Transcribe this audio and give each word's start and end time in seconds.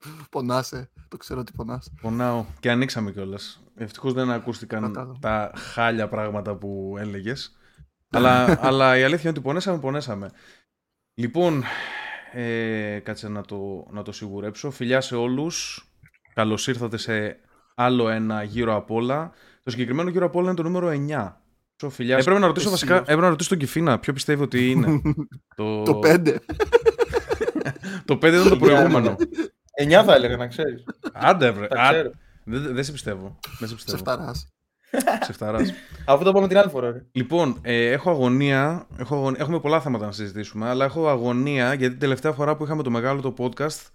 Πονάσαι. 0.30 0.90
Το 1.08 1.16
ξέρω 1.16 1.40
ότι 1.40 1.52
πονάς. 1.52 1.90
Πονάω. 2.00 2.44
Και 2.60 2.70
ανοίξαμε 2.70 3.10
κιόλας. 3.10 3.62
Ευτυχώς 3.74 4.12
δεν 4.12 4.30
ακούστηκαν 4.30 5.16
τα 5.20 5.52
χάλια 5.54 6.08
πράγματα 6.08 6.56
που 6.56 6.96
έλεγες. 6.98 7.56
αλλά, 8.10 8.58
αλλά 8.66 8.98
η 8.98 9.02
αλήθεια 9.02 9.20
είναι 9.20 9.38
ότι 9.38 9.40
πονέσαμε, 9.40 9.78
πονέσαμε. 9.78 10.30
Λοιπόν, 11.14 11.64
ε, 12.32 12.98
κάτσε 12.98 13.28
να 13.28 13.42
το, 13.42 13.86
να 13.90 14.02
το 14.02 14.12
σιγουρέψω. 14.12 14.70
Φιλιά 14.70 15.00
σε 15.00 15.16
όλους. 15.16 15.86
Καλώς 16.34 16.66
ήρθατε 16.66 16.96
σε 16.96 17.40
άλλο 17.74 18.08
ένα 18.08 18.42
γύρο 18.42 18.76
απ' 18.76 18.90
όλα. 18.90 19.32
Το 19.62 19.70
συγκεκριμένο 19.70 20.10
γύρο 20.10 20.26
απ' 20.26 20.36
όλα 20.36 20.46
είναι 20.46 20.56
το 20.56 20.62
νούμερο 20.62 20.88
9. 20.88 21.32
φιλιά. 21.90 22.16
Έπρεπε 22.16 22.38
να 22.38 22.46
ρωτήσω 22.46 22.70
βασικά, 22.70 22.96
έπρεπε 22.96 23.20
να 23.20 23.28
ρωτήσω 23.28 23.48
τον 23.48 23.58
Κιφίνα 23.58 23.98
ποιο 23.98 24.12
πιστεύει 24.12 24.42
ότι 24.42 24.70
είναι. 24.70 25.00
το... 25.56 25.82
το 25.82 26.00
5. 26.04 26.36
το 28.04 28.14
5 28.14 28.24
ήταν 28.24 28.48
το 28.48 28.56
προηγούμενο. 28.56 29.16
9 29.78 30.02
θα 30.04 30.14
έλεγα, 30.14 30.36
να 30.36 30.46
ξέρεις. 30.46 30.84
Άντε, 31.12 31.50
βρε. 31.50 31.68
Δεν, 32.44 32.74
δεν 32.74 32.84
σε 32.84 32.92
πιστεύω. 32.92 33.38
Δεν 33.58 33.68
σε 33.68 33.74
πιστεύω. 33.74 34.32
Ξεφταρά. 35.20 35.58
Αφού 36.04 36.24
το 36.24 36.32
πούμε 36.32 36.48
την 36.48 36.58
άλλη 36.58 36.70
φορά. 36.70 36.90
Ρε. 36.90 37.04
Λοιπόν, 37.12 37.58
ε, 37.62 37.90
έχω, 37.90 38.10
αγωνία, 38.10 38.86
έχω 38.98 39.14
αγωνία. 39.14 39.40
Έχουμε 39.40 39.60
πολλά 39.60 39.80
θέματα 39.80 40.06
να 40.06 40.12
συζητήσουμε, 40.12 40.68
αλλά 40.68 40.84
έχω 40.84 41.08
αγωνία 41.08 41.74
γιατί 41.74 41.90
την 41.90 41.98
τελευταία 41.98 42.32
φορά 42.32 42.56
που 42.56 42.64
είχαμε 42.64 42.82
το 42.82 42.90
μεγάλο 42.90 43.20
το 43.20 43.34
podcast 43.38 43.90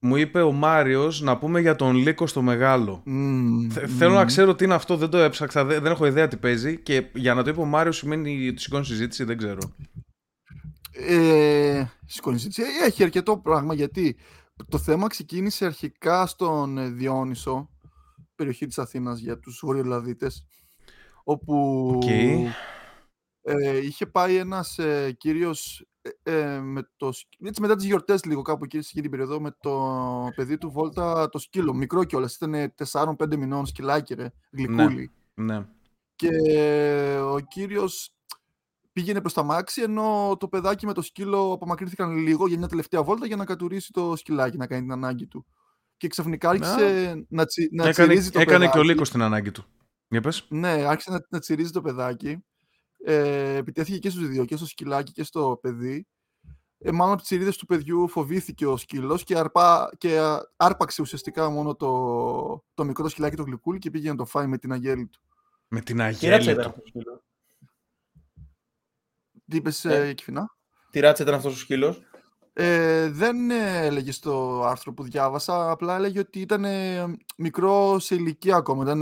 μου 0.00 0.16
είπε 0.16 0.42
ο 0.42 0.52
Μάριος 0.52 1.20
να 1.20 1.38
πούμε 1.38 1.60
για 1.60 1.76
τον 1.76 1.96
Λίκο 1.96 2.26
στο 2.26 2.42
μεγάλο. 2.42 3.02
Mm, 3.06 3.86
Θέλω 3.98 4.14
να 4.14 4.24
ξέρω 4.24 4.54
τι 4.54 4.64
είναι 4.64 4.74
αυτό, 4.74 4.96
δεν 4.96 5.10
το 5.10 5.18
έψαξα, 5.18 5.64
δεν, 5.64 5.86
έχω 5.86 6.06
ιδέα 6.06 6.28
τι 6.28 6.36
παίζει 6.36 6.78
και 6.78 7.04
για 7.14 7.34
να 7.34 7.42
το 7.42 7.50
είπε 7.50 7.60
ο 7.60 7.64
Μάριος 7.64 7.96
σημαίνει 7.96 8.48
ότι 8.48 8.60
σηκώνει 8.60 8.84
συζήτηση, 8.84 9.24
δεν 9.24 9.38
ξέρω. 9.38 9.60
Ε, 10.92 11.84
σηκώνει 12.06 12.38
συζήτηση. 12.38 12.62
Ε, 12.62 12.86
έχει 12.86 13.02
αρκετό 13.02 13.36
πράγμα 13.36 13.74
γιατί 13.74 14.16
το 14.68 14.78
θέμα 14.78 15.06
ξεκίνησε 15.06 15.64
αρχικά 15.66 16.26
στον 16.26 16.78
ε, 16.78 16.88
Διόνυσο, 16.88 17.70
περιοχή 18.34 18.66
της 18.66 18.78
Αθήνας 18.78 19.18
για 19.18 19.38
τους 19.38 19.60
Βορειολαδίτες, 19.64 20.46
όπου 21.24 21.98
okay. 22.02 22.46
ε, 23.42 23.76
είχε 23.76 24.06
πάει 24.06 24.36
ένας 24.36 24.78
ε, 24.78 25.12
κύριος 25.18 25.84
ε, 26.02 26.10
ε, 26.22 26.60
με 26.60 26.88
το, 26.96 27.12
έτσι 27.44 27.60
μετά 27.60 27.76
τις 27.76 27.84
γιορτές 27.84 28.24
λίγο 28.24 28.42
κάπου 28.42 28.64
εκεί 28.64 28.80
σε 28.80 29.00
την 29.00 29.10
περίοδο 29.10 29.40
με 29.40 29.56
το 29.60 30.32
παιδί 30.34 30.58
του 30.58 30.70
Βόλτα 30.70 31.28
το 31.28 31.38
σκύλο, 31.38 31.74
μικρό 31.74 32.04
κιόλας, 32.04 32.34
ήταν 32.34 32.74
4-5 32.92 33.36
μηνών 33.36 33.66
σκυλάκι 33.66 34.14
ρε, 34.14 34.32
γλυκούλι. 34.50 35.10
Ναι, 35.34 35.58
ναι. 35.58 35.66
Και 36.14 36.30
ο 37.22 37.38
κύριος 37.38 38.14
πήγαινε 39.00 39.20
προς 39.20 39.32
τα 39.32 39.42
μάξι, 39.42 39.82
ενώ 39.82 40.36
το 40.40 40.48
παιδάκι 40.48 40.86
με 40.86 40.92
το 40.92 41.02
σκύλο 41.02 41.52
απομακρύνθηκαν 41.52 42.16
λίγο 42.16 42.46
για 42.46 42.58
μια 42.58 42.68
τελευταία 42.68 43.02
βόλτα 43.02 43.26
για 43.26 43.36
να 43.36 43.44
κατουρίσει 43.44 43.92
το 43.92 44.16
σκυλάκι, 44.16 44.56
να 44.56 44.66
κάνει 44.66 44.82
την 44.82 44.92
ανάγκη 44.92 45.26
του. 45.26 45.46
Και 45.96 46.08
ξαφνικά 46.08 46.48
άρχισε 46.48 47.14
να, 47.14 47.24
να, 47.28 47.44
τσι, 47.44 47.68
να 47.72 47.88
έκανε, 47.88 48.08
τσιρίζει 48.08 48.30
το 48.30 48.40
έκανε 48.40 48.58
παιδάκι. 48.58 48.70
Έκανε 48.70 48.84
και 48.84 48.90
ο 48.90 48.92
Λύκος 48.92 49.10
την 49.10 49.22
ανάγκη 49.22 49.50
του. 49.50 49.64
Για 50.08 50.20
πες. 50.20 50.46
Ναι, 50.48 50.68
άρχισε 50.68 51.10
να, 51.10 51.26
να 51.28 51.38
τσιρίζει 51.38 51.70
το 51.70 51.80
παιδάκι. 51.80 52.44
Ε, 53.04 53.54
επιτέθηκε 53.54 53.98
και 53.98 54.10
στους 54.10 54.28
δύο, 54.28 54.44
και 54.44 54.56
στο 54.56 54.66
σκυλάκι 54.66 55.12
και 55.12 55.24
στο 55.24 55.58
παιδί. 55.62 56.06
Ε, 56.78 56.90
μάλλον 56.90 57.12
από 57.12 57.20
τις 57.20 57.30
τσιρίδε 57.30 57.50
του 57.58 57.66
παιδιού 57.66 58.08
φοβήθηκε 58.08 58.66
ο 58.66 58.76
σκύλος 58.76 59.24
και, 59.24 59.38
αρπά, 59.38 59.90
και 59.98 60.20
άρπαξε 60.56 61.02
ουσιαστικά 61.02 61.50
μόνο 61.50 61.74
το, 61.74 62.64
το 62.74 62.84
μικρό 62.84 63.08
σκυλάκι 63.08 63.36
το 63.36 63.42
γλυκούλι 63.42 63.78
και 63.78 63.90
πήγε 63.90 64.08
να 64.08 64.16
το 64.16 64.24
φάει 64.24 64.46
με 64.46 64.58
την 64.58 64.72
αγέλη 64.72 65.06
του. 65.06 65.20
Με 65.68 65.80
την 65.80 66.00
αγέλη 66.00 66.56
του. 66.56 66.74
Τι 69.50 69.56
είπες, 69.56 69.84
ε, 69.84 70.12
Κηφήνα. 70.16 70.56
Τι 70.90 71.00
ράτσα 71.00 71.22
ήταν 71.22 71.34
αυτός 71.34 71.54
ο 71.54 71.56
σκύλος; 71.56 72.02
Ε, 72.52 73.08
δεν 73.10 73.50
έλεγε 73.50 74.12
στο 74.12 74.64
άρθρο 74.66 74.92
που 74.92 75.02
διάβασα, 75.02 75.70
απλά 75.70 75.96
έλεγε 75.96 76.18
ότι 76.18 76.40
ήταν 76.40 76.64
μικρό 77.36 77.98
σε 77.98 78.14
ηλικία 78.14 78.56
ακόμα. 78.56 78.82
Ήταν 78.82 79.00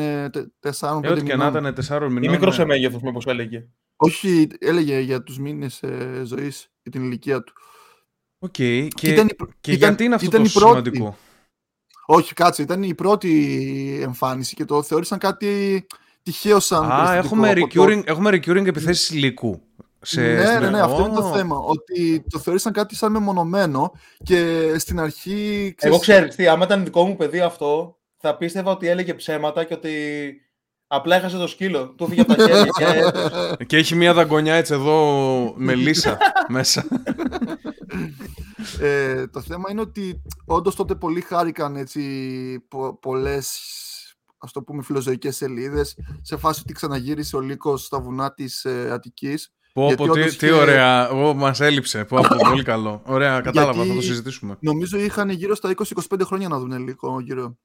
4-5 0.60 1.04
ε, 1.04 1.08
Ό,τι 1.08 1.22
και 1.22 1.36
να 1.36 1.46
ήταν 1.46 1.74
4 1.88 2.00
μηνών. 2.00 2.22
Ή 2.22 2.28
μικρός 2.28 2.54
σε 2.54 2.64
μέγεθος, 2.64 3.02
μήπως 3.02 3.26
έλεγε. 3.26 3.66
Όχι, 3.96 4.48
έλεγε 4.58 4.98
για 4.98 5.22
τους 5.22 5.38
μήνες 5.38 5.82
ε, 5.82 6.22
ζωής 6.24 6.70
και 6.82 6.90
την 6.90 7.04
ηλικία 7.04 7.42
του. 7.42 7.52
Οκ. 8.38 8.54
Okay. 8.58 8.88
Και, 8.94 9.08
ήταν, 9.08 9.28
και 9.60 9.72
ήταν, 9.72 9.88
γιατί 9.88 10.04
είναι 10.04 10.14
αυτό 10.14 10.26
ήταν 10.26 10.42
τόσο 10.42 10.58
σημαντικό; 10.58 11.16
Όχι, 12.06 12.34
κάτσε. 12.34 12.62
Ήταν 12.62 12.82
η 12.82 12.94
πρώτη 12.94 13.98
εμφάνιση 14.02 14.54
και 14.54 14.64
το 14.64 14.82
θεώρησαν 14.82 15.18
κάτι 15.18 15.86
τυχαίο 16.22 16.60
σαν. 16.60 16.90
Α, 16.92 17.14
έχουμε 17.14 17.52
recurring, 17.56 18.02
έχουμε 18.04 18.30
recurring 18.30 18.66
επιθέσεις 18.66 19.10
υλικού. 19.10 19.62
Σε, 20.00 20.20
ναι, 20.20 20.58
ναι, 20.58 20.70
ναι, 20.70 20.80
αυτό 20.80 21.04
είναι 21.04 21.14
το 21.14 21.32
θέμα. 21.34 21.56
Ότι 21.56 22.24
το 22.30 22.38
θεωρήσαν 22.38 22.72
κάτι 22.72 22.96
σαν 22.96 23.12
μεμονωμένο 23.12 23.92
και 24.22 24.72
στην 24.78 25.00
αρχή. 25.00 25.74
Ξέρεις... 25.76 25.94
Εγώ 25.94 25.98
ξέρω, 25.98 26.28
τι, 26.28 26.48
άμα 26.48 26.64
ήταν 26.64 26.84
δικό 26.84 27.06
μου 27.06 27.16
παιδί 27.16 27.40
αυτό, 27.40 27.98
θα 28.16 28.36
πίστευα 28.36 28.70
ότι 28.70 28.88
έλεγε 28.88 29.14
ψέματα 29.14 29.64
και 29.64 29.74
ότι 29.74 29.92
απλά 30.86 31.16
έχασε 31.16 31.36
το 31.36 31.46
σκύλο. 31.46 31.88
Του 31.88 32.04
έφυγε 32.04 32.20
από 32.20 32.34
τα 32.34 32.44
χέρια. 32.44 32.72
και... 33.56 33.64
και 33.68 33.76
έχει 33.76 33.94
μία 33.94 34.14
δαγκονιά 34.14 34.54
έτσι 34.54 34.72
εδώ 34.72 35.52
με 35.56 35.74
λύσα 35.74 36.18
μέσα. 36.48 36.84
ε, 38.80 39.26
το 39.26 39.40
θέμα 39.40 39.70
είναι 39.70 39.80
ότι 39.80 40.22
όντως 40.44 40.74
τότε 40.74 40.94
πολλοί 40.94 41.20
χάρηκαν 41.20 41.76
έτσι 41.76 42.02
πο, 42.68 42.98
πολλές 42.98 43.60
ας 44.38 44.52
το 44.52 44.62
πούμε 44.62 44.82
φιλοζωικές 44.82 45.36
σελίδες 45.36 45.96
σε 46.22 46.36
φάση 46.36 46.60
ότι 46.62 46.72
ξαναγύρισε 46.72 47.36
ο 47.36 47.40
Λύκος 47.40 47.84
στα 47.84 48.00
βουνά 48.00 48.34
της 48.34 48.64
ε, 48.64 48.90
Αττικής 48.92 49.52
Πω, 49.78 49.94
πω, 49.96 50.12
τι, 50.12 50.36
τι 50.36 50.50
ωραία. 50.50 51.12
Μα 51.14 51.32
μας 51.32 51.60
έλειψε. 51.60 52.04
Πω, 52.04 52.16
πω, 52.16 52.36
πολύ 52.48 52.62
καλό. 52.62 53.02
Ωραία, 53.04 53.40
κατάλαβα, 53.40 53.84
θα 53.84 53.94
το 53.94 54.00
συζητήσουμε. 54.00 54.56
Νομίζω 54.60 54.98
είχαν 54.98 55.30
γύρω 55.30 55.54
στα 55.54 55.74
20-25 56.10 56.20
χρόνια 56.24 56.48
να 56.48 56.58
δουν 56.58 56.78
λίγο 56.78 57.20
γύρω 57.20 57.58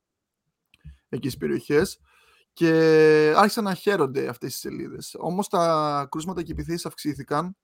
εκεί 1.09 1.27
στις 1.27 1.37
περιοχές 1.37 1.99
και 2.53 2.69
άρχισαν 3.35 3.63
να 3.63 3.73
χαίρονται 3.73 4.27
αυτές 4.27 4.51
τις 4.51 4.59
σελίδες. 4.59 5.15
Όμως 5.19 5.47
τα 5.47 6.07
κρούσματα 6.11 6.43
και 6.43 6.51
επιθέσεις 6.51 6.85
αυξήθηκαν 6.85 7.57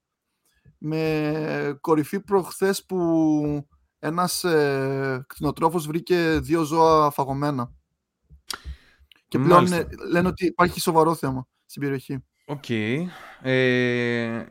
με 0.78 1.78
κορυφή 1.80 2.20
προχθές 2.20 2.84
που 2.84 3.68
ένας 3.98 4.44
ε, 4.44 5.24
κτηνοτρόφος 5.26 5.86
βρήκε 5.86 6.38
δύο 6.42 6.62
ζώα 6.62 7.10
φαγωμένα. 7.10 7.72
Και 9.28 9.38
πλέον 9.38 9.66
λένε 10.10 10.28
ότι 10.28 10.46
υπάρχει 10.46 10.80
σοβαρό 10.80 11.14
θέμα 11.14 11.48
στην 11.66 11.82
περιοχή. 11.82 12.24
Οκ. 12.50 12.64
Okay. 12.68 13.04
Ε, 13.42 14.44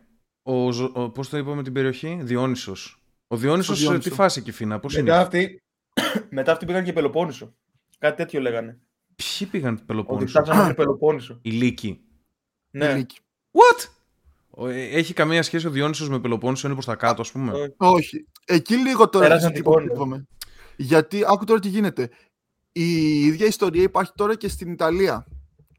ο, 0.43 0.67
ο, 0.93 1.09
πώς 1.09 1.29
το 1.29 1.37
είπαμε 1.37 1.63
την 1.63 1.73
περιοχή, 1.73 2.19
Διόνυσος. 2.21 3.03
Ο 3.27 3.37
Διόνυσος 3.37 3.79
σε 3.79 3.97
τι 3.97 4.09
φάση 4.09 4.39
Κηφήνα, 4.39 4.79
πώς 4.79 4.95
μετά 4.95 5.13
είναι; 5.13 5.21
Αυτή, 5.21 5.61
μετά 6.29 6.51
αυτοί 6.51 6.65
πήγαν 6.65 6.83
και 6.83 6.93
Πελοπόννησο. 6.93 7.53
Κάτι 7.97 8.15
τέτοιο 8.15 8.39
λέγανε. 8.39 8.79
Ποιοι 9.15 9.47
πήγαν 9.47 9.85
Πελοπόννησο. 9.85 10.39
Ότι 10.39 10.49
φτάσανε 10.49 10.73
Πελοπόννησο. 10.73 11.39
Οι 11.41 11.49
λύκοι. 11.49 12.01
Ναι. 12.71 12.93
Λύκη. 12.93 13.19
What? 13.51 13.87
Ε, 14.69 14.97
έχει 14.97 15.13
καμία 15.13 15.43
σχέση 15.43 15.67
ο 15.67 15.69
Διόνυσος 15.69 16.09
με 16.09 16.19
Πελοπόννησο, 16.19 16.65
είναι 16.67 16.75
προς 16.75 16.85
τα 16.85 16.95
κάτω, 16.95 17.21
ας 17.21 17.31
πούμε; 17.31 17.73
Όχι. 17.77 18.27
Εκεί 18.45 18.75
λίγο 18.75 19.09
τώρα 19.09 19.51
είπαμε. 19.53 20.25
Γιατί, 20.75 21.23
άκου 21.27 21.43
τώρα 21.45 21.59
τι 21.59 21.67
γίνεται. 21.67 22.09
Η 22.71 23.19
ίδια 23.25 23.45
ιστορία 23.45 23.83
υπάρχει 23.83 24.11
τώρα 24.15 24.35
και 24.35 24.47
στην 24.47 24.71
Ιταλία 24.71 25.25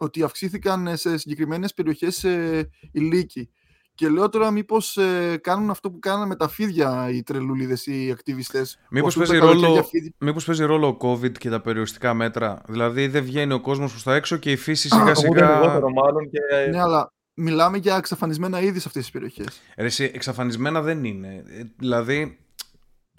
ότι 0.02 0.22
αυξήθηκαν 0.22 0.96
σε 0.96 1.18
συγκεκριμένες 1.18 1.74
περιοχές 1.74 2.24
ε, 2.24 2.70
οι 2.92 3.00
λύκοι. 3.00 3.50
Και 3.94 4.08
λέω 4.08 4.28
τώρα 4.28 4.50
μήπως 4.50 4.96
ε, 4.96 5.36
κάνουν 5.36 5.70
αυτό 5.70 5.90
που 5.90 5.98
κάνανε 5.98 6.26
με 6.26 6.36
τα 6.36 6.48
φίδια 6.48 7.10
οι 7.10 7.22
τρελούλιδες, 7.22 7.86
οι 7.86 8.10
ακτιβιστές. 8.10 8.78
Μήπως 8.90 9.16
παίζει, 9.16 9.36
ρόλο, 9.36 9.88
μήπως 10.18 10.44
παίζει 10.44 10.64
ρόλο 10.64 10.86
ο 10.86 10.96
COVID 11.00 11.32
και 11.32 11.50
τα 11.50 11.60
περιοριστικά 11.60 12.14
μέτρα; 12.14 12.62
Δηλαδή 12.66 13.06
δεν 13.06 13.24
βγαίνει 13.24 13.52
ο 13.52 13.60
κόσμος 13.60 13.90
προς 13.90 14.02
τα 14.02 14.14
έξω 14.14 14.36
και 14.36 14.50
η 14.50 14.56
φύση 14.56 14.88
σιγά 14.88 15.14
σιγά... 15.14 15.58
μάλλον 15.94 16.30
και... 16.30 16.70
Ναι, 16.70 16.80
αλλά 16.80 17.12
μιλάμε 17.34 17.78
για 17.78 17.96
εξαφανισμένα 17.96 18.60
είδη 18.60 18.78
σε 18.78 18.84
αυτές 18.86 19.02
τις 19.02 19.10
περιοχές. 19.10 19.60
Ρε, 19.76 19.88
εξαφανισμένα 20.12 20.82
δεν 20.82 21.04
είναι. 21.04 21.44
Ε, 21.46 21.62
δηλαδή 21.76 22.38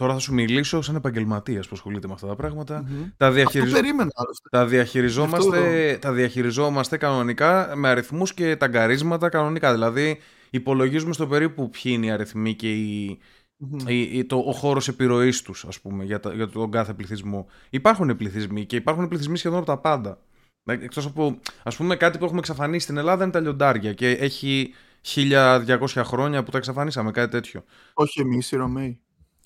Τώρα 0.02 0.14
θα 0.14 0.20
σου 0.20 0.34
μιλήσω 0.34 0.82
σαν 0.82 0.96
επαγγελματίας 0.96 1.68
που 1.68 1.76
ασχολείται 1.76 2.08
με 2.08 2.14
αυτά 2.14 2.28
τα 2.28 2.36
πράγματα. 2.36 2.84
Mm-hmm. 2.84 3.12
Τα, 3.18 3.32
διαχειριζ... 3.32 3.72
περίμενα, 3.72 4.12
τα, 4.52 4.66
διαχειριζόμαστε, 4.66 5.98
τα 6.02 6.12
διαχειριζόμαστε 6.12 6.98
κανονικά 6.98 7.74
με 7.76 7.90
αριθμούς 7.90 8.34
και 8.34 8.56
τα 8.56 8.68
γκαρίσματα 8.68 9.30
κανονικά. 9.30 9.72
Δηλαδή, 9.72 10.20
υπολογίζουμε 10.50 11.14
στο 11.14 11.28
περίπου 11.28 11.70
ποιοι 11.70 11.92
είναι 11.96 12.06
οι 12.06 12.12
αριθμοί 12.12 12.54
και 12.56 12.72
οι, 12.72 13.20
mm-hmm. 13.60 13.90
η, 13.90 14.26
το, 14.26 14.36
ο 14.36 14.52
χώρος 14.52 14.88
επιρροής 14.88 15.42
τους, 15.42 15.66
ας 15.66 15.80
πούμε, 15.80 16.04
για, 16.04 16.20
τα, 16.20 16.34
για 16.34 16.48
τον 16.48 16.72
κάθε 16.72 16.94
πληθυσμό. 16.94 17.48
Υπάρχουν 17.70 18.18
πληθυσμοί 18.18 18.66
και 18.66 18.76
υπάρχουν 18.76 19.08
πληθυσμοί 19.08 19.38
σχεδόν 19.38 19.58
από 19.58 19.68
τα 19.68 19.78
πάντα. 19.78 20.22
Εκτός 20.66 21.06
από, 21.06 21.40
ας 21.64 21.76
πούμε, 21.76 21.96
κάτι 21.96 22.18
που 22.18 22.24
έχουμε 22.24 22.40
εξαφανίσει 22.40 22.84
στην 22.84 22.98
Ελλάδα 22.98 23.24
είναι 23.24 23.32
τα 23.32 23.40
λιοντάρια 23.40 23.94
και 23.94 24.10
έχει 24.10 24.74
1200 25.16 25.78
χρόνια 25.96 26.44
που 26.44 26.52
τα 26.52 26.58
εξαφανίσαμε, 26.58 27.12
κάτι 27.12 27.32
τέτοιο. 27.32 27.64
Όχι 27.94 28.22
εμείς, 28.22 28.52
οι 28.52 28.56
Ρωμαίοι. 28.56 29.00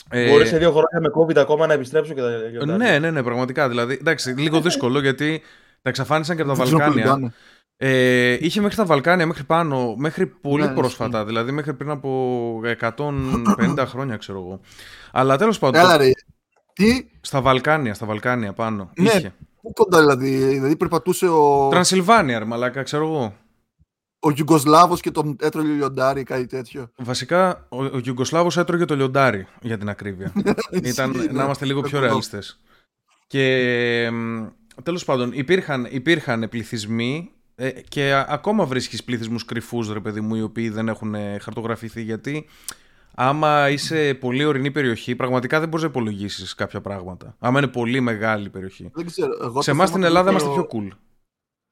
Ε... 0.09 0.29
Μπορείς 0.29 0.49
σε 0.49 0.57
δύο 0.57 0.71
χρόνια 0.71 0.99
με 1.01 1.09
COVID 1.19 1.37
ακόμα 1.37 1.67
να 1.67 1.73
επιστρέψω 1.73 2.13
και 2.13 2.21
τα. 2.21 2.65
Ναι, 2.65 2.99
ναι, 2.99 3.11
ναι, 3.11 3.23
πραγματικά. 3.23 3.69
Δηλαδή, 3.69 3.93
εντάξει, 3.93 4.29
λίγο 4.29 4.61
δύσκολο 4.61 4.99
γιατί 4.99 5.41
τα 5.81 5.89
εξαφάνισαν 5.89 6.35
και 6.35 6.41
από 6.41 6.55
τα 6.55 6.65
Βαλκάνια. 6.65 7.33
Ε, 7.77 8.37
είχε 8.39 8.61
μέχρι 8.61 8.75
τα 8.75 8.85
Βαλκάνια, 8.85 9.25
μέχρι 9.25 9.43
πάνω, 9.43 9.95
μέχρι 9.97 10.25
πολύ 10.27 10.63
ναι, 10.63 10.69
ναι 10.69 10.75
πρόσφατα, 10.75 11.19
ναι. 11.19 11.25
δηλαδή 11.25 11.51
μέχρι 11.51 11.73
πριν 11.73 11.89
από 11.89 12.61
150 12.79 13.83
χρόνια, 13.87 14.17
ξέρω 14.17 14.37
εγώ. 14.37 14.59
Αλλά 15.11 15.37
τέλος 15.37 15.59
πάντων. 15.59 15.81
Έλα, 15.81 15.97
ρε. 15.97 16.09
Τι; 16.73 17.07
Στα 17.21 17.41
Βαλκάνια, 17.41 17.93
στα 17.93 18.05
Βαλκάνια 18.05 18.53
πάνω. 18.53 18.91
Ναι, 18.95 19.09
Είχε. 19.09 19.33
πού 19.61 19.73
κοντά 19.73 19.99
δηλαδή, 19.99 20.45
δηλαδή 20.45 20.75
περπατούσε 20.75 21.27
ο, 21.27 21.67
Τρανσιλβάνια, 21.69 22.39
ρε 22.39 22.45
μαλάκα, 22.45 22.83
ξέρω 22.83 23.05
εγώ. 23.05 23.33
Ο 24.25 24.29
Γιουγκοσλάβος 24.29 25.01
και 25.01 25.11
τον 25.11 25.35
έτρωγε 25.39 25.71
λιοντάρι 25.71 26.19
ή 26.19 26.23
κάτι 26.23 26.45
τέτοιο. 26.45 26.91
Βασικά, 26.97 27.65
ο, 27.69 27.83
ο 27.83 27.97
Γιουγκοσλάβος 27.97 28.57
έτρωγε 28.57 28.85
το 28.85 28.95
λιοντάρι, 28.95 29.47
για 29.61 29.77
την 29.77 29.89
ακρίβεια. 29.89 30.33
Ήταν 30.83 31.11
Ισχύει, 31.11 31.27
να 31.27 31.33
ναι. 31.33 31.43
είμαστε 31.43 31.65
λίγο 31.65 31.79
πιο 31.79 31.89
Συμφωνώ. 31.89 32.07
ρεαλιστές. 32.07 32.59
Και 33.27 34.09
μ, 34.11 34.45
τέλος 34.83 35.05
πάντων, 35.05 35.31
υπήρχαν, 35.33 35.87
υπήρχαν 35.89 36.49
πληθυσμοί 36.49 37.31
ε, 37.55 37.69
και 37.69 38.13
α- 38.13 38.25
ακόμα 38.29 38.65
βρίσκεις 38.65 39.03
πληθυσμούς 39.03 39.45
κρυφούς, 39.45 39.91
ρε 39.93 39.99
παιδί 39.99 40.21
μου, 40.21 40.35
οι 40.35 40.41
οποίοι 40.41 40.69
δεν 40.69 40.87
έχουν 40.87 41.15
ε, 41.15 41.37
χαρτογραφηθεί, 41.39 42.01
γιατί 42.01 42.45
άμα 43.15 43.69
είσαι 43.69 44.13
πολύ 44.13 44.45
ορεινή 44.45 44.71
περιοχή, 44.71 45.15
πραγματικά 45.15 45.59
δεν 45.59 45.67
μπορείς 45.69 45.83
να 45.83 45.89
υπολογίσεις 45.89 46.55
κάποια 46.55 46.81
πράγματα. 46.81 47.35
Άμα 47.39 47.59
είναι 47.59 47.67
πολύ 47.67 47.99
μεγάλη 47.99 48.49
περιοχή. 48.49 48.89
Δεν 48.93 49.05
ξέρω. 49.05 49.37
Εγώ 49.41 49.61
Σε 49.61 49.71
το 49.71 49.71
εμάς 49.71 49.75
θέμα 49.75 49.85
στην 49.85 50.01
το 50.01 50.07
Ελλάδα 50.07 50.29
βρίσκω 50.29 50.51
είμαστε 50.51 50.67
πιο 50.67 50.81
cool. 50.81 50.97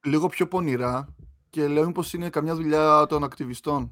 Λίγο 0.06 0.28
πιο 0.28 0.48
πονηρά 0.48 1.16
και 1.54 1.68
λέω 1.68 1.92
πως 1.92 2.14
είναι 2.14 2.30
καμιά 2.30 2.56
δουλειά 2.56 3.06
των 3.10 3.24
ακτιβιστών. 3.24 3.92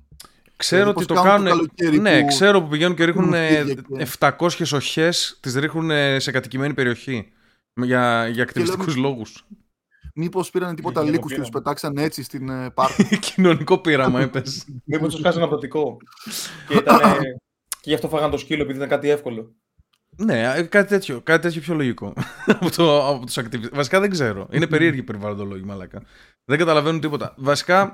Ξέρω 0.55 0.81
Δηλαδή, 0.83 1.03
ότι 1.03 1.13
πώς 1.13 1.17
το 1.17 1.23
κάνουν 1.29 1.45
κάνουν. 1.47 1.59
το 1.67 1.73
καλοκαίρι 1.75 1.99
ναι, 2.01 2.21
που 2.21 2.27
ξέρω 2.27 2.61
που 2.61 2.67
πηγαίνουν 2.67 2.95
και 2.95 3.05
ρίχνουν 3.05 3.31
ρίχνουν 3.31 3.43
ε, 3.43 3.57
φίδια 3.57 4.05
και- 4.05 4.35
700 4.39 4.65
οχές, 4.73 5.37
τις 5.41 5.55
ρίχνουν 5.55 5.89
ε, 5.91 6.19
σε 6.19 6.31
κατοικημένη 6.31 6.73
περιοχή. 6.73 7.31
Για, 7.73 8.27
για 8.27 8.43
ακτιβιστικούς 8.43 8.95
λόγους. 8.95 9.45
Μήπως 10.15 10.49
πήραν 10.49 10.75
τίποτα 10.75 11.01
Για 11.01 11.09
το 11.09 11.15
λύκους 11.15 11.31
και 11.31 11.37
τους 11.39 11.49
πείραμα. 11.49 11.63
πετάξαν 11.63 11.97
έτσι 11.97 12.23
στην 12.23 12.49
ε, 12.49 12.69
πάρκο. 12.69 13.03
Κοινωνικό 13.35 13.77
πείραμα, 13.77 14.21
έπες. 14.27 14.65
Μήπως 14.85 15.13
τους 15.13 15.23
χάσει 15.23 15.37
ένα 15.37 15.47
πρωτικό. 15.47 15.97
και, 16.67 16.77
ήταν, 16.77 16.99
και 17.69 17.89
γι' 17.89 17.93
αυτό 17.93 18.07
φάγαν 18.09 18.31
το 18.31 18.37
σκύλο 18.37 18.61
επειδή 18.61 18.77
ήταν 18.77 18.89
κάτι 18.89 19.09
εύκολο. 19.09 19.55
ναι, 20.17 20.53
ε, 20.55 20.61
κάτι 20.61 20.87
τέτοιο, 20.87 21.21
κάτι 21.21 21.41
τέτοιο 21.41 21.61
πιο 21.61 21.73
λογικό. 21.73 22.13
από, 22.45 22.71
το, 22.71 23.07
από 23.07 23.25
τους 23.25 23.37
ακτιβιστές. 23.37 23.77
Βασικά 23.77 23.99
δεν 23.99 24.09
ξέρω. 24.09 24.47
Είναι 24.51 24.67
περίεργοι 24.67 25.03
περιβαλλοντολόγοι, 25.03 25.63
μαλάκα. 25.63 26.01
Δεν 26.45 26.57
καταλαβαίνουν 26.57 26.99
τίποτα. 26.99 27.33
Βασικά, 27.37 27.93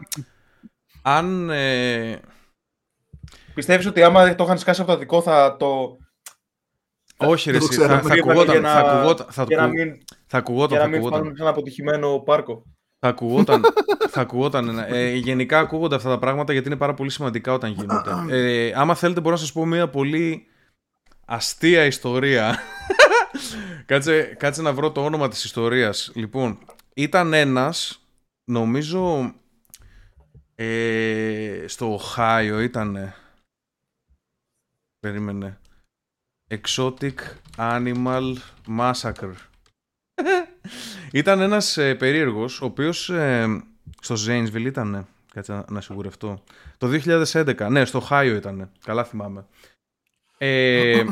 αν. 1.01 1.49
Ε, 1.49 2.19
Πιστεύεις 3.53 3.85
ότι 3.85 4.03
άμα 4.03 4.35
το 4.35 4.43
είχαν 4.43 4.57
σκάσει 4.57 4.81
από 4.81 4.91
το 4.91 4.97
δικό 4.97 5.21
θα 5.21 5.57
το. 5.57 5.97
όχι, 7.17 7.51
ρε, 7.51 7.57
δεν 7.57 7.67
το 7.67 7.73
εσύ, 7.73 7.81
ξέρω. 7.81 7.93
θα, 8.01 8.01
θα 8.07 8.13
Για 8.15 8.23
να- 8.25 8.31
ακουγόταν. 8.31 8.51
για 8.51 8.61
να- 8.61 8.73
Θα 8.73 8.79
ακουγόταν. 8.91 9.27
Θα, 9.29 9.43
για 9.47 9.57
να 9.57 9.63
ακου- 9.63 9.75
μην, 9.75 9.97
θα 10.27 10.37
ακουγόταν. 10.37 10.69
για 10.69 10.77
Θα 10.79 10.83
να 10.83 10.89
μην 10.89 10.95
ακουγόταν. 10.99 11.19
φάνουν 11.19 11.35
σε 11.35 11.41
ένα 11.41 11.51
αποτυχημένο 11.51 12.19
πάρκο. 12.19 12.63
Θα 12.99 13.07
ακουγόταν. 13.07 13.63
θα 14.13 14.21
ακουγόταν 14.21 14.67
ένα- 14.69 14.87
ε, 14.87 15.13
γενικά 15.15 15.59
ακούγονται 15.59 15.95
αυτά 15.95 16.09
τα 16.09 16.17
πράγματα 16.19 16.53
γιατί 16.53 16.67
είναι 16.67 16.77
πάρα 16.77 16.93
πολύ 16.93 17.09
σημαντικά 17.09 17.53
όταν 17.53 17.71
γίνονται. 17.71 18.11
Ε, 18.35 18.73
άμα 18.75 18.95
θέλετε, 18.95 19.19
μπορώ 19.19 19.33
να 19.35 19.39
σας 19.41 19.51
πω 19.51 19.65
μια 19.65 19.89
πολύ 19.89 20.47
αστεία 21.25 21.85
ιστορία. 21.85 22.59
κάτσε, 23.85 24.21
κάτσε 24.39 24.61
να 24.61 24.73
βρω 24.73 24.91
το 24.91 25.03
όνομα 25.03 25.27
της 25.27 25.43
ιστορίας. 25.43 26.11
Λοιπόν, 26.15 26.59
ήταν 26.93 27.33
ένας, 27.33 28.06
νομίζω, 28.51 29.33
ε, 30.55 31.65
στο 31.67 31.93
Οχάιο 31.93 32.59
ήταν. 32.59 33.13
Περίμενε. 34.99 35.59
Exotic 36.49 37.15
Animal 37.57 38.35
Massacre. 38.79 39.33
Ήταν 41.11 41.41
ένας 41.41 41.77
ε, 41.77 41.95
περίεργος, 41.95 42.61
ο 42.61 42.65
οποίος 42.65 43.09
ε, 43.09 43.63
στο 44.01 44.15
Zanesville 44.27 44.65
ήταν, 44.65 45.07
κάτσε 45.33 45.53
να, 45.53 45.65
να 45.69 45.81
σιγουρευτώ, 45.81 46.43
το 46.77 46.87
2011, 47.05 47.67
ναι, 47.69 47.85
στο 47.85 47.99
Χάιο 47.99 48.35
ήταν, 48.35 48.71
καλά 48.83 49.03
θυμάμαι. 49.03 49.45
Ε, 50.37 51.03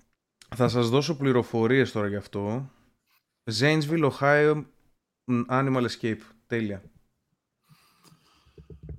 θα 0.56 0.68
σας 0.68 0.88
δώσω 0.88 1.16
πληροφορίες 1.16 1.92
τώρα 1.92 2.08
γι' 2.08 2.16
αυτό. 2.16 2.70
Zanesville, 3.58 4.10
Ohio, 4.10 4.64
μ, 5.24 5.40
Animal 5.48 5.86
Escape, 5.88 6.20
τέλεια. 6.54 6.82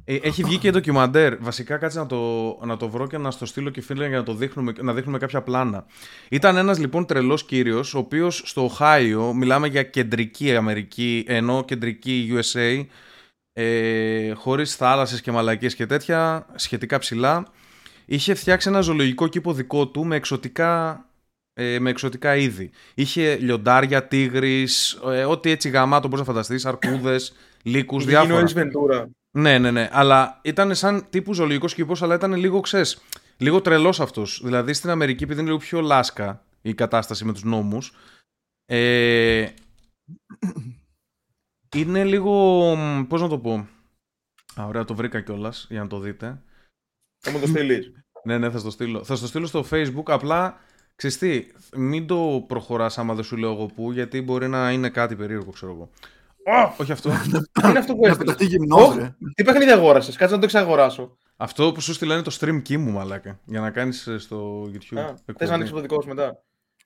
Ε, 0.06 0.16
έχει 0.16 0.44
βγει 0.44 0.57
και 0.57 0.72
ντοκιμαντέρ. 0.72 1.38
Βασικά 1.38 1.78
κάτσε 1.78 2.00
να 2.00 2.06
το, 2.06 2.19
να 2.66 2.78
το 2.78 2.90
βρω 2.90 3.07
και 3.07 3.18
να 3.18 3.31
στο 3.31 3.46
στείλω 3.46 3.69
και 3.69 3.81
φίλε 3.81 4.07
για 4.07 4.18
να 4.18 4.24
το 4.24 4.34
δείχνουμε, 4.34 4.74
να 4.81 4.94
δείχνουμε 4.94 5.18
κάποια 5.18 5.42
πλάνα. 5.42 5.86
Ήταν 6.30 6.57
ένας 6.57 6.80
λοιπόν 6.80 7.06
τρελός 7.06 7.44
κύριος, 7.44 7.94
ο 7.94 7.98
οποίος 7.98 8.42
στο 8.46 8.63
Οχάιο, 8.63 9.34
μιλάμε 9.34 9.68
για 9.68 9.84
κεντρική 9.84 10.56
Αμερική, 10.56 11.24
ενώ 11.28 11.66
κεντρική 11.66 12.31
USA, 12.34 12.86
ε, 13.54 14.34
χωρίς 14.34 14.75
θάλασσες 14.75 15.22
και 15.22 15.31
μαλακίες 15.31 15.75
και 15.75 15.86
τέτοια, 15.86 16.46
σχετικά 16.56 16.98
ψηλά, 16.98 17.48
είχε 18.06 18.34
φτιάξει 18.34 18.69
ένα 18.69 18.81
ζωολογικό 18.81 19.28
κήπο 19.28 19.54
δικό 19.54 19.88
του 19.88 20.06
με 20.06 20.16
εξωτικά, 20.16 21.06
ε, 21.57 21.80
με 21.80 21.90
εξωτικά 21.90 22.36
είδη. 22.36 22.72
Είχε 22.94 23.36
λιοντάρια, 23.36 24.07
τίγρης, 24.07 24.92
ε, 25.06 25.24
ό,τι 25.25 25.50
έτσι 25.50 25.69
γαμάτο 25.69 26.07
μπορείς 26.07 26.25
να 26.25 26.34
φανταστείς, 26.34 26.66
αρκούδες, 26.66 27.34
λύκους, 27.63 28.04
Είχε 28.06 28.19
γίνει 28.19 28.31
ο 28.31 28.46
διάφορα. 28.46 28.48
Ace 28.48 28.60
Ventura. 28.60 29.06
Ναι, 29.31 29.57
ναι, 29.57 29.72
ναι. 29.72 29.90
Αλλά 29.92 30.40
ήταν 30.44 30.75
σαν 30.75 31.06
τύπου 31.10 31.34
ζωολογικός 31.34 31.74
κήπο, 31.74 31.96
αλλά 32.00 32.16
ήταν 32.16 32.34
λίγο 32.34 32.60
ξέρεις, 32.60 33.02
λίγο 33.38 33.62
τρελός 33.62 34.00
αυτός. 34.00 34.42
Δηλαδή 34.44 34.74
στην 34.74 34.90
Αμερική, 34.90 35.24
επειδή 35.24 35.40
είναι 35.40 35.50
λίγο 35.50 35.62
πιο 35.62 35.81
λάσκα 35.81 36.44
η 36.62 36.74
κατάσταση 36.74 37.25
με 37.25 37.34
τους 37.34 37.44
νόμους, 37.44 37.94
ε, 38.66 39.48
είναι 41.75 42.04
λίγο. 42.04 42.34
Πώς 43.10 43.22
να 43.22 43.28
το 43.28 43.40
πω. 43.40 43.68
Α, 44.56 44.66
ωραία, 44.66 44.86
το 44.86 44.96
βρήκα 44.96 45.22
κιόλας 45.22 45.68
για 45.69 45.81
να 45.81 45.88
το 45.88 46.00
δείτε. 46.00 46.42
Θα 47.19 47.31
μου 47.31 47.40
το 47.40 47.48
στείλεις. 47.48 47.92
Ναι, 48.24 48.38
ναι, 48.38 48.50
θα 48.50 48.58
στο 48.58 48.69
στείλω. 48.69 49.04
Θα 49.04 49.16
στο 49.16 49.28
στείλω 49.28 49.46
στο 49.46 49.66
Facebook. 49.69 50.04
Απλά 50.06 50.58
ξέρεις 50.95 51.18
τι, 51.18 51.45
μην 51.77 52.07
το 52.07 52.44
προχωράς 52.47 52.97
άμα 52.97 53.13
δεν 53.13 53.24
σου 53.24 53.38
λέω 53.38 53.51
εγώ 53.51 53.65
πού, 53.65 53.92
γιατί 53.92 54.21
μπορεί 54.21 54.47
να 54.47 54.71
είναι 54.71 54.89
κάτι 54.89 55.15
περίεργο, 55.15 55.51
ξέρω 55.51 55.71
εγώ. 55.71 55.89
όχι 56.77 56.92
αυτό. 56.92 57.09
Τι 57.51 57.68
είναι 57.69 57.80
αυτό 57.80 57.95
που 57.95 58.01
Να 58.01 58.09
έστειλες; 58.09 58.18
πεταχτεί 58.18 58.45
γυμνός, 58.45 58.88
Ωχ, 58.88 58.95
ρε. 58.95 59.15
Τι 59.36 59.44
παιχνίδι 59.44 59.71
αγόρασες, 59.71 60.15
κάτσε 60.15 60.33
να 60.33 60.39
το 60.39 60.45
εξαγοράσω. 60.45 61.18
αυτό 61.38 61.71
που 61.71 61.81
σου 61.81 61.94
στείλα 61.94 62.13
είναι 62.13 62.24
το 62.24 62.38
stream 62.39 62.62
key 62.69 62.77
μου, 62.77 62.92
μαλάκα. 62.92 63.39
Για 63.45 63.59
να 63.59 63.71
κάνεις 63.71 64.07
ε, 64.07 64.18
στο 64.18 64.62
YouTube. 64.63 64.97
Α, 64.97 65.06
Θες 65.07 65.19
εκπομπή. 65.25 65.45
να 65.50 65.53
ανοίξεις 65.53 65.75
το 65.75 65.81
δικό 65.81 66.01
σου 66.01 66.07
μετά. 66.07 66.44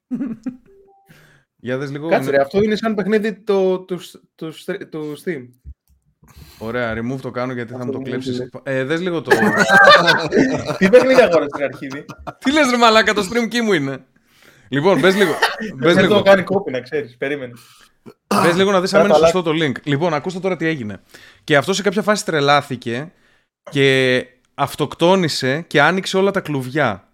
Για 1.61 1.77
δες 1.77 1.91
λίγο. 1.91 2.07
Κάτσε 2.09 2.27
είναι- 2.27 2.37
ρε, 2.37 2.43
αυτό 2.43 2.61
είναι 2.61 2.75
σαν 2.75 2.95
παιχνίδι 2.95 3.33
το- 3.33 3.79
του 3.79 3.99
του- 4.35 4.53
του 4.89 5.13
Steam. 5.25 5.47
Ωραία, 6.57 6.93
remove 6.93 7.19
το 7.21 7.31
κάνω 7.31 7.53
γιατί 7.53 7.71
θα 7.73 7.77
Αυτό 7.79 7.85
μου 7.85 7.91
το 7.91 7.97
το 7.97 8.03
μου 8.03 8.03
κλέψεις. 8.09 8.39
έστειλε. 8.39 8.61
Ε, 8.79 8.83
δες 8.83 9.01
λίγο 9.01 9.21
το... 9.21 9.31
Τι 10.77 10.89
παιχνίδι 10.89 11.21
αγόρασε 11.21 11.49
στην 11.53 11.63
αρχίδι. 11.63 12.05
Τι 12.39 12.51
λες 12.51 12.69
ρε 12.69 12.77
μαλάκα, 12.77 13.13
το 13.13 13.27
stream 13.31 13.53
key 13.55 13.61
μου 13.61 13.73
είναι. 13.73 13.97
Λοιπόν, 14.67 14.99
μπες 14.99 15.15
λίγο. 15.15 15.33
μπες 15.75 15.93
Δεν 15.93 16.03
το 16.03 16.09
λίγο. 16.09 16.21
κάνει 16.21 16.43
κόπη 16.43 16.71
να 16.71 16.79
ξέρεις. 16.81 17.17
Περίμενε. 17.17 17.53
Πες 18.43 18.55
λίγο 18.55 18.71
να 18.71 18.81
δεις 18.81 18.93
αν 18.93 19.01
Κάτω, 19.01 19.05
είναι 19.13 19.25
αλλά- 19.25 19.33
σωστό 19.33 19.51
το 19.51 19.65
link. 19.65 19.81
Λοιπόν, 19.83 20.13
ακούστε 20.13 20.39
τώρα 20.39 20.55
τι 20.55 20.65
έγινε. 20.65 20.99
Και 21.43 21.57
αυτό 21.57 21.73
σε 21.73 21.81
κάποια 21.81 22.01
φάση 22.01 22.25
τρελάθηκε 22.25 23.11
και 23.71 24.25
αυτοκτόνησε 24.53 25.63
και 25.67 25.81
άνοιξε 25.81 26.17
όλα 26.17 26.31
τα 26.31 26.39
κλουβιά. 26.39 27.07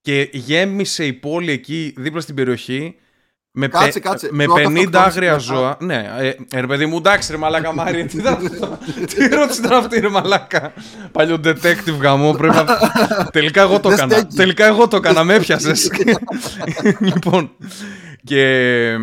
Και 0.00 0.28
γέμισε 0.32 1.04
η 1.06 1.12
πόλη 1.12 1.50
εκεί 1.50 1.94
δίπλα 1.96 2.20
στην 2.20 2.34
περιοχή 2.34 2.96
με, 3.56 3.68
Κάτσε, 3.68 4.00
πε- 4.00 4.02
κάτσε. 4.02 4.28
με 4.32 4.44
Πρώτα 4.44 4.60
50 4.60 4.64
αυτοκτόνησε 4.66 4.98
άγρια 5.08 5.30
μετά. 5.30 5.38
ζώα. 5.42 5.76
Ναι, 5.80 6.10
ε, 6.18 6.28
ε, 6.52 6.60
ρε 6.60 6.66
παιδί 6.66 6.86
μου, 6.86 6.96
εντάξει 6.96 7.32
ρε 7.32 7.38
μαλάκα 7.38 7.74
Μάρια, 7.74 8.06
τι, 8.06 8.16
ήταν 8.18 8.34
αυτό; 8.34 8.78
τι 9.06 9.24
ερώτηση 9.24 9.60
ήταν 9.60 9.72
αυτή 9.72 10.00
ρε 10.00 10.08
μαλάκα. 10.08 10.72
Παλιό 11.12 11.40
detective 11.44 11.98
γαμό, 12.00 12.32
πρέπει 12.32 12.54
να... 12.54 12.64
Τελικά 13.32 13.62
εγώ 13.62 13.80
το 13.80 13.88
Δεν 13.88 13.98
έκανα. 13.98 14.12
στέκει. 14.16 14.34
Τελικά 14.36 14.66
εγώ 14.66 14.88
το 14.88 14.96
έκανα, 14.96 15.24
με 15.24 15.34
έπιασες. 15.34 15.90
λοιπόν, 17.14 17.50
και, 18.24 18.96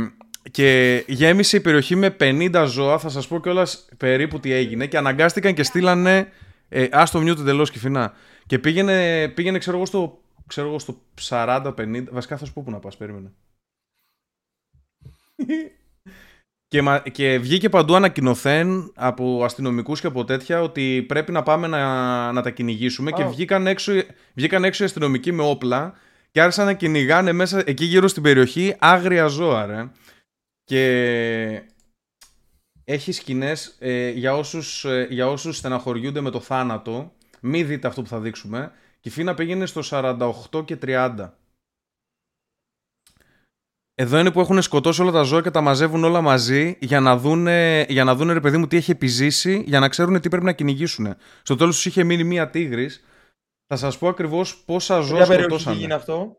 και 0.52 1.04
γέμισε 1.08 1.58
η 1.58 1.60
περιοχή 1.60 1.96
με 1.96 2.16
50 2.20 2.64
ζώα. 2.68 2.98
Θα 2.98 3.10
σας 3.10 3.28
πω 3.28 3.40
κιόλας 3.40 3.86
περίπου 3.98 4.40
τι 4.40 4.54
έγινε. 4.54 4.86
Και 4.86 4.98
αναγκάστηκαν 4.98 5.54
και 5.54 5.64
στείλανε. 5.64 6.28
Ε, 6.70 6.88
άστο 6.92 7.20
mute 7.20 7.40
εντελώς 7.40 7.72
κυφινά. 7.72 8.14
Και 8.46 8.60
πήγαινε, 8.60 9.28
πήγαινε 9.28 9.58
ξέρω 9.58 9.78
εγώ, 9.78 9.86
στο, 9.86 10.20
ξέρω 10.48 10.68
εγώ, 10.68 10.80
στο 10.80 10.98
40-50. 11.30 11.72
Βασικά 12.12 12.38
θα 12.38 12.46
σου 12.46 12.54
πω 12.54 12.62
που 12.66 12.72
να 12.72 12.78
πας, 12.78 12.98
περίμενε. 12.98 13.32
Και, 16.68 16.82
μα- 16.82 17.00
και 17.00 17.38
βγήκε 17.40 17.70
παντού 17.70 17.96
ανακοινωθέν 17.96 18.92
από 18.96 19.44
αστυνομικούς 19.44 20.02
και 20.02 20.08
από 20.08 20.24
τέτοια 20.26 20.62
ότι 20.62 21.06
πρέπει 21.08 21.32
να 21.32 21.44
πάμε 21.44 21.68
να, 21.68 22.32
να 22.32 22.42
τα 22.42 22.50
κυνηγήσουμε 22.50 23.12
και 23.12 23.24
Α. 23.24 23.28
βγήκαν 23.28 23.68
έξω, 23.68 23.94
βγήκαν 24.34 24.64
έξω 24.64 24.84
οι 24.84 24.86
αστυνομικοί 24.86 25.32
με 25.32 25.44
όπλα 25.44 25.94
και 26.32 26.42
άρχισαν 26.42 26.66
να 26.66 26.74
κυνηγάνε 26.74 27.32
μέσα 27.32 27.64
εκεί 27.66 27.86
γύρω 27.86 28.08
στην 28.08 28.24
περιοχή 28.24 28.76
άγρια 28.80 29.28
ζώα 29.28 29.66
ρε. 29.66 29.92
Και 30.64 31.64
έχει 32.84 33.12
σκηνές 33.12 33.76
ε, 33.80 34.10
για, 34.10 34.36
όσους, 34.36 34.86
ε, 34.86 35.08
για 35.10 35.28
όσους 35.28 35.58
στεναχωριούνται 35.58 36.22
με 36.22 36.30
το 36.30 36.40
θάνατο 36.40 37.12
μη 37.40 37.64
δείτε 37.64 37.88
αυτό 37.88 38.02
που 38.02 38.08
θα 38.08 38.20
δείξουμε 38.20 38.72
και 39.00 39.10
η 39.10 39.12
Φίνα 39.12 39.34
πήγαινε 39.34 39.66
στο 39.66 39.82
48 40.52 40.66
και 40.66 40.78
30 40.86 41.30
εδώ 44.02 44.20
είναι 44.20 44.32
που 44.32 44.40
έχουν 44.40 44.62
σκοτώσει 44.62 45.02
όλα 45.02 45.12
τα 45.12 45.22
ζώα 45.22 45.42
και 45.42 45.52
τα 45.52 45.62
μαζεύουν 45.62 46.04
όλα 46.04 46.22
μαζί 46.22 46.78
για 46.80 47.00
να 47.00 47.18
δούνε, 47.18 47.86
για 47.90 48.04
να 48.04 48.16
δούνε 48.16 48.34
ρε 48.34 48.40
παιδί 48.40 48.58
μου 48.58 48.68
τι 48.68 48.78
έχει 48.78 48.92
επιζήσει, 48.92 49.64
για 49.68 49.80
να 49.80 49.90
ξέρουν 49.90 50.20
τι 50.22 50.30
πρέπει 50.30 50.46
να 50.46 50.52
κυνηγήσουν. 50.52 51.16
Στο 51.44 51.56
τέλος 51.56 51.76
τους 51.76 51.86
είχε 51.86 52.04
μείνει 52.04 52.24
μία 52.24 52.50
τίγρης. 52.50 53.04
Θα 53.68 53.76
σας 53.76 53.98
πω 53.98 54.08
ακριβώς 54.08 54.58
πόσα 54.66 55.00
ζώα 55.00 55.18
Ποια 55.18 55.26
περιοχή 55.28 55.44
σκοτώσανε. 55.50 55.76
γίνει 55.78 55.94
αυτό; 55.94 56.36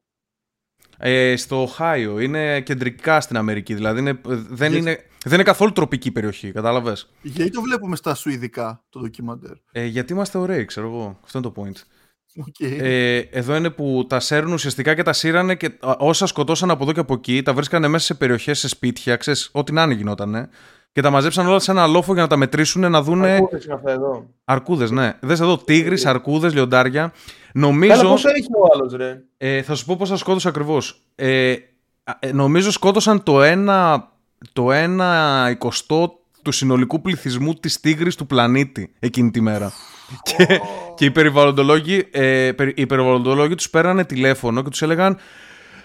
Ε, 0.99 1.37
στο 1.37 1.63
Οχάιο. 1.63 2.19
Είναι 2.21 2.61
κεντρικά 2.61 3.21
στην 3.21 3.37
Αμερική. 3.37 3.75
Δηλαδή 3.75 4.01
είναι, 4.01 4.21
δεν, 4.51 4.73
είναι, 4.73 4.99
δεν 5.25 5.35
είναι 5.35 5.43
καθόλου 5.43 5.73
τροπική 5.73 6.11
περιοχή. 6.11 6.53
Κατάλαβες; 6.53 7.11
Γιατί 7.23 7.51
το 7.51 7.61
βλέπουμε 7.61 7.97
στα 7.97 8.15
Σουηδικά 8.15 8.85
το 8.89 9.01
ντοκιμαντέρ; 9.01 9.53
Ε, 9.73 9.85
γιατί 9.85 10.13
είμαστε 10.13 10.39
ωραίοι, 10.39 10.65
ξέρω 10.65 10.87
εγώ. 10.87 11.19
Αυτό 11.25 11.39
είναι 11.39 11.51
το 11.53 11.63
point. 11.63 11.83
Okay. 12.41 12.79
Ε, 12.81 13.19
εδώ 13.19 13.57
είναι 13.57 13.71
που 13.71 14.07
τα 14.09 14.21
σέρνουν 14.21 14.53
ουσιαστικά 14.53 14.95
και 14.95 15.03
τα 15.03 15.13
σύρανε 15.13 15.55
και 15.55 15.73
όσα 15.99 16.27
σκοτώσαν 16.27 16.71
από 16.71 16.83
εδώ 16.83 16.93
και 16.93 17.01
από 17.01 17.15
εκεί 17.15 17.43
τα 17.43 17.55
βρίσκανε 17.55 17.89
μέσα 17.89 18.05
σε 18.05 18.15
περιοχές, 18.15 18.59
σε 18.59 18.69
σπίτια, 18.69 19.17
ξέρεις, 19.17 19.49
ό,τι 19.53 19.73
να 19.73 19.83
είναι 19.83 19.95
γινότανε. 19.95 20.49
Και 20.93 21.01
τα 21.01 21.11
μαζέψαν 21.11 21.47
όλα 21.47 21.59
σε 21.59 21.71
ένα 21.71 21.87
λόφο 21.87 22.13
για 22.13 22.23
να 22.23 22.29
τα 22.29 22.37
μετρήσουν 22.37 22.91
να 22.91 23.03
δούνε. 23.03 23.31
Αρκούδες 23.33 23.65
είναι 23.65 23.75
αυτά 23.75 23.91
εδώ. 23.91 24.27
Αρκούδες, 24.45 24.91
ναι. 24.91 25.13
Δες 25.21 25.41
εδώ 25.41 25.59
τίγρη, 25.59 26.03
αρκούδες, 26.05 26.55
λιοντάρια. 26.55 27.13
Νομίζω. 27.53 27.93
Καλά, 27.93 28.09
πόσο 28.09 28.29
έχει 28.29 28.49
ο 28.61 28.75
άλλος, 28.75 28.93
ρε; 28.93 29.23
Ε, 29.37 29.63
θα 29.63 29.75
σου 29.75 29.85
πω 29.85 29.97
πόσα 29.97 30.17
σκότωσε 30.17 30.49
ακριβώς. 30.49 31.03
Ε, 31.15 31.55
ε, 32.21 32.33
νομίζω 32.33 32.71
σκότωσαν 32.71 33.23
το 33.23 33.43
ένα, 33.43 34.09
το 34.53 34.73
ένα 34.73 35.49
εικοστό 35.51 36.22
του 36.43 36.53
συνολικού 36.53 37.01
πληθυσμού 37.01 37.55
της 37.55 37.81
τίγρης 37.81 38.17
του 38.17 38.27
πλανήτη 38.27 38.93
εκείνη 38.99 39.31
τη 39.31 39.41
μέρα. 39.41 39.73
και, 40.23 40.61
και 40.97 41.05
οι 41.05 41.11
περιβαλλοντολόγοι, 41.11 42.09
ε, 42.11 42.51
οι 42.75 42.87
περιβαλλοντολόγοι 42.87 43.55
τους 43.55 43.71
πέρανε 43.71 44.05
τηλέφωνο 44.05 44.63
και 44.63 44.69
τους 44.69 44.83
έλεγαν 44.83 45.19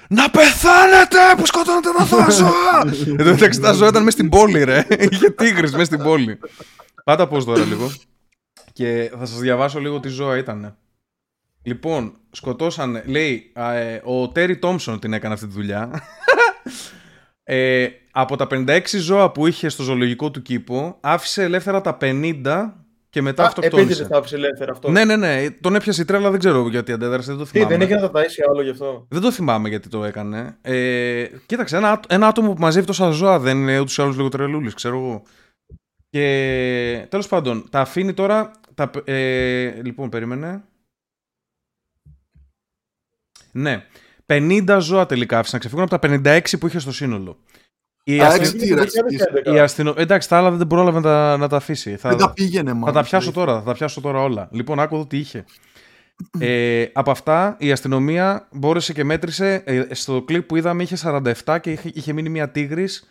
να 0.09 0.29
πεθάνετε 0.29 1.17
που 1.37 1.45
σκοτώνετε 1.45 1.89
τα 2.09 2.29
ζώα! 2.29 2.93
Εδώ 3.19 3.31
μεταξύ 3.31 3.59
τα 3.59 3.71
ζώα 3.71 3.87
ήταν 3.87 4.03
μέσα 4.03 4.17
στην 4.17 4.29
πόλη, 4.29 4.63
ρε. 4.63 4.85
Είχε 5.11 5.29
τίγρης 5.29 5.71
μέσα 5.71 5.85
στην 5.85 6.03
πόλη. 6.03 6.39
Πάτα 7.03 7.27
πώς 7.27 7.45
τώρα 7.45 7.65
λίγο. 7.65 7.91
Και 8.73 9.11
θα 9.19 9.25
σας 9.25 9.39
διαβάσω 9.39 9.79
λίγο 9.79 9.99
τι 9.99 10.07
ζώα 10.07 10.37
ήταν. 10.37 10.77
Λοιπόν, 11.63 12.17
σκοτώσανε, 12.31 13.03
λέει, 13.05 13.51
ε, 13.55 13.99
ο 14.03 14.29
Τέρι 14.29 14.57
Τόμψον 14.57 14.99
την 14.99 15.13
έκανε 15.13 15.33
αυτή 15.33 15.47
τη 15.47 15.53
δουλειά. 15.53 15.89
Ε, 17.49 17.87
από 18.19 18.35
τα 18.35 18.47
56 18.51 18.81
ζώα 18.99 19.31
που 19.31 19.47
είχε 19.47 19.69
στο 19.69 19.83
ζωολογικό 19.83 20.31
του 20.31 20.41
κήπο, 20.41 20.97
άφησε 21.01 21.43
ελεύθερα 21.43 21.81
τα 21.81 21.97
50 22.01 22.73
και 23.09 23.21
μετά 23.21 23.43
Α, 23.43 23.45
αυτοκτόνησε. 23.45 23.81
Επίτηδες 23.81 24.07
τα 24.07 24.17
άφησε 24.17 24.35
ελεύθερα 24.35 24.71
αυτό. 24.71 24.91
Ναι, 24.91 25.05
ναι, 25.05 25.15
ναι. 25.15 25.51
Τον 25.51 25.75
έπιασε 25.75 26.01
η 26.01 26.05
τρέλα, 26.05 26.29
δεν 26.29 26.39
ξέρω 26.39 26.69
γιατί 26.69 26.91
αντέδρασε, 26.91 27.29
δεν 27.29 27.37
το 27.37 27.43
Τι, 27.43 27.49
θυμάμαι. 27.49 27.77
δεν 27.77 27.81
έχει 27.81 27.93
να 28.01 28.09
τα 28.09 28.19
ταΐσει 28.19 28.49
άλλο 28.49 28.61
γι' 28.61 28.69
αυτό; 28.69 29.05
Δεν 29.09 29.21
το 29.21 29.31
θυμάμαι 29.31 29.69
γιατί 29.69 29.89
το 29.89 30.03
έκανε. 30.05 30.57
Ε, 30.61 31.25
κοίταξε, 31.45 31.77
ένα, 31.77 31.99
ένα 32.07 32.27
άτομο 32.27 32.53
που 32.53 32.61
μαζεύει 32.61 32.85
τόσα 32.85 33.09
ζώα 33.09 33.39
δεν 33.39 33.57
είναι 33.57 33.79
ούτως 33.79 33.97
ή 33.97 34.01
άλλως 34.01 34.15
λίγο 34.15 34.29
τρελούλης, 34.29 34.73
ξέρω 34.73 34.97
εγώ. 34.97 35.23
Και 36.09 37.07
τέλος 37.09 37.27
πάντων, 37.27 37.67
τα 37.69 37.79
αφήνει 37.79 38.13
τώρα. 38.13 38.51
Τα, 38.73 38.91
ε, 39.03 39.81
λοιπόν, 39.83 40.09
περίμενε. 40.09 40.63
Ναι. 43.51 43.85
50 44.25 44.77
ζώα 44.81 45.05
τελικά 45.05 45.39
άφησαν 45.39 45.53
να 45.53 45.59
ξεφύγουν 45.59 45.83
από 45.91 46.21
τα 46.21 46.39
56 46.49 46.59
που 46.59 46.67
είχε 46.67 46.79
στο 46.79 46.91
σύνολο. 46.91 47.37
Η, 48.09 48.21
Α, 48.21 48.27
αστυ... 48.27 48.39
έτσι, 48.41 48.55
τι, 48.55 48.73
ρε, 48.73 49.53
η 49.55 49.59
αστυνο... 49.59 49.93
Εντάξει, 49.97 50.29
τα 50.29 50.37
άλλα 50.37 50.51
δεν 50.51 50.67
πρόλαβε 50.67 50.97
να 50.97 51.01
τα, 51.03 51.37
να 51.37 51.47
τα 51.47 51.55
αφήσει. 51.55 51.95
Θα... 51.95 52.09
Δεν 52.09 52.17
τα 52.17 52.33
πήγαινε, 52.33 52.69
Θα 52.69 52.75
μάλλον. 52.75 52.93
τα 52.95 53.03
πιάσω 53.03 53.31
τώρα, 53.31 53.53
θα 53.53 53.63
τα 53.63 53.73
πιάσω 53.73 54.01
τώρα 54.01 54.21
όλα. 54.21 54.47
Λοιπόν, 54.51 54.79
άκου 54.79 54.95
εδώ 54.95 55.05
τι 55.05 55.17
είχε. 55.17 55.45
Ε, 56.39 56.85
από 56.93 57.11
αυτά 57.11 57.55
η 57.59 57.71
αστυνομία 57.71 58.47
μπόρεσε 58.51 58.93
και 58.93 59.03
μέτρησε. 59.03 59.61
ε, 59.65 59.83
στο 59.91 60.21
κλιπ 60.21 60.43
που 60.47 60.55
είδαμε 60.55 60.83
είχε 60.83 60.97
47 61.45 61.57
και 61.61 61.71
είχε, 61.71 61.91
είχε 61.93 62.13
μείνει 62.13 62.29
μια 62.29 62.49
τίγρης 62.49 63.09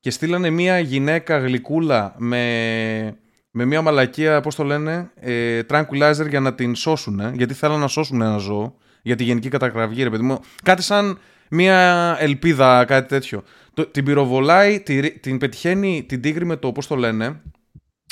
και 0.00 0.10
στείλανε 0.10 0.50
μια 0.50 0.78
γυναίκα 0.78 1.38
γλυκούλα 1.38 2.14
με, 2.18 3.16
με 3.50 3.64
μια 3.64 3.82
μαλακία, 3.82 4.40
πώς 4.40 4.54
το 4.54 4.64
λένε, 4.64 5.10
ε, 5.20 5.60
tranquilizer 5.70 6.28
για 6.28 6.40
να 6.40 6.54
την 6.54 6.74
σώσουν. 6.74 7.34
γιατί 7.34 7.54
θέλανε 7.54 7.80
να 7.80 7.86
σώσουν 7.88 8.20
ένα 8.20 8.36
ζώο 8.36 8.74
για 9.02 9.16
τη 9.16 9.24
γενική 9.24 9.48
κατακραυγή, 9.48 10.02
ρε 10.02 10.10
παιδί 10.10 10.22
μου. 10.22 10.40
Κάτι 10.62 10.82
σαν 10.82 11.18
μια 11.50 12.16
ελπίδα, 12.20 12.84
κάτι 12.84 13.08
τέτοιο. 13.08 13.42
Το, 13.74 13.86
την 13.86 14.04
πυροβολάει, 14.04 14.80
τη, 14.80 15.10
την 15.18 15.38
πετυχαίνει 15.38 16.04
την 16.08 16.20
τίγρη 16.20 16.44
με 16.44 16.56
το, 16.56 16.72
πώς 16.72 16.86
το 16.86 16.96
λένε, 16.96 17.40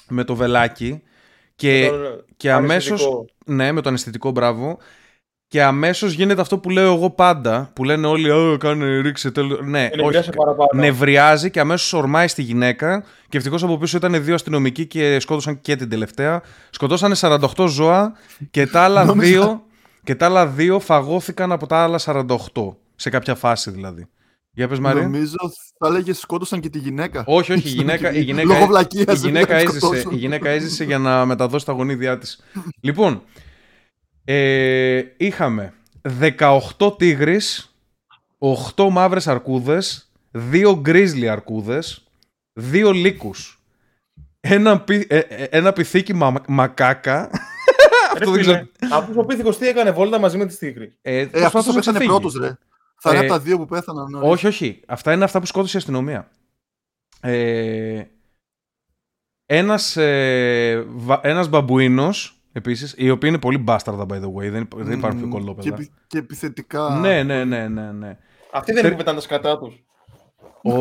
με 0.09 0.25
το 0.25 0.35
βελάκι 0.35 1.03
και, 1.57 1.89
Το- 1.91 2.25
και 2.37 2.53
αμέσως, 2.53 2.89
αναισθητικό. 3.01 3.25
ναι, 3.47 3.73
με 3.73 3.81
το 3.81 3.89
αναισθητικό 3.89 4.31
μπράβο 4.31 4.79
και 5.49 5.63
αμέσως 5.63 6.13
γίνεται 6.13 6.41
αυτό 6.41 6.59
που 6.59 6.71
λέω 6.71 6.93
εγώ 6.95 7.11
πάντα, 7.11 7.71
που 7.75 7.85
λένε 7.85 8.07
όλοι, 8.07 8.31
«Ω, 8.31 8.57
κάνε, 8.61 9.01
ρίξε, 9.01 9.31
τέλο. 9.31 9.61
Ναι, 9.63 9.89
Ενευρίασε 9.93 10.31
παραπάνω. 10.31 10.69
νευριάζει 10.83 11.51
και 11.51 11.61
αμέσως 11.61 11.93
ορμάει 11.93 12.29
στη 12.29 12.43
γυναίκα. 12.43 13.05
Και 13.29 13.37
ευτυχώς 13.37 13.63
από 13.63 13.79
πίσω 13.79 13.97
ήταν 13.97 14.25
δύο 14.25 14.35
αστυνομικοί 14.35 14.87
και 14.87 15.21
σκότωσαν 15.21 15.61
και 15.61 15.77
την 15.77 15.89
τελευταία. 15.89 16.43
Σκοτώσανε 16.71 17.15
48 17.21 17.67
ζώα 17.69 18.13
και 18.51 18.67
τα 18.67 18.81
άλλα 18.83 19.05
Νόμιζα- 19.05 19.31
δύο, 19.41 19.63
και 20.05 20.15
τα 20.15 20.27
άλλα 20.27 20.47
δύο 20.47 20.81
φαγώθηκαν 20.81 21.53
από 21.53 21.67
τα 21.67 21.77
άλλα 21.83 21.99
48. 21.99 22.77
Σε 22.97 23.11
κάποια 23.11 23.35
φάση 23.35 23.71
δηλαδή. 23.71 24.07
Για 24.55 24.69
πες 24.69 24.79
Μαρία. 24.79 25.03
Νομίζω 25.03 25.37
θα 25.79 25.87
έλεγε 25.87 26.13
σκότωσαν 26.13 26.61
και 26.61 26.69
τη 26.69 26.79
γυναίκα. 26.79 27.23
Όχι, 27.27 27.53
όχι, 27.53 27.69
η 27.69 27.71
γυναίκα, 27.79 28.13
η 28.13 28.21
γυναίκα, 28.21 28.47
Λόγω 28.55 28.67
βλακείας, 28.67 29.03
η 29.03 29.05
δεν 29.05 29.17
γυναίκα, 29.17 29.47
την 29.47 29.57
έζησε, 29.57 29.79
σκοτώσουν. 29.79 30.13
η 30.13 30.17
γυναίκα 30.17 30.49
έζησε 30.51 30.85
για 30.85 30.99
να 30.99 31.25
μεταδώσει 31.27 31.65
τα 31.67 31.73
γονίδια 31.73 32.19
της. 32.19 32.41
λοιπόν, 32.81 33.23
ε, 34.25 35.03
είχαμε 35.17 35.73
18 36.79 36.99
τίγρεις, 36.99 37.75
8 38.77 38.89
μαύρες 38.91 39.27
αρκούδες, 39.29 40.11
2 40.53 40.75
γκρίζλι 40.81 41.29
αρκούδες, 41.29 42.05
2 42.73 42.93
λύκους, 42.95 43.63
ένα, 44.41 44.81
πι- 44.81 45.13
ε, 45.13 45.19
ε, 45.19 45.45
ένα 45.51 45.73
πιθήκι 45.73 46.15
μα- 46.15 46.43
μακάκα. 46.49 47.31
Ρε 48.19 48.25
Αυτό 48.25 48.31
δεν 48.31 48.41
φίλε, 48.43 48.53
ξέρω. 48.81 48.95
Αυτός 48.97 49.17
ο 49.17 49.25
πίθηκος 49.25 49.59
τι 49.59 49.67
έκανε 49.69 49.91
βόλτα 49.91 50.19
μαζί 50.19 50.37
με 50.39 50.47
τη 50.47 50.57
τίγρη. 50.57 50.95
Ε, 51.03 51.17
Ε, 51.19 51.23
αυτός 51.23 51.41
προσπάθησε 51.41 51.71
το 51.71 51.73
να 51.73 51.79
πέθανε 51.79 51.99
ξεφύγει. 51.99 52.09
πρώτος, 52.09 52.35
ρε. 52.41 52.57
Θα 53.05 53.11
είναι 53.11 53.19
Ε, 53.19 53.23
από 53.23 53.33
τα 53.33 53.39
δύο 53.41 53.59
που 53.59 53.67
πέθαναν. 53.67 54.07
νωρίς. 54.11 54.29
Όχι, 54.31 54.47
όχι. 54.47 54.81
Αυτά 54.87 55.13
είναι 55.13 55.25
αυτά 55.25 55.41
που 55.41 55.47
σκότωσε 55.47 55.77
η 55.77 55.81
αστυνομία. 55.81 56.31
Ε, 57.21 58.03
ένας, 59.47 59.97
ε, 59.97 60.85
βα- 60.89 61.21
ένας 61.23 61.49
μπαμπουίνος, 61.49 62.43
επίσης, 62.53 62.95
οι 62.97 63.11
οποίοι 63.11 63.29
είναι 63.33 63.41
πολύ 63.41 63.59
μπάσταρδα, 63.59 64.07
by 64.09 64.21
the 64.23 64.33
way, 64.35 64.51
δεν, 64.51 64.69
δεν 64.77 64.99
υπάρχουν 64.99 65.19
πιο 65.19 65.27
Μμμ, 65.27 65.33
Και, 65.33 65.39
κολλόπεδα. 65.39 65.75
επι- 65.75 65.91
και 66.07 66.19
επιθετικά. 66.19 66.99
Ναι, 67.01 67.23
ναι, 67.23 67.45
ναι, 67.45 67.69
ναι, 67.69 67.93
ναι. 67.93 68.19
Αυτοί 68.53 68.73
δεν 68.73 68.75
Τε- 68.75 68.85
είναι 68.85 68.91
που 68.91 68.97
πετάνε 68.99 69.17
τα 69.17 69.23
σκατά 69.23 69.59
τους. 69.59 69.85
Ο, 70.65 70.73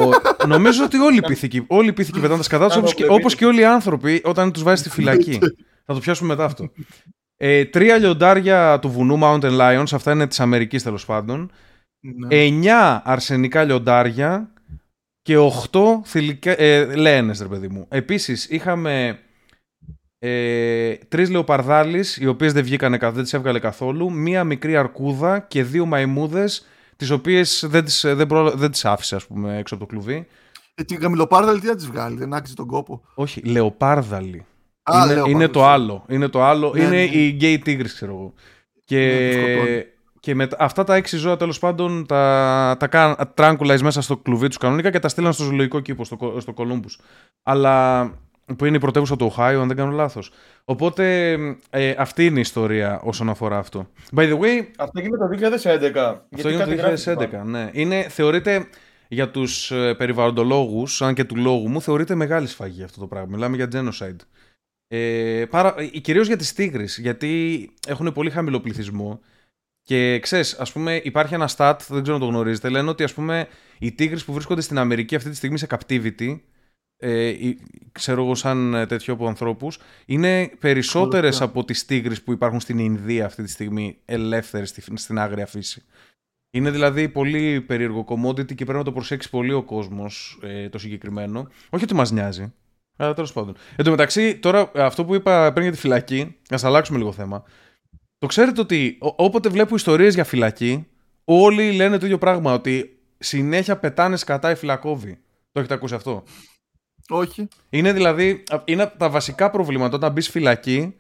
νομίζω 0.48 0.84
ότι 0.84 0.98
όλοι 0.98 1.18
οι 1.18 1.22
πίθηκοι, 1.22 1.66
όλοι 1.68 1.90
οι 1.90 1.94
πίθηκοι 1.94 2.20
πετάνε 2.20 2.38
τα 2.38 2.44
σκατά 2.44 2.68
τους, 2.68 2.76
όπως 2.76 2.94
και, 2.94 3.06
όπως 3.10 3.36
και 3.36 3.46
όλοι 3.46 3.60
οι 3.62 3.66
άνθρωποι 3.66 4.22
όταν 4.24 4.52
τους 4.52 4.64
βάζεις 4.64 4.80
στη 4.80 4.90
φυλακή. 4.90 5.40
Θα 5.86 5.94
το 5.94 6.00
πιάσουμε 6.00 6.28
μετά 6.34 6.46
αυτό. 6.46 6.70
Ε, 7.38 7.66
τρία 7.66 7.98
λιοντάρια 7.98 8.80
του 8.80 8.90
βουνού 8.90 9.20
Mountain 9.24 9.60
Lions, 9.60 9.84
αυτά 9.94 10.12
είναι 10.12 10.28
της 10.28 10.40
Αμερικής 10.40 10.84
τέλος 10.84 11.06
πάντων. 11.06 11.52
Ναι. 12.02 12.28
9 12.30 13.02
αρσενικά 13.04 13.64
λιοντάρια 13.64 14.54
και 15.22 15.38
8 15.72 15.80
θηλυκά, 16.06 16.60
ε, 16.62 16.96
λένες, 16.96 17.42
ρε 17.42 17.48
παιδί 17.48 17.68
μου. 17.68 17.86
Επίσης, 17.90 18.50
είχαμε 18.50 19.20
ε, 20.20 20.96
τρεις 20.96 21.30
λεοπαρδάλεις, 21.30 22.18
οι 22.18 22.28
οποίες 22.28 22.54
δεν 22.54 22.64
βγήκανε, 22.64 22.98
καθ- 22.98 23.14
δεν 23.16 23.24
τις 23.24 23.34
έβγαλε 23.34 23.60
καθόλου, 23.60 24.12
μία 24.12 24.44
μικρή 24.44 24.76
αρκούδα 24.78 25.40
και 25.40 25.64
δύο 25.64 25.86
μαϊμούδες, 25.86 26.66
τις 26.96 27.10
οποίες 27.10 27.66
δεν 27.68 27.86
τις, 27.86 28.02
δεν, 28.08 28.28
πρόλα- 28.28 28.56
δεν 28.56 28.72
τις 28.72 28.86
άφησε, 28.86 29.16
ας 29.16 29.26
πούμε, 29.26 29.58
έξω 29.58 29.76
από 29.76 29.84
το 29.86 29.90
κλουβί. 29.90 30.28
Ε, 30.76 30.84
την 30.84 31.00
καμιλοπάρδαλη 31.00 31.60
τι 31.60 31.68
να 31.68 31.76
τη 31.76 31.86
βγάλει, 31.86 32.18
δεν 32.18 32.34
άξιζε 32.34 32.56
τον 32.56 32.68
κόπο. 32.68 33.02
Όχι, 33.16 33.42
λεοπάρδαλοι. 33.42 34.46
Α, 34.84 35.02
είναι, 35.04 35.14
λέω 35.14 35.26
είναι 35.26 35.34
πάντως, 35.48 35.52
το 35.52 35.66
άλλο. 35.66 36.06
Είναι 36.10 36.28
το 36.28 36.44
άλλο. 36.44 36.72
Ναι, 36.76 36.82
είναι 36.82 36.90
ναι. 36.90 37.02
η 37.04 37.30
γκέι 37.30 37.60
τίγρης, 37.60 37.94
ξέρω 37.94 38.12
εγώ. 38.12 38.34
Και, 38.86 38.98
Ναι, 38.98 39.28
που 39.28 39.34
σκοτώνει. 39.34 39.86
Και 40.22 40.36
με, 40.36 40.48
αυτά 40.58 40.84
τα 40.84 40.96
έξι 40.96 41.18
ζώα 41.18 41.38
τέλος 41.38 41.60
πάντων 41.60 42.06
τα, 42.06 42.76
τα 42.80 42.88
κάναν 42.88 43.16
tranquilize 43.36 43.82
μέσα 43.82 44.02
στο 44.02 44.18
κλουβί 44.18 44.48
τους 44.48 44.58
κανονικά 44.58 44.90
και 44.92 45.00
τα 45.00 45.10
στείλαν 45.10 45.34
στο 45.34 45.44
ζωολογικό 45.44 45.80
κήπο, 45.80 46.06
στο, 46.06 46.18
Κο- 46.18 46.40
στο 46.40 46.54
Columbus. 46.58 47.04
Αλλά 47.44 48.04
που 48.58 48.66
είναι 48.66 48.76
η 48.76 48.80
πρωτεύουσα 48.80 49.16
του 49.16 49.26
Οχάιο, 49.26 49.62
αν 49.62 49.68
δεν 49.68 49.78
κάνω 49.78 49.92
λάθος. 49.92 50.32
Οπότε 50.66 51.34
ε, 51.70 51.94
αυτή 51.98 52.26
είναι 52.26 52.38
η 52.38 52.42
ιστορία 52.42 53.00
όσον 53.04 53.30
αφορά 53.30 53.58
αυτό. 53.58 53.88
By 54.16 54.22
the 54.22 54.40
way, 54.40 54.66
Αυτό 54.78 55.00
έγινε 55.00 55.18
το 55.18 55.28
2011. 55.96 56.16
αυτό 56.36 56.50
είναι 56.50 56.66
το 56.66 56.94
2011. 57.42 57.46
Ναι. 57.46 57.70
Είναι, 57.74 58.02
θεωρείται 58.02 58.68
για 59.08 59.30
τους 59.30 59.72
ε, 59.72 59.94
περιβαλλοντολόγους, 59.94 61.02
αν 61.02 61.14
και 61.14 61.24
του 61.24 61.36
λόγου 61.36 61.70
μου, 61.70 61.82
θεωρείται 61.82 62.16
μεγάλη 62.16 62.48
σφαγή 62.48 62.84
αυτό 62.84 63.00
το 63.00 63.08
πράγμα. 63.08 63.28
Μιλάμε 63.30 63.56
για 63.56 63.68
genocide. 63.72 64.26
Ε, 64.88 65.46
παρα, 65.50 65.76
ε, 65.78 65.86
κυρίως 65.86 66.28
για 66.28 66.38
τις 66.38 66.54
τίγρεις, 66.54 66.98
γιατί 66.98 67.70
έχουν 67.88 68.14
πολύ 68.14 68.30
χαμηλό 68.30 68.60
πληθυσμό 68.60 69.20
και 69.92 70.20
ξέρεις, 70.20 70.54
ας 70.54 70.72
πούμε 70.72 71.02
υπάρχει 71.04 71.34
ένα 71.34 71.50
stat, 71.58 71.76
δεν 71.88 72.02
ξέρω 72.02 72.16
αν 72.16 72.22
το 72.22 72.28
γνωρίζετε, 72.28 72.70
λένε 72.70 72.90
ότι 72.90 73.04
ας 73.04 73.14
πούμε 73.14 73.48
οι 73.80 73.92
τίγρεις 73.92 74.26
που 74.26 74.34
βρίσκονται 74.34 74.62
στην 74.62 74.78
Αμερική 74.78 75.16
αυτή 75.16 75.30
τη 75.30 75.36
στιγμή 75.36 75.58
σε 75.58 75.68
captivity, 75.70 76.40
ε, 76.98 77.28
οι- 77.28 77.60
ξέρω 77.92 78.24
εγώ 78.24 78.36
σαν 78.36 78.74
ε, 78.74 78.86
τέτοιο 78.86 79.14
από 79.14 79.28
ανθρώπους, 79.28 79.80
είναι 80.06 80.52
περισσότερες 80.60 81.22
Κολοσσιά. 81.22 81.46
από 81.46 81.64
τις 81.64 81.86
τίγρεις 81.86 82.22
που 82.22 82.32
υπάρχουν 82.32 82.60
στην 82.60 82.78
Ινδία 82.80 83.26
αυτή 83.26 83.44
τη 83.44 83.50
στιγμή 83.50 83.98
ελεύθερες 84.06 84.70
στη- 84.70 84.98
στην 84.98 85.20
άγρια 85.20 85.46
φύση. 85.46 85.84
Είναι 86.52 86.72
δηλαδή 86.72 87.10
πολύ 87.10 87.62
περίεργο 87.62 88.06
commodity 88.10 88.46
και 88.56 88.64
πρέπει 88.64 88.78
να 88.78 88.84
το 88.84 88.92
προσέξει 88.92 89.30
πολύ 89.30 89.54
ο 89.54 89.64
κόσμος 89.64 90.40
ε, 90.44 90.70
το 90.70 90.78
συγκεκριμένο. 90.78 91.48
Όχι 91.70 91.84
ότι 91.84 91.94
μας 91.96 92.12
νοιάζει, 92.12 92.54
αλλά 92.98 93.14
τέλος 93.14 93.34
πάντων. 93.34 93.56
Εν 93.76 93.86
τω 93.86 93.92
μεταξύ, 93.92 94.38
τώρα 94.38 94.72
αυτό 94.76 95.06
που 95.06 95.16
είπα 95.16 95.52
πριν 95.52 95.64
για 95.64 95.74
τη 95.74 95.78
φυλακή, 95.80 96.36
ας 96.50 96.64
αλλάξουμε 96.64 96.98
λίγο 96.98 97.12
θέμα. 97.12 97.44
Το 98.22 98.28
ξέρετε 98.28 98.62
ότι 98.62 98.98
ό- 99.00 99.14
όποτε 99.18 99.50
βλέπω 99.50 99.76
ιστορίες 99.76 100.14
για 100.14 100.24
φυλακή, 100.24 100.88
όλοι 101.24 101.72
λένε 101.72 101.98
το 101.98 102.06
ίδιο 102.06 102.18
πράγμα, 102.18 102.54
ότι 102.54 103.00
συνέχεια 103.18 103.78
πετάνε 103.78 104.18
κατά 104.26 104.52
οι 104.52 104.56
φυλακόβοι. 104.56 105.20
Το 105.52 105.60
έχετε 105.60 105.74
ακούσει 105.74 105.96
αυτό; 105.96 106.24
Όχι. 107.10 107.48
Είναι 107.70 107.94
δηλαδή, 107.94 108.44
είναι 108.66 108.94
τα 108.98 109.10
βασικά 109.10 109.50
προβλήματα 109.50 109.96
όταν 109.96 110.12
μπεις 110.12 110.30
φυλακή, 110.30 110.96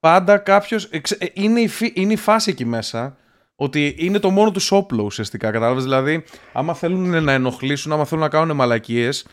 πάντα 0.00 0.38
κάποιος. 0.38 0.90
Είναι, 1.32 1.60
η, 1.60 1.70
είναι 1.94 2.12
η 2.12 2.16
φάση 2.16 2.50
εκεί 2.50 2.64
μέσα 2.64 3.16
ότι 3.56 3.94
είναι 3.98 4.18
το 4.18 4.30
μόνο 4.30 4.50
τους 4.50 4.72
όπλο 4.72 5.02
ουσιαστικά. 5.02 5.50
Κατάλαβες; 5.50 5.82
Δηλαδή, 5.82 6.24
άμα 6.52 6.74
θέλουν 6.74 7.22
να 7.24 7.32
ενοχλήσουν, 7.32 7.92
άμα 7.92 8.04
θέλουν 8.04 8.22
να 8.24 8.30
κάνουν 8.30 8.56
μαλακίες, 8.56 9.26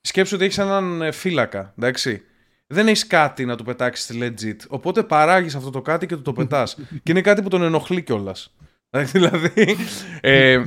σκέψου 0.00 0.34
ότι 0.36 0.44
έχεις 0.44 0.58
έναν 0.58 1.02
ε, 1.02 1.10
φύλακα. 1.10 1.72
Εντάξει. 1.78 2.22
Δεν 2.72 2.88
έχεις 2.88 3.06
κάτι 3.06 3.44
να 3.44 3.56
του 3.56 3.64
πετάξεις 3.64 4.16
legit. 4.20 4.56
Οπότε 4.68 5.02
παράγεις 5.02 5.54
αυτό 5.54 5.70
το 5.70 5.82
κάτι 5.82 6.06
και 6.06 6.16
του 6.16 6.22
το 6.22 6.32
πετάς. 6.32 6.76
και 7.02 7.10
είναι 7.10 7.20
κάτι 7.20 7.42
που 7.42 7.48
τον 7.48 7.62
ενοχλεί 7.62 8.02
κιόλας. 8.02 8.54
δηλαδή. 9.12 9.76
Ε, 10.20 10.62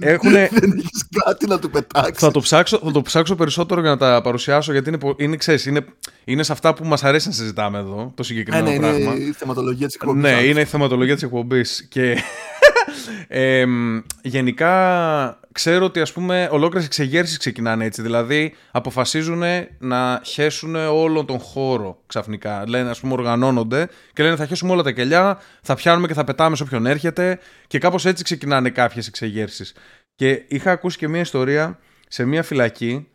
έχουνε... 0.00 0.48
Δεν 0.60 0.72
έχεις 0.72 1.06
κάτι 1.24 1.46
να 1.46 1.58
του 1.58 1.70
πετάξεις. 1.70 2.18
Θα 2.18 2.30
το, 2.30 2.40
ψάξω, 2.40 2.80
θα 2.84 2.90
το 2.90 3.02
ψάξω 3.02 3.34
περισσότερο 3.34 3.80
για 3.80 3.90
να 3.90 3.96
τα 3.96 4.20
παρουσιάσω 4.22 4.72
γιατί 4.72 4.88
είναι, 4.88 5.14
είναι, 5.16 5.36
ξέρεις, 5.36 5.66
είναι, 5.66 5.84
είναι 6.24 6.42
σε 6.42 6.52
αυτά 6.52 6.74
που 6.74 6.84
μας 6.84 7.04
αρέσει 7.04 7.28
να 7.28 7.34
συζητάμε 7.34 7.78
εδώ 7.78 8.12
το 8.14 8.22
συγκεκριμένο 8.22 8.68
ε, 8.68 8.72
ναι, 8.72 8.78
πράγμα. 8.78 9.14
Είναι 9.14 9.24
η 9.24 9.32
θεματολογία 9.32 9.86
της 9.86 9.94
εκπομπής. 9.94 10.22
Ναι, 10.22 10.42
είναι 10.42 10.60
η 10.60 10.64
θεματολογία 10.64 11.14
της 11.14 11.22
εκπομπής. 11.22 11.86
Και 11.88 12.18
ε, 13.28 13.64
γενικά 14.22 15.38
ξέρω 15.52 15.84
ότι 15.84 16.00
ας 16.00 16.12
πούμε 16.12 16.48
ολόκληρες 16.50 16.86
εξεγέρσεις 16.86 17.36
ξεκινάνε 17.36 17.84
έτσι. 17.84 18.02
Δηλαδή 18.02 18.54
αποφασίζουν 18.70 19.42
να 19.78 20.20
χέσουν 20.24 20.74
όλο 20.74 21.24
τον 21.24 21.38
χώρο 21.38 22.02
ξαφνικά. 22.06 22.64
Λένε 22.68 22.90
ας 22.90 23.00
πούμε 23.00 23.12
οργανώνονται 23.12 23.88
και 24.12 24.22
λένε 24.22 24.36
θα 24.36 24.46
χέσουμε 24.46 24.72
όλα 24.72 24.82
τα 24.82 24.90
κελιά, 24.90 25.38
θα 25.62 25.74
πιάνουμε 25.74 26.06
και 26.06 26.14
θα 26.14 26.24
πετάμε 26.24 26.56
σε 26.56 26.62
όποιον 26.62 26.86
έρχεται 26.86 27.38
και 27.66 27.78
κάπως 27.78 28.04
έτσι 28.04 28.24
ξεκινάνε 28.24 28.70
κάποιες 28.70 29.06
εξεγέρσεις. 29.06 29.74
Και 30.14 30.44
είχα 30.48 30.70
ακούσει 30.70 30.98
και 30.98 31.08
μια 31.08 31.20
ιστορία 31.20 31.78
σε 32.08 32.24
μια 32.24 32.42
φυλακή 32.42 33.08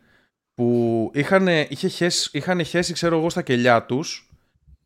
που 0.54 1.10
είχαν, 1.14 1.48
είχε 1.68 1.88
χέσει, 1.88 2.30
είχαν 2.32 2.64
χέσει 2.64 2.92
ξέρω 2.92 3.18
εγώ 3.18 3.30
στα 3.30 3.42
κελιά 3.42 3.82
τους 3.82 4.29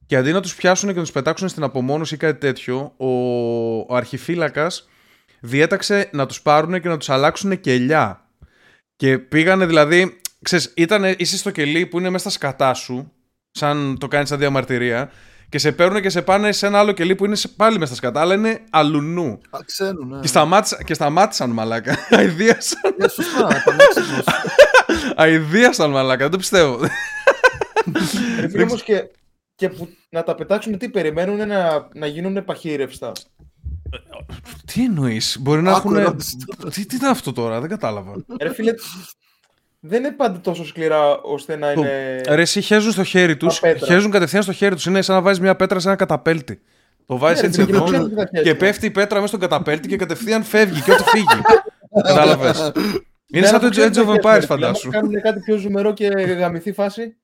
και 0.06 0.16
αντί 0.16 0.32
να 0.32 0.40
τους 0.40 0.54
πιάσουν 0.54 0.88
και 0.88 0.94
να 0.94 1.02
τους 1.02 1.12
πετάξουν 1.12 1.48
στην 1.48 1.62
απομόνωση 1.62 2.14
ή 2.14 2.16
κάτι 2.16 2.38
τέτοιο, 2.38 2.92
ο, 2.96 3.08
ο 3.78 3.94
αρχιφύλακας 3.94 4.88
διέταξε 5.40 6.08
να 6.12 6.26
τους 6.26 6.42
πάρουν 6.42 6.80
και 6.80 6.88
να 6.88 6.96
τους 6.96 7.08
αλλάξουν 7.08 7.60
κελιά. 7.60 8.28
Και 8.96 9.18
πήγανε 9.18 9.66
δηλαδή, 9.66 10.18
ξέρεις, 10.42 10.72
ήτανε, 10.76 11.14
είσαι 11.18 11.36
στο 11.36 11.50
κελί 11.50 11.86
που 11.86 11.98
είναι 11.98 12.10
μέσα 12.10 12.30
στα 12.30 12.38
σκατά 12.38 12.74
σου, 12.74 13.12
σαν 13.50 13.96
το 14.00 14.08
κάνεις 14.08 14.28
σαν 14.28 14.38
διαμαρτυρία, 14.38 15.10
και 15.48 15.58
σε 15.58 15.72
παίρνουν 15.72 16.02
και 16.02 16.08
σε 16.08 16.22
πάνε 16.22 16.52
σε 16.52 16.66
ένα 16.66 16.78
άλλο 16.78 16.92
κελί 16.92 17.14
που 17.14 17.24
είναι 17.24 17.36
πάλι 17.56 17.78
μέσα 17.78 17.94
στα 17.94 17.94
σκατά, 17.94 18.20
αλλά 18.20 18.34
είναι 18.34 18.60
αλουνού. 18.70 19.40
Α, 19.50 19.58
ξέρουν, 19.64 20.08
ναι. 20.08 20.20
Και, 20.20 20.26
σταμάτησαν, 20.26 20.84
και 20.84 20.94
σταμάτησαν 20.94 21.50
μαλάκα. 21.50 21.98
Αιδίασαν. 22.10 22.94
Ναι, 22.98 23.08
σωστά, 23.08 23.62
Αιδίασαν 25.16 25.90
μαλάκα, 25.90 26.22
δεν 26.22 26.30
το 26.30 26.36
πιστεύω. 26.36 26.78
Φίλε 28.50 28.62
όμως 28.62 28.82
και, 28.82 29.04
και 29.54 29.68
που, 29.68 29.88
να 30.10 30.22
τα 30.22 30.34
πετάξουν 30.34 30.78
τι 30.78 30.88
περιμένουν 30.88 31.46
να, 31.48 31.88
να 31.94 32.06
γίνουν 32.06 32.44
παχύρευστα. 32.44 33.12
Τι 34.64 34.84
εννοείς, 34.84 35.36
Μπορεί 35.40 35.62
να 35.62 35.70
Άκου 35.70 35.78
έχουν. 35.88 35.96
ερώτηση 36.00 36.36
Τι, 36.70 36.86
τι 36.86 36.96
ήταν 36.96 37.10
αυτό 37.10 37.32
τώρα, 37.32 37.60
δεν 37.60 37.68
κατάλαβα. 37.68 38.12
Ρε 38.42 38.52
φίλε, 38.54 38.72
δεν 39.80 40.04
είναι 40.04 40.12
πάντα 40.12 40.40
τόσο 40.40 40.64
σκληρά 40.66 41.20
ώστε 41.20 41.56
να 41.56 41.72
είναι. 41.72 42.20
Ρε, 42.28 42.40
εσύ 42.42 42.60
χέζουν 42.60 42.92
στο 42.92 43.04
χέρι 43.04 43.36
τους. 43.36 43.60
Τα 43.60 43.68
πέτρα. 43.68 43.86
Χέζουν 43.86 44.10
κατευθείαν 44.10 44.42
στο 44.42 44.52
χέρι 44.52 44.74
τους. 44.74 44.86
Είναι 44.86 45.02
σαν 45.02 45.14
να 45.14 45.22
βάζεις 45.22 45.40
μια 45.40 45.56
πέτρα 45.56 45.78
σε 45.78 45.88
ένα 45.88 45.96
καταπέλτη. 45.96 46.60
Το 47.06 47.18
βάζεις 47.18 47.40
Ναι, 47.40 47.46
έτσι 47.46 47.60
ρε, 47.60 47.66
δεν 47.66 47.74
εδώ 47.74 47.84
ξέρω 47.84 48.08
τι 48.08 48.14
θα 48.14 48.28
χέσει. 48.30 48.42
και 48.42 48.54
πέφτει 48.54 48.86
η 48.86 48.90
πέτρα 48.90 49.14
μέσα 49.14 49.26
στον 49.26 49.40
καταπέλτη 49.40 49.88
και 49.88 49.96
κατευθείαν 49.96 50.42
φεύγει 50.44 50.80
και 50.80 50.92
ό,τι 50.92 51.02
φύγει. 51.02 51.24
Κατάλαβες. 52.06 52.58
Είναι 52.58 53.40
Ναι, 53.40 53.46
σαν 53.46 53.54
αλλά 53.54 53.58
το 53.58 53.60
δεν 53.68 53.70
ξέρω 53.70 53.88
Edge 53.88 53.92
τι 53.92 54.00
of 54.00 54.04
θα 54.04 54.12
χέσει, 54.12 54.18
Empires, 54.22 54.32
ρε 54.34 54.40
φίλε. 54.40 54.46
φαντάσου. 54.46 54.88
Άμα 54.88 54.98
κάνουν 55.00 55.20
κάτι 55.20 55.40
πιο 55.40 55.56
ζουμερό 55.56 55.92
και 55.92 56.06
γαμηθή 56.38 56.72
φάση. 56.72 57.16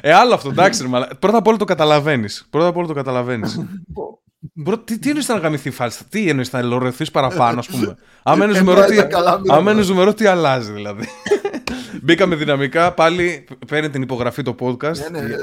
Ε, 0.00 0.12
άλλο 0.12 0.34
αυτό, 0.34 0.48
εντάξει. 0.48 0.82
ρε 0.82 0.88
μαλα- 0.88 1.14
Πρώτα 1.18 1.38
απ' 1.38 1.46
όλο 1.46 1.56
το 1.56 1.64
καταλαβαίνεις. 1.64 2.46
Πρώτα 2.50 2.66
απ' 2.66 2.76
όλο 2.76 2.86
το 2.86 2.92
καταλαβαίνεις. 2.94 3.60
Τι, 4.84 4.98
τι 4.98 5.08
εννοείς 5.08 5.28
να 5.28 5.36
γαμηθεί 5.36 5.68
η 5.68 5.70
φάλση, 5.70 6.04
τι 6.08 6.28
εννοείς 6.28 6.52
να 6.52 6.58
ελωρεθεί 6.58 7.10
παραπάνω, 7.10 7.58
ας 7.58 7.66
πούμε; 7.66 7.96
Άμα 8.22 8.44
είναι 8.44 8.52
Ε, 8.54 8.58
ζουμερό, 8.58 8.78
πάει 8.80 8.88
τι, 8.88 8.96
τα 8.96 9.02
καλά 9.04 9.38
μοίρα. 9.40 9.54
άμα 9.56 9.72
είναι 9.72 9.82
ζουμερό, 9.82 10.14
τι 10.14 10.26
αλλάζει 10.26 10.72
δηλαδή. 10.72 11.04
Μπήκαμε 12.02 12.34
δυναμικά, 12.34 12.92
πάλι 12.92 13.44
παίρνει 13.66 13.90
την 13.90 14.02
υπογραφή 14.02 14.42
το 14.42 14.54
podcast. 14.60 14.96
Ναι, 15.10 15.20
ναι. 15.20 15.34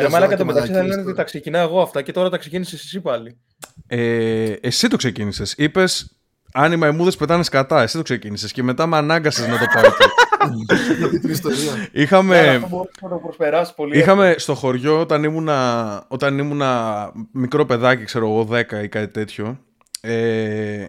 Ρε 0.00 0.08
μάλακα 0.08 0.36
το 0.36 0.44
μεταξύ 0.44 0.72
θα 0.72 0.82
λένε 0.82 1.00
ότι 1.02 1.14
τα 1.14 1.22
ξεκινάω 1.24 1.62
εγώ 1.62 1.80
αυτά 1.82 2.02
και 2.02 2.12
τώρα 2.12 2.30
τα 2.30 2.36
ξεκίνησες 2.38 2.84
εσύ 2.84 3.00
πάλι. 3.00 3.38
Ε, 3.86 4.52
εσύ 4.52 4.88
το 4.88 4.96
ξεκίνησες. 4.96 5.54
Είπες, 5.56 6.19
αν 6.52 6.72
οι 6.72 6.76
μαϊμούδε 6.76 7.10
πετάνε 7.18 7.44
κατά, 7.50 7.82
εσύ 7.82 7.96
το 7.96 8.02
ξεκίνησες 8.02 8.52
και 8.52 8.62
μετά 8.62 8.86
με 8.86 8.96
ανάγκασες 8.96 9.46
να 9.46 9.58
το 9.58 9.64
πάω 9.74 9.84
εκεί. 9.84 10.04
την 11.20 11.30
ιστορία. 11.30 11.88
Είχαμε. 11.92 12.40
Ναι, 12.40 12.48
αυτό 12.48 12.68
μπορείς 12.68 12.90
να 13.02 13.08
το 13.08 13.16
προσπεράσει 13.16 13.74
πολύ. 13.74 13.98
Είχαμε 13.98 14.34
στο 14.38 14.54
χωριό 14.54 15.00
όταν 15.00 15.24
ήμουνα, 15.24 16.04
όταν 16.08 16.38
ήμουνα 16.38 17.12
μικρό 17.32 17.64
παιδάκι, 17.64 18.04
ξέρω 18.04 18.26
εγώ, 18.26 18.48
10 18.50 18.82
ή 18.82 18.88
κάτι 18.88 19.08
τέτοιο. 19.08 19.58
Ε, 20.00 20.84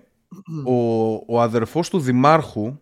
ο, 0.65 1.13
ο 1.27 1.41
αδερφός 1.41 1.89
του 1.89 1.99
δημάρχου, 1.99 2.79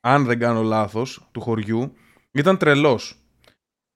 αν 0.00 0.24
δεν 0.24 0.38
κάνω 0.38 0.62
λάθος, 0.62 1.28
του 1.32 1.40
χωριού, 1.40 1.92
ήταν 2.32 2.56
τρελός. 2.56 3.14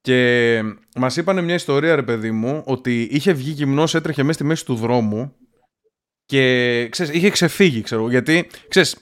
Και 0.01 0.61
μας 0.97 1.17
είπανε 1.17 1.43
μια 1.43 1.55
ιστορία, 1.55 1.95
ρε 1.95 2.03
παιδί 2.03 2.31
μου, 2.31 2.63
ότι 2.67 3.03
είχε 3.03 3.33
βγει 3.33 3.51
γυμνός, 3.51 3.95
έτρεχε 3.95 4.23
μέσα 4.23 4.33
στη 4.33 4.45
μέση 4.45 4.65
του 4.65 4.75
δρόμου 4.75 5.33
και 6.27 6.89
ξέρεις, 6.89 7.13
είχε 7.13 7.31
ξεφύγει, 7.31 7.81
ξέρω 7.81 8.01
εγώ, 8.01 8.11
γιατί, 8.11 8.47
ξέρεις, 8.69 8.97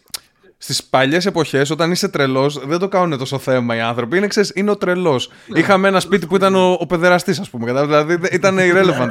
Στις 0.65 0.85
παλιές 0.85 1.27
εποχές, 1.27 1.71
όταν 1.71 1.91
είσαι 1.91 2.09
τρελός, 2.09 2.67
δεν 2.67 2.79
το 2.79 2.89
κάνουν 2.89 3.19
τόσο 3.19 3.39
θέμα 3.39 3.77
οι 3.77 3.81
άνθρωποι. 3.81 4.17
Είναι, 4.17 4.27
ξέρεις, 4.27 4.53
είναι 4.55 4.71
ο 4.71 4.77
τρελός. 4.77 5.31
Είχαμε 5.55 5.89
ένα 5.89 6.01
σπίτι 6.01 6.27
που 6.27 6.37
ήταν 6.37 6.55
ο, 6.55 6.77
ο 6.81 6.87
παιδεραστής, 6.87 7.39
ας 7.39 7.51
πούμε. 7.51 7.67
κατάλαβες, 7.67 8.17
Δηλαδή 8.17 8.29
ήταν 8.35 8.59
irrelevant. 8.59 9.11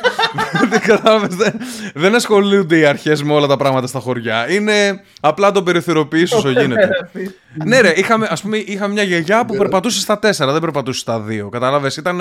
δεν, 0.70 0.80
κατάλαβες, 0.80 1.34
δεν, 1.36 1.52
δεν 1.94 2.14
ασχολούνται 2.14 2.78
οι 2.78 2.84
αρχές 2.84 3.22
με 3.22 3.32
όλα 3.32 3.46
τα 3.46 3.56
πράγματα 3.56 3.86
στα 3.86 3.98
χωριά. 3.98 4.50
Είναι 4.50 5.02
απλά 5.20 5.52
τον 5.52 5.64
περιθωριοποιήσει 5.64 6.34
όσο 6.34 6.50
γίνεται. 6.50 6.88
ναι, 7.64 7.80
ρε, 7.80 7.92
είχαμε, 7.96 8.26
ας 8.30 8.42
πούμε, 8.42 8.56
είχαμε 8.56 8.92
μια 8.92 9.02
γιαγιά 9.02 9.44
που 9.44 9.56
περπατούσε 9.56 10.00
στα 10.00 10.18
τέσσερα, 10.18 10.52
δεν 10.52 10.60
περπατούσε 10.60 11.00
στα 11.00 11.20
δύο. 11.20 11.48
Κατάλαβες, 11.48 11.96
ήταν. 11.96 12.20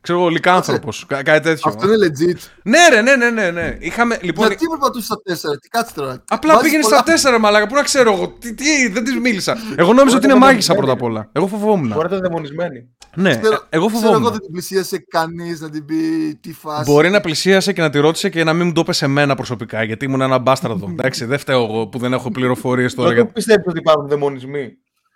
Ξέρω 0.00 0.18
εγώ, 0.18 0.28
λικάνθρωπος. 0.28 1.04
κάτι 1.06 1.40
τέτοιο. 1.40 1.70
Αυτό 1.70 1.86
είναι 1.86 1.96
legit. 2.06 2.36
Ναι, 2.62 2.78
ρε, 2.92 3.02
ναι, 3.02 3.16
ναι, 3.16 3.30
ναι. 3.30 3.50
ναι. 3.50 3.76
Είχαμε, 3.80 4.18
λοιπόν, 4.22 4.46
Γιατί 4.46 4.66
περπατούσε 4.70 5.04
στα 5.04 5.20
τέσσερα, 5.24 5.56
τι 5.56 5.68
κάτσε 5.68 5.94
τώρα. 5.94 6.24
Απλά 6.28 6.50
Βάζεις 6.54 6.64
πήγαινε 6.66 6.82
πολλά- 6.82 6.96
στα 6.96 7.04
τέσσερα, 7.04 7.38
μαλάκα. 7.38 7.66
Πού 7.66 7.74
να 7.74 7.82
ξέρω 7.82 8.12
εγώ. 8.12 8.28
Τι, 8.28 8.54
τι 8.54 8.88
δεν 8.88 9.04
της 9.04 9.18
μίλησα. 9.18 9.56
Εγώ 9.76 9.92
νόμιζα 9.92 10.16
ότι 10.16 10.24
είναι 10.26 10.32
Μπορείτε 10.32 10.32
να 10.32 10.38
μάγισσα 10.38 10.72
το 10.72 10.78
πρώτα 10.78 10.92
απ' 10.92 11.02
όλα. 11.02 11.28
Εγώ 11.32 11.46
φοβόμουν. 11.46 11.92
Μπορείτε 11.94 12.14
να 12.14 12.20
δαιμονισμένοι. 12.20 12.88
Ναι, 13.14 13.30
Ξέρω- 13.38 13.66
εγώ 13.70 13.86
Ξέρω 13.86 14.00
εγώ 14.02 14.06
φοβόμουν. 14.12 14.30
δεν 14.32 14.40
την 14.40 14.50
πλησίασε 14.52 15.04
κανείς 15.08 15.60
να 15.60 15.70
την 15.70 15.84
πει 15.84 15.94
τι 16.40 16.52
φάση. 16.52 16.90
Μπορεί 16.90 17.10
να 17.10 17.20
πλησίασε 17.20 17.72
και 17.72 17.80
να 17.80 17.90
τη 17.90 17.98
ρώτησε 17.98 18.28
και 18.28 18.44
να 18.44 18.52
μην 18.52 18.66
μου 18.66 18.72
το 18.72 18.80
είπε 18.80 18.92
σε 18.92 19.06
μένα 19.06 19.34
προσωπικά, 19.34 19.82
γιατί 19.82 20.04
ήμουν 20.04 20.20
ένα 20.20 20.38
μπάστραδο. 20.38 20.88
Εντάξει, 20.98 21.24
δεν 21.24 21.38
φταίω 21.38 21.64
εγώ 21.64 21.86
που 21.86 21.98
δεν 21.98 22.12
έχω 22.12 22.30
πληροφορίες 22.30 22.94
τώρα. 22.94 23.08
Τότε 23.08 23.20
Για... 23.20 23.30
πιστεύεις 23.32 23.64
ότι 23.68 23.78
υπάρχουν 23.78 24.08
δαιμονισμοί. 24.08 24.68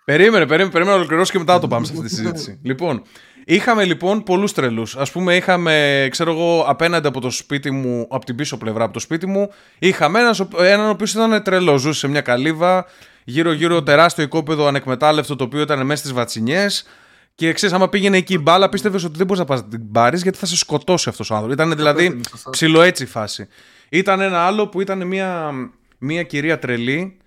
Περίμενε, 0.05 0.45
περίμενε, 0.45 0.69
περίμενε 0.69 0.91
να 0.95 0.97
ολοκληρώσω 0.97 1.31
και 1.31 1.37
μετά 1.39 1.59
το 1.59 1.67
πάμε 1.67 1.85
σε 1.85 1.91
αυτή 1.95 2.07
τη 2.07 2.15
συζήτηση. 2.15 2.59
λοιπόν, 2.69 3.01
είχαμε 3.45 3.83
λοιπόν 3.85 4.23
πολλούς 4.23 4.51
τρελούς. 4.53 4.95
Α 4.95 5.05
πούμε, 5.11 5.35
είχαμε, 5.35 6.07
ξέρω 6.11 6.31
εγώ, 6.31 6.65
απέναντι 6.67 7.07
από 7.07 7.21
το 7.21 7.29
σπίτι 7.29 7.71
μου, 7.71 8.07
από 8.09 8.25
την 8.25 8.35
πίσω 8.35 8.57
πλευρά 8.57 8.83
από 8.83 8.93
το 8.93 8.99
σπίτι 8.99 9.25
μου, 9.25 9.49
είχαμε 9.79 10.19
ένας, 10.19 10.39
ο- 10.39 10.47
έναν 10.63 10.85
ο 10.85 10.89
οποίος 10.89 11.13
ήταν 11.13 11.43
τρελός. 11.43 11.81
Ζούσε 11.81 11.99
σε 11.99 12.07
μια 12.07 12.21
καλύβα, 12.21 12.85
γύρω-γύρω 13.23 13.83
τεράστιο 13.83 14.23
οικόπεδο 14.23 14.65
ανεκμετάλλευτο, 14.67 15.35
το 15.35 15.43
οποίο 15.43 15.61
ήταν 15.61 15.85
μέσα 15.85 15.99
στις 15.99 16.13
βατσινιές. 16.13 16.85
Και 17.35 17.53
ξέρεις, 17.53 17.75
άμα 17.75 17.89
πήγαινε 17.89 18.17
εκεί 18.17 18.33
η 18.33 18.39
μπάλα, 18.41 18.69
πίστευες 18.69 19.03
ότι 19.03 19.17
δεν 19.17 19.25
μπορείς 19.25 19.39
να 19.41 19.47
πας 19.47 19.61
να 19.61 19.67
την 19.67 19.91
πάρεις 19.91 20.21
γιατί 20.21 20.37
θα 20.37 20.45
σε 20.45 20.57
σκοτώσει 20.57 21.09
αυτός 21.09 21.29
ο 21.29 21.35
άνθρωπος. 21.35 21.55
Ήταν 21.65 21.75
δηλαδή 21.75 22.03
πέθαινε, 22.03 22.21
σωστά. 22.29 22.49
ψιλοέτσι 22.49 23.03
η 23.03 23.05
φάση. 23.05 23.47
Ήταν 23.89 24.21
ένα 24.21 24.39
άλλο 24.39 24.67
που 24.67 24.81
ήταν 24.81 25.07
μια, 25.07 25.51
μια 25.97 26.23
κυρία 26.23 26.59
τρελή, 26.59 27.17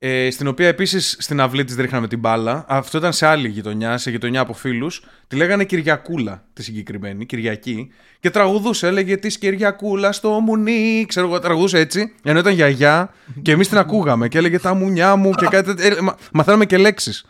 ε, 0.00 0.30
στην 0.30 0.46
οποία 0.46 0.66
επίσης 0.68 1.16
στην 1.18 1.40
αυλή 1.40 1.64
της 1.64 1.76
ρίχναμε 1.76 2.08
την 2.08 2.18
μπάλα. 2.18 2.64
Αυτό 2.68 2.98
ήταν 2.98 3.12
σε 3.12 3.26
άλλη 3.26 3.48
γειτονιά, 3.48 3.98
σε 3.98 4.10
γειτονιά 4.10 4.40
από 4.40 4.52
φίλους. 4.52 5.02
Τη 5.28 5.36
λέγανε 5.36 5.64
Κυριακούλα 5.64 6.44
τη 6.52 6.62
συγκεκριμένη, 6.62 7.26
Κυριακή. 7.26 7.92
Και 8.20 8.30
τραγουδούσε, 8.30 8.86
έλεγε 8.86 9.16
της 9.16 9.38
Κυριακούλας 9.38 10.16
στο 10.16 10.30
μουνί. 10.30 11.04
Ξέρω 11.08 11.26
εγώ, 11.26 11.38
τραγουδούσε 11.38 11.78
έτσι, 11.78 12.14
ενώ 12.22 12.38
ήταν 12.38 12.52
γιαγιά. 12.52 13.12
Και 13.42 13.52
εμείς 13.52 13.68
την 13.68 13.78
ακούγαμε 13.78 14.28
και 14.28 14.38
έλεγε 14.38 14.58
τα 14.58 14.74
μουνιά 14.74 15.16
μου 15.16 15.30
και 15.30 15.46
κάτι 15.46 15.74
τέτοιο. 15.74 15.96
Ε, 15.96 16.00
μα- 16.00 16.16
μαθαίναμε 16.32 16.64
και 16.66 16.76
λέξεις. 16.76 17.24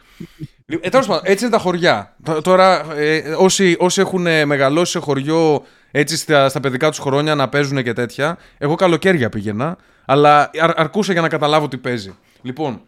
Ε, 0.81 0.89
τέλος 0.89 1.07
πάντων, 1.07 1.23
έτσι 1.25 1.45
είναι 1.45 1.53
τα 1.53 1.59
χωριά. 1.61 2.17
Τ- 2.23 2.43
Τώρα, 2.43 2.95
ε, 2.97 3.19
όσοι, 3.37 3.77
όσοι 3.79 4.01
έχουν 4.01 4.27
ε, 4.27 4.45
μεγαλώσει 4.45 4.93
σε 4.93 4.99
χωριό 4.99 5.65
έτσι 5.91 6.17
στα, 6.17 6.49
στα 6.49 6.61
παιδικά 6.61 6.89
τους 6.89 6.99
χρόνια 6.99 7.35
να 7.35 7.49
παίζουν 7.49 7.83
και 7.83 7.93
τέτοια. 7.93 8.39
Εγώ 8.59 8.75
καλοκαίρια 8.75 9.29
πήγαινα, 9.29 9.77
αλλά 10.05 10.51
αρ, 10.61 10.71
αρκούσε 10.81 11.13
για 11.13 11.21
να 11.21 11.29
καταλάβω 11.29 11.69
τι 11.69 11.77
παίζει. 11.77 12.15
Λοιπόν, 12.43 12.81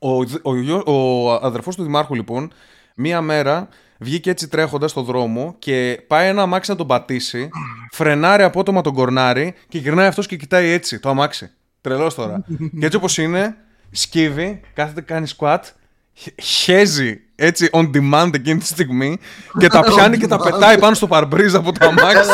ο, 0.00 0.10
ο, 0.42 0.52
ο, 0.84 0.92
ο 0.92 1.32
αδερφός 1.32 1.76
του 1.76 1.82
Δημάρχου, 1.82 2.14
λοιπόν, 2.14 2.52
μία 2.94 3.20
μέρα 3.20 3.68
βγήκε 3.98 4.30
έτσι 4.30 4.48
τρέχοντας 4.48 4.90
στο 4.90 5.02
δρόμο 5.02 5.54
και 5.58 6.02
πάει 6.06 6.28
ένα 6.28 6.42
αμάξι 6.42 6.70
να 6.70 6.76
τον 6.76 6.86
πατήσει, 6.86 7.48
φρενάρει 7.90 8.42
απότομα 8.42 8.80
τον 8.80 8.94
κορνάρι 8.94 9.54
και 9.68 9.78
γυρνάει 9.78 10.06
αυτός 10.06 10.26
και 10.26 10.36
κοιτάει 10.36 10.68
έτσι 10.68 10.98
το 10.98 11.08
αμάξι. 11.08 11.50
Τρελός 11.80 12.14
τώρα. 12.14 12.44
και 12.78 12.84
έτσι 12.86 12.96
όπως 12.96 13.18
είναι, 13.18 13.56
σκύβει, 13.90 14.60
κάθεται, 14.74 15.00
κάνει 15.00 15.26
squat, 15.38 15.58
χέζει 16.42 17.20
έτσι 17.34 17.68
on 17.72 17.90
demand 17.94 18.34
εκείνη 18.34 18.58
τη 18.58 18.66
στιγμή 18.66 19.18
και 19.58 19.68
τα 19.68 19.80
πιάνει 19.94 20.18
και 20.18 20.26
τα 20.26 20.38
πετάει 20.38 20.78
πάνω 20.78 20.94
στο 20.94 21.06
παρμπρίζ 21.06 21.54
από 21.54 21.72
το 21.72 21.86
αμάξι. 21.88 22.30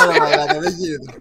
δεν 0.61 0.73
γίνεται. 0.73 1.13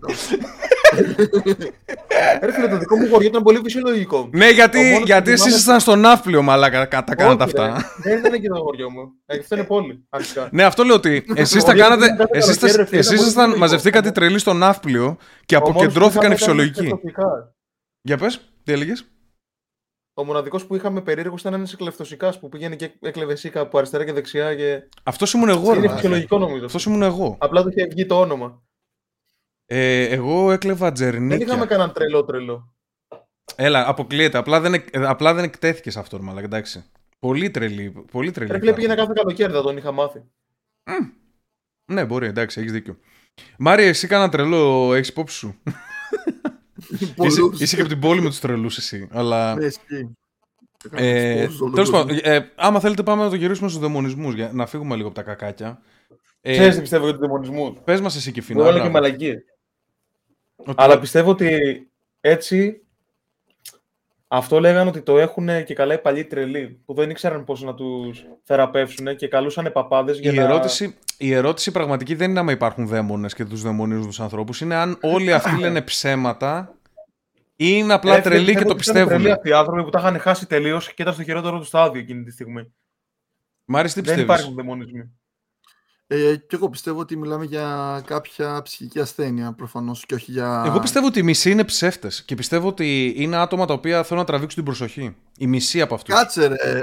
Έρχεται 2.39 2.67
το 2.69 2.77
δικό 2.77 2.97
μου 2.97 3.07
χωριό 3.09 3.27
ήταν 3.27 3.43
πολύ 3.43 3.59
φυσιολογικό. 3.63 4.29
Ναι, 4.33 4.49
γιατί, 4.49 5.01
γιατί 5.05 5.31
εσείς 5.31 5.47
ήσασταν 5.47 5.79
στο 5.79 5.95
ναύπλιο, 5.95 6.41
μαλάκα, 6.41 7.03
τα 7.03 7.15
κάνατε 7.15 7.43
αυτά. 7.43 7.91
Δεν 8.03 8.17
ήταν 8.17 8.33
εκεί 8.33 8.47
το 8.47 8.61
χωριό 8.61 8.89
μου. 8.89 9.11
Αυτό 9.25 9.55
είναι 9.55 9.63
πόλη. 9.63 10.07
Ναι, 10.51 10.63
αυτό 10.63 10.83
λέω 10.83 10.95
ότι 10.95 11.25
εσείς 11.35 11.63
τα 11.63 11.75
κάνατε. 11.75 12.27
Εσείς 12.89 13.11
ήσασταν 13.11 13.57
μαζευτήκατε 13.57 14.11
τρελή 14.11 14.39
στο 14.39 14.53
ναύπλιο 14.53 15.17
και 15.45 15.55
αποκεντρώθηκαν 15.55 16.31
οι 16.31 16.35
φυσιολογικοί. 16.35 16.99
Για 18.01 18.17
πες, 18.17 18.53
τι 18.63 18.71
έλεγες; 18.71 19.05
Ο 20.17 20.23
μοναδικός 20.23 20.65
που 20.65 20.75
είχαμε 20.75 21.01
περίεργος 21.01 21.41
ήταν 21.41 21.53
ένας 21.53 21.73
εκλεφτοσικά 21.73 22.39
που 22.39 22.49
πήγαινε 22.49 22.75
και 22.75 22.91
έκλεβε 22.99 23.35
σίκα 23.35 23.59
από 23.59 23.77
αριστερά 23.77 24.05
και 24.05 24.13
δεξιά. 24.13 24.55
Και... 24.55 24.81
Αυτός 25.03 25.33
ήμουν 25.33 25.49
εγώ. 25.49 25.75
Είναι 25.75 25.89
φυσιολογικό 25.89 26.37
νομίζω. 26.37 26.65
Αυτός 26.65 26.85
ήμουν 26.85 27.01
εγώ. 27.01 27.37
Απλά 27.39 27.63
του 27.63 27.69
είχε 27.69 27.85
βγει 27.85 28.05
το 28.05 28.19
όνομα. 28.19 28.61
Ε, 29.65 30.03
εγώ 30.03 30.51
έκλεβα 30.51 30.91
τζερνίκια. 30.91 31.37
Δεν 31.37 31.47
είχαμε 31.47 31.65
κανέναν 31.65 31.93
τρελό 31.93 32.25
τρελό. 32.25 32.73
Έλα, 33.55 33.87
αποκλείεται. 33.87 34.37
Απλά 34.37 34.59
δεν, 34.61 34.83
απλά 34.93 35.33
δεν 35.33 35.43
εκτέθηκε 35.43 35.89
σε 35.91 35.99
αυτόν, 35.99 36.21
μάλλον 36.21 36.43
εντάξει. 36.43 36.83
Πολύ 37.19 37.49
τρελή. 37.49 38.05
Πολύ 38.11 38.31
τρελή. 38.31 38.49
Πρέπει 38.49 38.73
πήγαινε 38.73 38.95
κάθε 38.95 39.11
καλοκαίρι, 39.15 39.53
θα 39.53 39.61
τον 39.61 39.77
είχα 39.77 39.91
μάθει. 39.91 40.23
Mm. 40.83 41.11
Ναι, 41.91 42.05
μπορεί, 42.05 42.27
εντάξει, 42.27 42.59
έχεις 42.59 42.71
δίκιο. 42.71 42.97
Μάρι, 43.57 43.83
εσύ 43.83 44.07
κάνα 44.07 44.29
τρελό, 44.29 44.93
έχεις 44.93 45.07
υπόψη 45.07 45.37
σου. 45.37 45.61
είσαι, 47.15 47.41
είσαι 47.59 47.75
και 47.75 47.81
από 47.81 47.89
την 47.89 47.99
πόλη 47.99 48.21
με 48.21 48.29
τους 48.29 48.39
τρελούς, 48.39 48.77
εσύ. 48.77 49.07
Αλλά. 49.11 49.55
Ναι, 49.55 49.67
ε, 50.91 51.47
Τέλος 51.73 51.89
πάντων, 51.89 52.19
ε, 52.21 52.51
άμα 52.55 52.79
θέλετε, 52.79 53.03
πάμε 53.03 53.23
να 53.23 53.29
το 53.29 53.35
γυρίσουμε 53.35 53.69
στους 53.69 53.81
δαιμονισμούς 53.81 54.33
για 54.33 54.51
να 54.53 54.65
φύγουμε 54.65 54.95
λίγο 54.95 55.07
από 55.07 55.15
τα 55.15 55.23
κακάκια. 55.23 55.81
Ε, 56.41 56.51
Ξέρεις 56.51 56.75
τι 56.75 56.81
πιστεύω 56.81 57.03
για 57.03 57.13
τους 57.13 57.21
δαιμονισμούς. 57.21 57.79
Πες 57.83 58.01
μας 58.01 58.15
εσύ 58.15 58.31
και 58.31 58.41
φινάλα. 58.41 58.69
Όλο 58.69 58.81
και 58.81 58.89
μαλακίες. 58.89 59.43
Αλλά 60.75 60.99
πιστεύω 60.99 61.29
ότι 61.29 61.59
έτσι 62.21 62.81
αυτό 64.27 64.59
λέγανε 64.59 64.89
ότι 64.89 65.01
το 65.01 65.17
έχουν 65.17 65.63
και 65.63 65.73
καλά 65.73 65.93
οι 65.93 65.97
παλιοί 65.97 66.25
τρελοί 66.25 66.81
που 66.85 66.93
δεν 66.93 67.09
ήξεραν 67.09 67.43
πώς 67.43 67.61
να 67.61 67.73
τους 67.73 68.25
θεραπεύσουν 68.43 69.15
και 69.15 69.27
καλούσαν 69.27 69.71
παπάδες 69.71 70.19
για 70.19 70.31
η 70.31 70.35
να. 70.35 70.43
Ερώτηση, 70.43 70.97
η 71.17 71.33
ερώτηση 71.33 71.71
πραγματική 71.71 72.15
δεν 72.15 72.29
είναι 72.29 72.39
αν 72.39 72.47
υπάρχουν 72.47 72.87
δαίμονες 72.87 73.33
και 73.33 73.45
τους 73.45 73.61
δαιμονίζουν 73.61 74.05
τους 74.05 74.19
ανθρώπους. 74.19 74.61
Είναι 74.61 74.75
αν 74.75 74.97
όλοι 75.01 75.33
αυτοί 75.33 75.59
λένε 75.59 75.81
ψέματα 75.81 76.75
ή 77.55 77.65
είναι 77.69 77.93
απλά 77.93 78.21
τρελοί 78.21 78.55
και 78.55 78.63
το 78.63 78.75
πιστεύουν. 78.75 79.09
Είναι 79.09 79.17
τρελοί 79.17 79.31
αυτοί 79.31 79.49
οι 79.49 79.53
άνθρωποι 79.53 79.83
που 79.83 79.89
τα 79.89 79.99
είχαν 79.99 80.19
χάσει 80.19 80.47
τελείως 80.47 80.87
και 80.87 81.01
ήταν 81.01 81.13
στο 81.13 81.23
χειρότερο 81.23 81.57
τους 81.57 81.67
στάδιο 81.67 82.01
εκείνη 82.01 82.23
τη 82.23 82.31
στιγμή. 82.31 82.73
Μ' 83.65 83.75
αρέσει 83.75 83.93
τι 83.93 84.01
Δεν 84.01 84.19
υπάρχουν 84.19 84.53
δαιμονισμοί. 84.55 85.11
Ε, 86.07 86.35
και 86.35 86.55
εγώ 86.55 86.69
πιστεύω 86.69 86.99
ότι 86.99 87.17
μιλάμε 87.17 87.45
για 87.45 88.01
κάποια 88.05 88.61
ψυχική 88.61 88.99
ασθένεια 88.99 89.53
προφανώς 89.53 90.05
και 90.05 90.13
όχι 90.13 90.31
για. 90.31 90.63
Εγώ 90.65 90.79
πιστεύω 90.79 91.07
ότι 91.07 91.19
οι 91.19 91.23
μισοί 91.23 91.51
είναι 91.51 91.63
ψεύτες 91.63 92.23
και 92.23 92.35
πιστεύω 92.35 92.67
ότι 92.67 93.13
είναι 93.17 93.37
άτομα 93.37 93.65
τα 93.65 93.73
οποία 93.73 94.03
θέλουν 94.03 94.19
να 94.19 94.27
τραβήξουν 94.27 94.63
την 94.63 94.73
προσοχή. 94.73 95.15
Η 95.37 95.47
μισή 95.47 95.81
από 95.81 95.95
αυτούς. 95.95 96.15
Κάτσε, 96.15 96.47
ρε. 96.47 96.81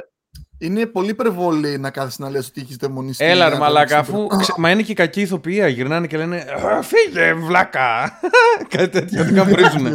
Είναι 0.59 0.87
πολύ 0.87 1.11
υπερβολή 1.11 1.79
να 1.79 1.91
κάθεσαι 1.91 2.23
να 2.23 2.31
λες 2.31 2.47
ότι 2.49 2.61
έχεις 2.61 2.77
δαιμονιστεί. 2.77 3.25
Έλα, 3.25 3.49
ρε 3.49 3.57
μαλάκα, 3.57 3.99
αφού. 3.99 4.27
Μα 4.57 4.71
είναι 4.71 4.83
και 4.83 4.95
κακή 4.95 5.21
ηθοποιία. 5.21 5.69
Γυρνάνε 5.69 6.07
και 6.07 6.17
λένε 6.17 6.45
Φύγε, 6.83 7.35
βλάκα. 7.35 8.19
Κάτι 8.77 8.89
τέτοιο. 8.89 9.23
Ούτε 9.23 9.33
καν 9.33 9.49
βρίζουνε. 9.49 9.91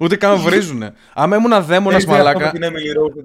Ούτε 0.00 0.16
καν 0.16 0.38
βρίζουνε. 0.38 0.94
Άμα 1.14 1.36
ήμουν 1.36 1.64
δαίμονας, 1.64 2.04
μαλάκα. 2.04 2.52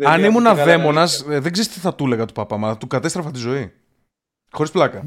Αν 0.06 0.24
ήμουν 0.24 0.56
δαίμονας, 0.56 1.24
δεν 1.28 1.52
ξέρεις 1.52 1.72
τι 1.74 1.80
θα 1.80 1.96
του 1.96 2.06
έλεγα 2.06 2.26
του 2.26 2.34
παπά, 2.34 2.58
μα 2.58 2.78
του 2.78 2.88
κατέστραφα 2.88 3.32
τη 3.32 3.40
ζωή. 3.40 3.74
Χωρίς 4.52 4.72
πλάκα. 4.72 5.04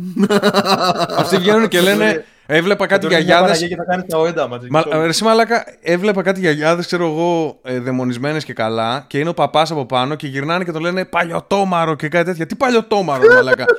Αυτοί 1.20 1.36
βγαίνουν 1.36 1.68
και 1.68 1.80
λένε. 1.80 2.24
Έβλεπα 2.52 2.86
κάτι 2.86 3.06
γιαγιάδες. 3.06 3.68
Εσύ 5.08 5.24
μαλάκα, 5.24 5.64
έβλεπα 5.80 6.22
κάτι 6.22 6.40
γιαγιάδες, 6.40 6.86
ξέρω 6.86 7.06
εγώ, 7.06 7.58
ε, 7.62 7.78
δαιμονισμένες 7.78 8.44
και 8.44 8.52
καλά. 8.52 9.04
Και 9.06 9.18
είναι 9.18 9.28
ο 9.28 9.34
παπάς 9.34 9.70
από 9.70 9.86
πάνω 9.86 10.14
και 10.14 10.26
γυρνάνε 10.26 10.64
και 10.64 10.72
το 10.72 10.78
λένε 10.78 11.04
Παλιωτόμαρο 11.04 11.94
και 11.94 12.08
κάτι 12.08 12.24
τέτοια. 12.24 12.46
Τι 12.46 12.56
παλιωτόμαρο, 12.56 13.22
μαλάκα. 13.34 13.64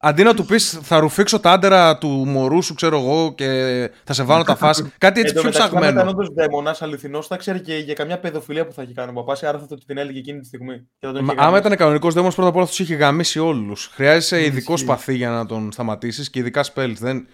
Αντί 0.00 0.22
να 0.22 0.34
του 0.34 0.44
πεις, 0.44 0.78
θα 0.82 0.98
ρουφήξω 0.98 1.40
τα 1.40 1.50
άντερα 1.52 1.98
του 1.98 2.08
μωρού 2.08 2.62
σου, 2.62 2.74
ξέρω 2.74 2.98
εγώ, 2.98 3.34
και 3.34 3.90
θα 4.04 4.12
σε 4.12 4.22
βάλω 4.22 4.44
τα 4.44 4.56
φάση. 4.62 4.92
Κάτι 4.98 5.20
έτσι 5.20 5.34
πιο 5.34 5.50
ψαγμένο. 5.50 5.86
Αν 5.86 5.94
ήταν 5.94 6.08
όντως 6.08 6.28
δαίμονας, 6.34 6.82
αληθινό, 6.82 7.22
θα 7.22 7.36
ξέρει 7.36 7.60
και 7.60 7.76
για 7.76 7.94
καμιά 7.94 8.18
παιδοφιλία 8.18 8.66
που 8.66 8.72
θα 8.72 8.82
έχει 8.82 8.92
κάνει 8.92 9.10
ο 9.10 9.12
παπάς, 9.12 9.42
άρα 9.42 9.58
θα 9.58 9.66
την 9.86 9.98
έλεγε 9.98 10.18
εκείνη 10.18 10.40
τη 10.40 10.46
στιγμή. 10.46 10.88
Μα, 11.22 11.34
άμα 11.36 11.58
ήταν 11.58 11.76
κανονικός 11.76 12.14
δαίμονας, 12.14 12.34
πρώτα 12.34 12.50
απ' 12.50 12.56
όλα 12.56 12.66
του 12.66 12.82
είχε 12.82 12.94
γαμίσει 12.94 13.38
όλους. 13.38 13.90
Χρειάζεσαι 13.94 14.44
ειδικό 14.44 14.76
σπαθί 14.76 15.14
για 15.14 15.30
να 15.30 15.46
τον 15.46 15.72
σταματήσεις 15.72 16.30
και 16.30 16.38
ειδικά 16.38 16.62
σπέλ. 16.62 16.96
Δεν, 16.98 17.26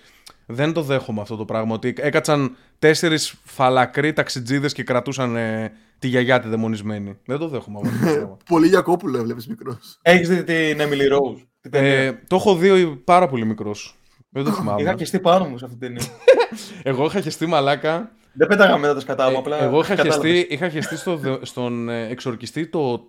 δεν 0.47 0.73
το 0.73 0.83
δέχομαι 0.83 1.21
αυτό 1.21 1.37
το 1.37 1.45
πράγμα. 1.45 1.75
Ότι 1.75 1.95
έκατσαν 1.97 2.57
τέσσερις 2.79 3.35
φαλακροί 3.45 4.13
ταξιτζίδες 4.13 4.73
και 4.73 4.83
κρατούσαν 4.83 5.37
ε, 5.37 5.73
τη 5.99 6.09
γιαγιά 6.09 6.41
τη 6.41 6.49
δαιμονισμένη. 6.49 7.19
Δεν 7.25 7.39
το 7.39 7.49
δέχομαι 7.49 7.81
αυτό 7.83 7.99
το 7.99 8.13
πράγμα. 8.13 8.37
Πολύ 8.45 8.67
Γιακόπουλο 8.67 9.19
έβλεπε 9.19 9.41
μικρός. 9.49 9.99
Έχεις 10.03 10.29
δει 10.29 10.45
την 10.45 10.79
Emily 10.81 11.13
Rose; 11.13 11.47
Ε, 11.71 12.13
το 12.13 12.37
έχω 12.37 12.57
δει 12.57 12.87
πάρα 12.87 13.29
πολύ 13.29 13.45
μικρός. 13.45 13.97
Δεν 14.29 14.45
το 14.45 14.53
θυμάμαι. 14.53 14.83
Είχα 14.83 14.97
χεστεί 14.99 15.21
πάνω 15.21 15.45
μου 15.45 15.59
σε 15.59 15.65
αυτή 15.65 15.77
την 15.77 15.89
ταινία. 15.89 16.11
Εγώ 16.93 17.05
είχα 17.05 17.21
χεστεί 17.21 17.47
μαλάκα. 17.47 18.13
Δεν 18.33 18.49
πέταγα 18.49 18.77
μετά 18.77 18.95
τα 18.95 19.01
σκατά 19.01 19.31
μου, 19.31 19.39
απλά. 19.39 19.63
Εγώ 19.63 19.81
είχα 19.81 19.97
χεστεί, 19.97 20.47
είχα 20.51 20.69
χεστεί 20.69 20.97
στο, 20.97 21.41
στον 21.43 21.89
ε, 21.89 22.09
εξορκιστή 22.09 22.67
το 22.67 23.09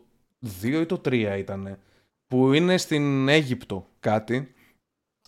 2 0.62 0.66
ή 0.66 0.86
το 0.86 1.02
3 1.06 1.36
ήταν. 1.38 1.78
Που 2.28 2.54
είναι 2.54 2.78
στην 2.78 3.30
Αίγυπτο 3.30 3.88
κάτι. 4.00 4.54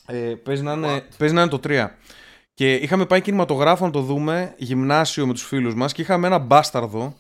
Ε, 0.06 0.16
παίζει, 0.16 0.64
να 0.64 0.74
είναι, 0.74 1.04
παίζει 1.18 1.34
να 1.34 1.42
είναι 1.42 1.50
το 1.50 1.60
3. 1.64 1.88
Και 2.54 2.74
είχαμε 2.76 3.06
πάει 3.06 3.22
κινηματογράφο 3.22 3.86
να 3.86 3.92
το 3.92 4.02
δούμε 4.02 4.54
γυμνάσιο 4.58 5.28
με 5.28 5.34
τους 5.34 5.44
φίλους 5.44 5.76
μας 5.76 5.94
και 5.94 6.02
είχαμε 6.02 6.28
ένα 6.28 6.38
μπάσταρδο 6.38 7.16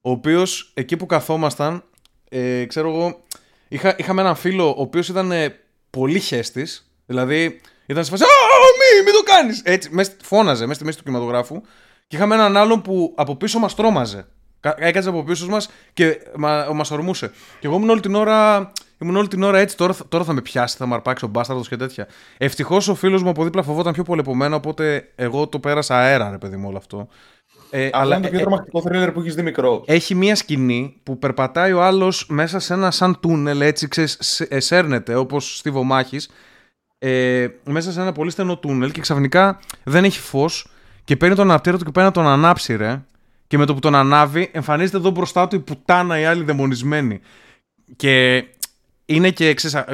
ο 0.00 0.10
οποίος 0.10 0.70
εκεί 0.74 0.96
που 0.96 1.06
καθόμασταν 1.06 1.84
ε, 2.28 2.64
ξέρω 2.64 2.88
εγώ 2.88 3.22
είχα, 3.68 3.94
είχαμε 3.98 4.20
έναν 4.20 4.34
φίλο 4.34 4.68
ο 4.68 4.80
οποίος 4.80 5.08
ήταν 5.08 5.32
ε, 5.32 5.58
πολύ 5.90 6.18
χέστης 6.18 6.90
δηλαδή 7.06 7.60
ήταν 7.86 8.04
σε 8.04 8.10
φάση 8.10 8.24
μη, 8.24 9.04
μη 9.04 9.10
το 9.10 9.22
κάνεις 9.22 9.62
έτσι 9.64 9.88
μες, 9.92 10.16
φώναζε 10.22 10.62
μέσα 10.62 10.74
στη 10.74 10.84
μέση 10.84 10.96
του 10.98 11.04
κινηματογράφου 11.04 11.60
και 12.06 12.16
είχαμε 12.16 12.34
έναν 12.34 12.56
άλλον 12.56 12.82
που 12.82 13.12
από 13.16 13.36
πίσω 13.36 13.58
μας 13.58 13.74
τρόμαζε 13.74 14.26
έκατσε 14.76 15.08
από 15.08 15.24
πίσω 15.24 15.46
μας 15.46 15.70
και 15.92 16.18
μα, 16.36 16.68
μας 16.72 16.90
ορμούσε 16.90 17.32
και 17.60 17.66
εγώ 17.66 17.76
ήμουν 17.76 17.90
όλη 17.90 18.00
την 18.00 18.14
ώρα 18.14 18.72
Ήμουν 18.98 19.16
όλη 19.16 19.28
την 19.28 19.42
ώρα 19.42 19.58
έτσι, 19.58 19.76
τώρα, 19.76 19.96
τώρα 20.08 20.24
θα 20.24 20.32
με 20.32 20.40
πιάσει, 20.40 20.76
θα 20.76 20.86
με 20.86 20.94
αρπάξει 20.94 21.24
ο 21.24 21.28
μπάσταρδο 21.28 21.62
και 21.62 21.76
τέτοια. 21.76 22.08
Ευτυχώς 22.38 22.88
ο 22.88 22.94
φίλος 22.94 23.22
μου 23.22 23.28
από 23.28 23.44
δίπλα 23.44 23.62
φοβόταν 23.62 23.92
πιο 23.92 24.02
πολύ 24.02 24.20
από 24.20 24.34
μένα, 24.34 24.56
οπότε 24.56 25.12
εγώ 25.14 25.48
το 25.48 25.58
πέρασα 25.58 25.96
αέρα, 25.96 26.30
ρε 26.30 26.38
παιδί 26.38 26.56
μου, 26.56 26.68
όλο 26.68 26.76
αυτό. 26.76 27.08
Ε, 27.70 27.88
αλλά 27.92 28.16
είναι 28.16 28.24
το 28.24 28.30
πιο 28.30 28.38
ε, 28.38 28.42
τρομακτικό 28.42 28.82
θρίλερ 28.82 29.12
που 29.12 29.20
έχεις 29.20 29.34
δει 29.34 29.42
μικρό. 29.42 29.82
Έχει 29.86 30.14
μία 30.14 30.34
σκηνή 30.34 31.00
που 31.02 31.18
περπατάει 31.18 31.72
ο 31.72 31.82
άλλος 31.82 32.26
μέσα 32.28 32.58
σε 32.58 32.74
ένα 32.74 32.90
σαν 32.90 33.20
τούνελ, 33.20 33.60
έτσι 33.60 33.88
εσέρνεται 34.48 35.14
όπως 35.14 35.56
στη 35.56 35.70
Βομάχη. 35.70 36.20
Ε, 36.98 37.46
μέσα 37.64 37.92
σε 37.92 38.00
ένα 38.00 38.12
πολύ 38.12 38.30
στενό 38.30 38.58
τούνελ 38.58 38.90
και 38.90 39.00
ξαφνικά 39.00 39.60
δεν 39.84 40.04
έχει 40.04 40.18
φως 40.18 40.68
και 41.04 41.16
παίρνει 41.16 41.34
τον 41.34 41.50
αναπτήρα 41.50 41.78
του 41.78 41.84
και 41.84 41.90
πάει 41.90 42.04
να 42.04 42.10
τον 42.10 42.26
ανάψει, 42.26 42.76
ρε. 42.76 43.02
Και 43.46 43.58
με 43.58 43.66
το 43.66 43.74
που 43.74 43.80
τον 43.80 43.94
ανάβει, 43.94 44.50
εμφανίζεται 44.52 44.96
εδώ 44.96 45.10
μπροστά 45.10 45.48
του 45.48 45.56
η 45.56 45.58
πουτάνα 45.58 46.18
η 46.18 46.24
άλλη 46.24 46.44
δαιμονισμένη. 46.44 47.20
Και 47.96 48.44
είναι 49.06 49.30
και 49.30 49.54
ξέρεις, 49.54 49.84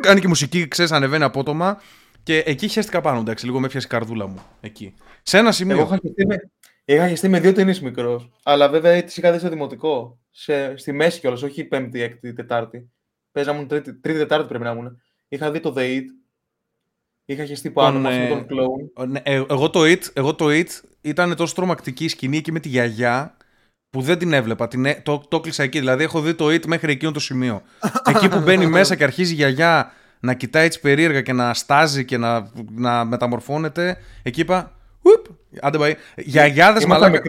κάνει 0.00 0.20
και 0.20 0.28
μουσική, 0.28 0.68
ξέρεις, 0.68 0.92
ανεβαίνει 0.92 1.24
απότομα. 1.24 1.80
Και 2.22 2.38
εκεί 2.38 2.68
χαίστηκα 2.68 3.00
πάνω, 3.00 3.18
εντάξει, 3.18 3.46
λίγο 3.46 3.60
με 3.60 3.66
έπιασε 3.66 3.86
η 3.86 3.90
καρδούλα 3.90 4.26
μου. 4.26 4.38
Εκεί. 4.60 4.94
Σε 5.22 5.38
ένα 5.38 5.52
σημείο. 5.52 5.76
Εγώ 5.76 5.84
είχα 5.86 5.98
χεστεί 6.02 6.26
με, 6.26 6.50
είχα 6.94 7.08
χεστεί 7.08 7.28
με 7.28 7.40
δύο 7.40 7.52
ταινίες 7.52 7.80
μικρός. 7.80 8.30
Αλλά 8.42 8.68
βέβαια 8.68 9.04
τις 9.04 9.16
είχα 9.16 9.32
δει 9.32 9.38
στο 9.38 9.48
δημοτικό. 9.48 10.18
Σε, 10.30 10.76
στη 10.76 10.92
μέση 10.92 11.20
κιόλας, 11.20 11.42
όχι 11.42 11.64
πέμπτη, 11.64 12.00
έκτη, 12.00 12.32
τετάρτη. 12.32 12.90
Παίζαμε 13.32 13.64
τρίτη, 13.64 13.94
τρίτη, 13.94 14.18
τετάρτη 14.18 14.48
πρέπει 14.48 14.64
να 14.64 14.70
ήμουν. 14.70 15.00
Είχα 15.28 15.50
δει 15.50 15.60
το 15.60 15.74
The 15.76 15.80
Eat. 15.80 16.04
Είχα 17.24 17.44
χεστεί 17.44 17.70
πάνω 17.70 17.98
με 17.98 18.08
αυτόν 18.08 18.28
τον 18.28 18.46
κλόουν. 18.46 18.92
Ναι, 19.08 19.20
ε, 19.22 19.42
εγώ, 19.48 19.70
το 19.70 19.80
It, 19.82 20.00
εγώ 20.12 20.34
το 20.34 20.46
It 20.48 20.68
ήταν 21.00 21.36
τόσο 21.36 21.54
τρομακτική 21.54 22.08
σκηνή 22.08 22.36
εκεί 22.36 22.52
με 22.52 22.60
τη 22.60 22.68
γιαγιά 22.68 23.36
που 23.90 24.00
δεν 24.00 24.18
την 24.18 24.32
έβλεπα. 24.32 24.68
Την, 24.68 24.86
το, 25.02 25.22
το 25.28 25.40
κλείσα 25.40 25.62
εκεί. 25.62 25.78
Δηλαδή, 25.78 26.02
έχω 26.02 26.20
δει 26.20 26.34
το 26.34 26.46
It 26.46 26.66
μέχρι 26.66 26.92
εκείνο 26.92 27.12
το 27.12 27.20
σημείο. 27.20 27.62
εκεί 28.04 28.28
που 28.28 28.40
μπαίνει 28.40 28.66
μέσα 28.76 28.96
και 28.96 29.04
αρχίζει 29.04 29.32
η 29.32 29.34
γιαγιά 29.34 29.92
να 30.20 30.34
κοιτάει 30.34 30.64
έτσι 30.64 30.80
περίεργα 30.80 31.20
και 31.20 31.32
να 31.32 31.54
στάζει 31.54 32.04
και 32.04 32.16
να, 32.16 32.50
να 32.70 33.04
μεταμορφώνεται. 33.04 33.96
Εκεί 34.22 34.40
είπα. 34.40 34.79
Ουπ, 35.16 35.26
άντε 35.60 35.78
πάει. 35.78 35.94
Γιαγιάδες 36.16 36.86
μαλάκα. 36.86 37.22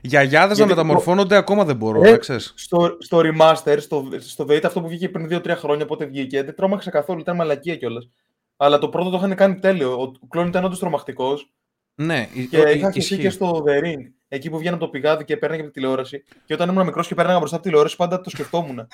Γιαγιάδες 0.00 0.58
να 0.58 0.66
μεταμορφώνονται 0.66 1.36
ακόμα 1.36 1.64
δεν 1.64 1.76
μπορώ, 1.76 2.02
ε, 2.04 2.18
στο, 2.54 2.96
στο 2.98 3.20
remaster, 3.24 3.76
στο, 3.78 4.08
στο 4.18 4.46
αυτό 4.64 4.80
που 4.80 4.88
βγήκε 4.88 5.08
πριν 5.08 5.28
2-3 5.30 5.48
χρόνια, 5.48 5.86
πότε 5.86 6.04
βγήκε, 6.04 6.42
δεν 6.42 6.54
τρόμαξα 6.54 6.90
καθόλου, 6.90 7.20
ήταν 7.20 7.36
μαλακία 7.36 7.76
κιόλας. 7.76 8.08
Αλλά 8.56 8.78
το 8.78 8.88
πρώτο 8.88 9.10
το 9.10 9.16
είχαν 9.16 9.34
κάνει 9.34 9.58
τέλειο. 9.58 9.92
Ο 10.22 10.26
κλόν 10.28 10.46
ήταν 10.46 10.64
όντως 10.64 10.78
τρομακτικός. 10.78 11.50
Ναι, 11.94 12.28
και 12.50 12.58
είχα 12.58 12.90
χεστεί 12.90 13.18
και 13.18 13.30
στο 13.30 13.64
The 13.66 13.84
Ring, 13.84 14.10
εκεί 14.28 14.50
που 14.50 14.58
βγαίνω 14.58 14.74
από 14.74 14.84
το 14.84 14.90
πηγάδι 14.90 15.24
και 15.24 15.36
παίρναγε 15.36 15.62
από 15.62 15.70
τη 15.70 15.80
τηλεόραση. 15.80 16.24
Και 16.44 16.54
όταν 16.54 16.68
ήμουν 16.68 16.84
μικρός 16.84 17.06
και 17.06 17.14
παίρναγα 17.14 17.38
μπροστά 17.38 17.56
από 17.56 17.64
τη 17.64 17.70
τηλεόραση, 17.70 17.96
πάντα 17.96 18.20
το 18.20 18.30
σκεφτόμουν. 18.30 18.88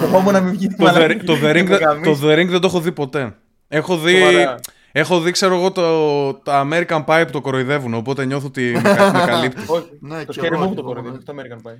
Φοβόμουν 0.00 0.32
να 0.32 0.40
μην 0.40 0.52
βγει 0.52 0.68
το, 0.68 0.86
the, 0.88 1.20
το, 1.24 1.36
the 1.42 1.56
ring, 1.56 1.68
το 2.04 2.18
The 2.22 2.38
Ring 2.38 2.46
δεν 2.48 2.60
το 2.60 2.66
έχω 2.66 2.80
δει 2.80 2.92
ποτέ. 2.92 3.36
Έχω 3.68 3.96
δει, 3.96 4.22
έχω 4.98 5.20
δει, 5.20 5.30
ξέρω 5.30 5.54
εγώ, 5.54 5.72
το, 5.72 6.34
το 6.34 6.60
American 6.60 7.04
Pie 7.04 7.22
που 7.26 7.32
το 7.32 7.40
κοροϊδεύουν, 7.40 7.94
οπότε 7.94 8.24
νιώθω 8.24 8.46
ότι 8.46 8.72
με, 8.72 9.24
καλύπτει. 9.26 9.62
ναι, 10.00 10.24
το 10.24 10.34
Scary 10.36 10.62
Movie 10.62 10.74
το 10.74 10.82
κοροϊδεύουν, 10.82 11.24
το 11.24 11.34
American 11.36 11.70
Pie. 11.70 11.76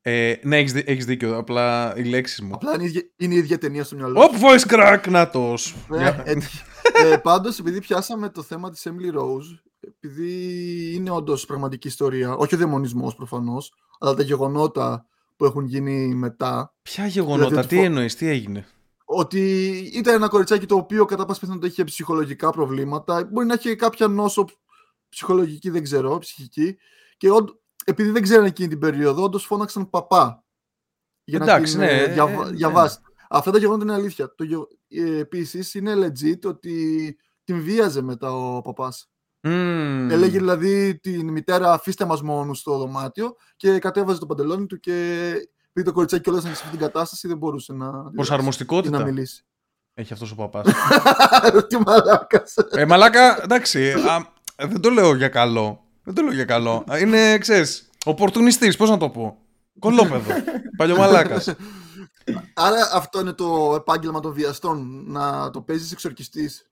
Ε, 0.00 0.34
ναι, 0.42 0.56
έχεις, 0.56 0.74
έχεις 0.74 1.04
δίκιο. 1.04 1.36
Απλά 1.36 1.96
οι 1.96 2.02
λέξεις 2.02 2.40
μου. 2.40 2.54
Απλά 2.54 2.74
είναι, 2.74 2.82
η 2.82 2.86
ίδια, 2.86 3.02
είναι 3.16 3.34
η 3.34 3.36
ίδια 3.36 3.58
ταινία 3.58 3.84
στο 3.84 3.96
μυαλό. 3.96 4.22
Οπ, 4.22 4.32
voice 4.34 4.74
crack, 4.74 5.00
να 5.08 5.30
το. 5.30 5.54
Ναι, 5.88 6.22
ε, 7.04 7.16
Πάντως, 7.16 7.58
επειδή 7.58 7.80
πιάσαμε 7.80 8.28
το 8.28 8.42
θέμα 8.42 8.70
της 8.70 8.86
Emily 8.88 9.18
Rose, 9.18 9.60
επειδή 9.80 10.32
είναι 10.94 11.10
όντως 11.10 11.46
πραγματική 11.46 11.88
ιστορία, 11.88 12.34
όχι 12.34 12.54
ο 12.54 12.58
δαιμονισμός 12.58 13.14
προφανώς, 13.14 13.72
αλλά 13.98 14.14
τα 14.14 14.22
γεγονότα 14.22 15.06
που 15.36 15.44
έχουν 15.44 15.64
γίνει 15.64 16.14
μετά. 16.14 16.74
Ποια 16.82 17.06
γεγονότα, 17.06 17.48
δηλαδή, 17.48 17.68
τι 17.68 17.82
εννοείς, 17.82 18.16
τι 18.16 18.28
έγινε; 18.28 18.66
Ότι 19.08 19.70
ήταν 19.94 20.14
ένα 20.14 20.28
κοριτσάκι 20.28 20.66
το 20.66 20.76
οποίο 20.76 21.04
κατά 21.04 21.24
πάση 21.24 21.40
πιθανότητα 21.40 21.72
είχε 21.72 21.84
ψυχολογικά 21.84 22.50
προβλήματα. 22.50 23.24
Μπορεί 23.24 23.46
να 23.46 23.54
έχει 23.54 23.76
κάποια 23.76 24.08
νόσο 24.08 24.44
ψυχολογική, 25.08 25.70
δεν 25.70 25.82
ξέρω, 25.82 26.18
ψυχική. 26.18 26.76
Και 27.16 27.28
επειδή 27.84 28.10
δεν 28.10 28.22
ξέρανε 28.22 28.46
εκείνη 28.46 28.68
την 28.68 28.78
περίοδο, 28.78 29.22
όντως 29.22 29.44
φώναξαν 29.44 29.90
παπά. 29.90 30.44
Για 31.24 31.38
Εντάξει, 31.42 31.76
να 31.76 31.86
την, 31.86 31.96
ναι, 31.96 32.06
διαβα... 32.12 32.44
ναι. 32.44 32.50
διαβάσει. 32.50 32.98
Αυτά 33.28 33.50
τα 33.50 33.58
γεγονότα 33.58 33.84
είναι 33.84 33.94
αλήθεια. 33.94 34.34
Το, 34.34 34.44
ε, 34.88 35.18
Επίσης 35.18 35.74
είναι 35.74 35.94
legit 35.94 36.44
ότι 36.44 37.16
την 37.44 37.62
βίαζε 37.62 38.02
μετά 38.02 38.32
ο 38.32 38.60
παπάς. 38.60 39.10
Mm. 39.40 40.08
Έλεγε 40.10 40.38
δηλαδή 40.38 40.98
την 40.98 41.28
μητέρα 41.28 41.72
αφήστε 41.72 42.04
μας 42.04 42.22
μόνους 42.22 42.58
στο 42.58 42.78
δωμάτιο 42.78 43.36
και 43.56 43.78
κατέβαζε 43.78 44.18
το 44.18 44.26
παντελόνι 44.26 44.66
του 44.66 44.80
και 44.80 45.34
επειδή 45.78 45.86
το 45.86 45.92
κοριτσάκι 45.92 46.30
όλα 46.30 46.40
σε 46.40 46.48
αυτή 46.48 46.68
την 46.68 46.78
κατάσταση 46.78 47.28
δεν 47.28 47.36
μπορούσε 47.36 47.72
να, 47.72 48.10
Προσαρμοστικότητα. 48.10 48.98
να 48.98 49.04
μιλήσει. 49.04 49.44
Έχει 49.94 50.12
αυτός 50.12 50.30
ο 50.30 50.34
παπάς. 50.34 50.66
Τι 51.68 51.76
μαλάκας. 51.86 52.54
Ε, 52.70 52.84
μαλάκα, 52.84 53.42
εντάξει, 53.42 53.90
α, 53.92 54.26
δεν 54.56 54.80
το 54.80 54.90
λέω 54.90 55.14
για 55.14 55.28
καλό. 55.28 55.84
Δεν 56.02 56.14
το 56.14 56.22
λέω 56.22 56.32
για 56.32 56.44
καλό. 56.44 56.84
Είναι, 57.00 57.38
ξέρεις, 57.38 57.88
οπορτουνιστής, 58.04 58.76
πώς 58.76 58.90
να 58.90 58.96
το 58.96 59.08
πω. 59.08 59.38
Κολόπεδο. 59.78 60.32
Παλιομαλάκας. 60.78 61.54
Άρα 62.54 62.90
αυτό 62.92 63.20
είναι 63.20 63.32
το 63.32 63.74
επάγγελμα 63.76 64.20
των 64.20 64.32
βιαστών, 64.32 65.04
να 65.06 65.50
το 65.50 65.60
παίζεις 65.60 65.92
εξορκιστής. 65.92 66.70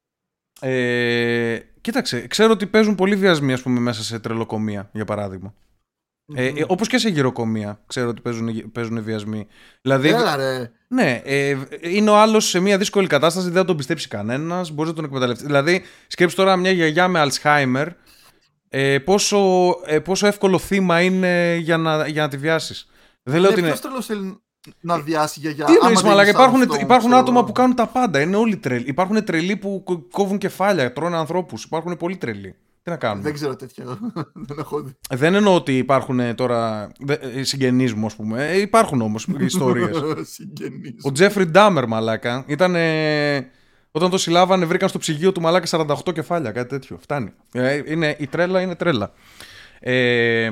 Ε, 0.61 1.59
κοίταξε, 1.81 2.27
ξέρω 2.27 2.53
ότι 2.53 2.67
παίζουν 2.67 2.95
πολλοί 2.95 3.17
βιασμοί 3.17 3.53
ας 3.53 3.63
πούμε, 3.63 3.81
μέσα 3.81 4.03
σε 4.03 4.19
τρελοκομεία, 4.19 4.91
για 4.93 5.05
παράδειγμα. 5.05 5.55
Mm-hmm. 6.29 6.37
Ε, 6.37 6.47
ε, 6.47 6.65
όπως 6.67 6.89
και 6.89 6.99
σε 6.99 7.09
γυροκομεία 7.09 7.81
ξέρω 7.87 8.09
ότι 8.09 8.21
παίζουν, 8.21 8.73
παίζουν 8.73 9.03
βιασμοί. 9.03 9.47
Δηλαδή, 9.81 10.09
Έλα, 10.09 10.37
ρε. 10.37 10.71
Ναι, 10.89 11.21
ε, 11.25 11.57
είναι 11.81 12.11
ο 12.11 12.17
άλλος 12.17 12.49
σε 12.49 12.61
μια 12.61 12.79
δύσκολη 12.79 13.07
κατάσταση, 13.07 13.47
δεν 13.47 13.57
θα 13.57 13.65
τον 13.65 13.77
πιστέψει 13.77 14.09
κανένας, 14.09 14.71
μπορεί 14.71 14.89
να 14.89 14.95
τον 14.95 15.05
εκμεταλλευτεί. 15.05 15.45
Δηλαδή, 15.45 15.83
σκέψει 16.07 16.37
τώρα 16.37 16.57
μια 16.57 16.71
γιαγιά 16.71 17.09
με 17.09 17.19
Αλτσχάιμερ, 17.19 17.89
ε, 18.69 18.99
πόσο, 18.99 19.39
ε, 19.87 19.99
πόσο 19.99 20.27
εύκολο 20.27 20.59
θύμα 20.59 21.01
είναι 21.01 21.57
για 21.57 21.77
να, 21.77 22.07
για 22.07 22.23
να 22.23 22.29
τη 22.29 22.37
βιάσεις. 22.37 22.89
Δεν 23.23 23.41
λέω 23.41 23.51
ναι, 23.51 23.57
ότι 23.57 24.15
είναι 24.15 24.39
να 24.81 24.99
διάσει 24.99 25.41
γιαγιά. 25.41 25.65
Τι 25.65 25.73
εννοείς 25.73 26.03
μαλάκα, 26.03 26.31
υπάρχουν, 26.31 26.63
υπάρχουν 26.81 27.15
άτομα 27.15 27.45
που 27.45 27.53
κάνουν 27.53 27.77
τα 27.77 27.87
πάντα, 27.87 28.21
είναι 28.21 28.37
όλοι 28.37 28.57
τρελοί. 28.57 28.85
Υπάρχουν 28.87 29.25
τρελοί 29.25 29.57
που 29.57 29.85
κόβουν 30.11 30.39
κεφάλια, 30.39 30.93
τρώνε 30.93 31.17
ανθρώπους, 31.17 31.65
υπάρχουν 31.65 31.97
πολύ 31.97 32.17
τρελοί. 32.17 32.55
Τι 32.85 32.91
να 32.91 32.97
κάνουμε; 32.97 33.23
Δεν 33.23 33.33
ξέρω 33.33 33.57
τέτοια. 33.57 33.85
δεν 34.49 34.59
έχω 34.59 34.81
δει. 34.81 34.93
Δεν 35.11 35.35
εννοώ 35.35 35.55
ότι 35.55 35.77
υπάρχουν 35.77 36.21
ε, 36.21 36.35
τώρα 36.35 36.93
ε, 37.07 37.43
συγγενείς 37.43 37.95
μου, 37.95 38.07
ας 38.07 38.17
πούμε. 38.17 38.49
Ε, 38.49 38.61
υπάρχουν 38.61 39.01
όμως 39.01 39.27
ιστορίες. 39.39 40.03
Ο 41.03 41.13
Τζέφρι 41.13 41.47
Ντάμερ, 41.47 41.87
μαλάκα, 41.87 42.45
ήταν. 42.47 42.77
Όταν 43.91 44.11
το 44.11 44.19
συλλάβανε, 44.19 44.65
βρήκαν 44.65 44.89
στο 44.89 44.99
ψυγείο 44.99 45.33
του 45.33 45.41
μαλάκα 45.41 45.87
48 46.07 46.13
κεφάλια, 46.15 46.53
κάτι 46.53 46.69
τέτοιο. 46.69 46.99
Φτάνει. 47.01 47.33
είναι, 47.87 48.17
η 48.19 48.27
τρέλα 48.27 48.61
είναι 48.61 48.75
τρέλα. 48.75 49.13
Ε, 49.81 50.51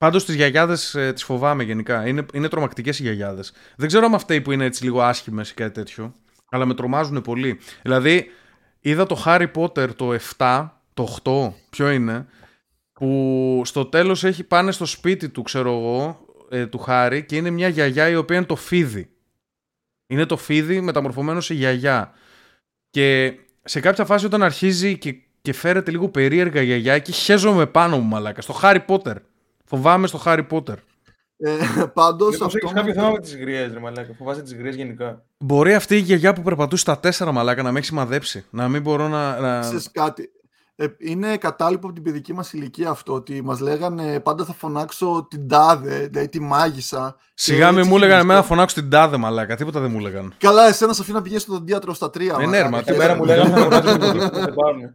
Πάντως 0.00 0.24
τις 0.24 0.34
γιαγιάδες 0.34 0.94
ε, 0.94 1.12
τις 1.12 1.24
φοβάμαι 1.24 1.62
γενικά. 1.62 2.06
Είναι, 2.06 2.26
είναι 2.32 2.48
τρομακτικές 2.48 2.98
οι 2.98 3.02
γιαγιάδες. 3.02 3.52
Δεν 3.76 3.88
ξέρω 3.88 4.06
αν 4.06 4.14
αυτοί 4.14 4.40
που 4.40 4.52
είναι 4.52 4.64
έτσι 4.64 4.84
λίγο 4.84 5.02
άσχημες 5.02 5.50
ή 5.50 5.54
κάτι 5.54 5.72
τέτοιο, 5.72 6.14
αλλά 6.50 6.66
με 6.66 6.74
τρομάζουν 6.74 7.22
πολύ. 7.22 7.58
Δηλαδή, 7.82 8.30
είδα 8.80 9.06
το 9.06 9.22
Harry 9.24 9.46
Potter 9.54 9.94
το 9.96 10.16
7, 10.36 10.68
το 11.22 11.50
8, 11.50 11.52
ποιο 11.70 11.90
είναι, 11.90 12.26
που 12.92 13.62
στο 13.64 13.86
τέλος 13.86 14.24
έχει 14.24 14.44
πάνε 14.44 14.72
στο 14.72 14.84
σπίτι 14.84 15.28
του, 15.28 15.42
ξέρω 15.42 15.70
εγώ, 15.70 16.24
ε, 16.50 16.66
του 16.66 16.78
Χάρη 16.78 17.24
και 17.24 17.36
είναι 17.36 17.50
μια 17.50 17.68
γιαγιά 17.68 18.08
η 18.08 18.16
οποία 18.16 18.36
είναι 18.36 18.46
το 18.46 18.56
φίδι. 18.56 19.10
Είναι 20.06 20.26
το 20.26 20.36
φίδι 20.36 20.80
μεταμορφωμένο 20.80 21.40
σε 21.40 21.54
γιαγιά. 21.54 22.12
Και 22.90 23.34
σε 23.64 23.80
κάποια 23.80 24.04
φάση 24.04 24.26
όταν 24.26 24.42
αρχίζει 24.42 24.98
και, 24.98 25.14
και 25.42 25.52
φέρεται 25.52 25.90
λίγο 25.90 26.08
περίεργα 26.08 26.62
γιαγιά 26.62 26.98
και 26.98 27.12
χέζομαι 27.12 27.66
πάνω 27.66 27.98
μου 27.98 28.04
μαλάκα. 28.04 28.40
Στο 28.40 28.58
Harry 28.62 28.84
Potter. 28.86 29.14
Φοβάμαι 29.64 30.06
στο 30.06 30.18
Χάρι 30.18 30.42
Πότερ. 30.42 30.78
Ε, 31.36 31.56
Πάντως. 31.94 32.40
Αυτό... 32.40 32.58
Έχεις 32.62 32.72
κάποιο 32.72 32.92
θέμα 32.92 33.10
με 33.10 33.18
τις 33.18 33.36
γριές, 33.36 33.72
ρε 33.72 33.78
Μαλάκα. 33.78 34.14
Φοβάσαι 34.18 34.42
τις 34.42 34.54
γριές 34.54 34.74
γενικά. 34.74 35.24
Μπορεί 35.38 35.74
αυτή 35.74 35.96
η 35.96 36.00
γιαγιά 36.00 36.32
που 36.32 36.42
περπατούσε 36.42 36.82
στα 36.82 36.98
τέσσερα 36.98 37.32
μαλάκα 37.32 37.62
να 37.62 37.72
με 37.72 37.78
έχει 37.78 37.86
σημαδέψει. 37.86 38.44
Να 38.50 38.68
μην 38.68 38.82
μπορώ 38.82 39.08
να. 39.08 39.40
να... 39.40 39.60
Ξέρεις 39.60 39.90
κάτι. 39.90 40.30
Ε, 40.82 40.86
είναι 40.98 41.36
κατάλοιπο 41.36 41.86
από 41.86 41.94
την 41.94 42.04
παιδική 42.04 42.32
μας 42.32 42.52
ηλικία 42.52 42.90
αυτό 42.90 43.12
ότι 43.12 43.42
μας 43.42 43.60
λέγανε 43.60 44.20
πάντα 44.20 44.44
θα 44.44 44.52
φωνάξω 44.52 45.26
την 45.30 45.48
τάδε, 45.48 46.06
δηλαδή 46.06 46.28
τη 46.28 46.40
μάγισσα. 46.40 47.16
Σιγά 47.34 47.72
μην 47.72 47.86
μου 47.86 47.96
έλεγαν 47.96 48.20
εμένα 48.20 48.38
να 48.38 48.44
φωνάξω 48.44 48.80
την 48.80 48.90
τάδε 48.90 49.16
μαλάκα, 49.16 49.56
τίποτα 49.56 49.80
δεν 49.80 49.90
μου 49.90 49.98
έλεγαν. 49.98 50.34
Καλά, 50.38 50.66
εσένα 50.66 50.92
σε 50.92 51.02
αφήνω 51.02 51.16
να 51.16 51.22
πηγαίνεις 51.22 51.42
στον 51.42 51.64
διάτρο 51.64 51.94
στα 51.94 52.10
τρία. 52.10 52.36
Ε, 52.40 52.46
ναι, 52.46 52.68
μα 52.68 52.82
την 52.82 52.96
μέρα 52.96 53.16
μου 53.16 53.24
λέγανε 53.24 53.48
να 53.48 53.56
φωνάξω 53.56 53.98
την 53.98 54.94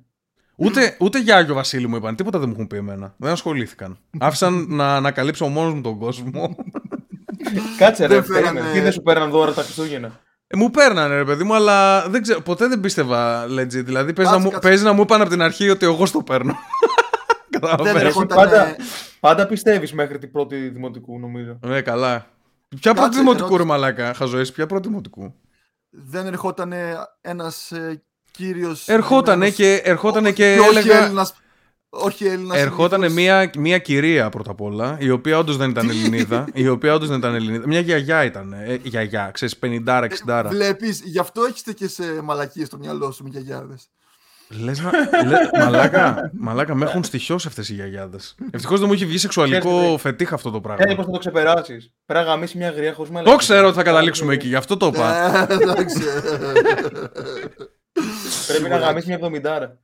Ούτε, 0.55 0.97
ούτε 0.99 1.19
για 1.19 1.35
Άγιο 1.35 1.53
Βασίλη 1.53 1.87
μου 1.87 1.95
είπαν, 1.95 2.15
τίποτα 2.15 2.39
δεν 2.39 2.47
μου 2.47 2.53
έχουν 2.53 2.67
πει 2.67 2.77
εμένα. 2.77 3.13
Δεν 3.17 3.31
ασχολήθηκαν. 3.31 3.97
Άφησαν 4.19 4.65
να 4.69 4.95
ανακαλύψω 4.95 5.47
μόνος 5.47 5.73
μου 5.73 5.81
τον 5.81 5.97
κόσμο. 5.99 6.55
Κάτσε 7.77 8.05
ρε, 8.05 8.21
τι 8.73 8.79
δεν 8.79 8.91
σου 8.91 9.01
πέραν 9.01 9.29
δώρα 9.29 9.53
τα 9.53 9.61
Χριστούγεννα; 9.61 10.19
Ε, 10.47 10.57
μου 10.57 10.71
παίρνανε 10.71 11.15
ρε 11.15 11.23
παιδί 11.25 11.43
μου, 11.43 11.55
αλλά 11.55 12.09
δεν 12.09 12.21
ξέρω, 12.21 12.41
ποτέ 12.41 12.67
δεν 12.67 12.79
πίστευα 12.79 13.45
legit. 13.45 13.85
Δηλαδή 13.85 14.13
παίζει, 14.13 14.31
να, 14.31 14.37
μου, 14.37 14.51
παίζει 14.61 14.83
να 14.83 14.93
μου 14.93 15.01
είπαν 15.01 15.21
από 15.21 15.29
την 15.29 15.41
αρχή 15.41 15.69
ότι 15.69 15.85
εγώ 15.85 16.05
στο 16.05 16.21
παίρνω. 16.21 16.55
πάντα, 18.27 18.75
πάντα 19.19 19.47
πιστεύεις 19.47 19.93
μέχρι 19.93 20.17
την 20.17 20.31
πρώτη 20.31 20.55
δημοτικού, 20.69 21.19
νομίζω. 21.19 21.59
Ναι, 21.61 21.81
καλά. 21.81 22.25
Ποια 22.79 22.93
πρώτη 22.93 23.17
δημοτικού, 23.17 23.57
ρε 23.57 23.63
Μαλάκα, 23.63 24.13
Χαζοές, 24.13 24.51
ποια 24.51 24.65
πρώτη 24.65 24.87
δημοτικού; 24.87 25.33
Δεν 25.89 26.27
ερχόταν 26.27 26.73
ένας 27.21 27.71
ε, 27.71 28.03
κύριος... 28.31 28.87
Ερχότανε 28.87 29.49
και, 29.49 29.81
ερχότανε 29.83 30.31
και 30.31 30.53
έλεγα... 30.53 31.03
Έλληνας, 31.03 31.33
όχι 31.95 32.25
Έλληνας. 32.25 32.57
Ερχότανε 32.57 33.09
μία, 33.09 33.51
μία 33.57 33.77
κυρία 33.77 34.29
πρώτα 34.29 34.51
απ' 34.51 34.61
όλα, 34.61 34.97
η 34.99 35.09
οποία 35.09 35.37
όντως 35.37 35.57
δεν 35.57 35.69
ήταν 35.69 35.89
Ελληνίδα. 35.89 36.47
η 36.53 36.67
οποία 36.67 36.93
όντως 36.93 37.07
δεν 37.09 37.17
ήταν 37.17 37.35
Ελληνίδα. 37.35 37.67
Μια 37.67 37.79
γιαγιά 37.79 38.23
ήταν. 38.23 38.53
Ε, 38.53 38.79
γιαγιά, 38.83 39.29
ξέρεις, 39.33 39.57
50-60. 39.57 40.45
Ε, 40.45 40.47
Βλέπεις, 40.47 41.01
γι' 41.03 41.19
αυτό 41.19 41.43
έχετε 41.43 41.73
και 41.73 41.87
σε 41.87 42.03
μαλακίες 42.23 42.67
στο 42.67 42.77
μυαλό 42.77 43.11
σου 43.11 43.23
με 43.23 43.29
γιαγιάδες. 43.29 43.89
Λες 44.47 44.79
να. 44.81 44.91
Λες, 45.25 45.49
μαλάκα, 45.59 46.31
μαλάκα, 46.33 46.75
με 46.75 46.85
έχουν 46.85 47.03
στοιχειώσει 47.03 47.47
αυτές 47.47 47.69
οι 47.69 47.73
γιαγιάδες. 47.73 48.35
Ευτυχώς 48.51 48.79
δεν 48.79 48.87
μου 48.87 48.93
έχει 48.93 49.05
βγει 49.05 49.17
σεξουαλικό 49.17 49.97
φετίχ 49.99 50.33
αυτό 50.33 50.51
το 50.51 50.61
πράγμα. 50.61 50.83
Ε, 50.87 50.95
πώς 50.95 51.05
θα 51.05 51.11
το 51.11 51.17
ξεπεράσεις; 51.17 51.91
Πρέπει 52.05 52.25
να 52.25 52.31
γαμίσεις 52.31 52.55
μια 52.55 52.69
γριά 52.69 52.93
χωρίς 52.93 53.11
Το 53.23 53.35
ξέρω 53.35 53.67
ότι 53.67 53.75
θα 53.75 53.83
καταλήξουμε 53.83 54.33
εκεί, 54.33 54.47
γι' 54.47 54.55
αυτό 54.55 54.77
το 54.77 54.85
είπα. 54.85 55.47
Πρέπει 58.47 58.69
να 58.69 58.77
γαμίσεις 58.77 59.07
μια 59.07 59.15
εβδομηντάρα. 59.15 59.79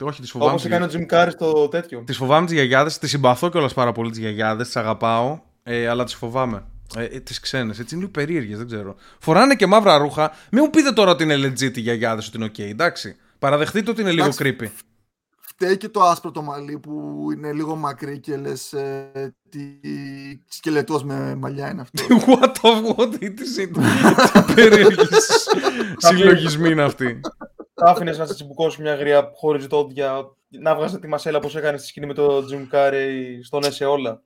Όχι, 0.00 0.20
τις 0.20 0.30
φοβάμαι. 0.30 0.52
Όπω 0.52 0.62
έκανε 0.66 0.84
ο 0.84 0.88
Jim 0.92 1.14
Carrey 1.14 1.30
στο 1.30 1.68
τέτοιο. 1.68 2.02
Τις 2.06 2.16
φοβάμαι 2.16 2.46
τις 2.46 2.54
γιαγιάδες. 2.54 2.98
Τις 2.98 3.10
συμπαθώ 3.10 3.50
κιόλας 3.50 3.74
πάρα 3.74 3.92
πολύ 3.92 4.10
τις 4.10 4.18
γιαγιάδες. 4.18 4.66
Τις 4.66 4.76
αγαπάω. 4.76 5.40
Ε, 5.62 5.88
αλλά 5.88 6.04
τις 6.04 6.14
φοβάμαι. 6.14 6.62
Ε, 6.96 7.04
ε, 7.04 7.20
τις 7.20 7.40
ξένες. 7.40 7.78
Έτσι 7.78 7.94
είναι 7.94 8.04
λίγο 8.04 8.14
περίεργες, 8.14 8.58
δεν 8.58 8.66
ξέρω. 8.66 8.96
Φοράνε 9.18 9.54
και 9.54 9.66
μαύρα 9.66 9.96
ρούχα. 9.96 10.32
Μην 10.50 10.62
μου 10.64 10.70
πείτε 10.70 10.92
τώρα 10.92 11.10
ότι 11.10 11.22
είναι 11.22 11.36
legit 11.36 11.76
οι 11.76 11.80
γιαγιάδες, 11.80 12.26
ότι 12.26 12.36
είναι 12.36 12.46
ok. 12.46 12.58
Εντάξει. 12.58 13.16
Παραδεχτείτε 13.38 13.90
ότι 13.90 14.00
είναι 14.00 14.12
λίγο 14.12 14.28
creepy. 14.38 14.66
Φταίει 15.40 15.76
και 15.76 15.88
το 15.88 16.02
άσπρο 16.02 16.30
το 16.30 16.42
μαλλί 16.42 16.78
που 16.78 17.26
είναι 17.36 17.52
λίγο 17.52 17.76
μακρύ 17.76 18.18
και 18.18 18.36
λες 18.36 18.72
ε, 18.72 19.34
τι 19.48 19.60
σκελετός 20.48 21.04
με 21.04 21.34
μαλλιά 21.34 21.70
είναι 21.70 21.80
αυτό. 21.80 22.04
what 22.26 22.52
the 22.60 22.94
what, 22.94 23.18
τι 23.18 23.68
περίεργη 24.54 25.06
συλλογισμή 26.06 26.70
είναι 26.70 26.82
αυτή. 26.82 27.20
Θα 27.74 27.90
άφηνε 27.90 28.10
να 28.16 28.26
σε 28.26 28.34
τσιμπουκώσει 28.34 28.82
μια 28.82 28.94
γριά 28.94 29.30
χωρί 29.34 29.66
δόντια, 29.66 30.12
να 30.48 30.74
βγάζει 30.74 30.98
τη 30.98 31.06
μασέλα 31.08 31.36
όπως 31.38 31.56
έκανε 31.56 31.78
στη 31.78 31.86
σκηνή 31.86 32.06
με 32.06 32.14
τον 32.14 32.44
Τζιμ 32.46 32.66
Κάρεϊ 32.66 33.42
στον 33.42 33.64
Έσε 33.64 33.84
όλα. 33.84 34.20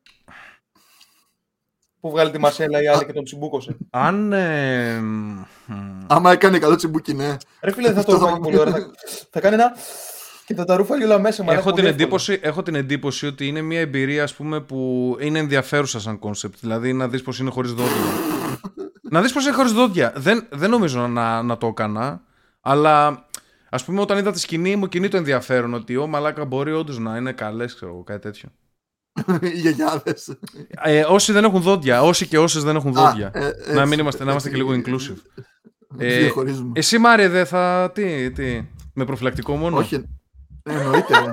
Που 2.00 2.10
βγάζει 2.10 2.30
τη 2.30 2.38
μασέλα 2.38 2.82
η 2.82 2.86
άλλη 2.88 3.04
και 3.06 3.12
τον 3.12 3.24
τσιμπούκωσε. 3.24 3.76
Αν. 3.90 4.32
Ε, 4.32 5.00
Άμα 6.06 6.32
έκανε 6.32 6.58
καλό 6.58 6.76
τσιμπούκι, 6.76 7.14
ναι. 7.14 7.36
Ρε 7.62 7.72
φίλε, 7.72 7.92
θα 7.92 8.04
το 8.04 8.12
Αυτό 8.12 8.12
θα 8.12 8.18
ρούφαγε 8.18 8.40
πολύ 8.42 8.58
ωραία. 8.58 8.72
Θα- 8.72 8.90
Θα 9.30 9.40
κάνει 9.40 9.54
ένα. 9.54 9.72
Και 10.46 10.54
θα 10.54 10.64
τα 10.64 10.76
ρούφαγε 10.76 11.04
όλα 11.04 11.18
μέσα. 11.18 11.42
μαλάκα, 11.44 11.60
Έχω 11.60 11.72
την, 11.72 11.76
πολύ 11.84 11.88
εύκολα. 11.88 12.04
εντύπωση, 12.04 12.38
έχω 12.42 12.62
την 12.62 12.74
εντύπωση 12.74 13.26
ότι 13.26 13.46
είναι 13.46 13.60
μια 13.60 13.80
εμπειρία 13.80 14.22
ας 14.22 14.34
πούμε, 14.34 14.60
που 14.60 15.16
είναι 15.20 15.38
ενδιαφέρουσα 15.38 16.00
σαν 16.00 16.18
concept. 16.18 16.56
Δηλαδή 16.60 16.92
να 16.92 17.08
δεις 17.08 17.22
πως 17.22 17.38
είναι 17.38 17.50
χωρίς 17.50 17.72
δόντια. 17.72 17.94
να 19.10 19.20
δεις 19.22 19.32
πως 19.32 19.44
είναι 19.46 19.54
χωρίς 19.54 19.72
δόντια. 19.72 20.12
Δεν, 20.16 20.46
δεν 20.50 20.70
νομίζω 20.70 21.06
να, 21.06 21.42
να 21.42 21.58
το 21.58 21.66
έκανα. 21.66 22.20
Αλλά 22.60 23.26
ας 23.70 23.84
πούμε 23.84 24.00
όταν 24.00 24.18
είδα 24.18 24.32
τη 24.32 24.40
σκηνή 24.40 24.76
μου 24.76 24.88
κινεί 24.88 25.08
το 25.08 25.16
ενδιαφέρον 25.16 25.74
ότι 25.74 25.96
ω 25.96 26.06
μαλάκα 26.06 26.44
μπορεί 26.44 26.72
όντως 26.72 26.98
να 26.98 27.16
είναι 27.16 27.32
καλές 27.32 27.74
ξέρω 27.74 27.92
εγώ 27.92 28.02
κάτι 28.02 28.20
τέτοιο. 28.20 28.48
Οι 29.54 29.58
γιαγιάδες. 29.58 30.38
Ε, 30.82 31.04
όσοι 31.08 31.32
δεν 31.32 31.44
έχουν 31.44 31.60
δόντια, 31.62 32.02
όσοι 32.02 32.26
και 32.26 32.38
όσες 32.38 32.62
δεν 32.62 32.76
έχουν 32.76 32.92
δόντια. 32.92 33.26
Α, 33.26 33.38
ε, 33.38 33.54
να 33.66 33.80
έτσι, 33.80 33.86
μην 33.88 33.98
είμαστε, 33.98 34.24
να 34.24 34.30
είμαστε 34.30 34.48
και 34.50 34.56
λίγο 34.56 34.72
έτσι. 34.72 34.84
inclusive. 34.86 35.16
Ε, 35.98 36.14
Ε, 36.14 36.18
διαχωρίζουμε. 36.18 36.72
Εσύ 36.74 36.98
Μάριε 36.98 37.28
δεν 37.28 37.46
θα... 37.46 37.90
Τι, 37.94 38.30
τι, 38.30 38.66
με 38.94 39.04
προφυλακτικό 39.04 39.56
μόνο; 39.56 39.76
Όχι. 39.76 40.04
Εννοείται. 40.62 41.18
ρε. 41.18 41.30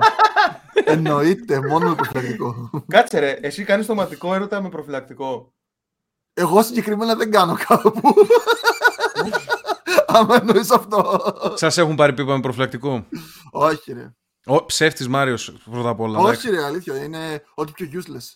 Εννοείται, 0.92 1.60
μόνο 1.68 1.88
με 1.88 1.94
προφυλακτικό. 1.94 2.70
Κάτσε 2.86 3.18
ρε, 3.18 3.30
εσύ 3.30 3.64
κάνεις 3.64 3.86
τοματικό 3.86 4.34
έρωτα 4.34 4.62
με 4.62 4.68
προφυλακτικό. 4.68 5.54
Εγώ 6.34 6.62
συγκεκριμένα 6.62 7.14
δεν 7.14 7.30
κάνω 7.30 7.56
κάπου. 7.66 8.00
Άμα 10.06 10.36
εννοείς 10.36 10.70
αυτό. 10.70 11.20
Σας 11.54 11.78
έχουν 11.78 11.94
πάρει 11.94 12.12
πίπα 12.12 12.34
με 12.34 12.40
προφυλακτικό; 12.40 13.06
Όχι 13.50 13.92
ρε. 13.92 14.14
Ο 14.44 14.64
ψεύτης 14.64 15.08
Μάριος 15.08 15.52
πρώτα 15.70 15.88
απ' 15.88 16.00
όλα. 16.00 16.18
Όχι 16.18 16.50
ρε, 16.50 16.64
αλήθεια. 16.64 17.04
Είναι 17.04 17.42
ό,τι 17.54 17.72
πιο 17.72 17.88
useless. 17.92 18.34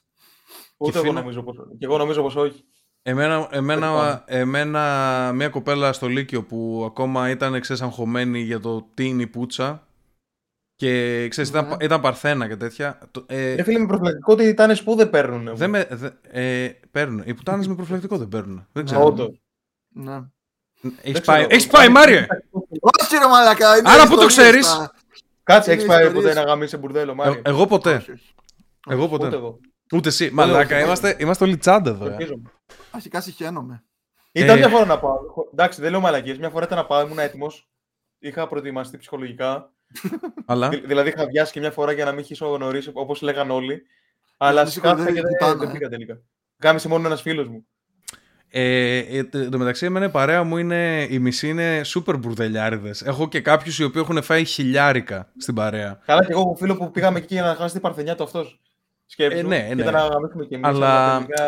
Ούτε 0.77 0.99
εγώ 0.99 1.07
φίλε- 1.07 1.21
νομίζω 1.21 1.43
πως 1.43 1.57
Και 1.79 1.85
εγώ 1.85 1.97
νομίζω 1.99 2.23
πως 2.23 2.37
όχι. 2.37 2.65
Εμένα, 3.03 3.49
εμένα, 3.51 3.87
Λοιπόν. 3.91 4.23
εμένα 4.27 5.33
μια 5.35 5.49
κοπέλα 5.49 5.93
στο 5.93 6.07
Λύκειο 6.07 6.43
που 6.45 6.83
ακόμα 6.87 7.31
ήταν 7.31 7.61
ξέρεις, 7.61 7.83
αγχωμένη 7.83 8.41
για 8.41 8.61
το 8.61 8.89
τι 8.95 9.05
είναι 9.09 9.23
η 9.23 9.27
πουτσα 9.27 9.87
και 10.77 11.27
ξέρεις, 11.29 11.51
ήταν, 11.51 11.69
Ναι. 11.69 11.77
ήταν 11.81 12.01
παρθένα 12.01 12.49
και 12.49 12.57
τέτοια. 12.57 12.99
Το- 13.11 13.25
Ε, 13.29 13.55
Ρε 13.55 13.63
φίλε 13.63 13.79
με 13.79 13.87
προφυλακτικό 13.87 14.33
ότι 14.33 14.45
ήταν 14.45 14.77
που 14.85 14.95
δεν 14.95 15.11
παίρνουν. 15.11 15.57
δεν 15.57 15.71
με, 15.71 15.89
δε, 15.91 16.11
ε, 16.23 16.69
παίρνουν. 16.91 17.23
Οι 17.27 17.35
πουτάνες 17.35 17.67
με 17.69 17.75
προφυλακτικό 17.75 18.19
δεν 18.19 18.29
παίρνουν. 18.29 18.67
Δεν 18.73 18.85
ξέρω. 18.85 19.05
Όντως. 19.05 19.41
Ναι. 19.89 20.21
Έχεις 20.83 21.13
Δεν 21.13 21.23
πάει, 21.25 21.37
ξέρω. 21.39 21.55
έχεις 21.55 21.67
πάει 21.67 21.89
Μάριε! 21.89 22.27
Όχι 22.81 23.17
ρε 23.23 23.27
μαλακά. 23.27 23.77
είναι 23.77 23.91
Άρα 23.91 24.07
πού 24.09 24.17
το 24.17 24.23
ιστορίες 24.25 24.31
ξέρεις; 24.31 24.67
τα- 24.67 24.95
Κάτσε, 25.43 25.73
Είναι 25.73 25.81
έχεις 25.83 25.93
πάει 25.95 26.03
ιστορίες. 26.05 26.29
ποτέ 26.33 26.41
να 26.41 26.47
γαμίσει 26.47 26.77
μπουρδέλο, 26.77 27.15
Μάριο. 27.15 27.33
Ε, 27.45 27.49
εγώ 27.51 27.67
ποτέ. 27.67 27.95
Όχι, 27.95 28.13
όχι. 28.13 28.35
Εγώ 28.89 29.05
Ούτε 29.05 29.17
ποτέ. 29.17 29.37
εγώ. 29.37 29.59
Ούτε 29.93 30.09
εσύ. 30.09 30.31
Μαλάκα, 30.33 30.77
όχι. 30.77 30.85
είμαστε, 30.85 31.17
είμαστε 31.19 31.45
όλοι 31.45 31.57
τσάντα 31.57 31.91
εδώ. 31.91 32.07
ε. 32.07 32.09
Ελπίζομαι. 32.11 32.51
Αρχικά 32.91 33.21
συχαίνομαι. 33.21 33.85
Ήταν 34.33 34.57
Ε. 34.57 34.59
μια 34.59 34.69
φορά 34.69 34.85
να 34.85 34.99
πάω. 34.99 35.17
Εντάξει, 35.53 35.81
δεν 35.81 35.91
λέω 35.91 36.01
μαλακίες. 36.01 36.39
Μια 36.39 36.51
φορά 36.51 36.65
ήταν 36.65 36.79
να 36.79 36.87
πάω, 36.87 37.01
ήμουν 37.01 37.19
έτοιμος. 37.19 37.69
Είχα 38.19 38.49
προετοιμαστεί 38.49 38.97
ψυχολογικά. 38.99 39.73
Αλλά 40.47 40.69
Δη- 40.69 40.87
Δηλαδή 40.87 41.09
είχα 41.09 41.27
βιάσει 41.27 41.53
και 41.53 41.61
μια 41.61 41.71
φορά 41.71 41.93
για 41.93 42.05
να 42.05 42.13
μην 42.13 42.25
χύσω 42.25 42.57
νωρί, 42.59 42.83
όπως 42.93 43.21
λέγαν 43.21 43.51
όλοι. 43.51 43.83
Αλλά 44.37 44.63
μην 44.63 44.71
σκάθηκα 44.71 44.97
και 44.97 45.03
σηκωθείς, 45.03 45.23
δεν, 45.23 45.39
πουτάνα, 45.39 45.55
δεν 45.59 45.69
ε. 45.69 45.73
πήγα 45.73 45.89
τελικά. 45.89 46.21
Κάμισε 46.59 46.89
μόνο 46.89 47.07
ένας 47.07 47.21
φίλος 47.23 47.49
μου. 47.49 47.67
Ε, 48.53 48.99
ε, 48.99 49.25
το 49.25 49.49
το 49.49 49.59
μεταξύ 49.59 49.87
εμένα 49.87 50.07
η 50.07 50.09
παρέα 50.11 50.43
μου 50.43 50.57
είναι, 50.57 51.07
η 51.11 51.19
μισή 51.19 51.49
είναι 51.49 51.81
super 51.85 52.19
μπουρδελιάριδες. 52.19 53.03
Έχω 53.03 53.29
και 53.29 53.41
κάποιους 53.41 53.79
οι 53.79 53.85
οποίοι 53.85 54.03
έχουν 54.05 54.23
φάει 54.23 54.45
χιλιάρικα 54.45 55.33
στην 55.37 55.55
παρέα. 55.55 56.01
Καλά, 56.07 56.25
και 56.25 56.33
εγώ 56.33 56.41
έχω 56.41 56.55
φίλο 56.59 56.77
που 56.77 56.91
πήγαμε 56.91 57.19
εκεί 57.19 57.35
για 57.35 57.43
να 57.43 57.55
χάσει 57.55 57.73
την 57.73 57.83
παρθενιά 57.83 58.15
του 58.15 58.23
αυτός. 58.23 58.61
Σκέψου. 59.07 59.39
Ε, 59.39 59.43
ναι, 59.43 59.67
και 59.69 59.75
ναι. 59.75 59.83
ήταν 59.83 59.95
να 59.95 60.07
γαμίσουμε 60.07 60.45
κι 60.45 60.55
εμείς. 60.55 60.67
Αλλά- 60.69 61.17
Τελικά... 61.17 61.45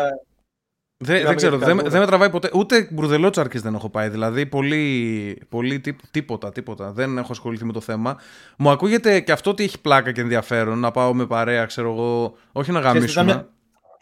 Δεν, 0.97 1.15
Πήγαμε 1.15 1.27
δεν 1.27 1.37
ξέρω, 1.37 1.55
για 1.57 1.67
δεν, 1.67 1.77
την 1.77 1.89
δεν 1.89 1.99
με 1.99 2.05
τραβάει 2.07 2.29
ποτέ. 2.29 2.49
Ούτε 2.53 2.87
μπουρδελότσαρκες 2.91 3.61
δεν 3.61 3.73
έχω 3.73 3.89
πάει. 3.89 4.09
Δηλαδή, 4.09 4.45
πολύ, 4.45 5.41
πολύ 5.49 5.79
τί- 5.79 5.99
τίποτα, 6.11 6.51
τίποτα. 6.51 6.91
Δεν 6.91 7.17
έχω 7.17 7.31
ασχοληθεί 7.31 7.65
με 7.65 7.73
το 7.73 7.81
θέμα. 7.81 8.17
Μου 8.57 8.69
ακούγεται 8.69 9.19
και 9.19 9.31
αυτό 9.31 9.49
ότι 9.49 9.63
έχει 9.63 9.81
πλάκα 9.81 10.11
και 10.11 10.21
ενδιαφέρον 10.21 10.79
να 10.79 10.91
πάω 10.91 11.13
με 11.13 11.25
παρέα, 11.25 11.65
ξέρω 11.65 11.91
εγώ. 11.91 12.35
Όχι 12.51 12.71
να 12.71 12.79
Ξέρεις, 12.79 12.97
γαμίσουμε. 12.99 13.31
Ήταν 13.31 13.49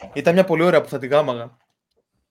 μια... 0.00 0.10
ήταν 0.12 0.34
μια 0.34 0.44
πολύ 0.44 0.62
ωραία 0.62 0.80
που 0.80 0.88
θα 0.88 0.98
τη 0.98 1.06
γάμαγα. 1.06 1.56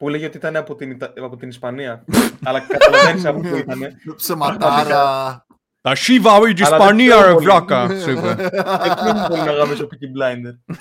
Που 0.02 0.10
λέγε 0.10 0.26
ότι 0.26 0.38
ήταν 0.38 0.56
από 0.56 0.76
την, 0.76 0.92
Ιτα- 0.92 1.14
από 1.18 1.38
την 1.38 1.50
Ισπανία. 1.50 2.06
Αλλά 2.46 2.60
καταλαβαίνεις 2.60 3.26
από 3.26 3.40
πού 3.40 3.56
ήταν. 3.56 3.80
Ψεματάρα. 4.16 5.46
Τα 5.82 5.96
σίβα 5.96 6.32
η 6.32 6.36
Αλλά 6.36 6.44
δεν 6.44 6.54
Ισπανία, 6.54 7.10
ξέρω 7.16 7.28
ρε 7.28 7.34
πολύ. 7.34 7.46
βλάκα, 7.46 8.00
σου 8.00 8.10
είπε. 8.10 8.34
Δεν 8.34 9.28
πολύ 9.28 9.42
να 9.42 9.52
γαμίσω 9.52 9.88
Peaky 9.88 10.18
Blinder. 10.18 10.76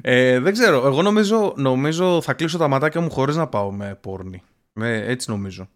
Ε, 0.00 0.38
δεν 0.40 0.52
ξέρω. 0.52 0.86
Εγώ 0.86 1.02
νομίζω, 1.02 1.52
νομίζω 1.56 2.20
θα 2.22 2.32
κλείσω 2.34 2.58
τα 2.58 2.68
ματάκια 2.68 3.00
μου 3.00 3.10
χωρίς 3.10 3.36
να 3.36 3.46
πάω 3.46 3.72
με 3.72 3.98
πόρνη. 4.00 4.42
Με, 4.72 4.96
έτσι 5.06 5.30
νομίζω. 5.30 5.68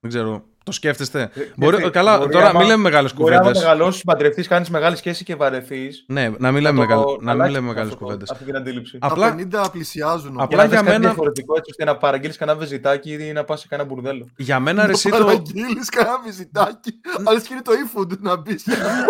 Δεν 0.00 0.10
ξέρω. 0.10 0.44
Το 0.64 0.72
σκέφτεστε; 0.72 1.30
Μπορεί, 1.56 1.76
γιατί, 1.76 1.90
καλά, 1.90 2.18
μπορεί 2.18 2.32
τώρα 2.32 2.48
άμα- 2.48 2.58
μην 2.58 2.68
λέμε 2.68 2.82
μεγάλες 2.82 3.14
Μπορεί 3.14 3.32
άμα 3.32 3.40
κουβέντες. 3.40 3.62
μεγαλώσεις, 3.62 4.02
παντρευτείς, 4.04 4.48
κάνεις 4.48 4.70
μεγάλη 4.70 4.96
σχέση 4.96 5.24
και 5.24 5.34
βαρεθείς. 5.34 6.04
Ναι, 6.08 6.30
να 6.38 6.52
μην 6.52 6.62
λέμε, 6.62 6.78
μεγάλε, 6.78 7.02
να 7.20 7.34
μην 7.34 7.50
λέμε 7.50 7.66
μεγάλες 7.68 7.94
κουβέντες. 7.94 8.30
Αυτή 8.30 8.44
την 8.44 8.56
αντίληψη. 8.56 8.96
Α, 8.96 8.98
Τα 9.00 9.06
Απλά- 9.06 9.34
50 9.34 9.68
πλησιάζουν. 9.72 10.40
Απλά 10.40 10.46
Για 10.46 10.56
να 10.56 10.62
για 10.62 10.68
δεις 10.68 10.76
κάτι 10.78 10.90
μένα- 10.90 10.98
διαφορετικό 11.08 11.54
έτσι 11.56 11.70
ώστε 11.70 11.84
να 11.84 11.96
παραγγείλεις 11.96 12.36
κανένα 12.36 12.58
βεζιτάκι 12.58 13.12
ή 13.12 13.32
να 13.32 13.44
πας 13.44 13.60
σε 13.60 13.66
κανένα 13.68 13.88
μπουρδέλο. 13.88 14.28
Για 14.36 14.60
μένα 14.60 14.86
ρε, 14.86 14.92
εσύ 14.92 15.10
το... 15.10 15.16
Παραγγείλεις 15.16 15.88
κανένα 15.88 16.20
βυζιτάκι. 16.24 16.90
Αλλά 17.24 17.40
και 17.40 17.48
είναι 17.50 17.62
το 17.62 17.72
e-food 17.72 18.18
να 18.18 18.36
μπεις 18.36 18.64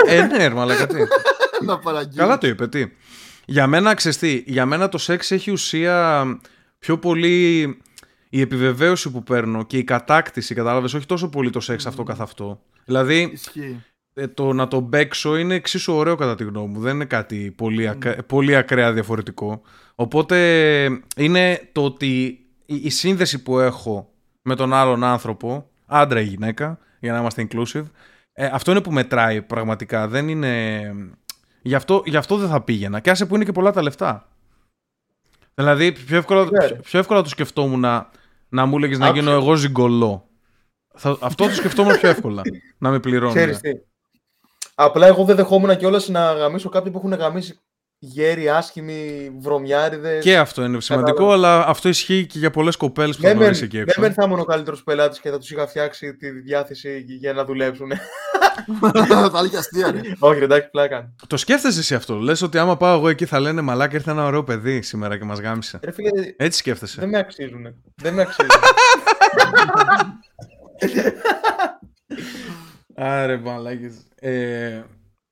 ε, 0.06 0.22
ναι, 0.22 0.46
ρε, 0.48 0.54
μαλάκα, 0.54 0.86
τι; 0.86 0.96
να 1.66 1.78
παραγγείλεις. 1.78 2.16
Καλά 2.16 2.38
το 2.38 2.46
είπε, 2.46 2.68
τι; 2.68 2.84
Για 3.44 3.66
μένα, 3.66 3.94
ξέρεις 3.94 4.18
τι, 4.18 4.42
για 4.46 4.66
μένα 4.66 4.88
το 4.88 4.98
σεξ 4.98 5.30
έχει 5.30 5.50
ουσία 5.50 6.24
πιο 6.78 6.98
πολύ 6.98 7.76
η 8.34 8.40
επιβεβαίωση 8.40 9.10
που 9.10 9.22
παίρνω 9.22 9.62
και 9.64 9.76
η 9.78 9.84
κατάκτηση, 9.84 10.54
κατάλαβες, 10.54 10.94
όχι 10.94 11.06
τόσο 11.06 11.28
πολύ 11.28 11.50
το 11.50 11.60
σεξ 11.60 11.86
αυτό 11.86 12.02
καθ' 12.02 12.20
αυτό. 12.20 12.60
Δηλαδή, 12.84 13.30
Ισχύει. 13.32 13.82
ε, 14.14 14.28
το 14.28 14.52
να 14.52 14.68
το 14.68 14.80
μπέξω 14.80 15.36
είναι 15.36 15.54
εξίσου 15.54 15.92
ωραίο 15.94 16.14
κατά 16.14 16.34
τη 16.34 16.44
γνώμη 16.44 16.66
μου. 16.72 16.80
Δεν 16.80 16.94
είναι 16.94 17.04
κάτι 17.04 17.50
πολύ, 17.56 17.88
ακα- 17.88 18.22
πολύ 18.22 18.56
ακραία 18.56 18.92
διαφορετικό. 18.92 19.62
Οπότε 19.94 20.84
είναι 21.16 21.68
το 21.72 21.84
ότι 21.84 22.16
η, 22.66 22.74
η 22.74 22.90
σύνδεση 22.90 23.42
που 23.42 23.58
έχω 23.58 24.12
με 24.42 24.54
τον 24.54 24.72
άλλον 24.72 25.04
άνθρωπο, 25.04 25.70
άντρα 25.86 26.20
ή 26.20 26.24
γυναίκα, 26.24 26.78
για 27.00 27.12
να 27.12 27.18
είμαστε 27.18 27.46
inclusive, 27.50 27.84
ε, 28.32 28.46
αυτό 28.52 28.70
είναι 28.70 28.80
που 28.80 28.92
μετράει 28.92 29.42
πραγματικά. 29.42 30.08
Δεν 30.08 30.28
είναι... 30.28 30.82
Γι' 31.62 31.74
αυτό, 31.74 32.02
γι' 32.06 32.16
αυτό 32.16 32.36
δεν 32.36 32.48
θα 32.48 32.62
πήγαινα. 32.62 33.00
Και 33.00 33.10
άσε 33.10 33.26
που 33.26 33.34
είναι 33.34 33.44
και 33.44 33.52
πολλά 33.52 33.72
τα 33.72 33.82
λεφτά. 33.82 34.26
Δηλαδή, 35.54 35.92
πιο 35.92 36.16
εύκολα, 36.16 36.44
Ναι, 36.44 36.58
ρε. 36.66 36.66
πιο, 36.66 36.76
πιο 36.82 36.98
εύκολα 36.98 37.22
το 37.22 37.28
σκεφτόμουν 37.28 37.80
να, 37.80 38.10
να 38.52 38.66
μου 38.66 38.76
έλεγε 38.76 38.96
να 38.96 39.06
Άκουσε. 39.06 39.20
γίνω 39.20 39.32
εγώ 39.34 39.54
ζυγκολό. 39.54 40.28
Θα, 40.94 41.16
αυτό 41.20 41.44
το 41.46 41.54
σκεφτόμουν 41.54 41.98
πιο 41.98 42.08
εύκολα. 42.08 42.42
να 42.78 42.90
με 42.90 43.00
πληρώνει. 43.00 43.34
Ξέρεις 43.34 43.58
τι. 43.60 43.70
Απλά 44.74 45.06
εγώ 45.06 45.24
δεν 45.24 45.36
δεχόμουν 45.36 45.76
κιόλας 45.76 46.08
να 46.08 46.32
γαμίσω 46.32 46.68
κάποιον 46.68 46.92
που 46.92 46.98
έχουν 46.98 47.12
γαμίσει 47.14 47.60
γέροι, 47.98 48.48
άσχημοι, 48.48 49.30
βρωμιάριδες. 49.40 50.22
Και 50.24 50.38
αυτό 50.38 50.64
είναι 50.64 50.80
σημαντικό, 50.80 51.16
Κατάλαβα. 51.16 51.34
αλλά 51.34 51.66
αυτό 51.66 51.88
ισχύει 51.88 52.26
και 52.26 52.38
για 52.38 52.50
πολλές 52.50 52.76
κοπέλες 52.76 53.16
που 53.16 53.22
θα 53.22 53.28
Δεν 53.28 53.36
με, 53.36 53.42
γνωρίσει 53.42 53.64
εκεί 53.64 53.78
έξω. 53.78 54.00
δεν 54.00 54.08
με 54.10 54.14
θα 54.16 54.24
ήμουν 54.24 54.38
ο 54.40 54.44
καλύτερος 54.44 54.82
πελάτης 54.82 55.20
και 55.20 55.30
θα 55.30 55.38
τους 55.38 55.50
είχα 55.50 55.66
φτιάξει 55.66 56.16
τη 56.16 56.30
διάθεση 56.30 57.04
για 57.06 57.32
να 57.32 57.44
δουλέψουν. 57.44 57.92
Θα 59.30 59.38
έλεγε 59.38 59.56
αστεία 59.58 59.90
ρε. 59.90 60.00
Όχι, 60.18 60.38
ρε, 60.38 60.44
εντάξει, 60.44 60.68
πλάκα. 60.70 61.12
Το 61.26 61.36
σκέφτεσαι 61.36 61.78
εσύ 61.78 61.94
αυτό. 61.94 62.14
Λες 62.18 62.42
ότι 62.42 62.58
άμα 62.58 62.76
πάω 62.76 62.96
εγώ 62.96 63.08
εκεί 63.08 63.26
θα 63.26 63.40
λένε 63.40 63.60
Μαλάκα 63.60 63.96
ήρθε 63.96 64.10
ένα 64.10 64.24
ωραίο 64.24 64.44
παιδί 64.44 64.82
σήμερα 64.82 65.18
και 65.18 65.24
μας 65.24 65.38
γάμισε. 65.40 65.78
Ρε 65.82 65.90
φίλε, 65.92 66.10
Έτσι 66.36 66.58
σκέφτεσαι. 66.58 67.00
δεν 67.00 67.08
με 67.08 67.18
αξίζουν. 67.18 67.66
Δεν 67.94 68.14
με 68.14 68.22
αξίζουν. 68.22 68.50
Άρε 72.94 73.36
μαλάκες. 73.36 73.94
Ε, 74.14 74.82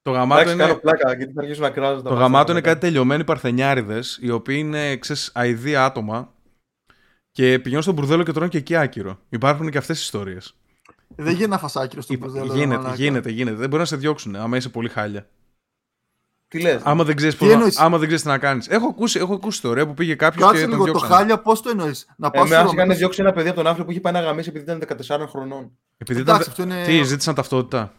το 0.03 0.11
γαμάτο 0.11 0.41
Εντάξει, 0.41 0.59
κάνω 0.59 0.73
είναι, 0.73 0.81
πλάκα 0.81 1.15
γιατί 1.15 1.33
θα 1.33 1.41
αρχίσουν 1.41 1.63
να 1.63 1.71
κράζουν. 1.71 2.03
το 2.03 2.15
γαμάτο 2.15 2.53
είναι 2.53 2.61
κάτι 2.61 2.81
τελειωμένοι 2.81 3.25
παρθενιάριδες 3.25 4.19
οι 4.23 4.31
οποίοι 4.31 4.57
είναι 4.59 4.97
ξέρεις, 4.97 5.31
αηδία 5.35 5.85
άτομα 5.85 6.33
και 7.31 7.59
πηγαίνουν 7.59 7.83
στον 7.83 7.95
μπουρδέλο 7.95 8.23
και 8.23 8.33
τρώνε 8.33 8.49
και 8.49 8.59
εκεί 8.59 8.77
άκυρο. 8.77 9.19
Υπάρχουν 9.29 9.71
και 9.71 9.79
αυτές 9.79 9.99
οι 9.99 10.03
ιστορίες. 10.03 10.55
Δεν 11.17 11.27
γίνεται 11.27 11.45
ένα 11.45 11.59
φασάκυρο 11.59 12.01
στο 12.03 12.17
μπουρδέλο. 12.17 12.53
ρε 12.53 12.59
Γίνεται, 12.59 12.77
μαλάκα. 12.77 12.95
γίνεται, 12.95 13.31
γίνεται. 13.31 13.57
Δεν 13.57 13.69
μπορεί 13.69 13.81
να 13.81 13.89
σε 13.89 13.97
διώξουν 13.97 14.37
άμα 14.37 14.57
είσαι 14.57 14.69
πολύ 14.69 14.89
χάλια. 14.89 15.29
Τι 16.49 16.61
λες; 16.61 16.81
Άμα 16.85 17.05
δεν 17.05 17.17
ξέρεις 17.17 17.37
Τι 17.37 17.51
εννοείς; 17.51 17.79
άμα 17.79 17.97
δεν 17.99 18.07
ξέρεις 18.07 18.23
τι 18.23 18.29
να 18.29 18.39
κάνεις. 18.39 18.69
Έχω 18.69 18.87
ακούσει, 18.87 19.19
έχω 19.19 19.35
ακούσει 19.35 19.57
ιστορία 19.57 19.87
που 19.87 19.95
πήγε 19.95 20.15
κάποιος 20.15 20.43
και 20.45 20.49
Κάτσε 20.51 20.61
τον 20.61 20.71
λίγο, 20.71 20.85
το 20.85 20.91
διώξανε. 20.93 21.15
χάλια 21.15 21.39
πώς 21.41 21.63
το 21.63 21.71
εννοείς; 21.71 22.07
Να 22.17 22.31
πάω 22.31 22.45
Εμένα 22.45 22.67
στο 22.69 22.73
είχαν 22.77 22.97
διώξει 22.97 23.21
ένα 23.21 23.33
παιδί 23.33 23.47
από 23.49 23.57
τον 23.57 23.67
άνθρωπο 23.67 23.85
που 23.87 23.91
είχε 23.93 24.01
πάει 24.01 24.13
να 24.13 24.21
γαμίσει 24.21 24.49
επειδή 24.49 24.65
ήταν 24.65 24.79
14 25.23 25.27
χρονών. 25.29 25.79
Επειδή 25.99 26.21
ήταν... 26.21 26.35
Εντάξει, 26.35 26.51
αυτό 26.51 26.63
είναι. 26.63 26.85
Τι, 26.87 27.03
ζήτησαν 27.03 27.35
ταυτότητα; 27.35 27.93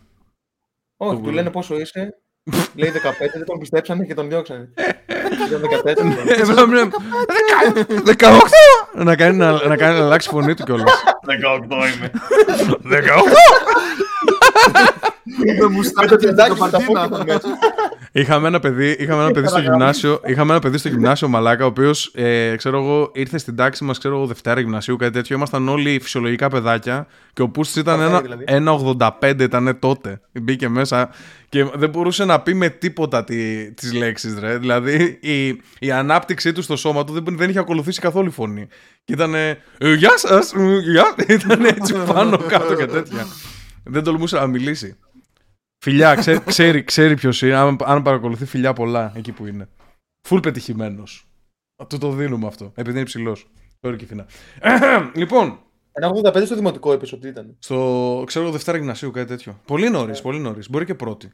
Όχι, 0.98 1.16
Το 1.16 1.22
του 1.22 1.32
λένε 1.32 1.50
πόσο 1.50 1.80
είσαι. 1.80 2.22
Λέει 2.76 2.92
15, 2.92 3.00
δεν 3.34 3.46
τον 3.46 3.60
πιστέψανε 3.60 4.06
και 4.06 4.14
τον 4.14 4.28
διώξανε. 4.30 4.70
Ήταν 5.48 5.62
14. 5.62 5.96
χρονών. 5.98 6.28
Ε, 6.28 6.44
βλέπουμε- 6.44 6.90
18! 8.18 8.32
Να 8.96 9.16
κάνει 9.16 9.38
να, 9.38 9.52
να 9.68 9.78
κάνει 9.78 10.00
να 10.00 10.06
αλλάξει 10.06 10.30
φωνή 10.30 10.54
του 10.54 10.64
κιόλας. 10.64 11.04
18 11.28 11.96
είμαι. 11.96 12.12
18! 12.90 13.22
Με 15.46 15.54
Με 15.60 15.70
μουστάκι 15.70 16.08
το 16.08 16.18
και 18.14 18.24
τσεντάκι 18.24 18.42
με 18.42 18.42
τα 18.42 18.42
καπαρτίνα. 18.42 18.42
Pokemon 18.42 18.42
μέσα. 18.42 18.42
Είχαμε 18.42 18.48
ένα 18.48 18.60
παιδί, 18.60 18.92
είχαμε 18.92 19.24
ένα 19.24 19.32
παιδί 19.32 19.48
στο 19.48 19.60
γυμνάσιο, 19.60 20.22
είχαμε 20.26 20.52
ένα 20.52 20.62
παιδί 20.62 20.78
στο 20.78 20.90
γυμνάσιο 20.90 21.28
μαλάκα, 21.28 21.64
ο 21.64 21.68
οποίος 21.68 22.12
ε, 22.16 22.56
ξέρω 22.56 22.78
εγώ, 22.78 23.12
ήρθε 23.14 23.38
στην 23.38 23.56
τάξη 23.56 23.84
μας, 23.84 23.98
ξέρω 23.98 24.16
εγώ, 24.16 24.26
Δευτέρα 24.26 24.60
γυμνασίου, 24.60 24.96
κάτι 24.96 25.12
τέτοιο. 25.12 25.36
Ήμασταν 25.36 25.70
όλοι 25.70 26.00
φυσιολογικά 26.02 26.50
παιδάκια 26.50 27.08
και 27.34 27.42
ο 27.42 27.50
Πούστης 27.50 27.76
ήταν 27.76 28.02
ένα, 28.02 28.22
δηλαδή. 28.22 28.44
1,85 28.48 29.40
ήταν 29.40 29.78
τότε. 29.80 30.22
Μπήκε 30.32 30.70
μέσα 30.70 31.10
και 31.50 31.64
δεν 31.76 31.90
μπορούσε 31.90 32.26
να 32.26 32.42
πει 32.42 32.54
με 32.54 32.70
τίποτα 32.70 33.24
τι, 33.24 33.72
τις 33.74 33.94
λέξεις 33.94 34.40
ρε. 34.40 34.58
Δηλαδή 34.58 35.20
η, 35.22 35.48
η 35.80 35.92
ανάπτυξή 35.92 36.52
του 36.52 36.62
στο 36.62 36.76
σώμα 36.76 37.04
του 37.04 37.14
δεν, 37.14 37.38
δεν 37.38 37.50
είχε 37.50 37.60
ακολουθήσει 37.60 38.00
καθόλου 38.00 38.32
φωνή. 38.32 38.68
Και 39.04 39.14
ήταν 39.14 39.34
ε, 39.36 39.58
Γεια 39.98 40.18
σας, 40.18 40.54
ε, 40.54 40.78
γεια. 40.78 41.16
Ήταν 41.28 41.66
έτσι 41.66 41.94
πάνω 42.14 42.38
κάτω 42.38 42.76
και 42.76 42.86
τέτοια. 42.86 43.28
δεν 43.84 44.04
τολμούσε 44.04 44.36
να 44.36 44.48
μιλήσει. 44.48 44.98
Φιλιά, 45.84 46.16
ξέ, 46.16 46.40
ξέρει, 46.46 46.84
ξέρει 46.84 47.16
ποιος 47.16 47.42
είναι. 47.42 47.56
Αν, 47.56 47.78
αν 47.84 48.02
παρακολουθεί 48.02 48.46
φιλιά 48.46 48.74
πολλά 48.74 49.12
εκεί 49.16 49.32
που 49.32 49.46
είναι. 49.48 49.68
Φουλ 50.28 50.40
πετυχημένος. 50.40 51.26
Του 51.90 51.98
το 51.98 52.12
δίνουμε 52.12 52.48
αυτό. 52.48 52.66
Επειδή 52.66 52.92
είναι 52.92 53.00
υψηλός. 53.00 53.50
Τώρα 53.80 53.96
και 53.96 54.06
φινά. 54.06 54.26
λοιπόν, 55.16 55.60
Ένα 55.92 56.12
85 56.24 56.46
στο 56.46 56.56
δημοτικό 56.56 56.94
έπεσε 56.94 57.16
ότι 57.16 57.28
ήταν. 57.28 57.56
στο 57.60 58.24
ξέρω 58.26 58.44
εγώ 58.44 58.54
Δευτέρα 58.54 58.78
Γυμνασίου, 58.78 59.12
κάτι 59.12 59.28
τέτοιο. 59.28 59.60
Πολύ 59.66 59.90
νωρίς, 59.90 60.22
πολύ 60.22 60.40
νωρίς. 60.40 60.70
Μπορεί 60.70 60.86
και 60.86 60.96
πρώτη. 60.96 61.32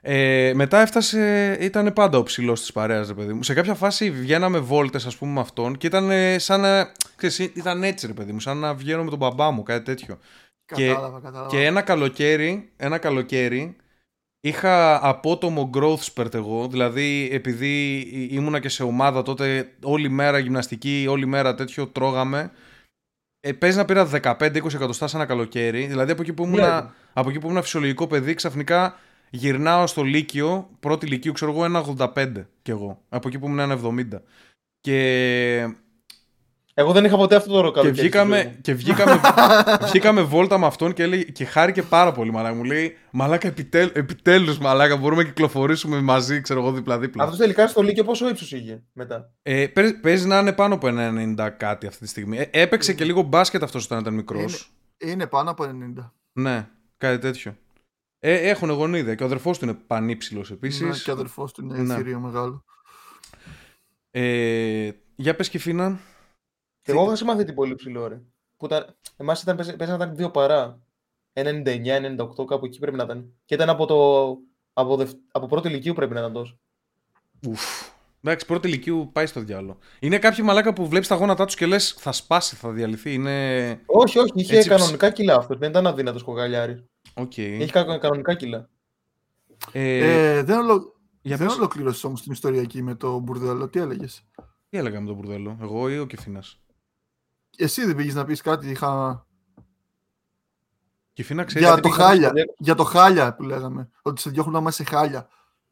Ε, 0.00 0.52
μετά 0.54 0.80
έφτασε, 0.80 1.52
ήταν 1.60 1.92
πάντα 1.92 2.18
ο 2.18 2.22
ψηλός 2.22 2.60
της 2.60 2.72
παρέας, 2.72 3.08
ρε 3.08 3.14
παιδί 3.14 3.32
μου. 3.32 3.42
Σε 3.42 3.54
κάποια 3.54 3.74
φάση 3.74 4.10
βγαίναμε 4.10 4.58
βόλτες, 4.58 5.06
ας 5.06 5.16
πούμε, 5.16 5.32
με 5.32 5.40
αυτόν 5.40 5.76
και 5.76 5.86
ήταν 5.86 6.10
ε, 6.10 6.38
σαν 6.38 6.60
να. 6.60 6.92
Ξέρεις, 7.16 7.38
ήταν 7.38 7.82
έτσι, 7.82 8.06
ρε 8.06 8.12
παιδί 8.12 8.32
μου, 8.32 8.40
σαν 8.40 8.56
να 8.58 8.74
βγαίνω 8.74 9.04
με 9.04 9.10
τον 9.10 9.18
μπαμπά 9.18 9.50
μου, 9.50 9.62
κάτι 9.62 9.84
τέτοιο. 9.84 10.18
Και- 10.64 10.86
Κατάλαβα, 10.88 11.20
κατάλαβα. 11.20 11.48
Και 11.50 11.64
ένα 11.64 11.82
καλοκαίρι, 11.82 12.70
ένα 12.76 12.98
καλοκαίρι 12.98 13.76
είχα 14.40 15.06
απότομο 15.08 15.70
growth 15.74 15.98
spurt 16.14 16.34
εγώ, 16.34 16.68
δηλαδή 16.68 17.28
επειδή 17.32 17.98
ήμουνα 18.30 18.60
και 18.60 18.68
σε 18.68 18.82
ομάδα 18.82 19.22
τότε 19.22 19.72
όλη 19.82 20.08
μέρα 20.08 20.38
γυμναστική, 20.38 21.06
όλη 21.08 21.26
μέρα 21.26 21.54
τέτοιο 21.54 21.86
τρώγαμε. 21.86 22.50
Ε, 23.40 23.52
παίζει 23.52 23.76
να 23.76 23.84
πήρα 23.84 24.08
15-20 24.12 24.74
εκατοστά 24.74 25.06
σε 25.06 25.16
ένα 25.16 25.26
καλοκαίρι, 25.26 25.86
δηλαδή 25.86 26.12
από 26.12 26.22
εκεί 26.22 26.32
που 26.32 26.44
ήμουνα, 26.44 26.82
Ναι. 26.82 26.90
από 27.12 27.28
εκεί 27.28 27.38
που 27.38 27.46
ήμουνα 27.46 27.62
φυσιολογικό 27.62 28.06
παιδί 28.06 28.34
ξαφνικά 28.34 28.98
γυρνάω 29.30 29.86
στο 29.86 30.02
Λύκειο, 30.02 30.70
πρώτη 30.80 31.06
Λυκείου 31.06 31.32
ξέρω 31.32 31.50
εγώ 31.52 31.64
ένα 31.64 31.78
85 31.78 32.46
κι 32.62 32.70
εγώ, 32.70 33.02
από 33.08 33.28
εκεί 33.28 33.38
που 33.38 33.46
ήμουν 33.46 33.58
ένα 33.58 33.72
70. 33.72 34.22
Και 34.80 35.74
Εγώ 36.74 36.92
δεν 36.92 37.04
είχα 37.04 37.16
ποτέ 37.16 37.36
αυτό 37.36 37.50
το 37.50 37.56
και 37.56 37.62
ροκαλοκαίρι. 37.62 37.94
στη 37.96 38.00
ζωή 38.02 38.10
βγήκαμε, 38.10 38.44
μου. 38.54 38.60
και 38.60 38.74
βγήκαμε, 38.74 39.20
βγήκαμε 39.90 40.22
βόλτα 40.22 40.58
με 40.58 40.66
αυτόν 40.66 40.92
και, 40.92 41.02
έλεγε, 41.02 41.22
και 41.22 41.44
χάρηκε 41.44 41.82
πάρα 41.82 42.12
πολύ 42.12 42.30
μαλάκα. 42.32 42.54
Μου 42.54 42.64
λέει 42.64 42.96
Μαλάκα, 43.10 43.48
επιτέλ, 43.48 43.90
επιτέλους 43.94 44.58
μαλάκα, 44.58 44.96
μπορούμε 44.96 45.22
να 45.22 45.28
κυκλοφορήσουμε 45.28 46.00
μαζί, 46.00 46.40
ξέρω 46.40 46.60
εγώ, 46.60 46.72
δίπλα-δίπλα. 46.72 47.24
Αυτό 47.24 47.36
τελικά 47.36 47.66
στο 47.66 47.82
Λύκειο 47.82 48.04
πόσο 48.04 48.28
ύψος 48.28 48.52
είχε 48.52 48.82
μετά; 48.92 49.32
Ε, 49.42 49.66
παί- 49.66 50.00
παίζει 50.00 50.26
να 50.26 50.38
είναι 50.38 50.52
πάνω 50.52 50.74
από 50.74 50.88
ένα 50.88 51.12
90 51.46 51.50
κάτι 51.56 51.86
αυτή 51.86 52.00
τη 52.00 52.08
στιγμή. 52.08 52.38
Ε, 52.38 52.48
έπαιξε 52.50 52.92
και 52.94 53.04
λίγο 53.04 53.22
μπάσκετ 53.22 53.62
αυτός 53.62 53.84
όταν 53.84 53.98
ήταν 53.98 54.14
μικρός. 54.14 54.72
Είναι, 54.98 55.12
είναι 55.12 55.26
πάνω 55.26 55.50
από 55.50 55.64
90. 55.64 56.12
Ναι, 56.32 56.68
κάτι 56.96 57.18
τέτοιο. 57.18 57.56
Ε, 58.18 58.34
έχουν 58.48 58.70
γονίδια 58.70 59.14
και 59.14 59.22
ο 59.22 59.26
αδερφός 59.26 59.58
του 59.58 59.64
είναι 59.64 59.74
πανύψηλος 59.86 60.50
επίσης. 60.50 60.80
Ναι, 60.80 60.96
και 61.04 61.10
ο 61.10 61.12
αδερφός 61.12 61.52
του 61.52 61.64
είναι 61.64 61.78
Ναι. 61.78 61.94
θηρίο 61.94 62.18
μεγάλο. 62.20 62.64
Ε, 64.10 64.90
για 65.16 65.34
πες 65.36 65.48
και 65.48 65.58
φίνα. 65.58 65.98
Και 66.82 66.92
εγώ 66.92 67.04
είχα 67.04 67.16
συμμαθεί 67.16 67.44
την 67.44 67.54
πολύ 67.54 67.74
ψηλό, 67.74 68.06
ρε. 68.08 68.20
Που 68.56 68.64
ήταν, 68.66 68.96
εμάς 69.16 69.42
ήταν, 69.42 69.56
παίζανε 69.56 69.86
να 69.86 69.94
ήταν 69.94 70.16
δύο 70.16 70.30
παρά. 70.30 70.80
99-98 71.34 72.44
κάπου 72.46 72.64
εκεί 72.64 72.78
πρέπει 72.78 72.96
να 72.96 73.02
ήταν. 73.04 73.32
Και 73.44 73.54
ήταν 73.54 73.68
από, 73.68 73.86
το, 73.86 74.38
από, 74.72 74.96
δευ, 74.96 75.12
από 75.32 75.46
πρώτη 75.46 75.68
λυκείου 75.68 75.94
πρέπει 75.94 76.12
να 76.14 76.20
ήταν 76.20 76.32
τόσο. 76.32 76.58
Ουφ. 77.48 77.90
Εντάξει, 78.24 78.46
πρώτη 78.46 78.66
λυκείου 78.68 79.10
πάει 79.12 79.26
στο 79.26 79.40
διάολο. 79.40 79.78
Είναι 80.00 80.18
κάποιοι 80.18 80.44
μαλάκα 80.46 80.72
που 80.72 80.88
βλέπεις 80.88 81.08
τα 81.08 81.14
γόνατά 81.14 81.44
τους 81.44 81.54
και 81.54 81.66
λες 81.66 81.94
θα 81.98 82.12
σπάσει, 82.12 82.56
θα 82.56 82.70
διαλυθεί. 82.70 83.12
Είναι. 83.12 83.80
Όχι, 83.86 84.18
όχι, 84.18 84.30
είχε 84.34 84.56
Έτσι, 84.56 84.68
κανονικά 84.68 85.10
κιλά 85.10 85.36
αυτός. 85.36 85.58
Δεν 85.58 85.70
ήταν 85.70 85.86
αδύνατος 85.86 86.22
κοκαλιάρης. 86.22 86.84
Οκ. 87.14 87.36
Είχε 87.36 87.66
κα- 87.72 87.98
κανονικά 87.98 88.34
κιλά. 88.34 88.68
Ε, 89.72 89.96
Ε, 90.36 90.42
δεν 90.42 90.58
ολο... 90.58 90.94
για 91.22 91.36
δεν 91.36 91.46
πες. 91.46 91.56
ολοκλήρωσε 91.56 92.06
όμως 92.06 92.22
την 92.22 92.32
ιστορία 92.32 92.60
εκεί 92.60 92.82
με 92.82 92.94
το 92.94 93.18
μπουρδέλο. 93.18 93.68
Τι 93.68 93.78
έλεγες; 93.80 94.22
Τι 94.68 94.78
έλεγα 94.78 95.00
με 95.00 95.06
τον 95.06 95.14
μπουρδέλο, 95.16 95.58
εγώ 95.62 95.88
ή 95.90 95.98
ο 95.98 96.06
Κηφήνα. 96.06 96.42
Εσύ 97.56 97.84
δεν 97.86 97.96
πήγες 97.96 98.14
να 98.14 98.24
πεις 98.24 98.40
κάτι. 98.40 98.70
Είχα... 98.70 99.24
Κεφίνα 101.12 101.44
ξέρει. 101.44 101.64
Για 101.64 101.72
γιατί 101.72 101.88
το 101.88 101.94
είχα 101.94 102.04
χάλια. 102.06 102.28
στο- 102.28 102.54
Για 102.58 102.74
το 102.74 102.84
χάλια 102.84 103.34
που 103.34 103.42
λέγαμε. 103.42 103.88
Ότι 104.02 104.20
σε 104.20 104.30
διώχνουν 104.30 104.54
να 104.54 104.60
είμαστε 104.60 104.84
χάλια. 104.84 105.28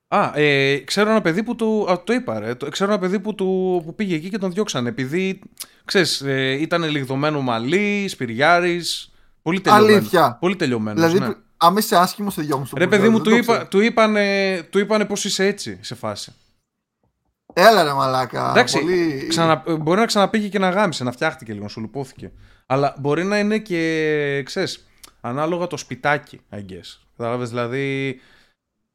Α, 0.09 0.31
ε, 0.35 0.78
ξέρω 0.78 1.11
ένα 1.11 1.20
παιδί 1.20 1.43
που 1.43 1.57
του. 1.57 1.87
Α, 1.91 2.03
το 2.03 2.12
είπα, 2.12 2.39
ρε. 2.39 2.55
Το- 2.55 2.68
Ξέρω 2.68 2.91
ένα 2.93 3.01
παιδί 3.01 3.20
που, 3.20 3.35
του, 3.35 3.83
που 3.85 3.95
πήγε 3.95 4.14
εκεί 4.14 4.28
και 4.31 4.39
τον 4.39 4.53
διώξανε. 4.53 4.89
Επειδή 4.89 5.41
ξέρεις, 5.85 6.20
ε, 6.20 6.53
ήταν 6.61 6.83
λιγδωμένο 6.83 7.41
μαλλί, 7.41 8.09
σπυριάρης. 8.09 9.12
Πολύ 9.43 9.61
τελειωμένο. 9.61 9.97
Αλήθεια. 9.97 10.37
Πολύ 10.41 10.57
τελειωμένος. 10.57 11.11
Δηλαδή, 11.12 11.28
ναι. 11.28 11.35
άμα 11.57 11.78
είσαι 11.78 11.97
άσχημος, 11.97 12.33
σε 12.35 12.43
διώχνουν 12.43 12.66
στο 12.66 12.76
Ρε 12.76 12.87
παιδί 12.87 13.09
μπουρδέλο, 13.09 13.18
μου, 13.18 13.24
δεν 13.24 13.45
του, 13.45 13.45
το 13.47 13.53
είπα, 13.53 13.53
ξέρω. 13.53 13.68
του, 13.68 13.81
είπανε, 13.81 14.62
του 14.70 14.78
είπανε 14.78 15.05
πως 15.05 15.24
είσαι 15.24 15.45
έτσι 15.47 15.78
σε 15.81 15.95
φάση. 15.95 16.33
Έλα 17.53 17.83
ρε 17.83 17.93
μαλάκα. 17.93 18.51
Εντάξει, 18.51 18.81
πολύ... 18.81 19.27
Ξανα, 19.29 19.63
ε, 19.67 19.75
μπορεί 19.75 20.01
να 20.01 20.07
ξαναπήγε 20.07 20.49
και 20.49 20.59
να 20.59 20.71
γάμισε, 20.71 21.05
να 21.05 21.13
φτιάχτηκε 21.13 21.53
λίγο, 21.53 21.63
να 21.63 21.69
σου 21.69 21.81
λουπώθηκε. 21.81 22.33
Αλλά 22.67 22.95
μπορεί 22.99 23.25
να 23.25 23.39
είναι 23.39 23.59
και, 23.59 24.43
ξέρεις, 24.45 24.89
ανάλογα 25.21 25.67
το 25.67 25.77
σπιτάκι, 25.77 26.41
I 26.53 26.59
guess. 26.59 26.99
Κατάλαβες, 27.17 27.49
δηλαδή, 27.49 28.21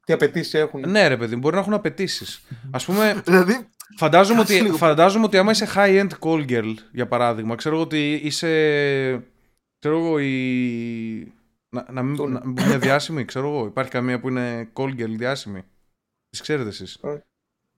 Τι 0.05 0.13
απαιτήσεις 0.13 0.53
έχουν; 0.53 0.89
ναι 0.89 1.07
ρε 1.07 1.17
παιδί, 1.17 1.35
μπορεί 1.35 1.55
να 1.55 1.61
έχουν 1.61 1.73
απαιτήσεις. 1.73 2.41
Ας 2.71 2.85
πούμε, 2.85 3.21
Δηλαδή, 3.25 3.67
φαντάζομαι 3.97 4.39
Κάτσε 4.39 4.53
ότι, 4.53 4.63
λίγο. 4.63 4.77
φαντάζομαι 4.77 5.25
ότι 5.25 5.37
άμα 5.37 5.51
είσαι 5.51 5.67
high-end 5.75 6.09
call 6.19 6.49
girl, 6.49 6.73
για 6.91 7.07
παράδειγμα, 7.07 7.55
ξέρω 7.55 7.75
εγώ 7.75 7.83
ότι 7.83 8.13
είσαι, 8.23 8.49
ξέρω 9.79 9.97
εγώ, 9.97 10.19
η... 10.19 11.33
Να, 11.69 11.85
να 11.91 12.03
μην 12.03 12.31
να, 12.31 12.41
μην 12.45 12.65
είναι 12.65 12.77
διάσημη, 12.77 13.25
ξέρω 13.25 13.47
εγώ. 13.47 13.65
Υπάρχει 13.65 13.91
καμία 13.91 14.19
που 14.19 14.27
είναι 14.27 14.69
call 14.73 14.89
girl 14.99 15.15
διάσημη. 15.17 15.63
Τις 16.29 16.41
ξέρετε 16.41 16.69
εσείς. 16.69 16.99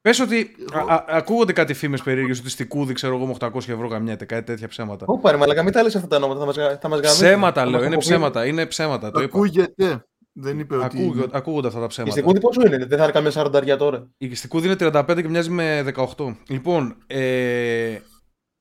Ε. 0.07 0.09
Πες 0.09 0.19
ότι 0.19 0.55
Εγώ- 0.73 0.87
α, 0.91 0.93
α, 0.93 1.03
ακούγονται 1.07 1.53
κάτι 1.53 1.73
φήμες 1.73 2.01
περίεργες 2.01 2.39
ότι 2.39 2.49
στη 2.49 2.65
Κούδη, 2.65 2.93
ξέρω 2.93 3.15
εγώ, 3.15 3.25
με 3.25 3.31
800 3.31 3.71
ευρώ 3.71 3.87
γαμιέται, 3.87 4.25
κάτι 4.25 4.43
τέτοια 4.43 4.67
ψέματα. 4.67 5.05
Ω, 5.07 5.19
πάρε, 5.19 5.37
μαλακα, 5.37 5.63
μην 5.63 5.73
τα 5.73 5.83
λες 5.83 5.95
αυτά 5.95 6.07
τα 6.07 6.15
ονόματα, 6.15 6.39
θα 6.39 6.45
μας, 6.45 6.55
γα- 6.55 6.77
θα 6.81 6.87
μας 6.89 6.99
γαμίσουν. 6.99 7.25
Ψέματα 7.25 7.61
Θα 7.61 7.67
λέω, 7.69 7.71
μας 7.79 7.85
είναι 7.85 7.95
αποποιήσουν. 7.95 8.15
ψέματα, 8.21 8.45
είναι 8.45 8.65
ψέματα, 8.65 9.11
το 9.11 9.21
είπα. 9.21 9.37
ακούγεται. 9.37 10.05
Δεν 10.39 10.59
είπε 10.59 10.75
ότι. 10.75 10.85
Ακούγονται, 10.85 11.37
ακούγονται 11.37 11.67
αυτά 11.67 11.79
τα 11.79 11.85
Η 11.85 11.87
ψέματα. 11.87 12.13
Στικούδη 12.13 12.39
πόσο 12.39 12.61
είναι, 12.65 12.77
δεν 12.77 12.97
θα 12.97 13.03
είναι 13.03 13.11
καμία 13.13 13.31
σαρανταριά 13.31 13.77
τώρα. 13.77 14.09
Η 14.17 14.35
στη 14.35 14.47
Κούδη 14.47 14.65
είναι 14.67 14.75
35 14.79 15.21
και 15.21 15.27
μοιάζει 15.29 15.49
με 15.49 15.81
18. 16.17 16.37
Λοιπόν, 16.47 16.95
ε, 17.07 17.97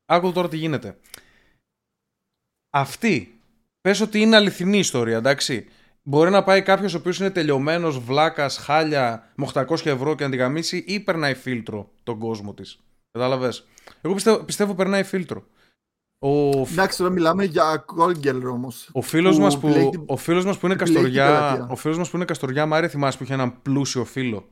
άκου 0.06 0.32
τώρα 0.32 0.48
τι 0.48 0.56
γίνεται. 0.56 0.96
Αυτή, 2.70 3.40
πες 3.80 4.00
ότι 4.00 4.20
είναι 4.20 4.36
αληθινή 4.36 4.78
ιστορία, 4.78 5.16
εντάξει. 5.16 5.66
Μπορεί 6.08 6.30
να 6.30 6.42
πάει 6.44 6.62
κάποιος 6.62 6.94
ο 6.94 6.96
οποίος 6.98 7.18
είναι 7.18 7.30
τελειωμένος, 7.30 7.98
βλάκας, 7.98 8.56
χάλια, 8.58 9.32
με 9.34 9.44
800 9.44 9.86
ευρώ 9.90 10.14
και 10.14 10.24
να 10.24 10.30
την 10.30 10.38
γαμίσει 10.38 10.84
ή 10.86 11.00
περνάει 11.00 11.34
φίλτρο 11.34 11.90
τον 12.02 12.18
κόσμο 12.18 12.54
της. 12.54 12.78
Κατάλαβες; 13.10 13.66
Εγώ 14.00 14.14
πιστεύω, 14.14 14.38
πιστεύω 14.44 14.74
περνάει 14.74 15.02
φίλτρο. 15.02 15.44
Ο, 16.18 16.64
φ- 16.64 16.72
Εντάξει, 16.72 16.98
τώρα 16.98 17.10
μιλάμε 17.10 17.44
για 17.44 17.84
call 17.98 18.14
girl 18.26 18.42
όμως. 18.52 18.88
ο 18.92 19.02
φίλος 19.02 19.36
που 19.36 19.42
μας 19.42 19.58
που, 19.58 19.68
επιλέγει- 19.68 20.02
ο 20.06 20.16
φίλος 20.16 20.44
μας 20.44 20.58
που 20.58 20.66
είναι 20.66 20.74
επιλέγει 20.74 20.94
την 21.04 21.14
Καστοριά, 21.14 21.40
πελατεία. 21.40 21.66
ο 21.70 21.76
φίλος 21.76 21.98
μας 21.98 22.10
που 22.10 22.16
είναι 22.16 22.24
Καστοριά, 22.24 22.66
Μάρια, 22.66 22.88
θυμάσαι 22.88 23.18
που 23.18 23.24
είχε 23.24 23.32
έναν 23.34 23.62
πλούσιο 23.62 24.04
φίλο; 24.04 24.48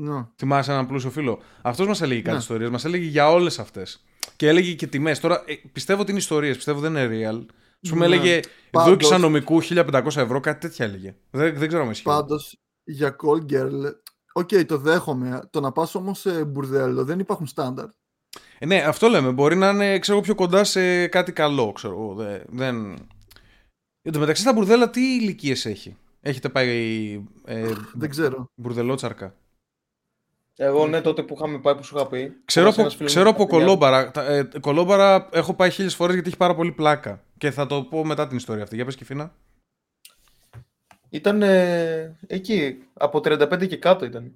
Ναι. 0.00 0.26
Θυμάσαι 0.36 0.72
έναν 0.72 0.86
πλούσιο 0.86 1.10
φίλο; 1.10 1.38
Αυτός 1.62 1.86
μας 1.86 2.02
έλεγε 2.02 2.20
κάτι 2.20 2.32
Ναι. 2.32 2.40
ιστορίες, 2.40 2.70
μας 2.70 2.84
έλεγε 2.84 3.06
για 3.06 3.30
όλες 3.30 3.58
αυτές. 3.58 4.04
Και 4.36 4.48
έλεγε 4.48 4.72
και 4.74 4.86
τιμές. 4.86 5.20
Τώρα 5.20 5.42
ε, 5.46 5.54
πιστεύω 5.72 6.00
ότι 6.00 6.10
είναι 6.10 6.20
ιστορίες, 6.20 6.56
πιστεύω 6.56 6.80
δεν 6.80 6.96
είναι 6.96 7.08
real. 7.30 7.46
Α 7.86 7.88
πούμε, 7.90 8.06
Ναι. 8.06 8.14
έλεγε 8.14 8.40
Πάντως- 8.70 8.88
δούκισα 8.90 9.18
νομικού 9.18 9.60
1500 9.62 10.20
ευρώ, 10.20 10.40
κάτι 10.40 10.60
τέτοια 10.60 10.84
έλεγε. 10.86 11.14
Δεν, 11.30 11.58
δεν 11.58 11.68
ξέρω 11.68 11.82
αν 11.82 11.90
ισχύει. 11.90 12.04
Πάντως 12.04 12.58
για 12.84 13.16
call 13.22 13.52
girl. 13.52 13.92
Οκ, 14.32 14.48
το 14.66 14.78
δέχομαι. 14.78 15.40
Το 15.50 15.60
να 15.60 15.72
πας 15.72 15.94
όμως 15.94 16.18
σε 16.20 16.44
μπουρδέλο 16.44 17.04
δεν 17.04 17.18
υπάρχουν 17.18 17.46
στάνταρ. 17.46 17.86
Ε, 18.58 18.66
ναι, 18.66 18.76
αυτό 18.82 19.08
λέμε. 19.08 19.30
Μπορεί 19.32 19.56
να 19.56 19.68
είναι 19.68 19.98
ξέρω, 19.98 20.20
πιο 20.20 20.34
κοντά 20.34 20.64
σε 20.64 21.06
κάτι 21.06 21.32
καλό. 21.32 21.72
Ξέρω, 21.72 21.92
εγώ. 21.94 22.14
δεν, 22.14 22.42
δεν... 22.48 22.96
Εν 24.02 24.12
τω 24.12 24.18
μεταξύ, 24.18 24.42
στα 24.42 24.52
μπουρδέλα 24.52 24.90
τι 24.90 25.00
ηλικίες 25.00 25.66
έχει; 25.66 25.96
Έχετε 26.20 26.48
πάει 26.48 27.24
ε, 27.44 27.72
Δεν 27.94 28.10
ξέρω. 28.10 28.46
μπουρδελότσαρκα; 28.54 29.34
Εγώ 30.58 30.86
ναι, 30.86 31.00
τότε 31.00 31.22
που 31.22 31.34
είχαμε 31.36 31.58
πάει 31.58 31.74
που 31.74 31.84
σου 31.84 31.96
είχα 31.96 32.06
πει. 32.06 32.32
Ξέρω, 32.44 32.66
ένας 32.66 32.78
από, 32.78 32.88
φίλος 32.88 33.00
μου 33.00 33.06
ξέρω 33.06 33.28
από 33.28 33.38
στα 33.42 33.48
παιδιά. 33.48 33.64
κολόμπαρα. 33.64 34.10
Τα- 34.10 34.24
Ε, 34.24 34.48
κολόμπαρα 34.60 35.28
έχω 35.32 35.54
πάει 35.54 35.70
χίλιες 35.70 35.94
φορές 35.94 36.14
γιατί 36.14 36.28
έχει 36.28 36.36
πάρα 36.38 36.54
πολύ 36.54 36.72
πλάκα. 36.72 37.22
Και 37.38 37.50
θα 37.50 37.66
το 37.66 37.82
πω 37.82 38.04
μετά 38.04 38.26
την 38.28 38.36
ιστορία 38.36 38.62
αυτή. 38.62 38.74
Για 38.74 38.84
πες 38.84 38.96
Κηφήνα. 38.96 39.34
Ήταν 41.10 41.42
ε, 41.42 42.16
εκεί, 42.26 42.78
από 42.94 43.20
35 43.24 43.66
και 43.68 43.76
κάτω 43.76 44.04
ήταν. 44.04 44.32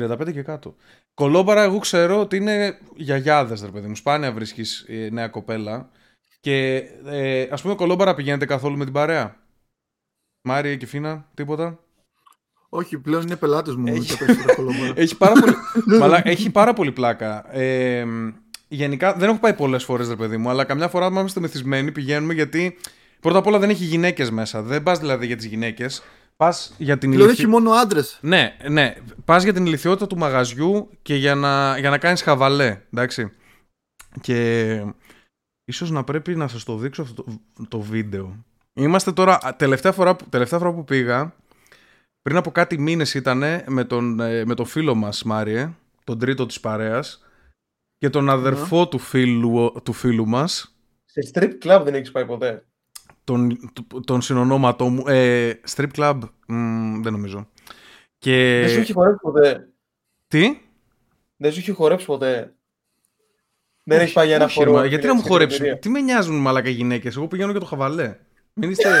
35 0.00 0.32
και 0.32 0.42
κάτω. 0.42 0.74
Κολόμπαρα, 1.14 1.62
εγώ 1.62 1.78
ξέρω 1.78 2.20
ότι 2.20 2.36
είναι 2.36 2.78
γιαγιάδες, 2.96 3.62
ρε 3.62 3.70
παιδί 3.70 3.88
μου. 3.88 3.94
Σπάνια 3.96 4.32
βρίσκεις 4.32 4.86
νέα 5.10 5.28
κοπέλα. 5.28 5.90
Και 6.40 6.76
ε, 7.06 7.48
ας 7.50 7.62
πούμε, 7.62 7.74
κολόμπαρα 7.74 8.14
πηγαίνετε 8.14 8.46
καθόλου 8.46 8.76
με 8.76 8.84
την 8.84 8.92
παρέα; 8.92 9.36
Μάρια 10.42 10.76
και 10.76 10.86
Φίνα, 10.86 11.28
τίποτα; 11.34 11.78
Όχι, 12.76 12.98
πλέον 12.98 13.22
είναι 13.22 13.36
πελάτες 13.36 13.74
μου. 13.74 13.86
Έχει, 13.86 14.16
έχει, 14.94 15.16
πάρα 15.16 15.40
πολύ... 15.40 15.54
Μαλά, 15.98 16.28
έχει 16.28 16.50
πάρα 16.50 16.72
πολύ 16.72 16.92
πλάκα. 16.92 17.54
Ε, 17.56 18.04
γενικά 18.68 19.14
δεν 19.14 19.28
έχω 19.28 19.38
πάει 19.38 19.54
πολλές 19.54 19.84
φορές, 19.84 20.08
ρε 20.08 20.16
παιδί 20.16 20.36
μου, 20.36 20.48
αλλά 20.50 20.64
καμιά 20.64 20.88
φορά 20.88 21.08
που 21.08 21.18
είμαστε 21.18 21.40
μεθυσμένοι 21.40 21.92
πηγαίνουμε 21.92 22.34
γιατί 22.34 22.76
πρώτα 23.20 23.38
απ' 23.38 23.46
όλα 23.46 23.58
δεν 23.58 23.70
έχει 23.70 23.84
γυναίκες 23.84 24.30
μέσα. 24.30 24.62
Δεν 24.62 24.82
πας 24.82 24.98
δηλαδή 24.98 25.26
για 25.26 25.36
τις 25.36 25.46
γυναίκες. 25.46 26.02
Πας 26.36 26.74
για 26.78 26.98
την 26.98 27.12
ηλικιότητα. 27.12 27.42
έχει 27.42 27.50
μόνο 27.50 27.70
άντρες. 27.70 28.18
Ναι, 28.20 28.56
ναι. 28.68 28.94
Πας 29.24 29.42
για 29.42 29.52
την 29.52 29.66
ηλικιότητα 29.66 30.06
του 30.06 30.16
μαγαζιού 30.18 30.90
και 31.02 31.14
για 31.14 31.34
να, 31.34 31.78
για 31.78 31.90
να 31.90 31.98
κάνεις 31.98 32.22
χαβαλέ. 32.22 32.80
Εντάξει. 32.92 33.32
Και 34.20 34.80
ίσως 35.64 35.90
να 35.90 36.04
πρέπει 36.04 36.36
να 36.36 36.48
σας 36.48 36.64
το 36.64 36.76
δείξω 36.76 37.02
αυτό 37.02 37.22
το, 37.22 37.38
το 37.68 37.80
βίντεο. 37.80 38.44
Είμαστε 38.72 39.12
τώρα, 39.12 39.38
τελευταία 39.56 39.92
φορά, 39.92 40.16
τελευταία 40.28 40.58
φορά 40.58 40.72
που 40.72 40.84
πήγα, 40.84 41.34
πριν 42.26 42.38
από 42.38 42.50
κάτι 42.50 42.78
μήνες 42.78 43.14
ήταν 43.14 43.42
με 43.66 43.84
τον, 43.84 44.20
ε, 44.20 44.44
με 44.44 44.54
τον 44.54 44.66
φίλο 44.66 44.94
μας 44.94 45.22
Μάριε, 45.22 45.70
τον 46.04 46.18
τρίτο 46.18 46.46
της 46.46 46.60
παρέας, 46.60 47.24
και 47.98 48.10
τον 48.10 48.30
αδερφό 48.30 48.88
του, 48.88 48.98
φίλου, 48.98 49.72
του 49.82 49.92
φίλου 49.92 50.26
μας. 50.26 50.76
Σε 51.04 51.30
strip 51.32 51.52
club 51.64 51.82
δεν 51.84 51.94
έχεις 51.94 52.10
πάει 52.10 52.26
ποτέ; 52.26 52.66
Τον, 53.24 53.58
τον 54.04 54.22
συνονόματό 54.22 54.88
μου. 54.88 55.04
Ε, 55.06 55.52
strip 55.74 55.88
club, 55.96 56.18
δεν 57.02 57.12
νομίζω. 57.12 57.48
Και... 58.18 58.60
Δεν 58.60 58.70
σου 58.70 58.80
έχει 58.80 58.92
χορέψει 58.92 59.20
ποτέ; 59.22 59.68
Τι; 60.28 60.58
Δεν 61.36 61.52
σου 61.52 61.58
έχει 61.58 61.72
χορέψει 61.72 62.06
ποτέ; 62.06 62.54
Δεν 63.84 64.00
έχει 64.00 64.12
πάει 64.12 64.26
για 64.26 64.36
ένα 64.36 64.48
χώρο. 64.48 64.84
Γιατί 64.84 65.06
να 65.06 65.14
μου 65.14 65.22
χορέψει; 65.22 65.76
Τι 65.76 65.88
με 65.88 66.00
νοιάζουν 66.00 66.36
μαλάκα 66.36 66.70
γυναίκες; 66.70 67.16
Εγώ 67.16 67.28
πηγαίνω 67.28 67.50
για 67.50 67.60
το 67.60 67.66
χαβαλέ. 67.66 68.18
Μην 68.52 68.70
είστε. 68.70 69.00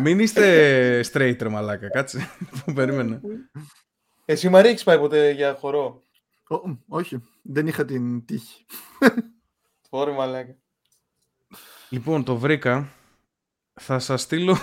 Μην 0.00 0.18
είστε 0.18 1.00
straight 1.12 1.36
ρε 1.40 1.48
μαλάκα. 1.48 1.88
Κάτσε. 1.88 2.30
Περίμενε. 2.74 3.20
Εσύ 4.24 4.48
Μαρία 4.48 4.70
έχεις 4.70 4.84
πάει 4.84 4.98
ποτέ 4.98 5.30
για 5.30 5.54
χορό; 5.54 6.02
όχι. 6.88 7.22
Δεν 7.42 7.66
είχα 7.66 7.84
την 7.84 8.24
τύχη. 8.24 8.66
Ωρε 9.90 10.12
μαλάκα. 10.12 10.56
Λοιπόν, 11.88 12.24
το 12.24 12.36
βρήκα. 12.36 12.92
Θα 13.80 13.98
σας 13.98 14.22
στείλω... 14.22 14.56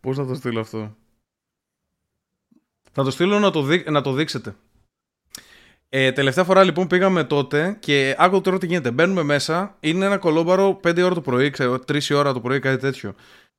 Πώς 0.00 0.16
θα 0.16 0.26
το 0.26 0.34
στείλω 0.34 0.60
αυτό; 0.60 0.96
Θα 2.92 3.04
το 3.04 3.10
στείλω 3.10 3.38
να 3.38 3.50
το, 3.50 3.62
να 3.90 4.00
το 4.00 4.12
δείξετε. 4.12 4.56
Ε, 5.94 6.12
τελευταία 6.12 6.44
φορά 6.44 6.64
λοιπόν 6.64 6.86
πήγαμε 6.86 7.24
τότε 7.24 7.76
και 7.80 8.14
άκου 8.18 8.40
τώρα 8.40 8.58
τι 8.58 8.66
γίνεται. 8.66 8.90
Μπαίνουμε 8.90 9.22
μέσα, 9.22 9.76
είναι 9.80 10.04
ένα 10.04 10.18
κολόμπαρο 10.18 10.80
5 10.84 11.02
ώρα 11.04 11.14
το 11.14 11.20
πρωί, 11.20 11.50
ξέρω, 11.50 11.78
3 11.92 11.98
ώρα 12.14 12.32
το 12.32 12.40
πρωί, 12.40 12.58
κάτι 12.58 12.76
τέτοιο. 12.76 13.14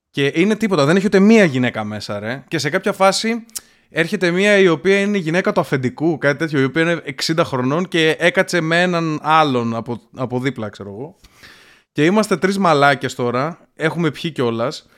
Και 0.09 0.31
είναι 0.35 0.55
τίποτα, 0.55 0.85
δεν 0.85 0.95
έχει 0.95 1.05
ούτε 1.05 1.19
μία 1.19 1.43
γυναίκα 1.43 1.83
μέσα, 1.83 2.19
ρε. 2.19 2.43
Και 2.47 2.57
σε 2.57 2.69
κάποια 2.69 2.91
φάση 2.91 3.45
έρχεται 3.89 4.31
μία 4.31 4.57
η 4.57 4.67
οποία 4.67 4.99
είναι 4.99 5.17
η 5.17 5.19
γυναίκα 5.19 5.51
του 5.51 5.59
αφεντικού, 5.59 6.17
κάτι 6.17 6.37
τέτοιο, 6.37 6.59
η 6.59 6.63
οποία 6.63 6.81
είναι 6.81 7.01
60 7.23 7.43
χρονών 7.43 7.87
και 7.87 8.15
έκατσε 8.19 8.61
με 8.61 8.81
έναν 8.81 9.19
άλλον 9.21 9.75
από, 9.75 10.01
από 10.15 10.39
δίπλα, 10.39 10.69
ξέρω 10.69 10.89
εγώ. 10.89 11.15
Και 11.91 12.05
είμαστε 12.05 12.37
τρεις 12.37 12.57
μαλάκες 12.57 13.15
τώρα, 13.15 13.69
έχουμε 13.75 14.11
πιει 14.11 14.31
κιόλας. 14.31 14.89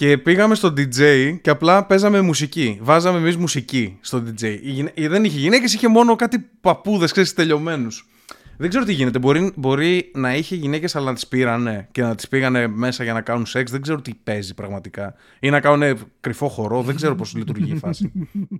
Και 0.00 0.18
πήγαμε 0.18 0.54
στο 0.54 0.68
DJ 0.68 1.38
και 1.42 1.50
απλά 1.50 1.86
παίζαμε 1.86 2.20
μουσική. 2.20 2.78
Βάζαμε 2.82 3.18
εμείς 3.18 3.36
μουσική 3.36 3.98
στο 4.00 4.22
DJ. 4.26 4.58
Δεν 4.96 5.24
είχε 5.24 5.38
γυναίκες, 5.38 5.74
είχε 5.74 5.88
μόνο 5.88 6.16
κάτι 6.16 6.38
παππούδες, 6.60 7.12
ξέρεις, 7.12 7.34
τελειωμένους. 7.34 8.08
Δεν 8.56 8.68
ξέρω 8.68 8.84
τι 8.84 8.92
γίνεται. 8.92 9.18
Μπορεί, 9.18 9.52
μπορεί 9.56 10.10
να 10.14 10.34
είχε 10.34 10.54
γυναίκες, 10.54 10.96
αλλά 10.96 11.06
να 11.06 11.14
τις 11.14 11.26
πήρανε 11.26 11.88
και 11.90 12.02
να 12.02 12.14
τις 12.14 12.28
πήγανε 12.28 12.66
μέσα 12.66 13.04
για 13.04 13.12
να 13.12 13.20
κάνουν 13.20 13.46
σεξ. 13.46 13.70
Δεν 13.70 13.82
ξέρω 13.82 14.00
τι 14.00 14.14
παίζει 14.14 14.54
πραγματικά. 14.54 15.14
Ή 15.40 15.50
να 15.50 15.60
κάνουν 15.60 15.98
κρυφό 16.20 16.48
χορό. 16.48 16.82
Δεν 16.82 16.96
ξέρω 16.96 17.14
πώς 17.14 17.34
λειτουργεί 17.34 17.72
η 17.72 17.76
φάση. 17.76 18.12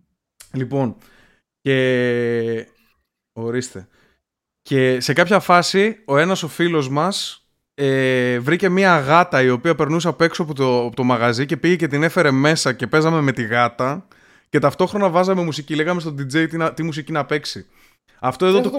λοιπόν. 0.59 0.97
Και. 1.61 2.67
Ορίστε. 3.33 3.89
Και 4.63 5.01
σε 5.01 5.13
κάποια 5.13 5.41
φάση 5.41 6.03
ο 6.05 6.19
ένας 6.19 6.43
ο 6.43 6.49
φίλος 6.49 6.89
μας 6.89 7.40
ε, 7.83 8.39
βρήκε 8.39 8.69
μια 8.69 8.99
γάτα 8.99 9.43
η 9.43 9.51
οποία 9.51 9.75
περνούσε 9.75 10.09
απ' 10.09 10.21
έξω 10.21 10.43
από 10.43 10.55
το, 10.55 10.87
από 10.87 10.97
το 10.97 11.03
μαγαζί 11.05 11.47
και 11.47 11.57
πήγε 11.57 11.77
και 11.77 11.87
την 11.87 12.03
έφερε 12.03 12.31
μέσα 12.31 12.73
και 12.73 12.87
παίζαμε 12.87 13.21
με 13.21 13.33
τη 13.33 13.43
γάτα 13.43 14.07
και 14.49 14.59
ταυτόχρονα 14.59 15.09
βάζαμε 15.09 15.43
μουσική. 15.43 15.75
Λέγαμε 15.75 16.01
στον 16.01 16.15
DJ 16.19 16.49
τι, 16.49 16.73
τι 16.75 16.83
μουσική 16.83 17.13
να 17.13 17.25
παίξει. 17.25 17.67
Αυτό, 18.21 18.47
εδώ 18.47 18.61
το, 18.61 18.71
το, 18.71 18.79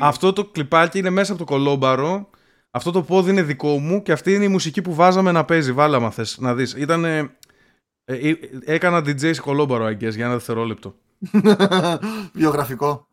αυτό 0.00 0.32
το 0.32 0.44
κλιπάκι 0.44 0.98
είναι 0.98 1.10
μέσα 1.10 1.32
από 1.32 1.44
το 1.44 1.52
κολόμπαρο. 1.52 2.30
Αυτό 2.70 2.90
το 2.90 3.02
πόδι 3.02 3.30
είναι 3.30 3.42
δικό 3.42 3.78
μου 3.78 4.02
και 4.02 4.12
αυτή 4.12 4.34
είναι 4.34 4.44
η 4.44 4.48
μουσική 4.48 4.82
που 4.82 4.94
βάζαμε 4.94 5.32
να 5.32 5.44
παίζει. 5.44 5.72
Βάλε 5.72 5.96
άμα 5.96 6.10
θες 6.10 6.38
να 6.38 6.54
δεις. 6.54 6.72
Ήταν, 6.72 7.04
ε, 7.04 7.30
ε, 8.04 8.32
έκανα 8.64 8.98
DJ 8.98 9.34
σε 9.34 9.40
κολόμπαρο, 9.40 9.86
I 9.86 9.96
για 9.96 10.24
ένα 10.24 10.32
δευτερόλεπτο. 10.32 10.94
Βιογραφικό. 12.32 13.07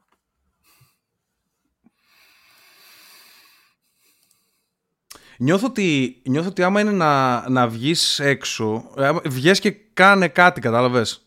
Νιώθω 5.37 5.67
ότι, 5.67 6.21
νιώθω 6.25 6.49
ότι 6.49 6.63
άμα 6.63 6.79
είναι 6.79 6.91
να, 6.91 7.43
να 7.49 7.67
βγεις 7.67 8.19
έξω, 8.19 8.83
βγες 9.25 9.59
και 9.59 9.71
κάνε 9.93 10.27
κάτι, 10.27 10.61
κατάλαβες. 10.61 11.19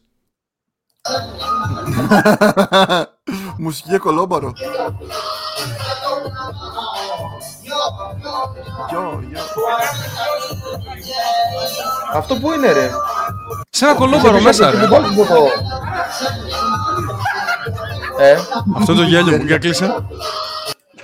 Μουσική 3.59 3.89
για 3.89 3.99
κολόμπαρο. 3.99 4.53
Αυτό 12.13 12.37
που 12.37 12.53
είναι 12.53 12.73
ρε; 12.73 12.91
Σε 13.71 13.85
ένα 13.85 13.95
κολόμπαρο 13.95 14.41
μέσα 14.41 14.71
ρε. 14.71 14.79
Ε; 18.19 18.37
Αυτό 18.77 18.95
το 18.95 19.03
γέλιο 19.03 19.39
που 19.39 19.59
κλείσε. 19.59 19.95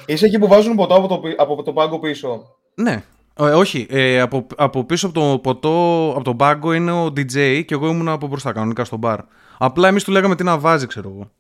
Είσαι 0.07 0.27
εκεί 0.27 0.39
που 0.39 0.47
βάζουν 0.47 0.77
ποτό 0.77 0.95
από 0.95 1.09
το, 1.09 1.21
από 1.37 1.63
το 1.63 1.73
πάγκο 1.73 1.99
πίσω. 1.99 2.57
Ναι. 2.75 3.05
Ε, 3.39 3.43
όχι, 3.43 3.87
ε, 3.91 4.21
από, 4.21 4.47
από 4.57 4.85
πίσω 4.85 5.07
από 5.07 5.21
το 5.21 5.39
ποτό, 5.39 6.11
από 6.15 6.25
τον 6.25 6.37
πάγκο 6.37 6.73
είναι 6.73 6.93
ο 6.93 7.07
DJ 7.07 7.63
και 7.67 7.75
εγώ 7.75 7.87
ήμουν 7.87 8.09
από 8.09 8.27
μπροστά 8.27 8.53
κανονικά 8.53 8.85
στο 8.85 8.97
μπαρ. 8.97 9.21
Απλά 9.59 9.89
εμείς 9.89 10.05
του 10.05 10.11
λέγαμε 10.11 10.37
τι 10.37 10.45
να 10.45 10.59
βάζει, 10.59 10.87
ξέρω 10.87 11.09
εγώ. 11.09 11.31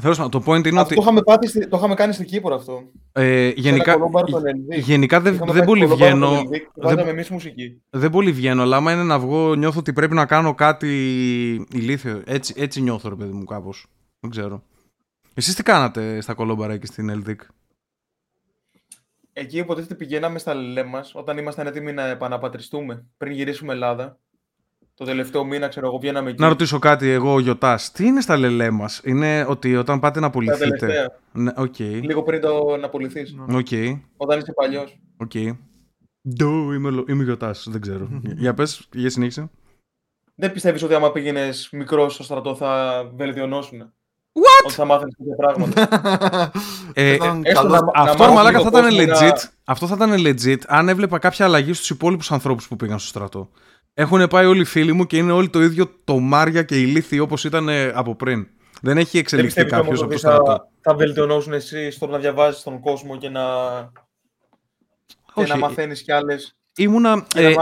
Θέλω 0.00 0.28
το 0.28 0.42
point 0.46 0.66
είναι 0.66 0.80
ότι. 0.80 0.94
Το 0.94 1.00
είχαμε, 1.02 1.22
πάτη, 1.22 1.68
το 1.68 1.76
είχαμε 1.76 1.94
κάνει 1.94 2.12
στην 2.12 2.26
Κύπρο 2.26 2.54
αυτό. 2.54 2.82
Ε, 3.12 3.48
γενικά 3.56 3.96
γενικά 4.68 5.20
δεν, 5.20 5.40
δεν 5.46 5.64
πολύ 5.64 5.86
βγαίνω. 5.86 6.42
Δεν, 6.74 6.98
εμείς 6.98 7.28
μουσική. 7.28 7.82
δεν 7.90 8.10
πολύ 8.10 8.32
βγαίνω, 8.32 8.62
αλλά 8.62 8.76
άμα 8.76 8.92
είναι 8.92 9.02
να 9.02 9.18
βγω, 9.18 9.54
νιώθω 9.54 9.78
ότι 9.78 9.92
πρέπει 9.92 10.14
να 10.14 10.26
κάνω 10.26 10.54
κάτι 10.54 10.86
ηλίθιο. 11.70 12.22
Έτσι, 12.26 12.54
έτσι 12.56 12.80
νιώθω, 12.80 13.08
ρε 13.08 13.14
παιδί 13.14 13.32
μου, 13.32 13.44
κάπως. 13.44 13.86
Δεν 14.20 14.30
ξέρω. 14.30 14.62
Εσείς 15.34 15.54
τι 15.54 15.62
κάνατε 15.62 16.20
στα 16.20 16.34
κολόμπαρα 16.34 16.76
και 16.76 16.86
στην 16.86 17.08
Ελδίκ; 17.08 17.40
Εκεί 19.36 19.58
υποτίθεται 19.58 19.94
πηγαίναμε 19.94 20.38
στα 20.38 20.54
λελέ 20.54 20.82
μας 20.82 21.14
όταν 21.14 21.38
ήμασταν 21.38 21.66
έτοιμοι 21.66 21.92
να 21.92 22.06
επαναπατριστούμε 22.06 23.06
πριν 23.16 23.32
γυρίσουμε 23.32 23.72
Ελλάδα. 23.72 24.18
Το 24.94 25.04
τελευταίο 25.04 25.44
μήνα, 25.44 25.68
ξέρω 25.68 25.86
εγώ, 25.86 25.98
βγαίναμε 25.98 26.30
εκεί. 26.30 26.40
Να 26.40 26.48
ρωτήσω 26.48 26.78
κάτι, 26.78 27.08
εγώ 27.08 27.32
ο 27.34 27.40
Γιωτάς. 27.40 27.92
Τι 27.92 28.06
είναι 28.06 28.20
στα 28.20 28.36
λελέ 28.36 28.70
μας, 28.70 29.00
Είναι 29.04 29.44
ότι 29.48 29.76
όταν 29.76 30.00
πάτε 30.00 30.20
να 30.20 30.26
απολυθείτε. 30.26 31.18
Ναι, 31.32 31.52
okay. 31.56 32.00
Λίγο 32.02 32.22
πριν 32.22 32.40
το 32.40 32.76
να 32.76 32.86
απολυθεί. 32.86 33.22
Okay. 33.50 34.00
Όταν 34.16 34.38
είσαι 34.38 34.52
παλιός. 34.52 35.00
Οκ. 35.16 35.30
Okay. 35.34 35.50
Don't, 36.28 36.72
είμαι, 36.72 37.04
είμαι 37.08 37.24
γιωτάς, 37.24 37.66
δεν 37.70 37.80
ξέρω. 37.80 38.08
για 38.44 38.54
πες, 38.54 38.88
για 38.92 39.10
συνέχισε. 39.10 39.50
Δεν 40.34 40.52
πιστεύεις 40.52 40.82
ότι 40.82 40.94
άμα 40.94 41.12
πήγαινες 41.12 41.68
μικρός 41.72 42.14
στο 42.14 42.22
στρατό 42.22 42.54
θα 42.54 43.02
βελτιωνόσουν. 43.14 43.92
What? 44.36 44.64
Ότι 44.64 44.74
θα 44.74 44.84
μάθει 44.84 45.04
τέτοια 45.16 45.36
πράγματα. 45.36 46.50
ε, 46.92 47.16
αυτό, 47.94 48.32
μαλάκα, 48.32 48.60
θα 48.60 48.68
ήταν 48.72 48.88
legit. 48.90 49.48
Αυτό 49.64 49.86
θα 49.86 49.94
ήταν 49.94 50.14
legit 50.26 50.58
αν 50.66 50.88
έβλεπα 50.88 51.18
κάποια 51.18 51.44
αλλαγή 51.44 51.72
στους 51.72 51.90
υπόλοιπους 51.90 52.32
ανθρώπους 52.32 52.68
που 52.68 52.76
πήγαν 52.76 52.98
στο 52.98 53.08
στρατό. 53.08 53.50
Έχουν 53.94 54.26
πάει 54.26 54.46
όλοι 54.46 54.60
οι 54.60 54.64
φίλοι 54.64 54.92
μου 54.92 55.06
και 55.06 55.16
είναι 55.16 55.32
όλοι 55.32 55.48
το 55.48 55.62
ίδιο 55.62 55.90
τομάρια 56.04 56.62
και 56.62 56.80
ηλίθιοι 56.80 57.18
όπως 57.18 57.44
ήταν 57.44 57.68
από 57.94 58.14
πριν. 58.14 58.46
Δεν 58.80 58.98
έχει 58.98 59.18
εξελιχθεί 59.18 59.64
κάποιος 59.64 60.02
από 60.02 60.10
το 60.12 60.18
στρατό. 60.18 60.44
Θα, 60.44 60.68
θα 60.80 60.94
βελτιωνώσουν 60.94 61.52
εσύ 61.52 61.90
στο 61.90 62.06
να 62.06 62.18
διαβάζεις 62.18 62.62
τον 62.62 62.80
κόσμο 62.80 63.16
και 63.16 63.28
να. 63.28 63.42
Και 65.34 65.46
να 65.46 65.58
μαθαίνεις 65.58 66.02
κι 66.02 66.12
άλλες. 66.12 66.56
Ήμουνα. 66.76 67.26
Ε, 67.34 67.54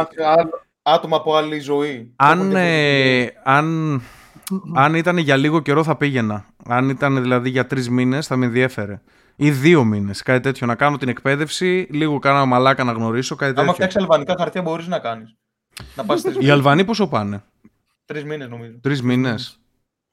άτομα 0.83 1.17
από 1.17 1.35
άλλη 1.35 1.59
ζωή. 1.59 2.13
Αν, 2.17 2.57
ε, 2.57 3.27
αν 3.43 4.03
αν 4.75 4.95
ήταν 4.95 5.17
για 5.17 5.37
λίγο 5.37 5.61
καιρό 5.61 5.85
θα 5.85 5.97
πήγαινα. 5.97 6.47
Αν 6.67 6.89
ήταν 6.89 7.23
δηλαδή 7.23 7.51
για 7.51 7.67
τρεις 7.67 7.91
μήνες 7.91 8.27
θα 8.27 8.37
με 8.37 8.47
ενδιέφερε. 8.47 9.01
Ή 9.37 9.51
δύο 9.51 9.85
μήνες, 9.85 10.23
κάτι 10.23 10.41
τέτοιο. 10.41 10.67
Να 10.67 10.75
κάνω 10.75 10.97
την 10.97 11.09
εκπαίδευση, 11.09 11.89
λίγο 11.91 12.19
κάνα 12.19 12.45
μαλάκα 12.45 12.85
να 12.85 12.93
γνωρίσω, 12.93 13.35
κάτι 13.35 13.53
τέτοιο. 13.53 13.69
Αν 13.69 13.75
φτιάξεις 13.75 14.01
αλβανικά 14.01 14.35
χαρτιά, 14.39 14.63
μπορείς 14.63 14.87
να 14.87 14.99
κάνεις. 14.99 15.37
Να 15.97 16.05
πας 16.05 16.23
Οι 16.39 16.51
Αλβανοί 16.51 16.85
πόσο 16.85 17.09
πάνε; 17.09 17.45
Τρεις 18.05 18.25
μήνες 18.25 18.49
νομίζω. 18.49 18.79
Τρεις 18.81 19.03
μήνες. 19.03 19.61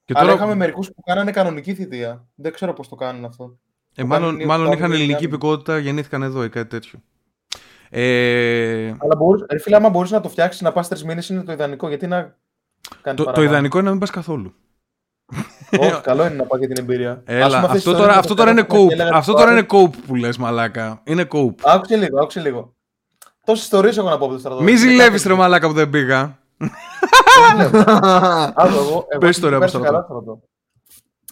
Και 0.06 0.14
τώρα... 0.14 0.26
Αλλά 0.26 0.36
είχαμε 0.36 0.56
μερικούς 0.56 0.88
που 0.88 1.02
κάνανε 1.02 1.32
κανονική 1.32 1.74
θητεία. 1.74 2.28
Δεν 2.36 2.54
ξέρω 2.54 2.74
πώς 2.74 2.90
το 2.90 2.96
κάνουν 2.96 3.26
αυτό. 3.26 3.58
Ε, 3.96 4.04
μάλλον 4.04 4.46
μάλλον 4.46 4.72
είχαν 4.72 4.92
ελληνική 4.92 5.24
υπηκότητα, 5.24 5.78
γεννήθηκαν 5.78 6.24
εδώ 6.24 6.44
ή 6.44 6.50
κάτι 6.50 6.70
τέτοιο. 6.70 7.00
Ε... 7.90 8.88
Αλλά 8.88 9.16
μπορείς, 9.18 9.46
ρε 9.52 9.60
φίλε, 9.60 9.76
άμα 9.76 9.90
μπορείς 9.90 10.12
να 10.12 10.22
το 10.22 10.30
φτιάξεις 10.30 10.62
να 10.62 10.72
πας 10.72 10.88
τρεις 10.88 11.04
μήνες 11.04 11.30
είναι 11.30 11.44
το 11.44 11.52
ιδανικό. 11.52 11.88
Γιατί 11.88 12.08
να 12.08 12.38
Το, 13.16 13.24
το 13.24 13.42
ιδανικό 13.42 13.78
είναι 13.78 13.86
να 13.86 13.92
μην 13.92 14.00
πας 14.00 14.10
καθόλου. 14.10 14.54
Όχι, 15.80 16.02
καλό 16.02 16.26
είναι 16.26 16.36
να 16.36 16.46
πάει 16.46 16.60
για 16.60 16.68
την 16.68 16.84
εμπειρία. 16.84 17.22
Έλα, 17.26 17.58
αυτό, 17.58 17.94
τώρα, 17.94 18.18
αυτό, 18.18 18.34
τώρα 18.34 18.52
είναι 18.52 18.66
cope. 18.70 19.00
αυτό 19.14 19.34
τώρα 19.34 19.52
είναι 19.52 19.66
cope 19.70 19.96
που 20.08 20.16
λες, 20.16 20.38
μαλάκα. 20.38 21.02
Είναι 21.04 21.28
cope. 21.32 21.56
Άκουσε 21.64 21.96
λίγο, 21.96 22.20
άκουσε 22.20 22.40
λίγο. 22.40 22.76
Τόσες 23.46 23.64
ιστορίες 23.64 23.98
έχω 23.98 24.10
να 24.10 24.18
πω 24.18 24.26
από 24.26 24.34
το 24.34 24.40
στρατό. 24.40 24.62
Μη 24.62 24.76
ζηλεύεις, 24.76 25.26
ρε 25.26 25.34
μαλάκα 25.34 25.68
που 25.68 25.74
δεν 25.74 25.90
πήγα. 25.90 26.40
Πες 29.20 29.40
το 29.40 29.50
ρε 29.50 29.56
από 29.56 30.42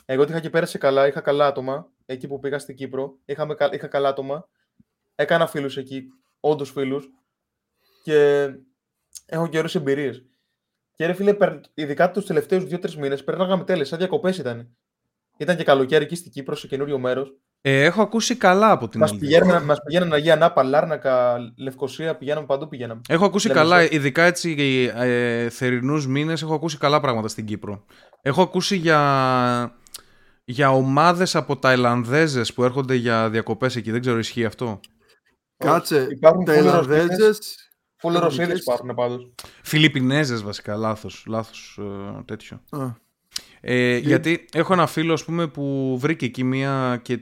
Εγώ 0.06 0.24
είχα 0.24 0.40
και 0.40 0.50
πέρασε 0.50 0.78
καλά, 0.78 1.08
είχα 1.08 1.22
καλά 1.22 1.46
άτομα. 1.46 1.88
Εκεί 2.06 2.28
που 2.28 2.40
πήγα 2.40 2.60
στην 2.60 2.76
Κύπρο, 2.76 3.18
είχα, 3.26 3.48
είχα 3.72 3.88
καλά 3.88 4.10
άτομα. 4.10 4.48
Έκανα 5.16 5.48
φίλους 5.48 5.78
εκεί, 5.78 6.04
όντως 6.40 6.72
φίλους. 6.72 7.10
Και 8.04 8.50
έχω 9.26 9.48
καιρούς 9.48 9.76
εμπειρίες. 9.76 10.26
Και 10.98 11.06
ρε 11.06 11.14
φίλε, 11.14 11.36
ειδικά 11.74 12.12
τους 12.12 12.26
τελευταίους 12.26 12.66
δύο-τρεις 12.66 12.98
μήνες, 12.98 13.24
περνάγαμε 13.24 13.64
τέλεια, 13.64 13.86
σαν 13.86 13.98
διακοπές 13.98 14.38
ήταν. 14.38 14.70
Ήταν 15.38 15.56
και 15.56 15.64
καλοκαίρι 15.64 16.04
εκεί 16.04 16.16
στην 16.16 16.32
Κύπρο, 16.32 16.56
σε 16.56 16.68
καινούριο 16.68 17.00
μέρος. 17.00 17.36
Ε, 17.62 17.84
έχω 17.84 18.02
ακούσει 18.02 18.36
καλά 18.36 18.72
από 18.72 18.88
την 18.88 19.00
Μας 19.00 19.18
πηγαίνανε, 19.18 19.66
μας 19.66 19.82
πηγαίνανε 19.86 20.16
Αγία 20.16 20.36
Νάπα, 20.36 20.64
Λάρνακα, 20.64 21.38
Λευκοσία, 21.58 22.16
πηγαίναμε 22.16 22.46
παντού 22.46 22.68
πηγαίναμε. 22.68 23.02
Έχω 23.08 23.26
ακούσει 23.26 23.50
καλά, 23.50 23.92
ειδικά 23.92 24.24
έτσι 24.24 24.92
ε, 24.96 25.50
θερινούς 25.50 26.08
μήνες, 26.08 26.42
έχω 26.42 26.54
ακούσει 26.54 26.78
καλά 26.78 27.00
πράγματα 27.00 27.28
στην 27.28 27.46
Κύπρο. 27.46 27.86
Έχω 28.22 28.42
ακούσει 28.42 28.76
για, 28.76 29.76
για 30.44 30.72
ομάδες 30.72 31.36
από 31.36 31.58
Ταϊλανδέζες 31.58 32.54
που 32.54 32.64
έρχονται 32.64 32.96
για 32.96 33.30
διακοπές 33.30 33.76
εκεί, 33.76 33.92
δεν 33.92 34.02
ξέρω 34.02 34.18
ισχύει 34.18 34.46
αυτό; 34.46 34.80
Κάτσε, 35.58 36.08
υπάρχουν 36.10 36.46
Ταϊλανδέζες... 36.46 37.67
Φούλε 37.98 38.20
Ρωσίδες 38.20 38.60
υπάρχουν 38.60 38.94
πάντως. 38.94 39.32
Φιλιππινέζες 39.64 40.44
βασικά, 40.44 40.76
λάθος, 40.76 41.24
λάθος 41.28 41.80
ε, 41.82 42.22
τέτοιο. 42.26 42.62
Ε, 43.62 43.98
γιατί 43.98 44.46
έχω 44.54 44.74
ένα 44.74 44.88
φίλο 44.88 45.14
ας 45.14 45.24
πούμε, 45.24 45.48
που 45.48 45.98
βρήκε 46.00 46.26
εκεί 46.26 46.44
μία 46.44 47.00
και 47.02 47.20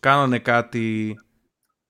κάνανε 0.00 0.38
κάτι. 0.38 1.16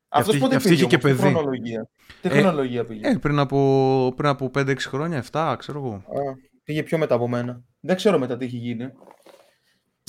Αυτός 0.08 0.38
πότε 0.38 0.56
αυτή 0.56 0.68
πήγε, 0.68 0.80
είχε 0.80 0.88
και 0.90 0.98
παιδί. 0.98 1.20
Χρονολογία; 1.20 1.88
Τι 2.20 2.28
ε, 2.28 2.40
χρονολογία 2.40 2.84
πήγε; 2.84 3.08
Ε, 3.08 3.16
πριν 3.16 3.38
από, 3.38 4.12
πριν 4.16 4.28
από 4.28 4.50
5-6 4.54 4.76
χρόνια, 4.78 5.24
7, 5.32 5.54
ξέρω 5.58 5.78
εγώ. 5.78 5.94
Α, 5.94 6.34
πήγε 6.64 6.82
πιο 6.82 6.98
μετά 6.98 7.14
από 7.14 7.28
μένα. 7.28 7.62
Δεν 7.80 7.96
ξέρω 7.96 8.18
μετά 8.18 8.36
τι 8.36 8.44
έχει 8.44 8.56
γίνει. 8.56 8.92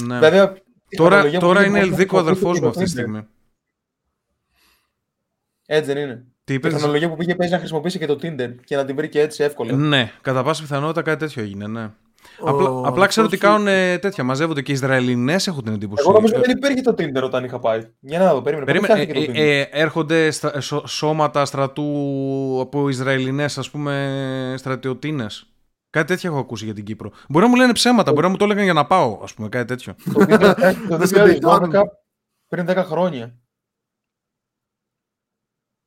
Ναι. 0.03 0.19
Βέβαια, 0.19 0.53
τώρα 0.97 1.31
τώρα 1.31 1.65
είναι 1.65 1.79
ελδίκο 1.79 2.19
αδερφός 2.19 2.59
μου 2.59 2.67
αυτή 2.67 2.83
τη 2.83 2.89
στιγμή. 2.89 3.27
Έτσι 5.65 5.93
δεν 5.93 6.03
είναι. 6.03 6.32
Τι 6.43 6.53
είπες; 6.53 6.71
Η 6.71 6.75
τεχνολογία 6.75 7.09
που 7.09 7.15
πήγε 7.15 7.35
παίζει 7.35 7.53
να 7.53 7.59
χρησιμοποιήσει 7.59 7.99
και 7.99 8.05
το 8.05 8.17
Tinder 8.21 8.55
και 8.63 8.75
να 8.75 8.85
την 8.85 8.95
βρει 8.95 9.09
και 9.09 9.21
έτσι 9.21 9.43
εύκολα. 9.43 9.75
Ναι, 9.75 10.11
κατά 10.21 10.43
πάσα 10.43 10.61
πιθανότητα 10.61 11.01
κάτι 11.01 11.19
τέτοιο 11.19 11.43
έγινε, 11.43 11.67
ναι. 11.67 11.89
Απλά, 12.45 12.81
απλά 12.83 13.07
ξέρω 13.07 13.25
ότι 13.25 13.37
κάνουν 13.37 13.67
ε, 13.67 13.97
τέτοια. 13.97 14.23
Μαζεύονται 14.23 14.61
και 14.61 14.71
οι 14.71 14.73
Ισραηλινές, 14.73 15.47
έχω 15.47 15.61
την 15.61 15.73
εντύπωση. 15.73 16.03
Εγώ 16.07 16.13
νομίζω 16.13 16.35
ότι 16.35 16.47
δεν 16.47 16.57
υπήρχε 16.57 16.81
το 16.81 16.91
Tinder 16.97 17.23
όταν 17.23 17.43
είχα 17.43 17.59
πάει. 17.59 17.81
Για 17.99 18.19
να 18.19 18.33
δω, 18.33 18.41
περίμενε. 18.41 18.65
περίμενε 18.65 19.01
ε, 19.01 19.41
ε, 19.41 19.59
ε, 19.59 19.67
έρχονται 19.71 20.31
στρα, 20.31 20.61
σώματα 20.85 21.45
στρατού 21.45 21.85
από 22.61 22.89
Ισραηλινές, 22.89 23.57
ας 23.57 23.69
πούμε, 23.69 24.53
στρατιωτίνες. 24.57 25.47
Κάτι 25.89 26.07
τέτοιο 26.07 26.31
έχω 26.31 26.39
ακούσει 26.39 26.65
για 26.65 26.73
την 26.73 26.83
Κύπρο. 26.83 27.11
Μπορεί 27.29 27.45
να 27.45 27.51
μου 27.51 27.57
λένε 27.57 27.71
ψέματα, 27.71 28.11
μπορεί 28.11 28.23
να 28.23 28.29
μου 28.29 28.37
το 28.37 28.45
έλεγαν 28.45 28.63
για 28.63 28.73
να 28.73 28.85
πάω, 28.85 29.19
ας 29.23 29.33
πούμε, 29.33 29.49
κάτι 29.49 29.65
τέτοιο. 29.65 29.95
το 30.89 30.97
2012 31.41 31.81
πριν 32.49 32.65
10 32.69 32.75
χρόνια. 32.75 33.42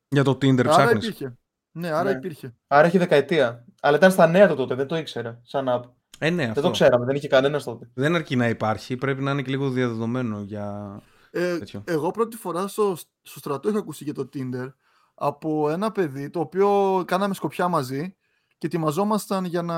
Για 0.09 0.23
το 0.23 0.31
Tinder 0.31 0.65
ψάχνεις. 0.67 1.27
Ναι, 1.71 1.89
άρα 1.89 2.11
ναι. 2.11 2.17
υπήρχε. 2.17 2.55
Άρα 2.67 2.87
έχει 2.87 2.97
δεκαετία. 2.97 3.65
Αλλά 3.81 3.97
ήταν 3.97 4.11
στα 4.11 4.27
νέα 4.27 4.47
το 4.47 4.55
τότε, 4.55 4.75
δεν 4.75 4.87
το 4.87 4.97
ήξερα. 4.97 5.41
Σαν 5.43 5.65
app. 5.69 5.81
Ε, 6.19 6.29
ναι, 6.29 6.51
δεν 6.53 6.63
το 6.63 6.71
ξέραμε, 6.71 7.05
δεν 7.05 7.15
είχε 7.15 7.27
κανένας 7.27 7.63
τότε. 7.63 7.89
Δεν 7.93 8.15
αρκεί 8.15 8.35
να 8.35 8.47
υπάρχει, 8.47 8.95
πρέπει 8.95 9.21
να 9.21 9.31
είναι 9.31 9.41
και 9.41 9.49
λίγο 9.49 9.69
διαδεδομένο 9.69 10.41
για. 10.41 10.99
Ε, 11.31 11.59
εγώ 11.83 12.11
πρώτη 12.11 12.37
φορά 12.37 12.67
στο, 12.67 12.97
στο 13.21 13.39
στρατό 13.39 13.69
είχα 13.69 13.77
ακούσει 13.77 14.03
για 14.03 14.13
το 14.13 14.29
Tinder 14.33 14.73
από 15.13 15.69
ένα 15.69 15.91
παιδί 15.91 16.29
το 16.29 16.39
οποίο 16.39 17.03
κάναμε 17.07 17.33
σκοπιά 17.33 17.67
μαζί 17.67 18.15
και 18.57 18.67
ετοιμαζόμασταν 18.67 19.45
για 19.45 19.61
να, 19.61 19.77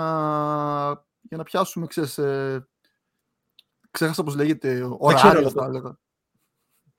για 1.22 1.38
να 1.38 1.44
πιάσουμε, 1.44 1.88
ξέρεις, 1.88 2.18
ε, 2.18 2.68
ξέχασα 3.92 4.24
πώς 4.24 4.36
λέγεται, 4.36 4.90
ωράριος 4.98 5.54
θα 5.54 5.66
έλεγα. 5.66 6.00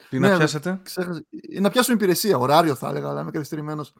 Τι 0.08 0.18
ναι, 0.18 0.28
να 0.28 0.36
πιάσετε; 0.36 0.80
Ξέχασα, 0.82 1.24
να 1.60 1.70
πιάσουμε 1.70 1.96
υπηρεσία, 1.96 2.38
ωράριο 2.38 2.74
θα 2.74 2.88
έλεγα, 2.88 3.08
αλλά 3.08 3.20
είμαι 3.20 3.30
καθυστερημένος. 3.30 3.92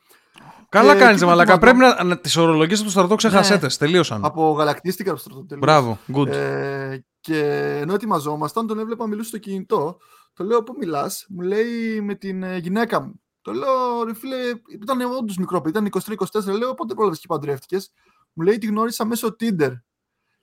Καλά 0.69 0.97
κάνεις, 0.97 1.25
Μαλακά. 1.25 1.59
Πρέπει 1.59 1.77
να, 1.77 2.05
να 2.05 2.19
τις 2.19 2.37
ορολογίες 2.37 2.79
από 2.79 2.87
το 2.87 2.93
στρατό 2.93 3.15
ξεχασέτε. 3.15 3.67
Ναι, 3.67 3.73
τελείωσαν. 3.73 4.25
Απογαλακτίστηκα 4.25 5.11
από 5.11 5.23
το 5.23 5.31
στρατό. 5.31 5.57
Μπράβο, 5.59 5.99
good. 6.15 6.27
Ε, 6.27 6.99
και 7.21 7.39
ενώ 7.81 7.95
ετοιμαζόμασταν, 7.95 8.67
τον 8.67 8.79
έβλεπα 8.79 9.07
μιλούσε 9.07 9.29
στο 9.29 9.39
κινητό. 9.39 9.99
Το 10.33 10.45
λέω, 10.45 10.63
Πού 10.63 10.75
μιλάς, 10.79 11.27
μου 11.29 11.41
λέει 11.41 12.01
με 12.01 12.15
την 12.15 12.43
ε, 12.43 12.57
γυναίκα 12.57 13.01
μου. 13.01 13.21
Το 13.43 13.53
λέω, 13.53 14.05
ρε 14.05 14.15
φίλε, 14.15 14.37
ήταν 14.73 15.01
όντως 15.01 15.37
μικρό 15.37 15.61
παιδί, 15.61 15.87
ήταν 15.87 16.17
23-24. 16.33 16.59
Λέω, 16.59 16.75
πότε 16.75 16.95
πρόλαβες 16.95 17.21
και 17.21 17.27
παντρεύτηκες; 17.27 17.93
Μου 18.33 18.45
λέει, 18.45 18.59
τη 18.59 18.67
γνώρισα 18.67 19.05
μέσω 19.05 19.37
Tinder. 19.41 19.73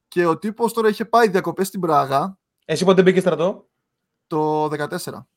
Και 0.08 0.26
ο 0.26 0.38
τύπος 0.38 0.74
τώρα 0.74 0.90
είχε 0.90 1.06
πάει 1.06 1.28
διακοπές 1.28 1.68
στην 1.68 1.80
Πράγα. 1.80 2.40
Εσύ 2.66 2.86
πότε 2.86 3.02
μπήκες 3.02 3.22
στρατό; 3.22 3.70
Το 4.28 4.66
14. 4.66 5.28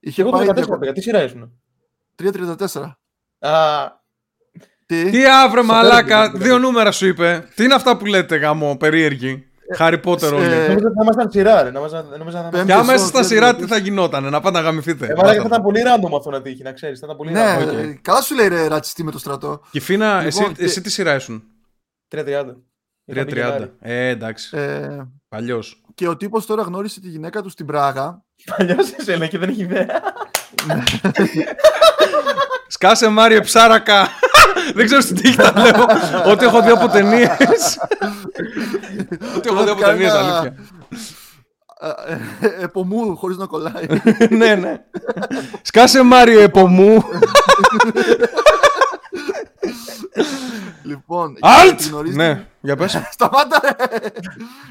Είχε 0.00 0.22
Εγώ 0.22 0.30
πάει 0.30 0.46
το 0.46 0.52
14 0.52 0.54
διακο... 0.54 0.92
τι 0.92 1.00
σειρά 1.00 1.22
ήσουν; 1.22 1.60
3-34. 2.22 2.92
Τι, 4.86 5.10
Τι 5.10 5.26
αύριο 5.26 5.64
μαλάκα, 5.64 6.30
δύο 6.30 6.58
νούμερα 6.58 6.92
σου 6.92 7.06
είπε. 7.06 7.48
Τι 7.54 7.64
είναι 7.64 7.74
αυτά 7.74 7.96
που 7.96 8.06
λέτε 8.06 8.36
γαμό, 8.36 8.76
περίεργη. 8.76 9.48
Χάρι 9.76 9.98
Πότερ 9.98 10.32
όλοι. 10.32 10.48
Νομίζω 10.48 10.72
ότι 10.72 10.94
θα 10.94 11.02
ήμασταν 11.02 11.30
σειρά, 11.30 11.62
ρε. 11.62 11.72
Και 12.64 12.72
άμα 12.72 12.94
είσαι 12.94 13.06
στα 13.06 13.22
σειρά, 13.22 13.56
τι 13.56 13.66
θα 13.66 13.76
γινόταν, 13.76 14.24
να 14.24 14.40
πάτε 14.40 14.58
να 14.58 14.64
γαμηθείτε. 14.64 15.06
Ε, 15.06 15.14
θα 15.14 15.34
ήταν 15.34 15.62
πολύ 15.62 15.80
random 15.84 16.16
αυτό 16.16 16.30
να 16.30 16.42
τύχει, 16.42 16.62
να 16.62 16.72
ξέρεις. 16.72 16.98
Θα 16.98 17.06
ήταν 17.06 17.16
πολύ 17.16 17.30
ναι, 17.30 17.98
καλά 18.02 18.20
σου 18.20 18.34
λέει 18.34 18.48
ρε 18.48 18.68
ρατσιστή 18.68 19.02
με 19.02 19.10
το 19.10 19.18
στρατό. 19.18 19.60
Και 19.70 19.80
Φίνα, 19.80 20.22
λοιπόν, 20.24 20.54
εσύ 20.58 20.80
τι 20.80 20.90
σειρά 20.90 21.14
ήσουν; 21.14 21.42
3.30. 22.10 22.44
3.30. 23.06 23.68
Ε, 23.80 24.08
εντάξει. 24.08 24.56
Ε, 24.56 24.98
Παλιός. 25.28 25.82
Και 25.98 26.08
ο 26.08 26.16
τύπος 26.16 26.46
τώρα 26.46 26.62
γνώρισε 26.62 27.00
τη 27.00 27.08
γυναίκα 27.08 27.42
του 27.42 27.48
στην 27.48 27.66
Πράγα. 27.66 28.22
Παλιός 28.56 28.92
εσένα 28.98 29.26
και 29.26 29.38
δεν 29.38 29.48
έχει 29.48 29.60
ιδέα. 29.60 29.86
Σκάσε 32.74 33.08
Μάριο 33.08 33.40
ψάρακα. 33.40 34.08
Δεν 34.74 34.84
ξέρω 34.84 35.00
στην 35.00 35.16
τύχη 35.16 35.36
τα 35.36 35.52
λέω. 35.56 35.86
Ό,τι 36.32 36.44
έχω 36.44 36.62
δει 36.62 36.70
από 36.70 36.88
ταινίες. 36.88 37.28
Ό,τι 39.36 39.48
έχω 39.48 39.64
δει 39.64 39.70
από 39.70 39.80
ταινίες, 39.80 40.12
αλήθεια. 40.12 40.54
Επομού, 42.60 43.16
χωρίς 43.16 43.36
να 43.36 43.46
κολλάει. 43.46 43.86
Ναι, 44.30 44.54
ναι. 44.54 44.76
Σκάσε 45.62 46.02
Μάριο 46.02 46.40
επομού. 46.40 47.04
Λοιπόν, 50.82 51.36
Alt! 51.40 52.12
Ναι, 52.14 52.50
για 52.60 52.76
πες. 52.76 52.92
Σταμάτα, 53.12 53.60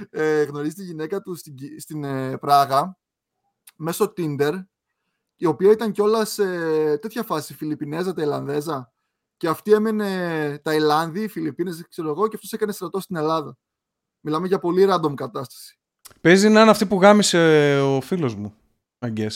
ε, 0.09 0.43
γνωρίζει 0.43 0.75
τη 0.75 0.83
γυναίκα 0.83 1.21
του 1.21 1.35
στην, 1.35 1.55
στην 1.79 2.03
ε, 2.03 2.37
Πράγα 2.37 2.97
μέσω 3.75 4.13
Tinder 4.17 4.53
η 5.35 5.45
οποία 5.45 5.71
ήταν 5.71 5.91
κιόλας 5.91 6.29
σε 6.31 6.45
τέτοια 6.97 7.23
φάση 7.23 7.53
Φιλιππινέζα, 7.53 8.13
Ταϊλανδέζα. 8.13 8.91
Και 9.37 9.47
αυτή 9.47 9.73
έμενε 9.73 10.59
Ταϊλάνδη, 10.63 11.27
Φιλιππίνες, 11.27 11.85
ξέρω 11.89 12.09
εγώ, 12.09 12.27
και 12.27 12.35
αυτός 12.35 12.53
έκανε 12.53 12.71
στρατό 12.71 12.99
στην 12.99 13.15
Ελλάδα. 13.15 13.57
Μιλάμε 14.19 14.47
για 14.47 14.59
πολύ 14.59 14.87
random 14.89 15.13
κατάσταση. 15.13 15.79
Παίζει 16.21 16.49
να 16.49 16.61
είναι 16.61 16.69
αυτή 16.69 16.85
που 16.85 17.01
γάμισε 17.01 17.37
ο 17.79 18.01
φίλος 18.01 18.35
μου. 18.35 18.53
Αγκέ. 18.99 19.29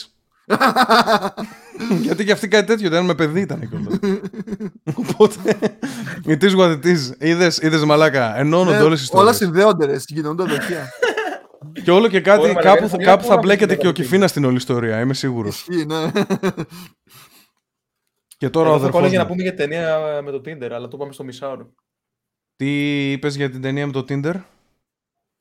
Γιατί 2.01 2.25
και 2.25 2.31
αυτή 2.31 2.47
κάτι 2.47 2.65
τέτοιο 2.65 2.87
ήταν 2.87 3.05
με 3.05 3.15
παιδί 3.15 3.41
ήταν 3.41 3.69
κιόλα. 3.69 3.99
Οπότε. 5.01 5.57
It 6.25 6.43
is 6.43 6.55
what 6.57 6.79
it 6.79 6.85
is. 6.85 7.21
Είδες 7.61 7.83
μαλάκα. 7.85 8.37
Ενώνονται 8.37 8.77
ναι, 8.77 8.83
όλες 8.83 8.99
οι 8.99 9.03
ιστορίες. 9.03 9.27
Όλα 9.27 9.37
συνδέονται, 9.37 9.85
ρε, 9.85 9.99
συγκοινωνούνται 9.99 10.43
δοχεία. 10.43 10.89
Και 11.83 11.91
όλο 11.91 12.07
και 12.07 12.21
κάτι, 12.21 12.53
κάπου, 12.53 12.87
θα, 12.87 12.97
κάπου 12.97 13.23
θα 13.23 13.37
μπλέκεται 13.37 13.75
και 13.75 13.87
ο 13.87 13.91
Κιφίνα 13.91 14.27
στην 14.27 14.45
όλη 14.45 14.55
ιστορία, 14.55 14.99
είμαι 14.99 15.13
σίγουρος. 15.13 15.67
ναι. 15.87 16.11
Και 18.37 18.49
τώρα 18.49 18.69
ο 18.69 18.73
αδερφός 18.73 19.09
για 19.09 19.19
να 19.19 19.25
πούμε 19.25 19.41
για 19.41 19.53
την 19.53 19.69
ταινία 19.69 20.21
με 20.23 20.31
το 20.31 20.37
Tinder, 20.37 20.69
αλλά 20.71 20.87
το 20.87 20.97
πάμε 20.97 21.13
στο 21.13 21.23
μισάωρο. 21.23 21.73
Τι 22.55 23.11
είπες 23.11 23.35
για 23.35 23.49
την 23.49 23.61
ταινία 23.61 23.85
με 23.85 23.91
το 23.91 24.05
Tinder? 24.09 24.33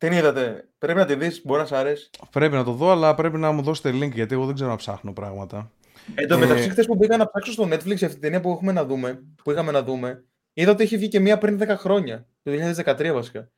Την 0.01 0.12
είδατε. 0.12 0.68
Πρέπει 0.78 0.98
να 0.98 1.07
τη 1.07 1.14
δεις, 1.14 1.42
μπορεί 1.44 1.61
να 1.61 1.66
σ' 1.66 1.72
αρέσει. 1.72 2.11
Πρέπει 2.30 2.55
να 2.55 2.64
το 2.64 2.72
δω, 2.72 2.90
αλλά 2.90 3.14
πρέπει 3.14 3.36
να 3.38 3.53
μου 3.53 3.62
δώσετε 3.62 3.90
link 3.90 4.12
γιατί 4.12 4.34
εγώ 4.34 4.46
δεν 4.46 4.55
ξέρω 4.55 4.70
να 4.70 4.76
ψάχνω 4.76 5.12
πράγματα. 5.12 5.70
Εν 6.14 6.28
τω 6.28 6.38
μεταξύ, 6.38 6.64
ε... 6.64 6.68
χθες 6.68 6.86
που 6.86 6.96
πήγα 6.96 7.16
να 7.16 7.26
ψάξω 7.26 7.53
στο 7.53 7.64
Netflix 7.64 7.92
αυτή 7.92 8.07
την 8.07 8.20
ταινία 8.20 8.40
που, 8.40 8.51
έχουμε 8.51 8.72
να 8.72 8.84
δούμε, 8.84 9.22
που 9.42 9.51
είχαμε 9.51 9.72
να 9.72 9.82
δούμε, 9.82 10.24
είδα 10.53 10.70
ότι 10.70 10.82
έχει 10.82 10.96
βγει 10.96 11.09
και 11.09 11.20
μία 11.20 11.38
πριν 11.38 11.59
10 11.62 11.66
χρόνια. 11.68 12.26
Το 12.42 12.51
2013 12.86 13.11
βασικά. 13.12 13.51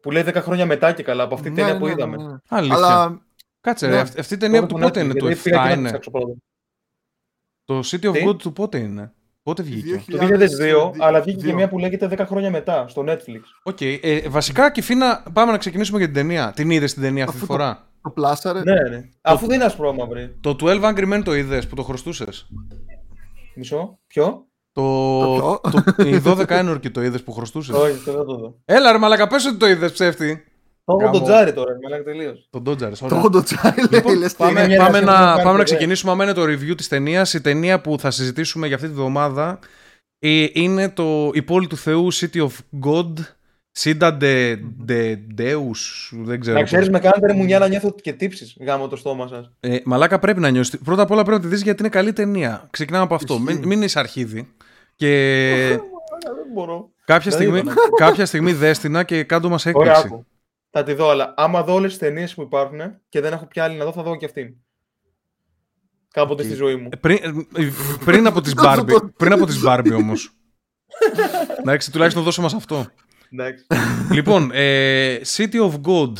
Που 0.00 0.10
λέει 0.10 0.24
10 0.26 0.34
χρόνια 0.34 0.66
μετά 0.66 0.92
και 0.92 1.02
καλά 1.02 1.22
από 1.22 1.34
αυτή 1.34 1.46
την 1.46 1.56
ταινία 1.56 1.72
ναι, 1.72 1.78
που 1.78 1.86
ναι, 1.86 1.92
είδαμε. 1.92 2.16
Ναι, 2.16 2.36
Αλήθεια. 2.48 2.76
Αλλά... 2.76 3.20
Κάτσε, 3.60 3.86
ρε, 3.86 3.98
αυτή 3.98 4.34
η 4.34 4.36
ταινία 4.36 4.60
από 4.60 4.74
το 4.74 4.78
πότε 4.78 5.00
είναι, 5.00 5.14
το 5.14 5.26
7 5.44 5.72
είναι; 5.76 5.98
Το 7.64 7.78
City 7.84 8.12
of 8.12 8.28
God 8.28 8.38
του 8.38 8.52
πότε 8.52 8.78
είναι; 8.78 9.12
Πότε 9.46 9.62
βγήκε; 9.62 10.04
Το 10.10 10.18
2002, 10.20 10.92
αλλά 10.98 11.20
βγήκε 11.20 11.46
και 11.46 11.52
μια 11.52 11.68
που 11.68 11.78
λέγεται 11.78 12.08
10 12.10 12.24
χρόνια 12.26 12.50
μετά 12.50 12.84
στο 12.88 13.04
Netflix. 13.06 13.40
Οκ. 13.62 13.76
Okay. 13.80 13.98
Ε, 14.02 14.28
βασικά, 14.28 14.70
Κηφήνα, 14.70 15.22
πάμε 15.32 15.52
να 15.52 15.58
ξεκινήσουμε 15.58 15.98
για 15.98 16.06
την 16.06 16.16
ταινία. 16.16 16.52
Την 16.56 16.70
είδες 16.70 16.92
την 16.92 17.02
ταινία 17.02 17.24
αυτή 17.24 17.38
τη 17.38 17.44
φορά; 17.44 17.88
Το 18.02 18.10
πλάσαρε. 18.10 18.62
Ναι, 18.64 18.88
ναι. 18.88 19.08
Αφού 19.20 19.46
δεν 19.46 19.54
είναι 19.54 19.64
ασπρόμαυρη. 19.64 20.36
Το 20.40 20.56
12 20.60 20.80
Angry 20.80 21.14
Men 21.14 21.22
το 21.24 21.34
είδες 21.34 21.66
που 21.66 21.74
το 21.74 21.82
χρωστούσες; 21.82 22.46
Μισό. 23.56 23.98
Ποιο; 24.06 24.46
Το, 24.72 25.36
το, 25.38 25.60
το, 25.96 26.08
οι 26.08 26.22
12 26.24 26.44
ένορκοι 26.48 26.90
το 26.90 27.02
είδες 27.02 27.22
που 27.22 27.32
χρωστούσες; 27.32 27.76
Όχι, 27.76 28.02
δεν 28.04 28.14
το 28.14 28.24
δω. 28.24 28.58
Έλα, 28.64 28.92
ρε 28.92 28.98
Μαλακα, 28.98 29.26
πες 29.26 29.46
ότι 29.46 29.56
το 29.56 29.68
είδες 29.68 29.92
ψεύτη. 29.92 30.44
Το 30.86 30.98
έχω 31.00 31.10
τον 31.12 31.22
Τζάρι 31.22 31.52
τώρα, 31.52 31.78
μαλάκα 31.82 32.02
τελείως. 32.02 32.46
Τον 32.50 32.62
Ντότζαρ. 32.62 32.98
Το 32.98 33.06
έχω 33.16 33.30
τον 33.30 33.44
Τζάρι, 33.44 33.82
Λοιπόν, 33.90 34.18
λες, 34.18 34.34
πάμε, 34.34 34.60
τι 34.60 34.66
είναι. 34.66 34.76
πάμε, 34.76 34.96
είναι 34.98 35.06
να, 35.06 35.12
αυτό 35.12 35.24
που 35.24 35.36
πάμε 35.36 35.42
να 35.42 35.42
κάνετε, 35.44 35.62
ξεκινήσουμε 35.64 36.12
αμένα 36.12 36.34
το 36.34 36.42
review 36.42 36.76
της 36.76 36.88
ταινίας. 36.88 37.34
Η 37.34 37.40
ταινία 37.40 37.80
που 37.80 37.98
θα 37.98 38.10
συζητήσουμε 38.10 38.66
για 38.66 38.76
αυτή 38.76 38.88
τη 38.88 38.94
βδομάδα 38.94 39.58
ε, 40.18 40.46
είναι 40.52 40.88
το 40.88 41.30
«Η 41.34 41.42
πόλη 41.42 41.66
του 41.66 41.76
Θεού, 41.76 42.12
City 42.14 42.40
of 42.40 42.50
God», 42.86 43.12
Cidade, 43.70 44.56
de 44.88 45.16
Deus, 45.38 45.76
δεν 46.10 46.40
ξέρω. 46.40 46.54
Να 46.56 46.60
πώς. 46.60 46.70
ξέρεις, 46.70 46.90
με 46.90 46.98
κάνετε 46.98 47.26
ρε 47.26 47.32
μουνιά 47.32 47.58
να 47.58 47.68
νιώθω 47.68 47.94
και 48.02 48.12
τύψεις 48.12 48.56
γαμώ 48.60 48.88
το 48.88 48.96
στόμα 48.96 49.26
σας. 49.28 49.50
Ε, 49.60 49.76
μαλάκα 49.84 50.18
πρέπει 50.18 50.40
να 50.40 50.48
νιώσεις. 50.50 50.78
Πρώτα 50.84 51.02
απ' 51.02 51.10
όλα 51.10 51.22
πρέπει 51.22 51.36
να 51.42 51.42
τη 51.48 51.48
δεις 51.54 51.62
γιατί 51.62 51.80
είναι 51.82 51.88
καλή 51.90 52.12
ταινία. 52.12 52.66
Ξεκινάμε 52.70 53.04
από 53.04 53.14
αυτό. 53.14 53.34
Ισχύει. 53.34 53.44
Μην, 53.58 53.66
μην 53.66 53.82
είσαι 53.82 53.98
αρχίδι. 53.98 54.48
Και 54.94 55.08
Δεν 56.36 56.46
μπορώ. 56.54 56.90
κάποια, 57.04 57.30
Δεν 57.30 57.40
στιγμή, 57.40 57.58
είπα. 57.58 57.74
κάποια 57.96 58.26
στιγμή 58.26 58.52
δες 58.52 58.73
τηνα 58.73 59.02
και 59.02 59.22
κάν' 59.24 59.40
το 59.40 59.48
μας 59.48 59.66
Ωραία, 59.66 59.92
έκπληξη. 59.96 60.26
Άκου. 60.70 60.70
Θα 60.70 60.82
τη 60.82 60.92
δω, 60.92 61.08
αλλά 61.10 61.34
άμα 61.36 61.62
δω 61.62 61.74
όλες 61.74 61.90
τις 61.90 61.98
ταινίες 61.98 62.34
που 62.34 62.42
υπάρχουν 62.42 62.80
και 63.08 63.20
δεν 63.20 63.32
έχω 63.32 63.46
πια 63.46 63.64
άλλη 63.64 63.76
να 63.76 63.84
δω, 63.84 63.92
θα 63.92 64.02
δω 64.02 64.16
και 64.16 64.24
αυτήν. 64.24 64.54
Κάποτε 66.10 66.42
Οκ. 66.42 66.48
στη 66.48 66.56
ζωή 66.56 66.76
μου. 66.76 66.88
Πριν, 67.00 67.18
ε, 67.56 67.68
πριν 68.04 68.26
από 68.26 68.40
τις 68.40 68.54
Barbie, 68.56 68.96
πριν 69.16 69.32
από 69.32 69.46
τις 69.46 69.62
Barbie 69.66 69.92
όμως. 69.96 70.30
Εντάξει, 71.58 71.92
τουλάχιστον 71.92 72.22
δώσε 72.22 72.40
μας 72.40 72.54
αυτό. 72.54 72.86
Εντάξει. 73.32 73.66
λοιπόν, 74.12 74.50
ε, 74.52 75.20
City 75.36 75.70
of 75.70 75.72
God, 75.86 76.12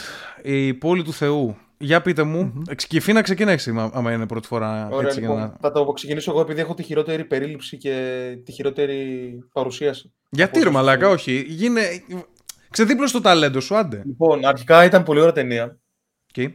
η 0.43 0.75
πόλη 0.75 1.03
του 1.03 1.13
Θεού. 1.13 1.57
Για 1.79 2.03
πείτε 2.03 2.23
μου, 2.23 2.53
mm-hmm. 2.69 3.13
να 3.13 3.23
ξεκινάει 3.23 3.55
εσύ, 3.55 3.71
άμα- 3.71 3.91
άμα 3.95 4.13
είναι 4.13 4.27
πρώτη 4.27 4.47
φορά. 4.47 4.89
Ωραία, 4.93 5.07
έτσι, 5.07 5.21
για 5.21 5.29
λοιπόν, 5.29 5.43
να- 5.45 5.57
θα 5.61 5.73
το 5.73 5.93
ξεκινήσω 5.93 6.31
εγώ 6.31 6.41
επειδή 6.41 6.61
έχω 6.61 6.75
τη 6.75 6.83
χειρότερη 6.83 7.25
περίληψη 7.25 7.77
και 7.77 8.37
τη 8.45 8.53
χειρότερη 8.53 9.39
παρουσίαση. 9.53 10.13
Γιατί 10.31 10.59
ρε 10.59 10.65
Πόσο 10.65 10.77
μαλάκα, 10.77 11.07
σου- 11.07 11.13
όχι. 11.13 11.45
Γίνε... 11.49 11.81
Ξεδίπλωσε 12.71 13.13
το 13.13 13.21
ταλέντο 13.21 13.61
σου, 13.61 13.77
άντε. 13.77 14.03
Λοιπόν, 14.07 14.45
αρχικά 14.45 14.85
ήταν 14.85 15.03
πολύ 15.03 15.21
ωραία 15.21 15.33
ταινία. 15.33 15.79
Okay. 16.35 16.49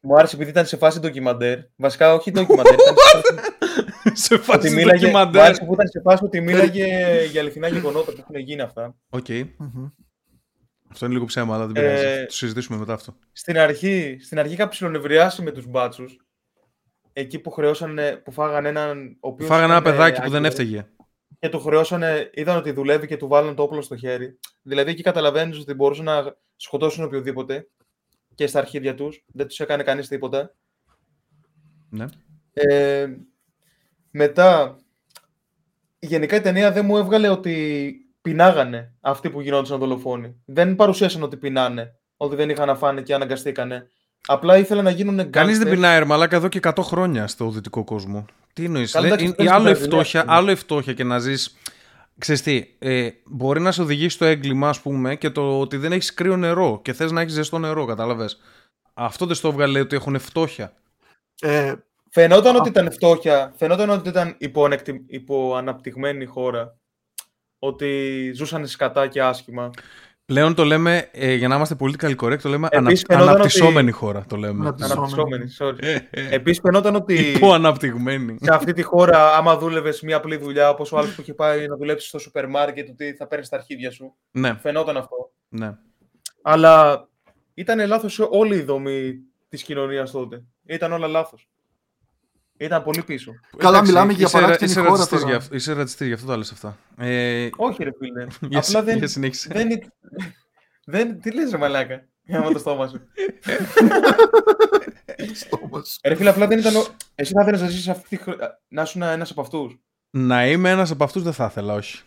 Μου 0.00 0.14
άρεσε 0.16 0.34
επειδή 0.36 0.50
ήταν 0.50 0.66
σε 0.66 0.76
φάση 0.76 1.00
ντοκιμαντέρ. 1.00 1.58
Βασικά, 1.76 2.14
όχι 2.14 2.30
ντοκιμαντέρ. 2.30 2.72
ήταν 2.74 2.94
σε 2.96 3.02
φάση 3.02 3.52
Σε 4.26 4.34
ότι 4.34 4.42
φάση 4.42 4.70
μίλαγε, 4.70 4.92
μου 4.92 5.00
ντοκιμαντέρ. 5.00 5.42
άρεσε 5.42 5.64
που 5.64 5.72
ήταν 5.72 5.88
σε 5.88 6.00
φάση 6.00 6.24
ότι 6.24 6.40
μίλαγε 6.40 6.86
για 7.30 7.40
αληθινά 7.40 7.68
γεγονότα 7.68 8.12
που 8.12 8.18
έχουν 8.20 8.36
γίνει 8.36 8.60
αυτά. 8.60 8.94
Οκ. 9.08 9.28
Μμμ. 9.28 9.86
Αυτό 10.90 11.04
είναι 11.04 11.14
λίγο 11.14 11.26
ψέμα, 11.26 11.54
αλλά 11.54 11.66
δεν 11.66 11.76
Ε, 11.76 11.80
πειράζει. 11.86 12.04
Θα 12.18 12.26
το 12.26 12.32
συζητήσουμε 12.34 12.78
μετά 12.78 12.92
αυτό. 12.92 13.16
Στην 13.32 13.58
αρχή, 13.58 14.16
στην 14.20 14.38
αρχή 14.38 14.52
είχα 14.52 14.68
ψιλονευριάσει 14.68 15.42
με 15.42 15.50
τους 15.50 15.66
μπάτσους. 15.66 16.16
Εκεί 17.12 17.38
που 17.38 17.50
χρεώσανε, 17.50 18.16
που 18.24 18.32
φάγανε 18.32 18.68
έναν... 18.68 19.16
ο 19.20 19.28
οποίος 19.28 19.48
Φάγανε 19.48 19.72
ένα 19.72 19.80
ήταν, 19.80 19.92
παιδάκι 19.92 20.20
ε, 20.20 20.24
που 20.24 20.30
δεν 20.30 20.44
άγγελος. 20.44 20.58
έφταιγε. 20.58 20.86
Και 21.38 21.48
του 21.48 21.60
χρεώσανε, 21.60 22.30
είδαν 22.34 22.56
ότι 22.56 22.70
δουλεύει 22.70 23.06
και 23.06 23.16
του 23.16 23.28
βάλανε 23.28 23.54
το 23.54 23.62
όπλο 23.62 23.82
στο 23.82 23.96
χέρι. 23.96 24.38
Δηλαδή 24.62 24.90
εκεί 24.90 25.02
καταλαβαίνεις 25.02 25.58
ότι 25.58 25.74
μπορούσαν 25.74 26.04
να 26.04 26.36
σκοτώσουν 26.56 27.04
οποιοδήποτε 27.04 27.68
και 28.34 28.46
στα 28.46 28.58
αρχίδια 28.58 28.94
τους. 28.94 29.24
Δεν 29.26 29.46
τους 29.46 29.60
έκανε 29.60 29.82
κανείς 29.82 30.08
τίποτα. 30.08 30.54
Ναι. 31.88 32.04
Ε, 32.52 33.06
μετά, 34.10 34.78
γενικά 35.98 36.36
η 36.36 36.40
ταινία 36.40 36.72
δεν 36.72 36.84
μου 36.84 36.96
έβγαλε 36.96 37.28
ότι 37.28 37.94
πεινάγανε 38.22 38.92
αυτοί 39.00 39.30
που 39.30 39.40
γινόντουσαν 39.40 39.78
δολοφόνοι. 39.78 40.36
Δεν 40.44 40.76
παρουσίασαν 40.76 41.22
ότι 41.22 41.36
πεινάνε, 41.36 41.94
ότι 42.16 42.36
δεν 42.36 42.50
είχαν 42.50 42.66
να 42.66 42.74
φάνε 42.74 43.02
και 43.02 43.14
αναγκαστήκανε. 43.14 43.90
Απλά 44.26 44.58
ήθελαν 44.58 44.84
να 44.84 44.90
γίνουν 44.90 45.30
Κανείς 45.30 45.58
δεν 45.58 45.66
gangsters. 45.66 45.70
πεινάει, 45.70 45.98
ρε 45.98 46.04
μαλάκα, 46.04 46.36
εδώ 46.36 46.48
και 46.48 46.60
100 46.62 46.72
χρόνια 46.82 47.26
στο 47.26 47.50
δυτικό 47.50 47.84
κόσμο. 47.84 48.24
Τι 48.56 48.64
εννοείς. 48.64 48.92
Καλά, 48.92 49.06
εντάξει, 49.06 49.26
αυτό 49.26 49.42
είναι 49.42 49.52
Άλλο, 49.52 49.70
η 49.70 49.74
στην 49.74 49.86
φτώχεια, 49.86 50.20
Βραζιλία, 50.22 50.36
άλλο 50.36 50.50
η 50.50 50.54
φτώχεια 50.54 50.92
και 50.92 51.04
να 51.04 51.18
ζεις. 51.18 51.56
Ξέρεις 52.18 52.42
τι, 52.42 52.74
ε, 52.78 53.08
μπορεί 53.24 53.60
να 53.60 53.72
σε 53.72 53.82
οδηγήσει 53.82 54.16
στο 54.16 54.24
έγκλημα, 54.24 54.68
ας 54.68 54.80
πούμε, 54.80 55.16
και 55.16 55.30
το 55.30 55.60
ότι 55.60 55.76
δεν 55.76 55.92
έχεις 55.92 56.14
κρύο 56.14 56.36
νερό 56.36 56.80
και 56.84 56.92
θες 56.92 57.12
να 57.12 57.20
έχεις 57.20 57.32
ζεστό 57.32 57.58
νερό, 57.58 57.84
κατάλαβες. 57.84 58.40
Αυτό 58.94 59.26
δεν 59.26 59.34
στο 59.34 59.48
έβγαλε 59.48 59.80
ότι 59.80 59.96
έχουν 59.96 60.18
φτώχεια. 60.18 60.72
Ε, 61.40 61.74
Φαινόταν 62.10 62.56
ότι 62.56 62.68
ήταν 62.68 62.92
φτώχεια, 62.92 63.52
φαινόταν 63.56 63.90
ότι 63.90 64.08
ήταν 64.08 64.34
υποανεκτι... 64.38 65.04
υποαναπτυγμένη 65.06 66.24
χώρα. 66.24 66.78
Ότι 67.58 68.30
ζούσαν 68.34 68.66
σκατά 68.66 69.06
και 69.06 69.22
άσχημα. 69.22 69.70
Πλέον 70.26 70.54
το 70.54 70.64
λέμε, 70.64 71.08
ε, 71.12 71.34
για 71.34 71.48
να 71.48 71.54
είμαστε 71.56 71.74
πολύ 71.74 71.94
correct, 72.00 72.38
το 72.42 72.48
λέμε 72.48 72.68
Επίσης, 72.70 73.04
ανα, 73.08 73.18
φαινόταν 73.18 73.28
αναπτυσσόμενη 73.28 73.88
ότι- 73.88 73.98
χώρα. 73.98 74.24
Το 74.28 74.36
λέμε. 74.36 74.60
Αναπτυσσόμενη. 74.66 75.34
Αναπτυσσόμενη, 75.34 75.44
sorry. 75.58 76.00
Επίσης, 76.30 76.60
φαινόταν 76.62 76.94
ότι 76.94 77.14
Υποαναπτυγμένη. 77.14 78.36
σε 78.42 78.54
αυτή 78.54 78.72
τη 78.72 78.82
χώρα, 78.82 79.36
άμα 79.36 79.56
δούλευες 79.58 80.00
μια 80.00 80.16
απλή 80.16 80.36
δουλειά, 80.36 80.68
όπως 80.70 80.92
ο 80.92 80.98
άλλος 80.98 81.14
που 81.14 81.20
είχε 81.20 81.34
πάει 81.34 81.66
να 81.66 81.76
δουλέψει 81.76 82.08
στο 82.08 82.18
σούπερ 82.18 82.48
μάρκετ, 82.48 82.88
ότι 82.88 83.14
θα 83.18 83.26
παίρνεις 83.26 83.48
τα 83.48 83.56
αρχίδια 83.56 83.90
σου. 83.90 84.14
ναι, 84.30 84.58
Φαινόταν 84.62 84.96
αυτό. 84.96 85.30
ναι. 85.48 85.76
Αλλά 86.42 87.06
ήταν 87.54 87.86
λάθος 87.86 88.18
όλη 88.30 88.56
η 88.56 88.62
δομή 88.62 89.14
της 89.48 89.62
κοινωνίας 89.62 90.10
τότε. 90.10 90.42
Ήταν 90.66 90.92
όλα 90.92 91.06
λάθος. 91.06 91.48
Ήταν 92.56 92.82
πολύ 92.82 93.02
πίσω. 93.02 93.32
Καλά, 93.56 93.70
Εντάξει, 93.76 93.92
μιλάμε 93.92 94.12
για 94.12 94.26
είσαι 94.26 94.36
ρα- 94.38 94.40
παράξενη 94.42 94.70
είσαι 94.70 94.80
χώρα 94.80 94.90
ρατσιστής 94.92 95.20
τώρα. 95.20 95.30
γι' 95.32 95.36
αυτό- 95.38 95.54
Είσαι 95.54 95.72
ρατσιστής, 95.72 96.06
γι' 96.06 96.12
αυτό 96.12 96.26
τα 96.26 96.36
λες 96.36 96.50
αυτά. 96.52 96.76
Ε, 96.98 97.48
Όχι, 97.56 97.84
ρε 97.84 97.90
φίλε. 97.98 98.26
για, 98.50 98.58
Απλά 98.58 98.82
δεν. 98.82 98.98
για 98.98 99.06
συνέχισε. 99.08 99.48
δεν, 99.52 99.70
είναι- 99.70 99.86
δεν 100.84 101.20
τι 101.20 101.30
λες 101.32 101.50
ρε 101.50 101.56
μαλάκα. 101.56 102.04
Άμα 102.32 102.52
το 102.52 102.58
στόμα 102.58 102.88
σου. 102.88 103.00
στόμα 105.34 105.82
σου. 105.84 105.98
Ρε 106.04 106.14
φίλε, 106.14 106.30
απλά 106.30 106.46
δεν 106.46 106.58
ήταν. 106.58 106.76
ο- 106.76 106.86
Εσύ 107.14 107.32
θα 107.32 107.42
ήθελες 107.42 107.60
να 107.60 107.68
ζήσεις 107.68 107.88
αυτή 107.88 108.08
τη 108.08 108.16
χρο- 108.16 108.36
να 108.68 108.82
ήσουν 108.82 109.02
ένας 109.02 109.30
από 109.30 109.40
αυτούς. 109.40 109.78
Να 110.10 110.46
είμαι 110.46 110.70
ένας 110.70 110.90
από 110.90 111.04
αυτούς 111.04 111.22
δεν 111.22 111.32
θα 111.32 111.44
ήθελα, 111.50 111.74
όχι. 111.74 112.02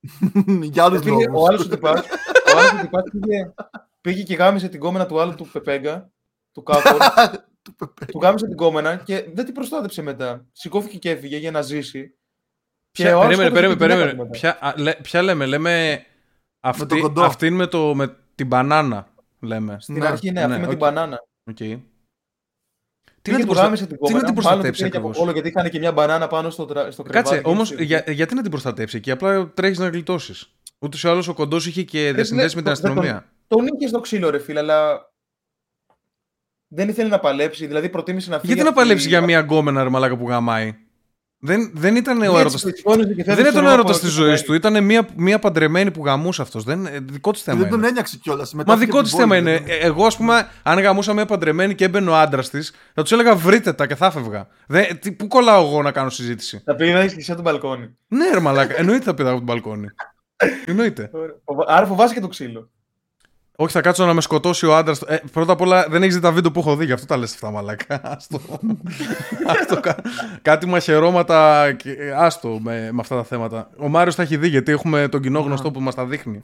Για 0.72 0.84
άλλους 0.84 1.00
Ο 1.00 1.08
λόγους. 1.08 1.48
άλλος 1.48 1.60
ο 1.64 1.68
τυπάς, 1.68 2.00
ο 2.54 2.58
άλλος 2.58 2.72
ο 2.72 2.80
τυπάς 2.80 3.02
πήγε, 3.12 3.52
πήγε 4.00 4.22
και 4.22 4.34
γάμισε 4.34 4.68
την 4.68 4.80
κόμενα 4.80 5.06
του 5.06 5.20
άλλου 5.20 5.34
του 5.34 5.48
Πεπέγκα, 5.52 6.10
του 6.52 6.62
Κάκορ. 6.62 6.96
Του 7.64 7.74
Πεπέ. 7.74 8.04
του 8.12 8.18
γάμισε 8.22 8.46
την 8.46 8.56
κόμενα 8.56 8.96
και 8.96 9.24
δεν 9.34 9.44
την 9.44 9.54
προστάτεψε 9.54 10.02
μετά. 10.02 10.46
Σηκώθηκε 10.52 10.98
και 10.98 11.10
έφυγε 11.10 11.36
για 11.36 11.50
να 11.50 11.62
ζήσει. 11.62 12.14
Ποια, 12.90 13.16
ο 13.16 13.20
άλλος 13.20 13.36
περίμενε, 13.36 13.56
σκότωσε 13.66 13.76
περίμενε, 13.76 13.76
την 13.76 13.86
γυναίκα 13.86 14.04
περίμενε. 14.04 14.12
του 14.12 14.24
μετά. 14.24 14.38
Ποια, 14.38 14.68
α, 14.68 14.82
λέ- 14.82 15.02
ποια 15.02 15.22
λέμε, 15.22 15.46
λέμε 15.46 16.04
αυτή, 16.60 16.86
το 16.86 16.98
κοντό. 17.00 17.22
αυτή 17.22 17.46
είναι 17.46 17.56
με, 17.56 17.66
το, 17.66 17.94
με 17.94 18.16
την 18.34 18.46
μπανάνα, 18.46 19.08
λέμε. 19.40 19.76
Στην 19.80 19.94
Ναι. 19.98 20.06
αρχή, 20.06 20.30
ναι, 20.30 20.40
αυτή 20.40 20.52
Ναι, 20.52 20.58
με 20.58 20.62
οκ. 20.64 20.68
την 20.68 20.78
μπανάνα. 20.78 21.24
Οκ. 21.50 21.56
Τι 21.56 21.64
Πήγε, 23.22 23.36
να 23.36 23.36
την 23.36 23.40
του 23.40 23.46
προστα- 23.46 23.64
γάμισε 23.64 23.86
την 23.86 23.96
τι 23.96 24.02
να 24.02 24.08
κόμενα. 24.08 24.24
την 24.24 24.34
Μάλλον 24.34 24.34
προστατεύσει 24.34 24.82
την 24.82 24.82
πήρε 24.82 24.88
και 24.90 24.96
από 24.96 25.06
ακριβώς; 25.08 25.18
κόλλο 25.18 25.32
γιατί 25.32 25.48
είχαν 25.48 25.70
και 25.70 25.78
μια 25.78 25.92
μπανάνα 25.92 26.26
πάνω 26.26 26.50
στο, 26.50 26.64
τρα... 26.64 26.90
στο 26.90 27.02
κρεβάτι. 27.02 27.24
Κάτσε, 27.28 27.42
και 27.42 27.48
όμως, 27.48 27.70
τους- 27.70 27.80
για, 27.80 28.04
γιατί 28.08 28.34
να 28.34 28.42
την 28.42 28.50
προστατεύσει 28.50 28.96
εκεί, 28.96 29.10
απλά 29.10 29.50
τρέχεις 29.54 29.78
να 29.78 29.88
γλιτώσεις. 29.88 30.54
Ούτως 30.78 31.02
ή 31.04 31.08
άλλως 31.08 31.28
ο 31.28 31.34
κοντός 31.34 31.66
είχε 31.66 31.82
και 31.82 32.12
διασυνδέσεις 32.12 32.54
με 32.54 32.62
την 32.62 32.70
ναι, 32.70 32.76
το- 32.76 32.82
δεν 32.82 32.94
τον- 32.94 32.98
αστυνομία. 33.04 33.32
Τον 33.46 33.66
είχε 33.66 33.88
στο 33.88 34.00
ξύλο, 34.00 34.30
ρε 34.30 34.38
φίλε, 34.38 34.58
αλλά. 34.58 35.12
Δεν 36.68 36.88
ήθελε 36.88 37.08
να 37.08 37.18
παλέψει, 37.18 37.66
δηλαδή 37.66 37.88
προτίμησε 37.88 38.30
να 38.30 38.38
φύγει. 38.38 38.46
Γιατί 38.46 38.62
να 38.62 38.68
από 38.68 38.78
τη- 38.78 38.84
παλέψει 38.84 39.08
για 39.08 39.20
μία 39.20 39.40
γκόμενα 39.40 39.82
ρε 39.82 39.88
μαλάκα 39.88 40.16
που 40.16 40.28
γαμάει; 40.28 40.74
Δεν, 41.38 41.70
δεν 41.74 41.96
ήταν 41.96 42.18
ο 42.20 42.24
Έτσι, 42.24 42.36
έρωτα. 42.38 42.50
το 42.50 42.58
σηκώνεις 42.58 43.06
και 43.06 43.22
θέλεις, 43.22 43.24
Δεν 43.24 43.34
ήταν 43.34 43.44
ξέρω 43.50 43.64
ο 43.64 43.68
εγώ, 43.68 43.72
έρωτας 43.72 43.96
από 43.96 44.04
της 44.06 44.14
εκεί 44.14 44.22
ζωής 44.22 44.40
πέρα. 44.40 44.42
του. 44.42 44.54
Ήταν 44.54 44.84
μία, 44.84 45.08
μία 45.16 45.38
παντρεμένη 45.38 45.90
που 45.90 46.04
γαμούσε 46.04 46.42
αυτός. 46.42 46.64
Δικό 47.02 47.30
της 47.30 47.42
θέμα. 47.42 47.58
Δεν 47.60 47.68
τον 47.70 47.78
είναι. 47.78 47.88
ένιωξε 47.88 48.18
κιόλας. 48.22 48.54
Μα 48.54 48.76
δικό 48.76 49.02
της 49.02 49.14
θέμα 49.14 49.36
είναι. 49.36 49.52
Ε, 49.54 49.76
Εγώ, 49.86 50.06
ας 50.06 50.16
πούμε, 50.16 50.48
αν 50.62 50.78
γαμούσα 50.78 51.12
μια 51.12 51.26
παντρεμένη 51.26 51.74
και 51.74 51.84
έμπαινε 51.84 52.10
ο 52.10 52.16
άντρας 52.16 52.50
της, 52.50 52.72
θα 52.94 53.02
τους 53.02 53.12
έλεγα 53.12 53.34
βρείτε 53.34 53.72
τα 53.72 53.86
και 53.86 53.94
θα 53.94 54.10
φεύγα. 54.10 54.48
Δεν, 54.66 54.98
τι, 54.98 55.12
πού 55.12 55.26
κολλάω 55.26 55.66
εγώ 55.66 55.82
να 55.82 55.92
κάνω 55.92 56.10
συζήτηση; 56.10 56.62
Θα 56.64 56.74
πήγαινε 56.74 57.06
και 57.06 57.20
σε 57.22 57.34
τον 57.34 57.42
μπαλκόνι. 57.42 57.96
ναι, 58.08 58.30
ρε 58.32 58.40
μαλάκα. 58.40 58.78
Εννοείται 58.78 59.04
θα 59.04 59.14
πήδα 59.14 59.28
από 59.28 59.36
τον 59.38 59.46
μπαλκόνι. 59.46 59.86
Εννοείται. 60.66 61.10
Φοβα- 61.44 61.64
Άρα 61.68 61.86
φοβάσαι 61.86 62.14
και 62.14 62.20
το 62.20 62.28
ξύλο. 62.28 62.70
Όχι, 63.56 63.72
θα 63.72 63.80
κάτσω 63.80 64.06
να 64.06 64.14
με 64.14 64.20
σκοτώσει 64.20 64.66
ο 64.66 64.76
άντρας. 64.76 65.00
Ε, 65.02 65.22
πρώτα 65.32 65.52
απ' 65.52 65.60
όλα 65.60 65.86
δεν 65.88 66.02
έχεις 66.02 66.14
δει 66.14 66.20
τα 66.20 66.32
βίντεο 66.32 66.50
που 66.50 66.60
έχω 66.60 66.76
δει, 66.76 66.84
γι' 66.84 66.92
αυτό 66.92 67.06
τα 67.06 67.16
λες 67.16 67.32
αυτά, 67.34 67.50
μαλάκα. 67.50 68.00
Άστο. 68.16 68.40
Άστο, 69.46 69.80
κα- 69.80 69.96
κάτι 70.42 70.66
μαχαιρώματα. 70.66 71.72
και- 71.72 71.96
Άστο 72.16 72.58
με, 72.62 72.88
με 72.92 73.00
αυτά 73.00 73.16
τα 73.16 73.24
θέματα. 73.24 73.70
Ο 73.78 73.88
Μάριος 73.88 74.14
τα 74.14 74.22
έχει 74.22 74.36
δει, 74.36 74.48
γιατί 74.48 74.72
έχουμε 74.72 75.08
τον 75.08 75.20
κοινό 75.20 75.40
γνωστό 75.40 75.70
που 75.70 75.80
μας 75.80 75.94
τα 75.94 76.04
δείχνει. 76.04 76.42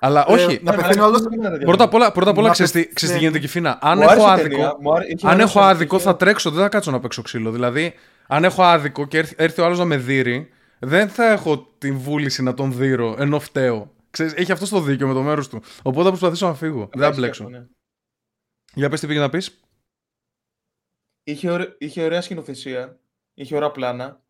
Αλλά 0.00 0.26
όχι. 0.26 0.60
να 0.62 0.70
Ναι, 0.70 0.76
πεθαίνει 0.76 0.82
μαλάκα, 0.82 1.04
όλος- 1.06 1.22
δεν 1.22 1.32
γίνεται 1.32 1.58
να 1.58 1.64
Πρώτα 1.64 1.84
απ' 1.84 1.94
όλα, 1.94 2.12
πρώτα 2.12 2.30
απ' 2.30 2.38
όλα 2.38 2.46
Να 2.46 2.52
ξέρεις 2.52 2.72
τι, 2.72 2.78
πεθαίνει. 2.78 2.94
ξέρεις 2.94 3.14
τι 3.14 3.20
γίνεται 3.20 3.38
και 3.38 3.48
φίνα. 3.48 3.78
Αν 3.80 3.96
Μου 3.98 4.02
έχω 4.02 4.12
άρεσε 4.12 4.26
η 4.26 4.30
άδικο, 4.30 4.48
ταινία, 4.48 4.74
μου 4.80 4.92
άρε- 4.94 5.06
είχε 5.10 5.26
αν 5.26 5.32
ωραίες 5.34 5.48
έχω 5.48 5.60
άδικο 5.60 5.94
ανησυχίες. 5.94 6.02
θα 6.02 6.16
τρέξω, 6.16 6.50
δεν 6.50 6.62
θα 6.62 6.68
κάτσω 6.68 6.90
να 6.90 7.00
παίξω 7.00 7.22
ξύλο. 7.22 7.50
Δηλαδή, 7.50 7.94
αν 8.26 8.44
έχω 8.44 8.62
άδικο 8.62 9.06
και 9.06 9.18
έρθει, 9.18 9.34
έρθει 9.38 9.60
ο 9.60 9.64
άλλος 9.64 9.78
να 9.78 9.84
με 9.84 9.96
δείρει, 9.96 10.48
δεν 10.78 11.08
θα 11.08 11.30
έχω 11.30 11.66
την 11.78 11.98
βούληση 11.98 12.42
να 12.42 12.54
τον 12.54 12.72
δείρω 12.76 13.16
ενώ 13.18 13.38
φταίω. 13.40 13.90
Ξέρεις, 14.16 14.32
έχει 14.34 14.52
αυτό 14.52 14.68
το 14.68 14.80
δίκιο 14.80 15.06
με 15.06 15.12
το 15.14 15.22
μέρος 15.22 15.48
του. 15.48 15.62
Οπότε 15.82 16.02
θα 16.02 16.08
προσπαθήσω 16.08 16.46
να 16.46 16.54
φύγω. 16.54 16.78
Δεν 16.78 16.88
θα 16.88 16.98
Εντάξει, 16.98 17.20
μπλέξω. 17.20 17.48
ναι. 17.48 17.66
Για 18.74 18.88
πες 18.88 19.00
τι 19.00 19.06
πήγε 19.06 19.18
να 19.18 19.28
πεις. 19.28 19.60
Είχε, 21.24 21.50
ωραί- 21.50 21.76
είχε 21.78 22.04
ωραία 22.04 22.20
σκηνοθεσία. 22.20 23.00
Είχε 23.34 23.56
ωραία 23.56 23.70
πλάνα. 23.70 24.22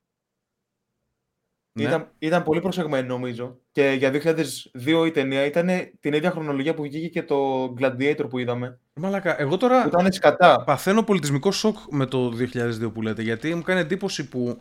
Ναι. 1.78 1.84
Ήταν, 1.84 2.12
ήταν 2.18 2.42
πολύ 2.42 2.60
προσεγμένη 2.60 3.06
νομίζω. 3.08 3.60
Και 3.72 3.90
για 3.90 4.10
2002 4.10 5.04
η 5.06 5.10
ταινία 5.10 5.44
ήταν 5.44 5.68
την 6.00 6.12
ίδια 6.12 6.30
χρονολογία 6.30 6.74
που 6.74 6.82
βγήκε 6.82 7.08
και 7.08 7.22
το 7.22 7.64
Gladiator 7.78 8.26
που 8.30 8.38
είδαμε. 8.38 8.80
Μαλάκα, 8.94 9.40
εγώ 9.40 9.56
τώρα 9.56 9.86
ήταν 9.86 10.12
σκατά. 10.12 10.64
παθαίνω 10.64 11.02
πολιτισμικό 11.04 11.50
σοκ 11.52 11.76
με 11.90 12.06
το 12.06 12.32
2002 12.52 12.92
που 12.92 13.02
λέτε, 13.02 13.22
γιατί 13.22 13.54
μου 13.54 13.62
κάνει 13.62 13.80
εντύπωση 13.80 14.28
που 14.28 14.58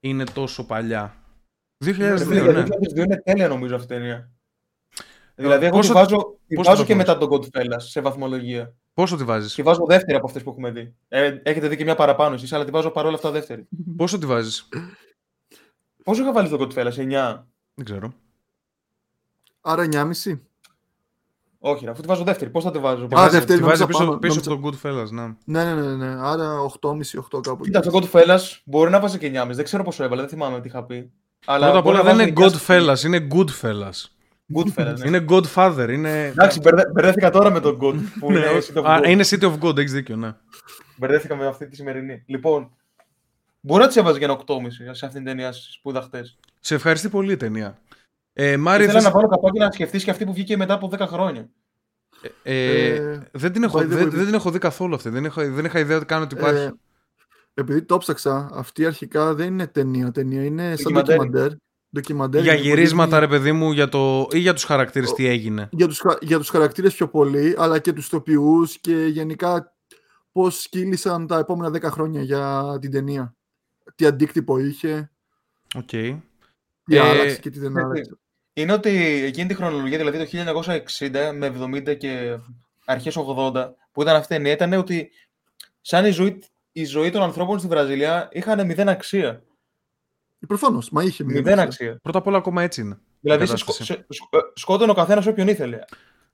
είναι 0.00 0.24
τόσο 0.24 0.66
παλιά. 0.66 1.16
2002, 1.84 2.52
ναι. 2.52 2.62
2002 2.62 3.04
είναι 3.04 3.22
τέλεια 3.24 3.48
νομίζω 3.48 3.74
αυτή 3.74 3.94
η 3.94 3.96
ταινία. 3.96 4.33
Δηλαδή, 5.34 5.66
εγώ 5.66 5.76
πόσο, 5.76 5.88
τη 5.88 5.94
βάζω, 5.94 6.38
τη 6.46 6.56
βάζω 6.56 6.84
και 6.84 6.94
μετά 6.94 7.18
τον 7.18 7.28
Godfellas 7.30 7.76
σε 7.76 8.00
βαθμολογία. 8.00 8.74
Πόσο 8.94 9.16
τη 9.16 9.24
βάζεις; 9.24 9.54
Τη 9.54 9.62
βάζω 9.62 9.84
δεύτερη 9.86 10.16
από 10.16 10.26
αυτές 10.26 10.42
που 10.42 10.50
έχουμε 10.50 10.70
δει. 10.70 10.94
Ε, 11.08 11.38
έχετε 11.42 11.68
δει 11.68 11.76
και 11.76 11.84
μια 11.84 11.94
παραπάνω 11.94 12.34
εσείς, 12.34 12.52
αλλά 12.52 12.64
τη 12.64 12.70
βάζω 12.70 12.90
παρόλα 12.90 13.14
αυτά 13.14 13.30
δεύτερη. 13.30 13.68
Πόσο 13.96 14.18
τη 14.18 14.26
βάζεις; 14.26 14.68
Πόσο 16.04 16.22
είχα 16.22 16.32
βάλει 16.32 16.48
το 16.48 16.56
Godfellas, 16.60 16.92
9. 16.92 17.44
Δεν 17.74 17.84
ξέρω. 17.84 18.12
Άρα 19.60 19.88
9,5. 19.92 20.38
Όχι, 21.58 21.88
αφού 21.88 22.00
τη 22.00 22.06
βάζω 22.06 22.24
δεύτερη, 22.24 22.50
πώς 22.50 22.64
θα 22.64 22.70
τη 22.70 22.78
βάζω; 22.78 23.08
Α, 23.16 23.28
δεύτερη, 23.28 23.58
τη 23.58 23.64
βάζει 23.64 23.86
πίσω, 23.86 24.18
πίσω 24.18 24.40
από 24.40 24.48
τον 24.48 24.62
Goodfellas, 24.64 25.10
ναι. 25.10 25.34
Ναι, 25.44 25.64
ναι, 25.64 25.80
ναι, 25.80 25.94
ναι. 25.94 26.16
Άρα 26.20 26.56
8,5-8 26.80 27.40
κάπου. 27.42 27.64
Κοίτα, 27.64 27.80
το 27.80 27.90
Goodfellas 27.92 28.40
μπορεί 28.64 28.90
να 28.90 29.00
βάζει 29.00 29.18
και 29.18 29.32
9,5. 29.34 29.48
Δεν 29.50 29.64
ξέρω 29.64 29.82
πόσο 29.82 30.04
έβαλε, 30.04 30.20
δεν 30.20 30.30
θυμάμαι 30.30 30.60
τι 30.60 30.68
είχα 30.68 30.84
πει. 30.84 31.12
Αλλά 31.46 31.64
Πρώτα 31.64 31.78
απ' 31.78 31.86
όλα 31.86 32.02
δεν 32.02 32.18
είναι 32.18 32.32
Godfellas, 32.36 33.04
είναι 33.04 33.26
Goodfellas. 33.34 34.04
Goodfellas, 34.54 34.94
ναι. 34.98 35.06
Είναι 35.06 35.24
Godfather. 35.28 35.88
Είναι... 35.90 36.26
Εντάξει, 36.26 36.60
μπερδέθηκα 36.92 37.30
τώρα 37.30 37.50
με 37.50 37.60
τον 37.60 37.78
God. 37.80 37.94
Που 38.18 38.30
είναι, 38.30 38.40
ναι, 38.40 38.46
City 38.46 38.82
of 38.82 39.02
God. 39.02 39.08
είναι 39.08 39.24
City 39.26 39.42
of 39.42 39.58
God, 39.58 39.76
έχεις 39.76 39.92
δίκιο, 39.92 40.16
ναι. 40.16 40.34
Μπερδέθηκα 40.96 41.36
με 41.36 41.46
αυτή 41.46 41.66
τη 41.68 41.76
σημερινή. 41.76 42.22
Λοιπόν, 42.26 42.70
μπορεί 43.60 43.82
να 43.82 43.88
τη 43.88 44.00
έβαζες 44.00 44.18
για 44.18 44.26
ένα 44.26 44.42
8,5 44.46 44.66
σε 44.90 45.06
αυτήν 45.06 45.08
την 45.10 45.24
ταινία 45.24 45.52
που 45.82 45.90
είδα 45.90 46.00
χτες. 46.02 46.38
Σε 46.60 46.74
ευχαριστεί 46.74 47.08
πολύ 47.08 47.32
η 47.32 47.36
ταινία. 47.36 47.78
Ε, 48.32 48.56
Μάρι, 48.56 48.82
Ήθελα 48.82 48.98
θες... 48.98 49.08
να 49.08 49.14
βάλω 49.14 49.28
καπάκι 49.28 49.58
να 49.58 49.70
σκεφτείς 49.70 50.04
και 50.04 50.10
αυτή 50.10 50.24
που 50.24 50.32
βγήκε 50.32 50.56
μετά 50.56 50.74
από 50.74 50.90
10 50.92 50.98
χρόνια. 50.98 51.48
Ε, 52.42 52.94
ε, 52.94 53.20
δεν, 53.32 53.52
την 53.52 53.62
έχω, 53.62 53.78
δεν, 53.78 54.10
δεν, 54.10 54.24
την 54.24 54.34
έχω 54.34 54.50
δει 54.50 54.58
καθόλου 54.58 54.94
αυτή. 54.94 55.08
Δεν, 55.08 55.24
έχω, 55.24 55.50
δεν 55.50 55.64
είχα 55.64 55.78
ιδέα 55.78 55.96
ότι 55.96 56.06
κάνω 56.06 56.24
ότι 56.24 56.34
υπάρχει. 56.34 56.62
Ε, 56.62 56.72
επειδή 57.54 57.82
το 57.82 57.98
ψάξα, 57.98 58.50
αυτή 58.52 58.86
αρχικά 58.86 59.34
δεν 59.34 59.46
είναι 59.46 59.66
ταινία. 59.66 60.10
Ταινία 60.10 60.44
είναι 60.44 60.76
σαν 60.76 60.92
ντοκιμαντέρ. 60.92 61.50
Ντοκιμαντέρ 61.94 62.42
για 62.42 62.54
γυρίσματα, 62.54 63.20
ρε 63.20 63.28
παιδί 63.28 63.52
μου, 63.52 63.72
για 63.72 63.88
το... 63.88 64.28
ή 64.30 64.38
για 64.38 64.54
τους 64.54 64.64
χαρακτήρες 64.64 65.12
τι 65.12 65.26
έγινε. 65.26 65.68
Για 65.72 65.86
τους, 65.86 66.02
για 66.20 66.38
τους 66.38 66.48
χαρακτήρες 66.48 66.94
πιο 66.94 67.08
πολύ, 67.08 67.54
αλλά 67.58 67.78
και 67.78 67.92
τους 67.92 68.08
τοπιούς 68.08 68.78
και 68.78 69.06
γενικά 69.06 69.74
πώς 70.32 70.60
σκύλισαν 70.60 71.26
τα 71.26 71.38
επόμενα 71.38 71.88
10 71.88 71.90
χρόνια 71.92 72.22
για 72.22 72.76
την 72.80 72.90
ταινία. 72.90 73.36
Τι 73.94 74.06
αντίκτυπο 74.06 74.58
είχε. 74.58 75.10
OK. 75.74 75.88
Okay. 75.92 76.20
Τι 76.84 76.96
ε, 76.96 77.00
άλλαξε 77.00 77.38
και 77.38 77.50
τι 77.50 77.58
δεν 77.58 77.78
άλλαξε. 77.78 78.18
Είναι 78.52 78.72
ότι 78.72 78.90
εκείνη 79.24 79.48
τη 79.48 79.54
χρονολογία, 79.54 79.98
δηλαδή 79.98 80.18
το 80.18 80.54
1960 80.98 81.32
με 81.34 81.52
70 81.88 81.96
και 81.96 82.38
αρχές 82.84 83.18
80, 83.36 83.70
που 83.92 84.02
ήταν 84.02 84.16
αυτή 84.16 84.34
η 84.34 84.36
ταινία, 84.36 84.52
ήταν 84.52 84.72
ότι 84.72 85.10
σαν 85.80 86.04
η 86.06 86.10
ζωή, 86.10 86.42
η 86.72 86.84
ζωή 86.84 87.10
των 87.10 87.22
ανθρώπων 87.22 87.58
στη 87.58 87.68
Βραζιλία 87.68 88.28
είχαν 88.32 88.66
μηδέν 88.66 88.88
αξία. 88.88 89.42
Προφανώς, 90.46 90.90
μα 90.90 91.02
είχε 91.02 91.24
μηδέν 91.24 91.58
αξία. 91.58 91.98
Πρώτα 92.02 92.18
απ' 92.18 92.26
όλα 92.26 92.36
ακόμα 92.36 92.62
έτσι 92.62 92.80
είναι. 92.80 92.98
Δηλαδή 93.20 93.46
σκο, 93.46 93.72
σε, 93.72 94.06
σκότωνε 94.54 94.90
ο 94.90 94.94
καθένας 94.94 95.26
όποιον 95.26 95.48
ήθελε. 95.48 95.78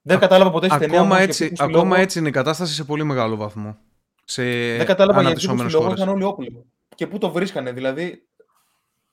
Δεν 0.03 0.19
κατάλαβα 0.19 0.51
ποτέ 0.51 0.67
στην 0.67 0.81
ταινία. 0.81 0.99
Ακόμα, 0.99 1.21
έτσι, 1.21 1.53
ακόμα 1.59 1.99
έτσι 1.99 2.19
είναι 2.19 2.29
η 2.29 2.33
κατάσταση 2.33 2.75
σε 2.75 2.85
πολύ 2.85 3.05
μεγάλο 3.05 3.37
βαθμό. 3.37 3.79
Σε 4.25 4.43
Δεν 4.77 4.87
κατάλαβα 4.87 5.23
γιατί 5.23 5.47
τους 5.47 5.73
λόγω 5.73 5.93
είχαν 5.93 6.09
όλοι 6.09 6.25
όπλο. 6.25 6.67
Και 6.95 7.07
πού 7.07 7.19
το 7.19 7.31
βρίσκανε, 7.31 7.73
δηλαδή. 7.73 8.25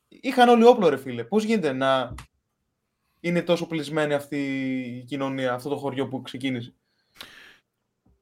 Είχαν 0.07 0.49
όλοι 0.49 0.65
όπλο, 0.65 0.89
ρε 0.89 0.97
φίλε. 0.97 1.23
Πώς 1.23 1.43
γίνεται 1.43 1.73
να 1.73 2.13
είναι 3.19 3.41
τόσο 3.41 3.67
πλησμένη 3.67 4.13
αυτή 4.13 4.37
η 5.01 5.03
κοινωνία, 5.03 5.53
αυτό 5.53 5.69
το 5.69 5.75
χωριό 5.75 6.07
που 6.07 6.21
ξεκίνησε; 6.21 6.73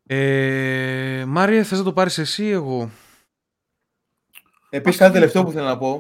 Ε, 0.06 1.24
Μάρια, 1.28 1.64
θες 1.64 1.78
να 1.78 1.84
το 1.84 1.94
πάρεις 1.94 2.18
εσύ 2.18 2.46
εγώ. 2.46 2.90
Επίσης 4.70 5.00
κάτι 5.00 5.14
τελευταίο 5.14 5.44
που 5.44 5.52
θέλω 5.52 5.66
να 5.66 5.78
πω. 5.78 6.00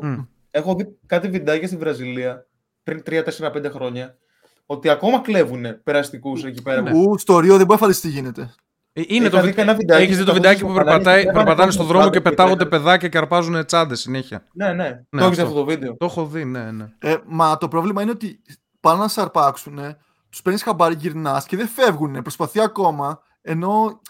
Έχω 0.55 0.75
δει 0.75 0.97
κάτι 1.05 1.27
βιντεάκια 1.27 1.67
στη 1.67 1.77
Βραζιλία 1.77 2.47
πριν 2.83 3.03
3-4-5 3.05 3.71
χρόνια 3.71 4.17
ότι 4.65 4.89
ακόμα 4.89 5.21
κλέβουν 5.21 5.83
περαστικούς 5.83 6.43
εκεί 6.43 6.61
πέρα. 6.61 6.81
Ναι. 6.81 6.91
Ου, 6.93 7.17
στο 7.17 7.39
Ρίο 7.39 7.57
δεν 7.57 7.65
μπορεί 7.65 7.81
να 7.81 7.93
τι 7.93 8.09
γίνεται. 8.09 8.53
Ε, 8.93 9.01
είναι 9.07 9.29
το 9.29 9.41
βιντεάκι. 9.41 9.91
Έχεις 9.91 10.17
δει 10.17 10.23
το 10.23 10.33
βιντεάκι 10.33 10.61
που 10.61 10.73
περπατάει, 10.73 11.25
περπατάνε 11.31 11.71
στον 11.71 11.85
δρόμο 11.85 12.09
και 12.09 12.21
πετάγονται 12.21 12.65
παιδάκια 12.65 13.07
και 13.07 13.17
αρπάζουν 13.17 13.65
τσάντες 13.65 13.99
συνέχεια. 13.99 14.43
Ναι, 14.53 14.73
ναι. 14.73 15.05
ναι 15.09 15.21
το 15.21 15.25
έχεις 15.25 15.39
αυτό 15.39 15.53
το 15.53 15.65
βίντεο. 15.65 15.95
Το 15.97 16.05
έχω 16.05 16.25
δει, 16.25 16.45
ναι, 16.45 16.71
ναι. 16.71 16.93
Ε, 16.99 17.15
μα 17.25 17.57
το 17.57 17.67
πρόβλημα 17.67 18.01
είναι 18.01 18.11
ότι 18.11 18.41
πάνε 18.79 18.99
να 18.99 19.07
σε 19.07 19.21
αρπάξουν, 19.21 19.79
τους 20.29 20.41
παίρνεις 20.41 20.63
χαμπάρι, 20.63 20.95
γυρνάς 20.95 21.45
και 21.45 21.57
δεν 21.57 21.67
φεύγουν. 21.67 22.21
Προσπαθεί 22.21 22.59
ακόμα, 22.59 23.21
ενώ 23.41 24.01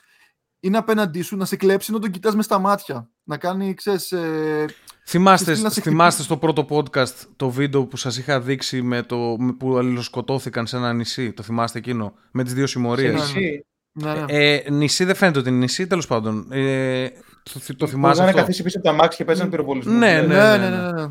είναι 0.60 0.78
απέναντί 0.78 1.22
σου 1.22 1.38
να 1.38 1.46
σε 1.46 1.56
κλέψει 1.56 1.92
να 1.92 2.00
τον 2.00 2.12
κοιτάς 2.12 2.36
με 2.36 2.44
στα 2.44 2.60
μάτια. 2.60 3.10
Να 3.24 3.38
κάνει, 3.38 3.74
ξέρεις. 3.74 4.12
Ε, 4.12 4.66
θυμάστε, 5.06 5.56
θυμάστε 5.70 6.24
στο 6.24 6.38
πρώτο 6.38 6.66
podcast 6.70 7.14
το 7.36 7.50
βίντεο 7.50 7.86
που 7.86 7.98
σας 7.98 8.18
είχα 8.18 8.42
δείξει 8.42 8.82
με 8.82 9.02
το, 9.02 9.36
που 9.60 9.78
αλληλοσκοτώθηκαν 9.78 10.68
σε 10.68 10.78
ένα 10.78 10.94
νησί; 10.94 11.32
Το 11.32 11.44
θυμάστε 11.44 11.78
εκείνο; 11.78 12.14
Με 12.32 12.44
τις 12.44 12.54
δύο 12.54 12.68
συμμορίες; 12.68 13.14
Νησί. 13.14 13.66
Ναι, 13.98 14.14
ναι. 14.14 14.24
Ε, 14.28 14.70
νησί 14.70 15.04
δεν 15.04 15.16
φαίνεται 15.16 15.40
ότι 15.40 15.50
είναι 15.50 15.58
νησί, 15.58 15.88
τέλος 15.88 16.08
πάντων. 16.08 16.48
Ε, 16.52 17.08
το, 17.44 17.76
το 17.76 17.88
θυμάσαι. 17.88 18.22
Μπορούσαν 18.22 18.42
καθίσει 18.42 18.64
πίσω 18.64 18.78
από 18.78 18.88
τα 18.88 18.94
μάξι 18.94 19.18
και 19.18 19.26
παίζανε 19.26 19.50
πυροβολισμό. 19.50 19.94
Ναι, 19.94 20.22
ναι, 20.22 20.22
ναι. 20.22 20.58
ναι, 20.58 20.70
ναι, 20.70 20.92
ναι. 20.92 21.10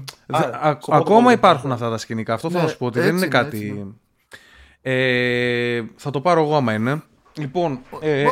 ακόμα 0.88 1.32
υπάρχουν 1.32 1.72
αυτά 1.72 1.90
τα 1.90 1.98
σκηνικά. 1.98 2.34
Αυτό 2.34 2.50
θα 2.50 2.62
ναι, 2.62 2.68
σου 2.68 2.76
πω 2.76 2.86
ότι 2.86 3.00
δεν 3.00 3.16
είναι 3.16 3.26
κάτι. 3.26 3.94
Ε, 4.80 5.82
θα 5.96 6.10
το 6.10 6.20
πάρω 6.20 6.42
εγώ 6.42 6.56
άμα 6.56 6.72
είναι. 6.72 7.02
Λοιπόν. 7.38 7.80
Ε, 8.00 8.26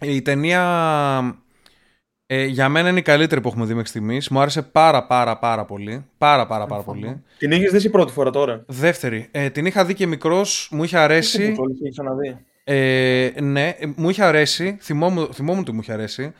η 0.00 0.22
ταινία 0.22 0.62
ε, 2.30 2.44
για 2.44 2.68
μένα 2.68 2.88
είναι 2.88 2.98
η 2.98 3.02
καλύτερη 3.02 3.40
που 3.40 3.48
έχουμε 3.48 3.64
δει 3.64 3.74
μέχρι 3.74 3.88
στιγμής. 3.88 4.28
Μου 4.28 4.40
άρεσε 4.40 4.62
πάρα 4.62 5.06
πάρα 5.06 5.38
πάρα 5.38 5.64
πολύ. 5.64 6.04
Πάρα 6.18 6.46
πάρα 6.46 6.66
πάρα 6.66 6.82
πολύ. 6.82 7.22
Την 7.38 7.50
είχε 7.50 7.68
δει 7.68 7.90
πρώτη 7.90 8.12
φορά 8.12 8.30
τώρα; 8.30 8.64
Δεύτερη. 8.66 9.28
Ε, 9.30 9.50
την 9.50 9.66
είχα 9.66 9.84
δει 9.84 9.94
και 9.94 10.06
μικρός, 10.06 10.68
μου 10.72 10.84
είχε 10.84 10.98
αρέσει. 10.98 11.54
Ε, 12.64 13.30
ναι, 13.40 13.74
μου 13.96 14.10
είχε 14.10 14.24
αρέσει. 14.24 14.76
Θυμόμουν, 14.80 15.28
θυμόμουν 15.32 15.60
ότι 15.60 15.72
μου 15.72 15.80
είχε 15.80 15.92
αρέσει. 15.92 16.32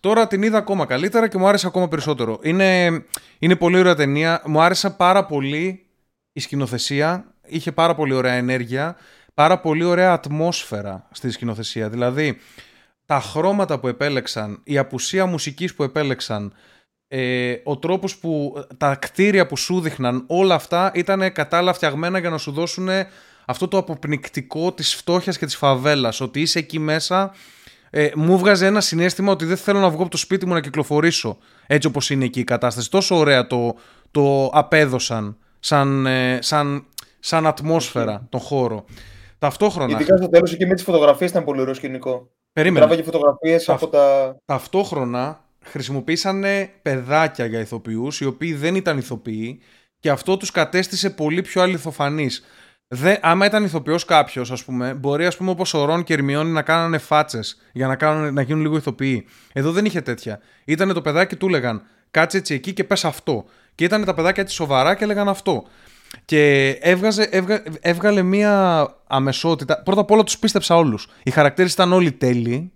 Τώρα 0.00 0.26
την 0.26 0.42
είδα 0.42 0.58
ακόμα 0.58 0.86
καλύτερα 0.86 1.28
και 1.28 1.38
μου 1.38 1.46
άρεσε 1.46 1.66
ακόμα 1.66 1.88
περισσότερο. 1.88 2.38
Είναι, 2.42 2.88
είναι 3.38 3.56
πολύ 3.56 3.78
ωραία 3.78 3.94
ταινία. 3.94 4.42
Μου 4.44 4.60
άρεσε 4.60 4.90
πάρα 4.90 5.24
πολύ 5.24 5.86
η 6.32 6.40
σκηνοθεσία. 6.40 7.34
Είχε 7.46 7.72
πάρα 7.72 7.94
πολύ 7.94 8.14
ωραία 8.14 8.32
ενέργεια. 8.32 8.96
Πάρα 9.34 9.58
πολύ 9.60 9.84
ωραία 9.84 10.12
ατμόσφαιρα 10.12 11.08
στη 11.10 11.30
σκηνοθεσία. 11.30 11.88
Δηλαδή, 11.88 12.38
τα 13.06 13.20
χρώματα 13.20 13.78
που 13.80 13.88
επέλεξαν, 13.88 14.60
η 14.64 14.78
απουσία 14.78 15.26
μουσικής 15.26 15.74
που 15.74 15.82
επέλεξαν, 15.82 16.52
ε, 17.08 17.54
ο 17.64 17.78
τρόπος 17.78 18.16
που 18.16 18.54
τα 18.76 18.94
κτίρια 18.94 19.46
που 19.46 19.56
σου 19.56 19.80
δείχναν, 19.80 20.24
όλα 20.26 20.54
αυτά 20.54 20.90
ήταν 20.94 21.32
κατάλληλα 21.32 21.72
φτιαγμένα 21.72 22.18
για 22.18 22.30
να 22.30 22.38
σου 22.38 22.52
δώσουν 22.52 22.88
αυτό 23.46 23.68
το 23.68 23.78
αποπνικτικό 23.78 24.72
της 24.72 24.94
φτώχειας 24.94 25.38
και 25.38 25.46
της 25.46 25.56
φαβέλας, 25.56 26.20
ότι 26.20 26.40
είσαι 26.40 26.58
εκεί 26.58 26.78
μέσα 26.78 27.34
ε, 27.90 28.10
μου 28.14 28.38
βγάζει 28.38 28.64
ένα 28.64 28.80
συνέστημα 28.80 29.32
ότι 29.32 29.44
δεν 29.44 29.56
θέλω 29.56 29.78
να 29.78 29.90
βγω 29.90 30.02
από 30.02 30.10
το 30.10 30.16
σπίτι 30.16 30.46
μου 30.46 30.52
να 30.52 30.60
κυκλοφορήσω 30.60 31.38
έτσι 31.66 31.88
όπως 31.88 32.10
είναι 32.10 32.24
εκεί 32.24 32.40
η 32.40 32.44
κατάσταση. 32.44 32.90
Τόσο 32.90 33.16
ωραία 33.16 33.46
το, 33.46 33.76
το 34.10 34.46
απέδωσαν 34.46 35.36
σαν, 35.58 36.06
ε, 36.06 36.38
σαν, 36.42 36.86
σαν 37.18 37.46
ατμόσφαιρα 37.46 38.26
τον 38.28 38.40
χώρο. 38.40 38.84
Ταυτόχρονα. 39.38 39.92
Ειδικά 39.92 40.16
στο 40.16 40.28
τέλος 40.28 40.52
εκεί 40.52 40.66
με 40.66 40.74
τις 40.74 40.84
φωτογραφίες 40.84 41.30
ήταν 41.30 41.44
πολύ 41.44 41.60
ωραίο 41.60 41.74
σκηνικό. 41.74 42.30
Περίμενε. 42.56 42.86
Τράβαγε 42.86 43.02
φωτογραφίες 43.02 43.68
από 43.68 43.88
τα. 43.88 44.36
Ταυτόχρονα 44.44 45.40
χρησιμοποίησαν 45.64 46.44
παιδάκια 46.82 47.46
για 47.46 47.60
ηθοποιούς, 47.60 48.20
οι 48.20 48.24
οποίοι 48.24 48.54
δεν 48.54 48.74
ήταν 48.74 48.98
ηθοποιοί 48.98 49.60
και 50.00 50.10
αυτό 50.10 50.36
τους 50.36 50.50
κατέστησε 50.50 51.10
πολύ 51.10 51.42
πιο 51.42 51.62
αληθοφανείς. 51.62 52.44
Δε, 52.88 53.16
άμα 53.20 53.46
ήταν 53.46 53.64
ηθοποιός 53.64 54.04
κάποιος, 54.04 54.50
ας 54.50 54.64
πούμε, 54.64 54.94
μπορεί 54.94 55.26
ας 55.26 55.36
πούμε, 55.36 55.50
όπως 55.50 55.74
ο 55.74 55.84
Ρον 55.84 56.02
και 56.02 56.12
η 56.12 56.16
Ερμιόνι 56.16 56.50
να 56.50 56.62
κάνανε 56.62 56.98
φάτσες 56.98 57.60
για 57.72 57.86
να, 57.86 57.96
κάνουν, 57.96 58.34
να 58.34 58.42
γίνουν 58.42 58.62
λίγο 58.62 58.76
ηθοποιοί. 58.76 59.26
Εδώ 59.52 59.72
δεν 59.72 59.84
είχε 59.84 60.00
τέτοια. 60.00 60.40
Ήταν 60.64 60.92
το 60.92 61.00
παιδάκι 61.00 61.36
του 61.36 61.46
έλεγαν 61.46 61.82
κάτσε 62.10 62.36
έτσι 62.36 62.54
εκεί 62.54 62.72
και 62.72 62.84
πες 62.84 63.04
αυτό. 63.04 63.44
Και 63.74 63.84
ήταν 63.84 64.04
τα 64.04 64.14
παιδάκια 64.14 64.42
έτσι 64.42 64.54
σοβαρά 64.54 64.94
και 64.94 65.04
έλεγαν 65.04 65.28
αυτό. 65.28 65.66
Και 66.24 66.68
έβγαζε, 66.80 67.22
έβγα, 67.22 67.62
έβγαλε 67.80 68.22
μία 68.22 68.86
αμεσότητα. 69.06 69.82
Πρώτα 69.82 70.00
απ' 70.00 70.10
όλα 70.10 70.22
τους 70.22 70.38
πίστεψα 70.38 70.76
όλους. 70.76 71.08
Οι 71.22 71.30
χαρακτήρες 71.30 71.72
ήταν 71.72 71.92
όλοι 71.92 72.12
τέλειοι. 72.12 72.72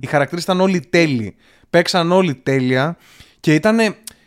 Οι 0.00 0.06
χαρακτήρες 0.06 0.44
ήταν 0.44 0.60
όλοι 0.60 0.80
τέλειοι. 0.80 1.36
Παίξαν 1.70 2.12
όλοι 2.12 2.34
τέλεια. 2.34 2.96
Και 3.40 3.54
ήταν, 3.54 3.78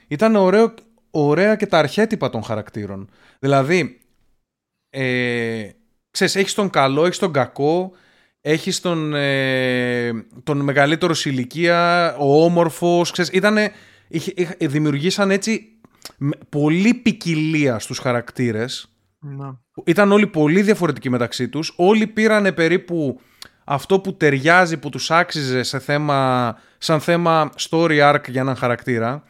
ήταν 0.07 0.35
ωραίο, 0.35 0.73
ωραία 1.11 1.55
και 1.55 1.65
τα 1.65 1.77
αρχέτυπα 1.77 2.29
των 2.29 2.43
χαρακτήρων. 2.43 3.09
Δηλαδή, 3.39 3.99
ε, 4.89 5.69
ξέρεις, 6.11 6.35
έχεις 6.35 6.53
τον 6.53 6.69
καλό, 6.69 7.05
έχεις 7.05 7.17
τον 7.17 7.33
κακό, 7.33 7.91
έχεις 8.41 8.79
τον, 8.79 9.13
ε, 9.15 10.11
τον 10.43 10.59
μεγαλύτερο 10.59 11.13
σε 11.13 11.29
ηλικία, 11.29 12.15
ο 12.19 12.43
όμορφος, 12.43 13.11
ξέρεις, 13.11 13.31
ήτανε, 13.31 13.71
είχε, 14.07 14.33
δημιουργήσαν 14.59 15.31
έτσι 15.31 15.72
πολύ 16.49 16.93
ποικιλία 16.93 17.79
στους 17.79 17.99
χαρακτήρες. 17.99 18.87
Ναι. 19.19 19.47
Ήταν 19.85 20.11
όλοι 20.11 20.27
πολύ 20.27 20.61
διαφορετικοί 20.61 21.09
μεταξύ 21.09 21.49
τους. 21.49 21.73
Όλοι 21.75 22.07
πήρανε 22.07 22.51
περίπου 22.51 23.19
αυτό 23.63 23.99
που 23.99 24.13
ταιριάζει, 24.13 24.77
που 24.77 24.89
τους 24.89 25.11
άξιζε 25.11 25.63
σε 25.63 25.79
θέμα, 25.79 26.57
σαν 26.77 26.99
θέμα 26.99 27.49
story 27.69 28.13
arc 28.13 28.29
για 28.29 28.41
έναν 28.41 28.55
χαρακτήρα. 28.55 29.23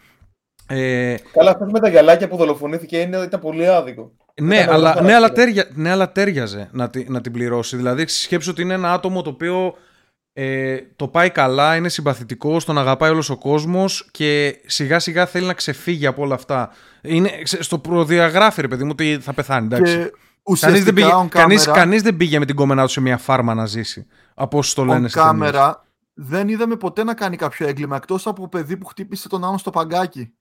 Ε, 0.67 1.15
Καλά, 1.33 1.51
αυτός 1.51 1.71
με 1.71 1.79
τα 1.79 1.89
γυαλάκια 1.89 2.27
που 2.27 2.37
δολοφονήθηκε 2.37 2.97
είναι, 2.97 3.17
ήταν 3.17 3.39
πολύ 3.39 3.67
άδικο. 3.67 4.11
Ναι, 4.41 4.65
αλλά, 4.69 5.01
ναι, 5.01 5.13
αλλά 5.13 5.31
τέρια, 5.31 5.67
ναι, 5.73 5.89
αλλά 5.89 6.11
τέριαζε 6.11 6.69
να, 6.71 6.89
να 7.07 7.21
την 7.21 7.31
πληρώσει. 7.31 7.75
Δηλαδή, 7.75 8.07
σκέψου 8.07 8.49
ότι 8.51 8.61
είναι 8.61 8.73
ένα 8.73 8.93
άτομο 8.93 9.21
το 9.21 9.29
οποίο 9.29 9.75
ε, 10.33 10.77
το 10.95 11.07
πάει 11.07 11.29
καλά, 11.29 11.75
είναι 11.75 11.89
συμπαθητικός, 11.89 12.65
τον 12.65 12.77
αγαπάει 12.77 13.09
όλος 13.09 13.29
ο 13.29 13.37
κόσμος 13.37 14.07
και 14.11 14.61
σιγά 14.65 14.99
σιγά 14.99 15.25
θέλει 15.25 15.45
να 15.45 15.53
ξεφύγει 15.53 16.05
από 16.05 16.21
όλα 16.21 16.35
αυτά. 16.35 16.69
Είναι, 17.01 17.31
στο 17.43 17.79
προδιαγράφει, 17.79 18.61
ρε 18.61 18.67
παιδί 18.67 18.83
μου, 18.83 18.89
ότι 18.91 19.17
θα 19.21 19.33
πεθάνει. 19.33 19.65
Εντάξει. 19.65 20.11
Κανείς 20.59 20.83
δεν, 20.83 20.93
πήγε, 20.93 21.09
κανείς, 21.29 21.65
κανείς 21.65 22.01
δεν 22.01 22.17
πήγε 22.17 22.39
με 22.39 22.45
την 22.45 22.55
κόμενά 22.55 22.85
του 22.85 22.91
σε 22.91 23.01
μια 23.01 23.17
φάρμα 23.17 23.53
να 23.53 23.65
ζήσει. 23.65 24.07
Από 24.33 24.57
όσο 24.57 24.75
το 24.75 24.85
λένε 24.85 25.09
κάμερα 25.09 25.85
δεν 26.13 26.47
είδαμε 26.47 26.75
ποτέ 26.75 27.03
να 27.03 27.13
κάνει 27.13 27.35
κάποιο 27.35 27.67
έγκλημα 27.67 27.95
εκτός 27.95 28.27
από 28.27 28.47
παιδί 28.47 28.77
που 28.77 28.85
χτύπησε 28.85 29.27
τον 29.27 29.43
άλλο 29.43 29.57
στο 29.57 29.69
παγκάκι. 29.69 30.33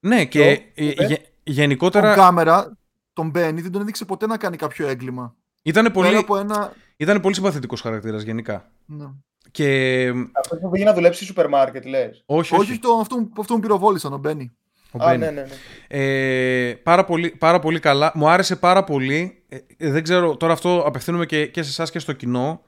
Ναι, 0.00 0.24
και 0.24 0.60
γε, 0.74 1.16
γενικότερα. 1.42 2.12
Ο 2.12 2.16
κάμερα 2.16 2.76
τον 3.12 3.30
Μπένι 3.30 3.60
δεν 3.60 3.72
τον 3.72 3.80
έδειξε 3.80 4.04
ποτέ 4.04 4.26
να 4.26 4.36
κάνει 4.36 4.56
κάποιο 4.56 4.88
έγκλημα. 4.88 5.34
Ήταν 5.64 5.92
πολύ, 5.92 6.26
ένα... 6.38 6.72
Ήτανε 6.96 7.20
πολύ 7.20 7.34
συμπαθητικός 7.34 7.80
χαρακτήρας 7.80 8.22
γενικά. 8.22 8.70
Ναι. 8.86 9.06
Και... 9.50 10.08
Αυτό 10.40 10.56
που 10.56 10.70
πήγε 10.70 10.84
να 10.84 10.94
δουλέψει 10.94 11.16
στο 11.16 11.26
σούπερ 11.26 11.48
μάρκετ, 11.48 11.86
λες. 11.86 12.22
Όχι, 12.26 12.54
όχι. 12.54 12.70
όχι 12.70 12.78
το, 12.80 12.98
αυτό, 13.00 13.28
αυτό 13.38 13.54
που 13.54 13.60
πυροβόλησαν, 13.60 14.12
ο 14.12 14.18
Μπένι. 14.18 14.56
Ο 14.90 15.04
Α, 15.04 15.16
ναι, 15.16 15.30
ναι, 15.30 15.30
ναι. 15.30 15.46
Ε, 15.88 16.74
πάρα, 16.74 17.04
πολύ, 17.04 17.30
πάρα 17.30 17.58
πολύ 17.58 17.80
καλά. 17.80 18.12
Μου 18.14 18.28
άρεσε 18.28 18.56
πάρα 18.56 18.84
πολύ. 18.84 19.44
Ε, 19.48 19.58
δεν 19.90 20.02
ξέρω, 20.02 20.36
τώρα 20.36 20.52
αυτό 20.52 20.82
απευθύνομαι 20.86 21.26
και, 21.26 21.46
και 21.46 21.62
σε 21.62 21.68
εσάς 21.68 21.90
και 21.90 21.98
στο 21.98 22.12
κοινό. 22.12 22.62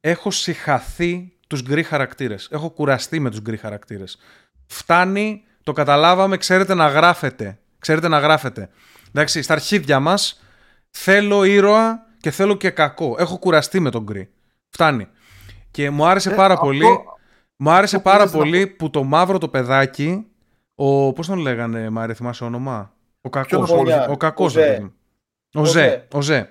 Έχω 0.00 0.30
συχαθεί 0.30 1.32
τους 1.46 1.62
γκρι 1.62 1.82
χαρακτήρες. 1.82 2.48
Έχω 2.50 2.70
κουραστεί 2.70 3.20
με 3.20 3.30
τους 3.30 3.40
γκρι 3.40 3.56
χαρακτήρες. 3.56 4.18
Φτάνει, 4.66 5.44
το 5.62 5.72
καταλάβαμε, 5.72 6.36
ξέρετε 6.36 6.74
να 6.74 6.88
γράφετε. 6.88 7.58
Ξέρετε 7.78 8.08
να 8.08 8.18
γράφετε. 8.18 8.68
Εντάξει, 9.08 9.42
στα 9.42 9.52
αρχίδια 9.52 10.00
μας 10.00 10.43
θέλω 10.96 11.44
ήρωα 11.44 12.06
και 12.20 12.30
θέλω 12.30 12.54
και 12.56 12.70
κακό. 12.70 13.16
Έχω 13.18 13.38
κουραστεί 13.38 13.80
με 13.80 13.90
τον 13.90 14.02
γκρι. 14.02 14.28
Φτάνει. 14.68 15.06
Και 15.70 15.90
μου 15.90 16.06
άρεσε 16.06 16.30
ε, 16.30 16.34
πάρα 16.34 16.56
πολύ. 16.56 16.86
Μου 17.56 17.70
άρεσε 17.70 17.98
πάρα 17.98 18.28
πολύ 18.28 18.66
που 18.66 18.90
το 18.90 19.02
μαύρο 19.02 19.38
το 19.38 19.48
παιδάκι. 19.48 20.26
Ο, 20.74 21.12
πώς 21.12 21.26
τον 21.26 21.38
λέγανε, 21.38 21.90
Μάρια, 21.90 22.14
θυμάσαι 22.14 22.44
όνομα; 22.44 22.92
Ο 23.20 23.30
κακός. 23.30 23.70
Ο, 23.70 23.82
ο 24.08 24.16
κακός, 24.16 24.56
ο 25.54 25.64
Ζε. 25.64 26.06
Ο 26.12 26.20
Ζε. 26.20 26.48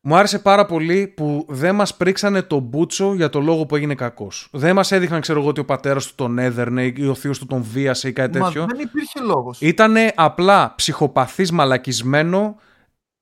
Μου 0.00 0.16
άρεσε 0.16 0.38
πάρα 0.38 0.66
πολύ 0.66 1.06
που 1.06 1.44
δεν 1.48 1.74
μας 1.74 1.96
πρίξανε 1.96 2.42
τον 2.42 2.62
Μπούτσο 2.62 3.14
για 3.14 3.28
το 3.28 3.40
λόγο 3.40 3.66
που 3.66 3.76
έγινε 3.76 3.94
κακός. 3.94 4.48
Δεν 4.52 4.74
μας 4.74 4.92
έδειχναν, 4.92 5.20
ξέρω 5.20 5.40
εγώ, 5.40 5.48
ότι 5.48 5.60
ο 5.60 5.64
πατέρας 5.64 6.06
του 6.06 6.14
τον 6.14 6.38
έδερνε 6.38 6.84
ή 6.96 7.06
ο 7.06 7.14
θείος 7.14 7.38
του 7.38 7.46
τον 7.46 7.62
βίασε 7.62 8.08
ή 8.08 8.12
κάτι 8.12 8.38
τέτοιο. 8.38 8.60
Μα 8.60 8.66
δεν 8.66 8.78
υπήρχε 8.78 9.20
λόγος. 9.20 9.60
Ήταν 9.60 9.94
απλά 10.14 10.74
ψυχοπαθής 10.76 11.50
μαλακισμένο. 11.50 12.56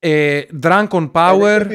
Ε, 0.07 0.41
drunk 0.63 0.87
on 0.87 1.11
power. 1.11 1.65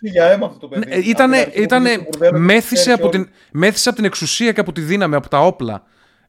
για 0.00 0.24
αίμα 0.24 0.46
αυτό 0.46 0.58
το 0.58 0.68
παιδί. 0.68 0.84
Ε, 0.88 1.00
ήτανε, 1.08 1.48
ήτανε, 1.54 2.06
μέθησε, 2.32 2.92
από 2.92 3.08
την, 3.08 3.28
μέθησε 3.52 3.88
από 3.88 3.96
την 3.96 4.06
εξουσία 4.06 4.52
και 4.52 4.60
από 4.60 4.72
τη 4.72 4.80
δύναμη, 4.80 5.14
από 5.14 5.28
τα 5.28 5.40
όπλα. 5.40 5.82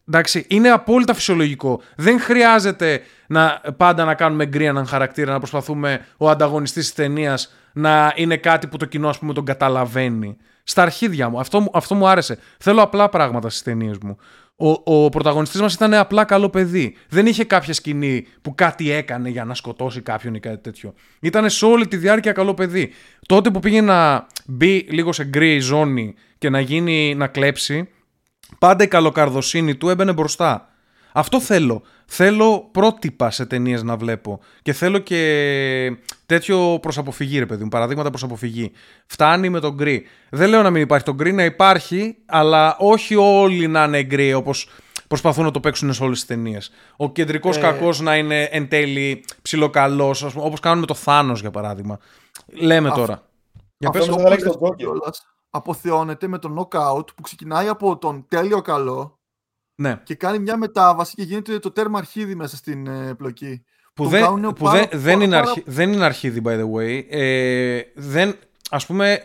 Εντάξει, 0.08 0.46
είναι 0.48 0.70
απόλυτα 0.70 1.14
φυσιολογικό. 1.14 1.82
Δεν 1.96 2.20
χρειάζεται 2.20 3.02
να 3.28 3.62
πάντα 3.78 4.06
να 4.06 4.14
κάνουμε 4.14 4.46
γκρι 4.46 4.66
έναν 4.66 4.86
χαρακτήρα, 4.86 5.32
να 5.32 5.38
προσπαθούμε 5.38 6.06
ο 6.18 6.30
ανταγωνιστής 6.30 6.84
της 6.84 6.94
ταινίας 6.94 7.54
να 7.74 8.14
είναι 8.16 8.38
κάτι 8.38 8.68
που 8.68 8.78
το 8.78 8.86
κοινό 8.86 9.10
ας 9.10 9.20
πούμε 9.20 9.34
τον 9.34 9.46
καταλαβαίνει. 9.46 10.38
Στα 10.64 10.82
αρχίδια 10.82 11.30
μου. 11.30 11.40
Αυτό, 11.40 11.70
αυτό 11.74 11.96
μου 11.96 12.08
άρεσε. 12.08 12.38
Θέλω 12.60 12.82
απλά 12.82 13.10
πράγματα 13.10 13.50
στις 13.50 13.62
ταινίες 13.62 13.98
μου. 14.02 14.18
Ο, 14.58 14.70
ο 14.84 15.10
πρωταγωνιστής 15.10 15.62
μας 15.62 15.74
ήταν 15.74 15.94
απλά 15.94 16.24
καλό 16.24 16.50
παιδί. 16.50 16.96
Δεν 17.10 17.26
είχε 17.26 17.44
κάποια 17.44 17.74
σκηνή 17.74 18.28
που 18.42 18.56
κάτι 18.56 18.92
έκανε 18.92 19.30
για 19.30 19.46
να 19.46 19.54
σκοτώσει 19.54 20.02
κάποιον 20.02 20.34
ή 20.34 20.40
κάτι 20.40 20.58
τέτοιο. 20.58 20.94
Ήταν 21.20 21.50
σε 21.50 21.66
όλη 21.66 21.88
τη 21.88 21.98
διάρκεια 21.98 22.32
καλό 22.32 22.54
παιδί. 22.54 22.92
Τότε 23.26 23.52
που 23.52 23.60
πήγε 23.60 23.82
να 23.82 24.28
μπει 24.46 24.80
λίγο 24.90 25.12
σε 25.12 25.24
γκρι 25.24 25.60
ζώνη 25.60 26.14
και 26.38 26.50
να 26.50 26.60
γίνει 26.60 27.16
να 27.16 27.28
κλέψει, 27.28 27.90
πάντα 28.60 28.84
η 28.84 28.88
καλοκαρδοσύνη 28.88 29.76
του 29.76 29.90
έμπαινε 29.90 30.14
μπροστά. 30.14 30.70
Αυτό 31.18 31.42
θέλω. 31.42 31.82
Θέλω 32.06 32.68
πρότυπα 32.72 33.32
σε 33.32 33.46
ταινίες 33.46 33.84
να 33.84 33.98
βλέπω. 33.98 34.40
Και 34.62 34.74
θέλω 34.74 34.98
και 34.98 35.98
τέτοιο 36.26 36.80
προς 36.82 36.98
αποφυγή, 36.98 37.40
ρε 37.40 37.46
παιδί 37.46 37.64
μου. 37.64 37.70
Παραδείγματα 37.70 38.10
προς 38.10 38.24
αποφυγή. 38.24 38.72
Φτάνει 39.06 39.50
με 39.50 39.60
τον 39.60 39.74
γκρι. 39.74 40.06
Δεν 40.30 40.50
λέω 40.50 40.62
να 40.62 40.70
μην 40.70 40.82
υπάρχει 40.82 41.06
τον 41.06 41.16
γκρι, 41.16 41.34
να 41.34 41.44
υπάρχει, 41.44 42.18
αλλά 42.26 42.76
όχι 42.80 43.16
όλοι 43.16 43.68
να 43.68 43.84
είναι 43.84 44.04
γκρι 44.04 44.34
όπως 44.34 44.70
προσπαθούν 45.08 45.44
να 45.44 45.52
το 45.52 45.60
παίξουν 45.60 45.94
σε 45.94 46.04
όλες 46.04 46.18
τις 46.18 46.28
ταινίες. 46.28 46.72
Ο 46.96 47.12
κεντρικός 47.12 47.58
ε... 47.58 47.60
κακός 47.60 48.00
να 48.00 48.16
είναι 48.16 48.44
εν 48.44 48.68
τέλει 48.68 49.24
ψιλοκαλός, 49.42 50.24
όπως 50.24 50.60
κάνουν 50.60 50.80
με 50.80 50.86
το 50.86 50.94
Θάνος 50.94 51.42
για 51.42 51.52
παράδειγμα. 51.52 52.00
Λέμε 52.48 52.90
τώρα. 52.90 53.24
Για 53.78 53.90
πες, 53.90 54.10
αυτό 54.10 54.76
αποθεώνεται 55.50 56.28
με 56.28 56.38
τον 56.38 56.60
knockout 56.60 57.06
που 57.16 57.22
ξεκινάει 57.22 57.68
από 57.68 57.98
τον 57.98 58.26
τέλειο 58.28 58.62
καλό 58.62 59.15
ναι. 59.76 60.00
Και 60.04 60.16
κάνει 60.16 60.40
μια 60.40 60.58
μετάβαση 60.58 61.16
και 61.16 61.24
γίνεται 61.24 61.60
το 61.60 61.72
τέρμα 61.72 61.98
αρχίδι 61.98 62.36
μέσα 62.36 62.56
στην 62.56 62.88
ε, 62.88 63.14
πλοκή. 63.14 63.66
Που, 63.94 64.08
δεν, 64.08 64.54
που 64.56 64.70
δεν, 64.70 64.88
δεν, 64.92 65.22
είναι 65.22 65.36
αρχ, 65.36 65.54
δεν 65.66 65.94
είναι 65.94 66.06
αρχίδι, 66.06 66.42
by 66.46 66.60
the 66.60 66.72
way. 66.76 67.04
Ε, 67.10 67.80
δεν, 67.96 68.36
ας 68.70 68.86
πούμε, 68.86 69.20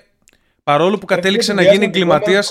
παρόλο 0.62 0.98
που 0.98 1.06
κατέληξε 1.06 1.52
να 1.52 1.62
γίνει 1.62 1.84
εγκληματία. 1.84 2.44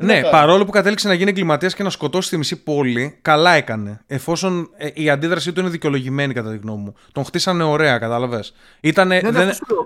Ναι, 0.00 0.20
παρόλο 0.30 0.64
που 0.64 0.70
κατέληξε 0.70 1.08
να 1.08 1.14
γίνει 1.14 1.30
εγκληματίας 1.30 1.74
και 1.74 1.82
να 1.82 1.90
σκοτώσει 1.90 2.30
τη 2.30 2.36
μισή 2.36 2.62
πόλη, 2.62 3.18
καλά 3.22 3.50
έκανε. 3.50 4.00
Εφόσον 4.06 4.70
ε, 4.76 4.88
η 4.94 5.10
αντίδρασή 5.10 5.52
του 5.52 5.60
είναι 5.60 5.68
δικαιολογημένη, 5.68 6.34
κατά 6.34 6.50
τη 6.50 6.56
γνώμη 6.56 6.82
μου. 6.82 6.94
Τον 7.12 7.24
χτίσανε 7.24 7.62
ωραία, 7.62 7.98
κατάλαβες. 7.98 8.54
δεν, 8.80 9.32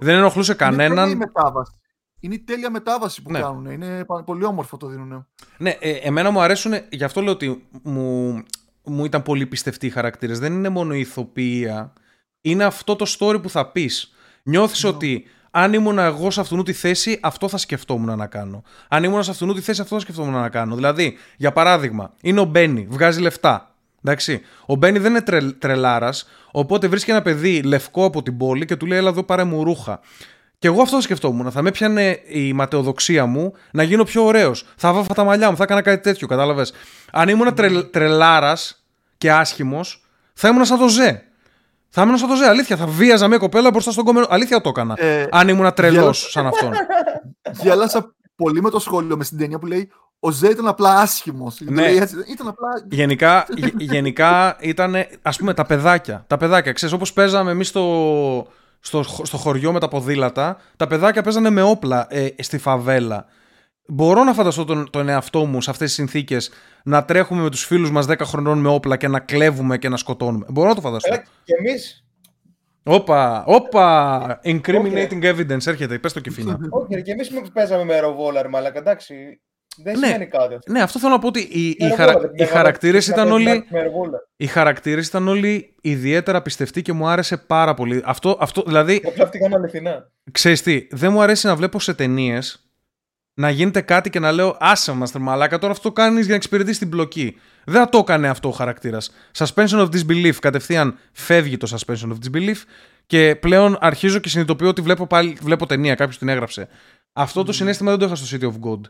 δεν 0.00 0.14
ενοχλούσε 0.16 0.54
κανέναν. 0.54 1.32
Είναι 2.24 2.34
μετάβαση 2.34 2.34
είναι 2.34 2.34
η 2.34 2.38
τέλεια 2.38 2.70
μετάβαση 2.70 3.22
που 3.22 3.30
ναι. 3.30 3.40
κάνουν. 3.40 3.66
Είναι 3.66 4.06
πολύ 4.24 4.44
όμορφο 4.44 4.76
το 4.76 4.86
δίνουν. 4.86 5.26
Ναι, 5.58 5.70
ε, 5.80 5.90
εμένα 5.90 6.30
μου 6.30 6.40
αρέσουν, 6.40 6.72
γι' 6.88 7.04
αυτό 7.04 7.20
λέω 7.20 7.32
ότι 7.32 7.66
μου, 7.82 8.42
μου 8.84 9.04
ήταν 9.04 9.22
πολύ 9.22 9.46
πιστευτοί 9.46 9.86
οι 9.86 9.90
χαρακτήρες. 9.90 10.38
Δεν 10.38 10.52
είναι 10.52 10.68
μόνο 10.68 10.94
η 10.94 11.00
ηθοποιία, 11.00 11.92
είναι 12.40 12.64
αυτό 12.64 12.96
το 12.96 13.16
story 13.18 13.42
που 13.42 13.50
θα 13.50 13.70
πεις. 13.70 14.12
Νιώθεις 14.42 14.82
ναι. 14.82 14.88
ότι 14.88 15.24
αν 15.50 15.72
ήμουν 15.72 15.98
εγώ 15.98 16.30
σε 16.30 16.40
αυτήν 16.40 16.64
τη 16.64 16.72
θέση, 16.72 17.18
αυτό 17.22 17.48
θα 17.48 17.56
σκεφτόμουν 17.56 18.16
να 18.18 18.26
κάνω. 18.26 18.62
Αν 18.88 19.04
ήμουν 19.04 19.22
σε 19.22 19.30
αυτήν 19.30 19.54
τη 19.54 19.60
θέση, 19.60 19.80
αυτό 19.80 19.94
θα 19.94 20.00
σκεφτόμουν 20.00 20.32
να 20.32 20.48
κάνω. 20.48 20.74
Δηλαδή, 20.74 21.16
για 21.36 21.52
παράδειγμα, 21.52 22.12
είναι 22.22 22.40
ο 22.40 22.44
Μπένι, 22.44 22.86
βγάζει 22.90 23.20
λεφτά. 23.20 23.74
Εντάξει. 24.04 24.40
Ο 24.66 24.74
Μπένι 24.74 24.98
δεν 24.98 25.10
είναι 25.10 25.22
τρε, 25.22 25.40
τρελάρας, 25.52 26.28
οπότε 26.50 26.86
βρίσκει 26.86 27.10
ένα 27.10 27.22
παιδί 27.22 27.62
λευκό 27.62 28.04
από 28.04 28.22
την 28.22 28.36
πόλη 28.36 28.64
και 28.64 28.76
του 28.76 28.86
λέει: 28.86 28.98
Έλα 28.98 29.08
εδώ 29.08 29.22
πάρε 29.22 29.44
μου 29.44 29.64
ρούχα. 29.64 30.00
Και 30.62 30.68
εγώ 30.68 30.82
αυτό 30.82 31.00
σκεφτόμουν. 31.00 31.50
Θα 31.50 31.62
με 31.62 31.70
πιάνε 31.70 32.20
η 32.26 32.52
ματαιοδοξία 32.52 33.26
μου 33.26 33.52
να 33.72 33.82
γίνω 33.82 34.04
πιο 34.04 34.24
ωραίος. 34.24 34.64
Θα 34.76 34.92
βάφα 34.92 35.14
τα 35.14 35.24
μαλλιά 35.24 35.50
μου, 35.50 35.56
θα 35.56 35.62
έκανα 35.62 35.82
κάτι 35.82 36.02
τέτοιο, 36.02 36.26
κατάλαβες. 36.26 36.72
Αν 37.12 37.28
ήμουν 37.28 37.54
τρε, 37.54 37.82
τρελάρας 37.82 38.84
και 39.18 39.32
άσχημος, 39.32 40.04
θα 40.34 40.48
ήμουν 40.48 40.64
σαν 40.64 40.78
το 40.78 40.88
Ζε. 40.88 41.22
Θα 41.88 42.02
ήμουν 42.02 42.16
σαν 42.16 42.28
το 42.28 42.34
Ζε. 42.34 42.46
Αλήθεια, 42.46 42.76
θα 42.76 42.86
βίαζα 42.86 43.28
μια 43.28 43.38
κοπέλα 43.38 43.70
μπροστά 43.70 43.90
στον 43.90 44.04
κομμένο. 44.04 44.26
Αλήθεια 44.30 44.60
το 44.60 44.68
έκανα. 44.68 44.94
Ε, 44.98 45.26
αν 45.30 45.48
ήμουν 45.48 45.72
τρελός 45.74 46.30
σαν 46.30 46.46
αυτόν. 46.46 46.72
Γέλασα 47.62 48.14
πολύ 48.36 48.62
με 48.62 48.70
το 48.70 48.78
σχόλιο 48.78 49.16
μες 49.16 49.26
στην 49.26 49.38
ταινία 49.38 49.58
που 49.58 49.66
λέει 49.66 49.90
ο 50.18 50.30
Ζε 50.30 50.48
ήταν 50.48 50.68
απλά 50.68 51.00
άσχημος. 51.00 51.60
Ναι. 51.60 51.86
Ήταν 52.32 52.48
απλά... 52.48 52.68
Γενικά, 52.90 53.46
γενικά 53.76 54.56
ήταν 54.60 54.94
ας 55.22 55.36
πούμε 55.36 55.54
τα 55.54 55.66
παιδάκια. 55.66 56.24
Τα 56.26 56.36
παιδάκια, 56.36 56.72
ξέρεις, 56.72 56.94
όπως 56.94 57.12
παίζαμε 57.12 57.50
εμείς 57.50 57.68
στο 57.68 58.46
στο, 58.82 59.02
στο 59.02 59.36
χωριό 59.36 59.72
με 59.72 59.80
τα 59.80 59.88
ποδήλατα, 59.88 60.56
τα 60.76 60.86
παιδάκια 60.86 61.22
παίζανε 61.22 61.50
με 61.50 61.62
όπλα 61.62 62.06
ε, 62.10 62.28
στη 62.38 62.58
φαβέλα. 62.58 63.26
Μπορώ 63.86 64.24
να 64.24 64.32
φανταστώ 64.32 64.64
τον, 64.64 64.90
τον 64.90 65.08
εαυτό 65.08 65.44
μου 65.44 65.60
σε 65.60 65.70
αυτές 65.70 65.86
τις 65.86 65.96
συνθήκες 65.96 66.50
να 66.84 67.04
τρέχουμε 67.04 67.42
με 67.42 67.50
τους 67.50 67.64
φίλους 67.64 67.90
μας 67.90 68.06
10 68.08 68.14
χρονών 68.22 68.58
με 68.58 68.68
όπλα 68.68 68.96
και 68.96 69.08
να 69.08 69.20
κλέβουμε 69.20 69.78
και 69.78 69.88
να 69.88 69.96
σκοτώνουμε. 69.96 70.46
Μπορώ 70.48 70.68
να 70.68 70.74
το 70.74 70.80
φανταστώ. 70.80 71.14
Έλα, 71.14 71.22
και 71.44 71.54
εμείς. 71.58 72.04
Όπα, 72.84 73.44
όπα, 73.46 74.40
incriminating 74.44 75.22
evidence, 75.22 75.66
έρχεται, 75.66 75.98
πες 75.98 76.12
το 76.12 76.20
κεφίνα. 76.20 76.58
Όχι, 76.70 77.02
και 77.02 77.10
εμείς 77.10 77.30
παίζαμε 77.52 77.84
με 77.84 78.00
ροβόλαρ, 78.00 78.56
αλλά 78.56 78.72
εντάξει, 78.74 79.40
δεν 79.76 79.98
ναι, 79.98 80.06
σημαίνει 80.06 80.26
κάτι 80.26 80.54
αυτό. 80.54 80.72
Ναι, 80.72 80.82
αυτό 80.82 80.98
θέλω 80.98 81.12
να 81.12 81.18
πω 81.18 81.26
ότι 81.26 81.40
οι, 81.40 81.76
οι, 81.78 81.90
χαρα... 81.96 82.14
οι 82.34 82.44
χαρακτήρες 82.44 83.06
ήταν 83.06 83.32
όλοι 83.32 83.64
οι 84.36 84.46
χαρακτήρες 84.46 85.06
ήταν 85.06 85.28
όλοι 85.28 85.74
ιδιαίτερα 85.80 86.42
πιστευτοί 86.42 86.82
και 86.82 86.92
μου 86.92 87.06
άρεσε 87.06 87.36
πάρα 87.36 87.74
πολύ. 87.74 88.02
Αυτό, 88.04 88.36
αυτό 88.40 88.62
δηλαδή... 88.66 89.02
Απλά 89.06 89.24
αυτή 89.24 89.38
αληθινά. 89.54 90.10
Ξέρεις 90.32 90.62
τι, 90.62 90.86
δεν 90.90 91.12
μου 91.12 91.22
αρέσει 91.22 91.46
να 91.46 91.56
βλέπω 91.56 91.80
σε 91.80 91.94
ταινίες 91.94 92.66
να 93.34 93.50
γίνεται 93.50 93.80
κάτι 93.80 94.10
και 94.10 94.18
να 94.18 94.32
λέω 94.32 94.56
άσε 94.60 94.92
μας 94.92 95.12
μαλάκα 95.12 95.58
τώρα 95.58 95.72
αυτό 95.72 95.88
το 95.88 95.94
κάνεις 95.94 96.20
για 96.20 96.28
να 96.28 96.34
εξυπηρετείς 96.34 96.78
την 96.78 96.88
μπλοκή. 96.88 97.36
Δεν 97.64 97.82
θα 97.82 97.88
το 97.88 97.98
έκανε 97.98 98.28
αυτό 98.28 98.48
ο 98.48 98.52
χαρακτήρας. 98.52 99.10
Suspension 99.36 99.78
of 99.78 99.88
disbelief. 99.88 100.34
Κατευθείαν 100.40 100.98
φεύγει 101.12 101.56
το 101.56 101.76
suspension 101.76 102.08
of 102.08 102.16
disbelief 102.26 102.56
και 103.06 103.36
πλέον 103.40 103.76
αρχίζω 103.80 104.18
και 104.18 104.28
συνειδητοποιώ 104.28 104.68
ότι 104.68 104.80
βλέπω, 104.80 105.06
πάλι, 105.06 105.36
βλέπω 105.42 105.66
ταινία. 105.66 105.94
Κάποιος 105.94 106.18
την 106.18 106.28
έγραψε. 106.28 106.68
Αυτό 107.12 107.44
το 107.44 107.52
συνέστημα 107.52 107.90
δεν 107.90 107.98
το 107.98 108.04
είχα 108.04 108.14
στο 108.14 108.36
City 108.36 108.44
of 108.44 108.70
God. 108.70 108.80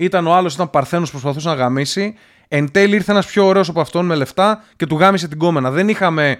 Ήταν 0.00 0.26
ο 0.26 0.34
άλλος, 0.34 0.54
ήταν 0.54 0.70
παρθένος 0.70 1.10
που 1.10 1.20
προσπαθούσε 1.20 1.48
να 1.48 1.54
γαμίσει. 1.54 2.14
Εν 2.48 2.70
τέλει 2.70 2.94
ήρθε 2.94 3.12
ένας 3.12 3.26
πιο 3.26 3.46
ωραίος 3.46 3.68
από 3.68 3.80
αυτόν 3.80 4.06
με 4.06 4.14
λεφτά 4.14 4.64
και 4.76 4.86
του 4.86 4.96
γάμισε 4.96 5.28
την 5.28 5.38
κόμενα. 5.38 5.70
Δεν 5.70 5.88
είχαμε. 5.88 6.38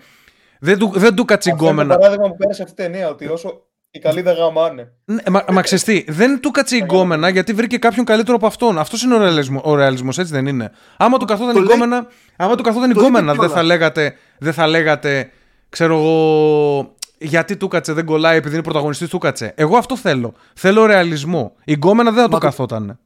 Δεν 0.60 0.78
του, 0.78 0.92
δεν 0.94 1.14
του 1.14 1.24
κάτσε 1.24 1.50
Αυτό 1.50 1.68
είναι 1.68 1.82
το 1.82 1.88
παράδειγμα 1.88 2.28
που 2.28 2.36
πέρασε 2.36 2.62
αυτή 2.62 2.82
η 2.82 2.84
ταινία. 2.84 3.08
Ότι 3.08 3.26
όσο 3.26 3.62
οι 3.90 3.98
καλοί 3.98 4.22
δεν 4.22 4.34
γαμάνε. 4.34 4.92
Ναι, 5.04 5.22
μα, 5.30 5.44
μα 5.52 5.62
ξεστή, 5.62 6.04
δεν 6.08 6.40
του 6.40 6.50
κάτσε 6.50 6.76
η 6.76 6.80
γκόμενα 6.84 7.28
γιατί 7.28 7.52
βρήκε 7.52 7.78
κάποιον 7.78 8.04
καλύτερο 8.04 8.36
από 8.36 8.46
αυτόν. 8.46 8.78
Αυτός 8.78 9.02
είναι 9.02 9.14
ο 9.14 9.18
ρεαλισμό, 9.18 9.60
ο 9.64 9.74
ρεαλισμός, 9.74 10.18
έτσι 10.18 10.32
δεν 10.32 10.46
είναι. 10.46 10.70
Άμα 10.96 11.18
του 11.18 11.24
καθόταν 11.24 11.56
η 11.56 11.60
γκόμενα, 11.60 12.06
άμα 12.36 12.54
του 12.54 12.62
καθόταν 12.62 12.90
η 12.90 12.94
γκόμενα, 12.96 13.34
δεν 13.34 13.50
θα 13.50 13.62
λέγατε, 13.62 14.14
δεν 14.38 14.52
θα 14.52 14.66
λέγατε, 14.66 15.30
ξέρω 15.68 15.94
εγώ, 15.96 16.94
γιατί 17.18 17.56
του 17.56 17.68
κάτσε, 17.68 17.92
δεν 17.92 18.04
κολλάει 18.04 18.36
επειδή 18.36 18.54
είναι 18.54 18.62
πρωταγωνιστής 18.62 19.08
του 19.08 19.18
κάτσε. 19.18 19.52
Εγώ 19.56 19.76
αυτό 19.76 19.96
θέλω. 19.96 20.34
Θέλω 20.54 20.86
ρεαλισμό. 20.86 21.52
Η 21.64 21.72
γκόμενα 21.72 22.10
δεν 22.10 22.22
θα 22.22 22.28
το 22.28 22.38
καθόταν. 22.38 22.98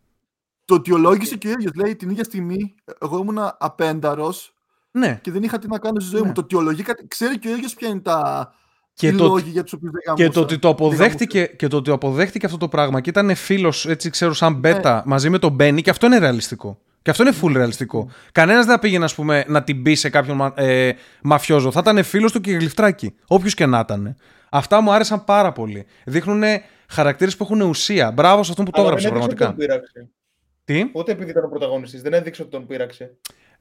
Το 0.65 0.75
αιτιολόγησε 0.75 1.37
και 1.37 1.49
ο 1.49 1.51
ίδιος. 1.51 1.73
Λέει 1.75 1.97
την 1.97 2.11
ίδια 2.11 2.25
στιγμή, 2.25 2.75
εγώ 3.01 3.19
ήμουν 3.19 3.39
απένταρος 3.59 4.55
ναι. 4.91 5.19
και 5.23 5.31
δεν 5.31 5.43
είχα 5.43 5.59
τι 5.59 5.69
να 5.69 5.79
κάνω 5.79 6.01
στη 6.01 6.11
ζωή 6.11 6.21
ναι. 6.21 6.27
μου. 6.27 6.33
Το 6.33 6.41
αιτιολογεί, 6.45 6.85
ξέρει 7.09 7.39
και 7.39 7.49
ο 7.49 7.53
ίδιος 7.53 7.75
ποια 7.75 7.89
είναι 7.89 8.01
τα, 8.01 8.53
και 8.95 9.13
το, 9.13 9.37
για 9.37 9.65
τους 9.65 9.79
και 10.15 10.29
το 10.29 10.41
ότι 10.41 10.59
το 10.59 10.69
αποδέχτηκε 10.69 11.45
και 11.47 11.69
το 11.69 11.77
ότι 11.77 11.91
αποδέχτηκε 11.91 12.47
αυτό 12.47 12.59
το 12.59 12.69
πράγμα 12.69 13.01
και 13.01 13.11
ήταν 13.11 13.35
φίλος, 13.35 13.87
έτσι 13.87 14.11
ξέρω, 14.11 14.33
σαν 14.33 14.55
μπέτα 14.55 14.95
ναι. 14.95 15.03
μαζί 15.05 15.31
με 15.31 15.39
τον 15.39 15.53
Μπένι 15.53 15.83
και 15.83 15.91
αυτό 15.91 16.07
είναι 16.07 16.19
ρεαλιστικό. 16.19 16.79
Και 17.03 17.11
αυτό 17.11 17.23
είναι 17.23 17.35
full 17.43 17.53
ρεαλιστικό. 17.53 18.11
Κανένας 18.33 18.65
δεν 18.65 18.75
θα 18.75 18.81
πήγαινε 18.81 19.05
ας 19.05 19.15
πούμε, 19.15 19.45
να 19.49 19.63
την 19.63 19.83
πει 19.83 19.95
σε 19.95 20.09
κάποιον 20.09 20.53
ε, 20.55 20.91
μαφιόζο. 21.23 21.71
Θα 21.71 21.81
ήταν 21.83 22.05
φίλος 22.05 22.33
του 22.33 22.41
και 22.41 22.53
γλυφτράκι. 22.53 23.15
Όποιος 23.27 23.55
και 23.55 23.67
να 23.67 23.79
ήταν. 23.79 24.17
Αυτά 24.51 24.81
μου 24.81 24.93
άρεσαν 24.93 25.25
πάρα 25.25 25.53
πολύ. 25.53 25.87
Δείχνουν 26.05 26.43
χαρακτήρες 26.89 27.37
που 27.37 27.45
έχουν 27.45 27.61
ουσία. 27.61 28.13
Μπράβο 28.13 28.43
σε 28.43 28.51
αυτόν 28.51 28.65
που 28.65 28.71
το 28.71 28.83
έγραψε 28.83 29.09
πραγματικά. 29.09 29.55
Τι; 30.65 30.91
Ούτε 30.93 31.13
επειδή 31.13 31.31
ήταν 31.31 31.45
ο 31.45 31.49
πρωταγωνιστής, 31.49 32.03
δεν 32.03 32.13
έδειξε 32.13 32.43
ότι 32.43 32.51
τον 32.51 32.67
πείραξε. 32.67 33.15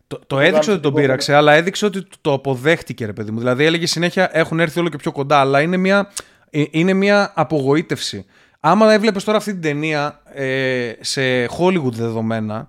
Το, 0.07 0.19
το 0.27 0.39
έδειξε 0.39 0.71
ότι 0.71 0.81
τον 0.81 0.93
πείραξε, 0.93 1.33
αλλά 1.33 1.53
έδειξε 1.53 1.85
ότι 1.85 2.07
το 2.21 2.33
αποδέχτηκε, 2.33 3.05
ρε 3.05 3.13
παιδί 3.13 3.31
μου. 3.31 3.39
Δηλαδή 3.39 3.65
έλεγε 3.65 3.87
συνέχεια 3.87 4.29
έχουν 4.33 4.59
έρθει 4.59 4.79
όλο 4.79 4.89
και 4.89 4.97
πιο 4.97 5.11
κοντά, 5.11 5.39
αλλά 5.39 5.61
είναι 5.61 5.77
μια, 5.77 6.11
ε, 6.49 6.63
είναι 6.71 6.93
μια 6.93 7.31
απογοήτευση. 7.35 8.25
Άμα 8.59 8.93
έβλεπες 8.93 9.23
τώρα 9.23 9.37
αυτή 9.37 9.51
την 9.51 9.61
ταινία 9.61 10.21
ε, 10.33 10.91
σε 10.99 11.45
Hollywood 11.45 11.91
δεδομένα, 11.91 12.67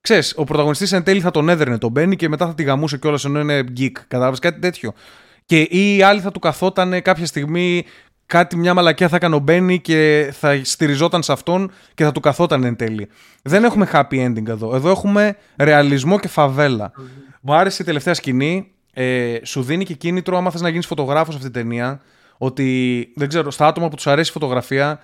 ξέρεις, 0.00 0.34
ο 0.36 0.44
πρωταγωνιστής 0.44 0.92
εν 0.92 1.02
τέλει 1.02 1.20
θα 1.20 1.30
τον 1.30 1.48
έδερνε 1.48 1.78
τον 1.78 1.90
Μπένι 1.90 2.16
και 2.16 2.28
μετά 2.28 2.46
θα 2.46 2.54
τη 2.54 2.62
γαμούσε 2.62 2.98
κιόλας 2.98 3.24
ενώ 3.24 3.40
είναι 3.40 3.64
geek. 3.78 3.92
Κατάλαβες 4.08 4.38
κάτι 4.38 4.60
τέτοιο. 4.60 4.92
Και 5.44 5.60
ή 5.60 5.96
οι 5.96 6.02
άλλοι 6.02 6.20
θα 6.20 6.32
του 6.32 6.38
καθόταν 6.38 7.02
κάποια 7.02 7.26
στιγμή 7.26 7.84
κάτι 8.26 8.56
μια 8.56 8.74
μαλακιά 8.74 9.08
θα 9.08 9.16
έκανε 9.16 9.34
ο 9.34 9.38
Μπένι 9.38 9.80
και 9.80 10.30
θα 10.38 10.60
στηριζόταν 10.62 11.22
σε 11.22 11.32
αυτόν 11.32 11.70
και 11.94 12.04
θα 12.04 12.12
του 12.12 12.20
καθόταν 12.20 12.64
εν 12.64 12.76
τέλει. 12.76 13.08
Δεν 13.42 13.64
έχουμε 13.64 13.88
happy 13.92 14.26
ending 14.26 14.46
εδώ. 14.48 14.74
Εδώ 14.74 14.90
έχουμε 14.90 15.36
ρεαλισμό 15.56 16.18
και 16.18 16.28
φαβέλα. 16.28 16.92
Μου 17.40 17.54
άρεσε 17.54 17.82
η 17.82 17.84
τελευταία 17.84 18.14
σκηνή. 18.14 18.70
Ε, 18.92 19.38
σου 19.42 19.62
δίνει 19.62 19.84
και 19.84 19.94
κίνητρο 19.94 20.36
άμα 20.36 20.50
θες 20.50 20.60
να 20.60 20.68
γίνεις 20.68 20.86
φωτογράφος 20.86 21.34
αυτή 21.34 21.50
την 21.50 21.62
ταινία 21.62 22.00
ότι 22.38 23.08
δεν 23.16 23.28
ξέρω, 23.28 23.50
στα 23.50 23.66
άτομα 23.66 23.88
που 23.88 23.96
τους 23.96 24.06
αρέσει 24.06 24.30
η 24.30 24.32
φωτογραφία 24.32 25.00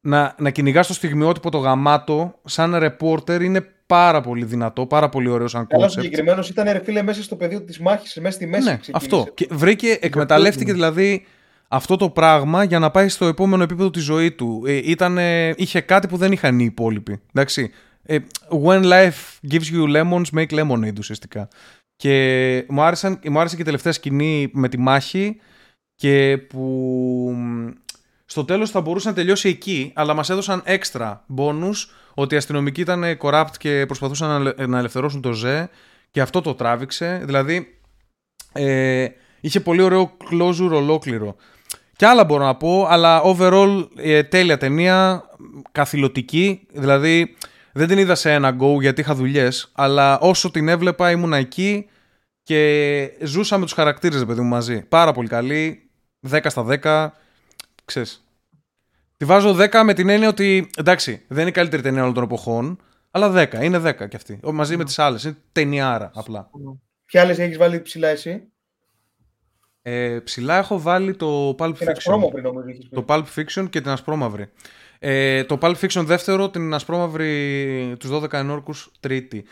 να, 0.00 0.34
να 0.38 0.50
κυνηγάς 0.50 0.86
το 0.86 0.94
στιγμιότυπο 0.94 1.50
το 1.50 1.58
γαμάτο 1.58 2.34
σαν 2.44 2.76
ρεπόρτερ 2.76 3.42
είναι 3.42 3.66
πάρα 3.86 4.20
πολύ 4.20 4.44
δυνατό, 4.44 4.86
πάρα 4.86 5.08
πολύ 5.08 5.28
ωραίο 5.28 5.48
σαν 5.48 5.66
κόνσεπτ. 5.66 5.92
Αλλά 5.92 6.02
συγκεκριμένος 6.02 6.48
ήταν 6.48 6.72
ρε 6.72 6.80
φίλε 6.84 7.02
μέσα 7.02 7.22
στο 7.22 7.36
πεδίο 7.36 7.60
της 7.60 7.78
μάχης, 7.78 8.18
μέσα 8.20 8.34
στη 8.34 8.46
μέση. 8.46 8.64
Ναι, 8.64 8.78
αυτό. 8.92 9.26
Και 9.34 9.48
βρήκε, 9.50 9.98
εκμεταλλεύτηκε 10.00 10.72
δηλαδή 10.72 11.26
αυτό 11.72 11.96
το 11.96 12.10
πράγμα 12.10 12.64
για 12.64 12.78
να 12.78 12.90
πάει 12.90 13.08
στο 13.08 13.24
επόμενο 13.24 13.62
επίπεδο 13.62 13.90
της 13.90 14.02
ζωής 14.02 14.30
του. 14.32 14.62
Ε, 14.66 14.72
ήταν, 14.72 15.18
είχε 15.56 15.80
κάτι 15.80 16.06
που 16.06 16.16
δεν 16.16 16.32
είχαν 16.32 16.58
οι 16.60 16.64
υπόλοιποι. 16.64 17.20
Εντάξει. 17.32 17.70
Ε, 18.02 18.18
when 18.64 18.84
life 18.84 19.50
gives 19.50 19.74
you 19.74 19.96
lemons, 19.96 20.24
make 20.34 20.50
lemonade 20.50 20.98
ουσιαστικά. 20.98 21.48
Και 21.96 22.64
μου, 22.68 22.82
άρεσαν, 22.82 23.20
μου 23.24 23.38
άρεσε 23.38 23.56
και 23.56 23.62
η 23.62 23.64
τελευταία 23.64 23.92
σκηνή 23.92 24.50
με 24.52 24.68
τη 24.68 24.78
μάχη 24.78 25.36
και 25.94 26.38
που 26.48 27.34
στο 28.24 28.44
τέλος 28.44 28.70
θα 28.70 28.80
μπορούσε 28.80 29.08
να 29.08 29.14
τελειώσει 29.14 29.48
εκεί, 29.48 29.92
αλλά 29.94 30.14
μας 30.14 30.30
έδωσαν 30.30 30.62
έξτρα 30.64 31.24
bonus 31.36 31.74
ότι 32.14 32.34
οι 32.34 32.38
αστυνομικοί 32.38 32.80
ήταν 32.80 33.04
corrupt 33.20 33.56
και 33.58 33.84
προσπαθούσαν 33.86 34.54
να 34.66 34.78
ελευθερώσουν 34.78 35.20
το 35.20 35.32
ΖΕ 35.32 35.68
και 36.10 36.20
αυτό 36.20 36.40
το 36.40 36.54
τράβηξε. 36.54 37.22
Δηλαδή, 37.24 37.78
ε, 38.52 39.06
είχε 39.40 39.60
πολύ 39.60 39.82
ωραίο 39.82 40.16
closure 40.30 40.70
ολόκληρο. 40.72 41.36
Και 42.00 42.06
άλλα 42.06 42.24
μπορώ 42.24 42.44
να 42.44 42.56
πω, 42.56 42.86
αλλά 42.88 43.22
overall 43.24 43.88
ε, 43.96 44.22
τέλεια 44.22 44.56
ταινία, 44.56 45.24
καθηλωτική, 45.72 46.66
δηλαδή 46.72 47.36
δεν 47.72 47.88
την 47.88 47.98
είδα 47.98 48.14
σε 48.14 48.32
ένα 48.32 48.56
go 48.60 48.80
γιατί 48.80 49.00
είχα 49.00 49.14
δουλειές, 49.14 49.70
αλλά 49.72 50.18
όσο 50.18 50.50
την 50.50 50.68
έβλεπα 50.68 51.10
ήμουν 51.10 51.32
εκεί 51.32 51.88
και 52.42 53.12
ζούσα 53.22 53.58
με 53.58 53.64
τους 53.64 53.72
χαρακτήρες, 53.72 54.24
παιδί 54.24 54.40
μου, 54.40 54.48
μαζί. 54.48 54.82
Πάρα 54.88 55.12
πολύ 55.12 55.28
καλή, 55.28 55.90
10 56.30 56.40
στα 56.44 56.66
10, 56.82 57.08
ξέρεις. 57.84 58.24
Τη 59.16 59.24
βάζω 59.24 59.56
10 59.58 59.82
με 59.84 59.94
την 59.94 60.08
έννοια 60.08 60.28
ότι, 60.28 60.70
εντάξει, 60.76 61.24
δεν 61.28 61.40
είναι 61.40 61.50
η 61.50 61.52
καλύτερη 61.52 61.82
ταινία 61.82 62.02
όλων 62.02 62.14
των 62.14 62.22
εποχών, 62.22 62.80
αλλά 63.10 63.48
10, 63.52 63.62
είναι 63.62 63.78
10 63.78 64.08
κι 64.08 64.16
αυτή, 64.16 64.40
μαζί 64.42 64.76
με 64.76 64.84
τις 64.84 64.98
άλλες, 64.98 65.24
είναι 65.24 65.36
ταινιάρα 65.52 66.10
απλά. 66.14 66.50
Ποια 67.04 67.22
άλλες 67.22 67.38
έχεις 67.38 67.56
βάλει 67.56 67.80
ψηλά 67.80 68.08
εσύ; 68.08 68.52
Ε, 69.82 70.20
ψηλά 70.24 70.58
έχω 70.58 70.80
βάλει 70.80 71.16
το 71.16 71.54
Pulp 71.58 71.72
Fiction. 71.72 72.20
Το 72.90 73.04
Pulp 73.08 73.24
Fiction 73.34 73.70
και 73.70 73.80
την 73.80 73.90
Ασπρόμαυρη. 73.90 74.50
Ε, 74.98 75.44
το 75.44 75.58
Pulp 75.60 75.74
Fiction 75.74 76.02
δεύτερο, 76.04 76.50
την 76.50 76.74
Ασπρόμαυρη 76.74 77.96
τους 77.98 78.10
12 78.10 78.32
ενόρκους 78.32 78.90
τρίτη. 79.00 79.44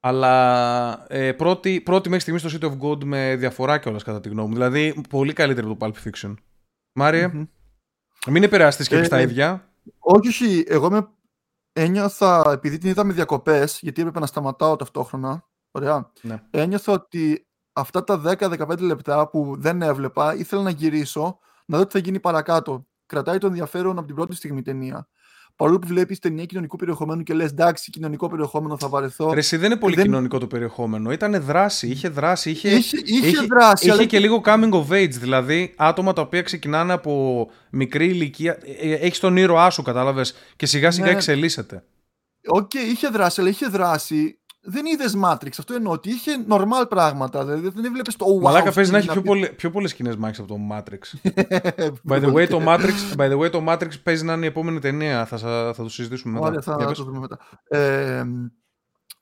Αλλά 0.00 1.06
ε, 1.08 1.32
πρώτη, 1.32 1.80
πρώτη 1.80 2.08
μέχρι 2.08 2.22
στιγμής 2.22 2.42
στο 2.42 2.68
City 2.68 2.72
of 2.72 2.88
God 2.88 3.04
με 3.04 3.36
διαφορά 3.36 3.78
κιόλας 3.78 4.02
κατά 4.02 4.20
τη 4.20 4.28
γνώμη 4.28 4.48
μου. 4.48 4.54
Δηλαδή 4.54 5.02
πολύ 5.08 5.32
καλύτερη 5.32 5.66
από 5.66 5.76
το 5.76 5.86
Pulp 5.86 6.08
Fiction. 6.08 6.34
μαριε 6.92 7.30
mm-hmm. 7.34 7.46
μην 8.30 8.42
επηρεαστείς 8.42 8.88
και 8.88 8.96
ε, 8.96 9.08
τα 9.08 9.20
ίδια. 9.20 9.72
Όχι, 9.98 10.28
όχι. 10.28 10.64
Εγώ 10.66 10.90
με 10.90 11.08
ένιωθα, 11.72 12.50
επειδή 12.52 12.78
την 12.78 12.88
είδα 12.88 13.04
με 13.04 13.12
διακοπές, 13.12 13.78
γιατί 13.82 14.00
έπρεπε 14.00 14.20
να 14.20 14.26
σταματάω 14.26 14.76
ταυτόχρονα. 14.76 15.48
Ωραία. 15.70 16.12
Ναι. 16.22 16.42
Ένιωθα 16.50 16.92
ότι 16.92 17.46
αυτά 17.72 18.04
τα 18.04 18.22
10-15 18.38 18.78
λεπτά 18.78 19.28
που 19.28 19.54
δεν 19.58 19.82
έβλεπα, 19.82 20.36
ήθελα 20.36 20.62
να 20.62 20.70
γυρίσω, 20.70 21.38
να 21.66 21.78
δω 21.78 21.86
τι 21.86 21.92
θα 21.92 21.98
γίνει 21.98 22.20
παρακάτω. 22.20 22.86
Κρατάει 23.06 23.38
το 23.38 23.46
ενδιαφέρον 23.46 23.98
από 23.98 24.06
την 24.06 24.16
πρώτη 24.16 24.34
στιγμή 24.34 24.62
ταινία. 24.62 25.08
Παρόλο 25.56 25.78
που 25.78 25.86
βλέπεις 25.86 26.18
ταινία 26.18 26.44
κοινωνικού 26.44 26.76
περιεχομένου 26.76 27.22
και 27.22 27.34
λες, 27.34 27.50
εντάξει, 27.50 27.90
κοινωνικό 27.90 28.28
περιεχόμενο 28.28 28.78
θα 28.78 28.88
βαρεθώ. 28.88 29.32
Ρε, 29.32 29.38
εσύ 29.38 29.56
δεν 29.56 29.70
είναι 29.70 29.80
πολύ 29.80 29.94
δεν... 29.94 30.04
κοινωνικό 30.04 30.38
το 30.38 30.46
περιεχόμενο. 30.46 31.12
Ήταν 31.12 31.42
δράση, 31.42 31.88
είχε 31.88 32.08
δράση. 32.08 32.50
Είχε, 32.50 32.68
είχε, 32.68 32.96
είχε, 33.04 33.26
είχε 33.26 33.46
δράση. 33.46 33.84
Είχε 33.84 33.94
αλλά... 33.94 34.04
και 34.04 34.18
λίγο 34.18 34.42
coming 34.44 34.70
of 34.70 34.86
age. 34.88 35.10
Δηλαδή, 35.10 35.74
άτομα 35.76 36.12
τα 36.12 36.22
οποία 36.22 36.42
ξεκινάνε 36.42 36.92
από 36.92 37.50
μικρή 37.70 38.06
ηλικία. 38.06 38.58
Ε, 38.64 38.90
ε, 38.90 38.94
Έχεις 38.94 39.18
τον 39.18 39.36
ήρωά 39.36 39.70
σου, 39.70 39.82
κατάλαβες. 39.82 40.34
Και 40.56 40.66
σιγά 40.66 40.90
σιγά 40.90 41.06
ναι. 41.06 41.12
εξελίσσεται. 41.12 41.84
OK, 42.46 42.70
okay, 42.74 42.90
είχε 42.92 43.08
δράση, 43.08 43.40
αλλά 43.40 43.50
είχε 43.50 43.66
δράση 43.66 44.40
δεν 44.64 44.86
είδες 44.86 45.16
Matrix. 45.24 45.50
Αυτό 45.58 45.74
εννοώ 45.74 45.92
ότι 45.92 46.10
είχε 46.10 46.32
normal 46.48 46.88
πράγματα. 46.88 47.44
Δηλαδή 47.44 47.68
δεν 47.68 47.84
έβλεπες 47.84 48.16
το 48.16 48.26
wow. 48.26 48.42
Μαλάκα 48.42 48.72
παίζει 48.72 48.90
να 48.90 48.98
έχει 48.98 49.08
πιο, 49.08 49.22
πολλέ, 49.22 49.46
πιο 49.48 49.70
πολλές 49.70 49.90
σκηνές 49.90 50.16
μάχης 50.16 50.40
από 50.40 50.54
το 50.54 50.58
Matrix. 50.70 51.30
by, 52.12 52.22
the 52.22 52.32
way, 52.32 52.48
το 52.48 52.60
Matrix 52.66 53.16
by 53.16 53.30
the 53.30 53.38
way, 53.38 53.50
το 53.50 53.64
Matrix 53.68 54.02
παίζει 54.02 54.24
να 54.24 54.32
είναι 54.32 54.44
η 54.44 54.48
επόμενη 54.48 54.78
ταινία. 54.78 55.26
Θα, 55.26 55.38
θα 55.74 55.82
το 55.82 55.88
συζητήσουμε 55.88 56.32
μετά. 56.32 56.46
Ωραία, 56.46 56.60
θα, 56.60 56.92
το 56.92 57.04
δούμε 57.04 57.18
μετά. 57.18 57.38
Ε, 57.64 58.24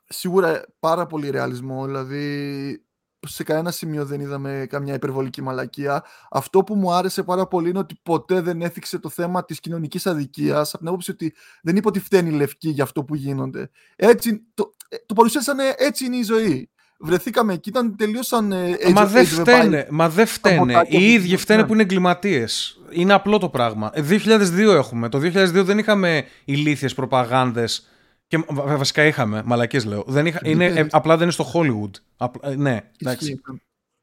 σίγουρα 0.07 0.65
πάρα 0.79 1.07
πολύ 1.07 1.31
ρεαλισμό. 1.31 1.87
Δηλαδή 1.87 2.85
σε 3.27 3.43
κανένα 3.43 3.71
σημείο 3.71 4.05
δεν 4.05 4.21
είδαμε 4.21 4.67
καμιά 4.69 4.95
υπερβολική 4.95 5.43
μαλακία. 5.43 6.05
Αυτό 6.31 6.65
που 6.65 6.75
μου 6.75 6.93
άρεσε 6.93 7.23
πάρα 7.23 7.47
πολύ 7.47 7.69
είναι 7.69 7.79
ότι 7.79 8.01
ποτέ 8.03 8.41
δεν 8.41 8.63
έθιξε 8.63 8.99
το 8.99 9.09
θέμα 9.09 9.45
της 9.45 9.61
κοινωνικής 9.61 10.07
αδικίας 10.07 10.69
από 10.69 10.79
την 10.79 10.89
άποψη 10.89 11.11
ότι 11.11 11.35
δεν 11.63 11.77
είπε 11.77 11.89
ότι 11.89 12.01
φταίνει 12.01 12.29
η 12.29 12.33
λευκή 12.33 12.69
για 12.69 12.85
αυτό 12.85 13.05
που 13.05 13.15
γίνονται. 13.15 13.71
Έτσι, 13.97 14.47
το, 14.55 14.75
ε, 14.77 14.80
το 15.07 15.15
παρουσίασαν 15.15 15.59
έτσι 15.77 16.05
είναι 16.05 16.17
η 16.17 16.23
ζωή. 16.23 16.71
Βρεθήκαμε 17.03 17.53
εκεί, 17.53 17.69
ήταν 17.69 17.97
τελείωσαν. 17.97 18.53
Ε, 18.53 18.77
μα 18.95 19.07
δεν 19.07 19.27
φταίνε. 19.27 19.87
Μα 19.91 20.09
δεν 20.09 20.27
φταίνε. 20.27 20.83
Οι 20.89 21.13
ίδιοι 21.13 21.37
φταίνε 21.37 21.61
ναι. 21.61 21.67
που 21.67 21.73
είναι 21.73 21.83
εγκληματίες. 21.83 22.81
Είναι 22.91 23.13
απλό 23.13 23.39
το 23.39 23.49
πράγμα. 23.49 23.93
2002 23.95 24.59
ε, 24.59 24.63
έχουμε. 24.63 25.09
Το 25.09 25.19
2002 25.19 25.63
δεν 25.65 25.79
είχαμε 25.79 26.25
ηλίθιες 26.45 26.95
προπαγάνδες 26.95 27.89
και 28.31 28.45
βασικά 28.49 29.05
είχαμε, 29.05 29.43
μαλακές 29.45 29.85
λέω. 29.85 30.05
Δεν 30.07 30.27
είχα, 30.27 30.41
είναι, 30.43 30.65
ε, 30.65 30.87
απλά 30.91 31.17
δεν 31.17 31.23
είναι 31.23 31.33
στο 31.33 31.53
Hollywood. 31.55 31.91
Απλά, 32.17 32.51
ε, 32.51 32.57
ναι, 32.57 32.91
εντάξει. 32.99 33.41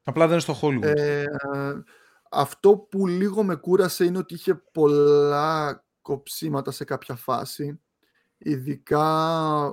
Απλά 0.04 0.26
δεν 0.28 0.32
είναι 0.32 0.54
στο 0.54 0.58
Hollywood. 0.62 0.96
Ε, 0.96 1.24
αυτό 2.30 2.76
που 2.76 3.06
λίγο 3.06 3.42
με 3.42 3.54
κούρασε 3.54 4.04
είναι 4.04 4.18
ότι 4.18 4.34
είχε 4.34 4.54
πολλά 4.72 5.84
κοψίματα 6.02 6.70
σε 6.70 6.84
κάποια 6.84 7.14
φάση. 7.14 7.80
Ειδικά 8.38 9.04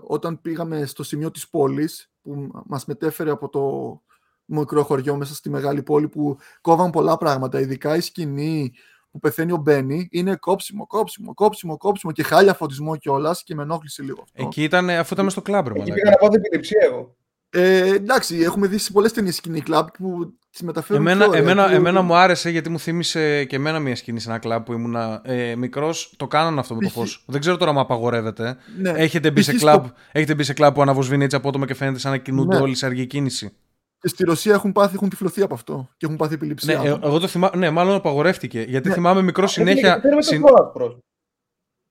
όταν 0.04 0.42
πήγαμε 0.42 0.86
στο 0.86 1.04
σημείο 1.04 1.32
της 1.32 1.50
πόλης 1.50 2.12
που 2.22 2.50
μας 2.66 2.86
μετέφερε 2.86 3.32
από 3.32 3.50
το 3.50 4.02
μικρό 4.46 4.84
χωριό 4.84 5.16
μέσα 5.16 5.36
στη 5.36 5.50
μεγάλη 5.50 5.84
πόλη 5.84 6.08
που 6.08 6.38
κόβαν 6.62 6.92
πολλά 6.92 7.18
πράγματα, 7.18 7.60
ειδικά 7.60 7.96
η 7.96 8.02
σκηνή 8.02 8.74
που 9.12 9.20
πεθαίνει 9.20 9.52
ο 9.52 9.58
Μπένι 9.58 10.08
είναι 10.12 10.36
κόψιμο, 10.36 10.88
κόψιμο, 10.88 11.34
κόψιμο, 11.34 11.78
κόψιμο 11.78 12.12
και 12.12 12.24
χάλια 12.24 12.54
φωτισμό 12.54 12.96
κιόλας 12.96 13.44
και 13.44 13.56
με 13.56 13.62
ενόχλησε 13.64 14.04
λίγο 14.04 14.22
αυτό. 14.22 14.44
Εκεί 14.44 14.64
ήταν, 14.64 14.90
αφού 14.90 15.14
ήταν 15.14 15.30
στο 15.30 15.42
κλαμπ, 15.42 15.68
Εκεί 15.68 15.92
πήγα 15.92 16.10
να 16.10 16.16
πάω 16.16 16.30
επιληψία 16.34 16.80
εγώ. 16.84 17.16
Ε, 17.57 17.94
εντάξει, 17.94 18.38
έχουμε 18.38 18.68
δει 18.68 18.77
σε 18.77 18.91
πολλές 18.91 19.14
ταινίες 19.14 19.36
σκηνή 19.36 19.61
κλαμπ 19.61 19.88
που 19.98 20.34
τις 20.52 20.61
μεταφέρουν. 20.61 21.02
Εμένα, 21.07 21.23
πιο, 21.30 21.34
εμένα, 21.38 21.53
δηλαδή, 21.53 21.76
εμένα 21.76 22.02
μου 22.02 22.15
άρεσε 22.15 22.49
γιατί 22.49 22.69
μου 22.69 22.80
θύμισε 22.80 23.44
και 23.45 23.56
εμένα 23.56 23.80
μια 23.80 23.95
σκηνή 23.95 24.19
σε 24.19 24.30
ένα 24.30 24.38
κλαμπ 24.40 24.64
που 24.64 24.73
ήμουν 24.73 24.95
ε, 25.23 25.56
μικρός. 25.56 26.14
Το 26.18 26.27
κάνανε 26.27 26.60
αυτό 26.60 26.76
με 26.76 26.82
το 26.82 26.88
Π.χ. 26.88 26.94
φως. 26.94 27.23
Δεν 27.27 27.40
ξέρω 27.40 27.57
τώρα 27.57 27.72
αν 27.72 27.77
απαγορεύεται. 27.77 28.57
Ναι. 28.80 28.90
Έχετε, 28.90 29.32
μπει 29.32 29.41
σε 29.41 29.52
Π.χ. 29.52 29.60
κλαμπ, 29.60 29.84
στο- 29.86 29.94
έχετε 30.11 30.36
μπει 30.36 30.44
σε 30.44 30.53
κλαμπ 30.53 30.73
που 30.73 30.82
αναβοσβήνει 30.82 31.23
έτσι 31.23 31.36
απότομα 31.36 31.65
και 31.65 31.73
φαίνεται 31.73 31.99
σαν 31.99 32.11
να 32.11 32.18
κινούνται 32.18 32.56
Ναι. 32.56 32.61
όλοι 32.61 32.76
σε 32.76 32.86
αργή 32.86 33.06
κίνηση. 33.06 33.52
Και 33.99 34.07
στη 34.07 34.23
Ρωσία 34.23 34.53
έχουν, 34.53 34.72
πάθει, 34.72 34.95
έχουν 34.95 35.10
τυφλωθεί 35.10 35.41
από 35.41 35.53
αυτό 35.53 35.90
και 35.98 36.06
έχουν 36.06 36.18
πάθει 36.18 36.32
Ναι, 36.32 36.36
επιληψία. 36.38 36.82
ε, 36.84 36.88
εγώ 37.03 37.19
το 37.19 37.27
θυμάμαι. 37.27 37.57
Ναι, 37.57 37.69
μάλλον 37.69 37.95
απαγορεύτηκε. 37.95 38.65
Γιατί 38.68 38.88
Ναι. 38.88 38.94
θυμάμαι 38.94 39.22
μικρό 39.22 39.48
συνέχεια. 39.48 39.99
Θέλουμε 40.02 40.22
συν- 40.22 40.41
το 40.41 40.72
Fallout 40.76 40.82
Pro. 40.82 40.95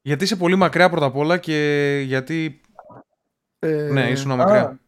Γιατί 0.02 0.24
είσαι 0.24 0.36
πολύ 0.36 0.56
μακριά 0.56 0.90
πρώτα 0.90 1.06
απ' 1.06 1.16
όλα 1.16 1.38
και 1.38 2.02
γιατί. 2.06 2.60
ε, 3.58 3.88
Ναι, 3.92 4.10
ήσουν 4.10 4.34
μακριά. 4.34 4.78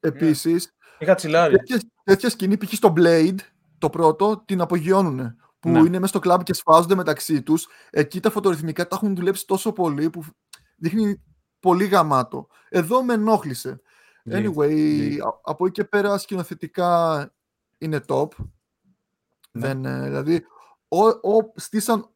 Επίσης, 0.00 0.74
Είχα 0.98 1.14
τσιλάρει. 1.14 1.56
τέτοια, 1.56 1.80
τέτοια 2.04 2.30
σκηνή 2.30 2.56
π.χ. 2.56 2.72
στο 2.72 2.92
Blade, 2.96 3.36
το 3.78 3.90
πρώτο, 3.90 4.42
την 4.46 4.60
απογειώνουν. 4.60 5.36
Που 5.60 5.68
Ναι. 5.68 5.78
είναι 5.78 5.88
μέσα 5.98 6.06
στο 6.06 6.18
κλαμπ 6.18 6.42
και 6.42 6.52
σφάζονται 6.54 6.94
μεταξύ 6.94 7.42
τους. 7.42 7.68
Εκεί 7.90 8.20
τα 8.20 8.30
φωτορυθμικά 8.30 8.86
τα 8.88 8.96
έχουν 8.96 9.14
δουλέψει 9.16 9.46
τόσο 9.46 9.72
πολύ 9.72 10.10
που 10.10 10.24
δείχνει 10.76 11.22
πολύ 11.60 11.84
γαμάτο. 11.84 12.46
Εδώ 12.68 13.02
με 13.04 13.12
ενόχλησε. 13.14 13.80
Γη. 14.24 14.32
Anyway, 14.54 14.70
Γη. 14.74 15.20
α- 15.20 15.40
από 15.42 15.64
εκεί 15.66 15.74
και 15.80 15.84
πέρα 15.84 16.18
σκηνοθετικά 16.18 17.32
είναι 17.78 18.00
top. 18.08 18.28
Ναι. 19.50 19.66
Δεν, 19.66 19.84
ε, 19.84 20.02
δηλαδή, 20.02 20.44
ο, 20.88 21.06
ο, 21.06 21.52
στήσαν 21.54 22.10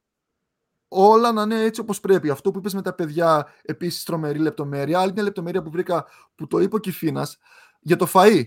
όλα 0.89 1.33
να 1.33 1.43
είναι 1.43 1.61
έτσι 1.63 1.81
όπως 1.81 2.01
πρέπει. 2.01 2.31
Αυτό 2.31 2.51
που 2.51 2.59
είπες 2.59 2.75
με 2.75 2.83
τα 2.83 2.93
παιδιά, 2.95 3.47
επίσης 3.63 4.05
τρομερή 4.05 4.39
λεπτομέρεια. 4.39 5.01
Άλλη 5.01 5.13
μια 5.13 5.23
λεπτομέρεια 5.23 5.63
που 5.63 5.71
βρήκα, 5.71 6.07
που 6.35 6.47
το 6.47 6.59
είπε 6.59 6.77
ο 6.77 6.79
Κιφίνας, 6.79 7.39
για 7.81 7.97
το 7.97 8.09
φαΐ. 8.13 8.43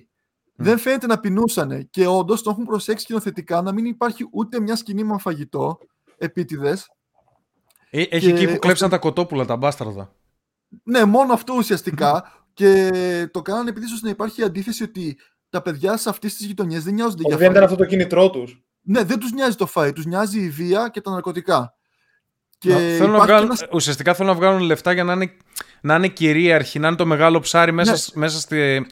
Δεν 0.55 0.77
φαίνεται 0.77 1.07
να 1.07 1.19
πεινούσανε 1.19 1.88
και 1.89 2.07
όντως 2.07 2.41
το 2.43 2.49
έχουν 2.49 2.65
προσέξει 2.65 3.03
σκηνοθετικά 3.03 3.61
να 3.61 3.72
μην 3.72 3.85
υπάρχει 3.85 4.27
ούτε 4.31 4.60
μια 4.60 4.76
σκηνή 4.76 5.03
με 5.03 5.15
φαγητό 5.19 5.77
επίτηδες. 6.18 6.88
Ε, 7.89 8.01
Έχει 8.01 8.07
Και 8.10 8.15
εκεί 8.31 8.39
που 8.39 8.45
ώστε- 8.45 8.60
κλέψαν 8.60 8.89
τα 8.89 8.97
κοτόπουλα, 8.97 9.45
τα 9.45 9.55
μπάσταρδα. 9.55 10.14
Ναι, 10.84 11.05
μόνο 11.05 11.34
αυτό 11.34 11.53
ουσιαστικά. 11.57 12.38
και 12.55 12.89
το 13.31 13.41
κάνανε 13.41 13.69
επειδή 13.69 13.85
ίσως 13.85 14.01
να 14.01 14.10
υπάρχει 14.10 14.43
αντίθεση 14.43 14.84
ότι 14.84 15.18
τα 15.49 15.61
παιδιά 15.61 15.97
σε 15.97 16.10
αυτές 16.10 16.35
τις 16.35 16.45
γειτονιές 16.45 16.84
δεν 16.84 16.93
νοιάζονται 16.93 17.22
για 17.26 17.35
Ότι 17.35 17.43
δεν 17.43 17.51
ήταν 17.51 17.64
φαΐ. 17.64 17.65
αυτό 17.65 17.77
το 17.77 17.85
κίνητρό 17.85 18.30
τους. 18.30 18.64
Ναι, 18.81 19.03
δεν 19.03 19.19
τους 19.19 19.31
νοιάζει 19.31 19.55
το 19.55 19.68
φαΐ, 19.76 19.91
τους 19.95 20.05
νοιάζει 20.05 20.39
η 20.43 20.49
βία 20.49 20.89
και 20.89 21.01
τα 21.01 21.11
ναρκωτικά. 21.11 21.73
Και 22.57 22.69
Να- 22.69 22.76
θέλουν 22.76 22.97
να 22.97 23.03
υπάρχει 23.05 23.26
βγάλουν, 23.26 23.45
ένας- 23.45 23.68
Ουσιαστικά 23.73 24.14
θέλουν 24.14 24.31
να 24.31 24.38
βγάλουν 24.38 24.61
λεφτά 24.61 24.91
για 24.93 25.03
να 25.03 25.14
είναι, 25.14 25.31
να 25.81 25.95
είναι 25.95 26.07
κυρίαρχοι, 26.07 26.80
να 26.80 26.88
είναι 26.88 26.95
το 26.97 27.05
μεγάλο 27.05 27.39
ψάρι 27.39 27.72
μέσα, 27.72 27.91
Ναι. 27.91 27.97
σ- 27.97 28.15
μέσα 28.15 28.39
στη, 28.39 28.85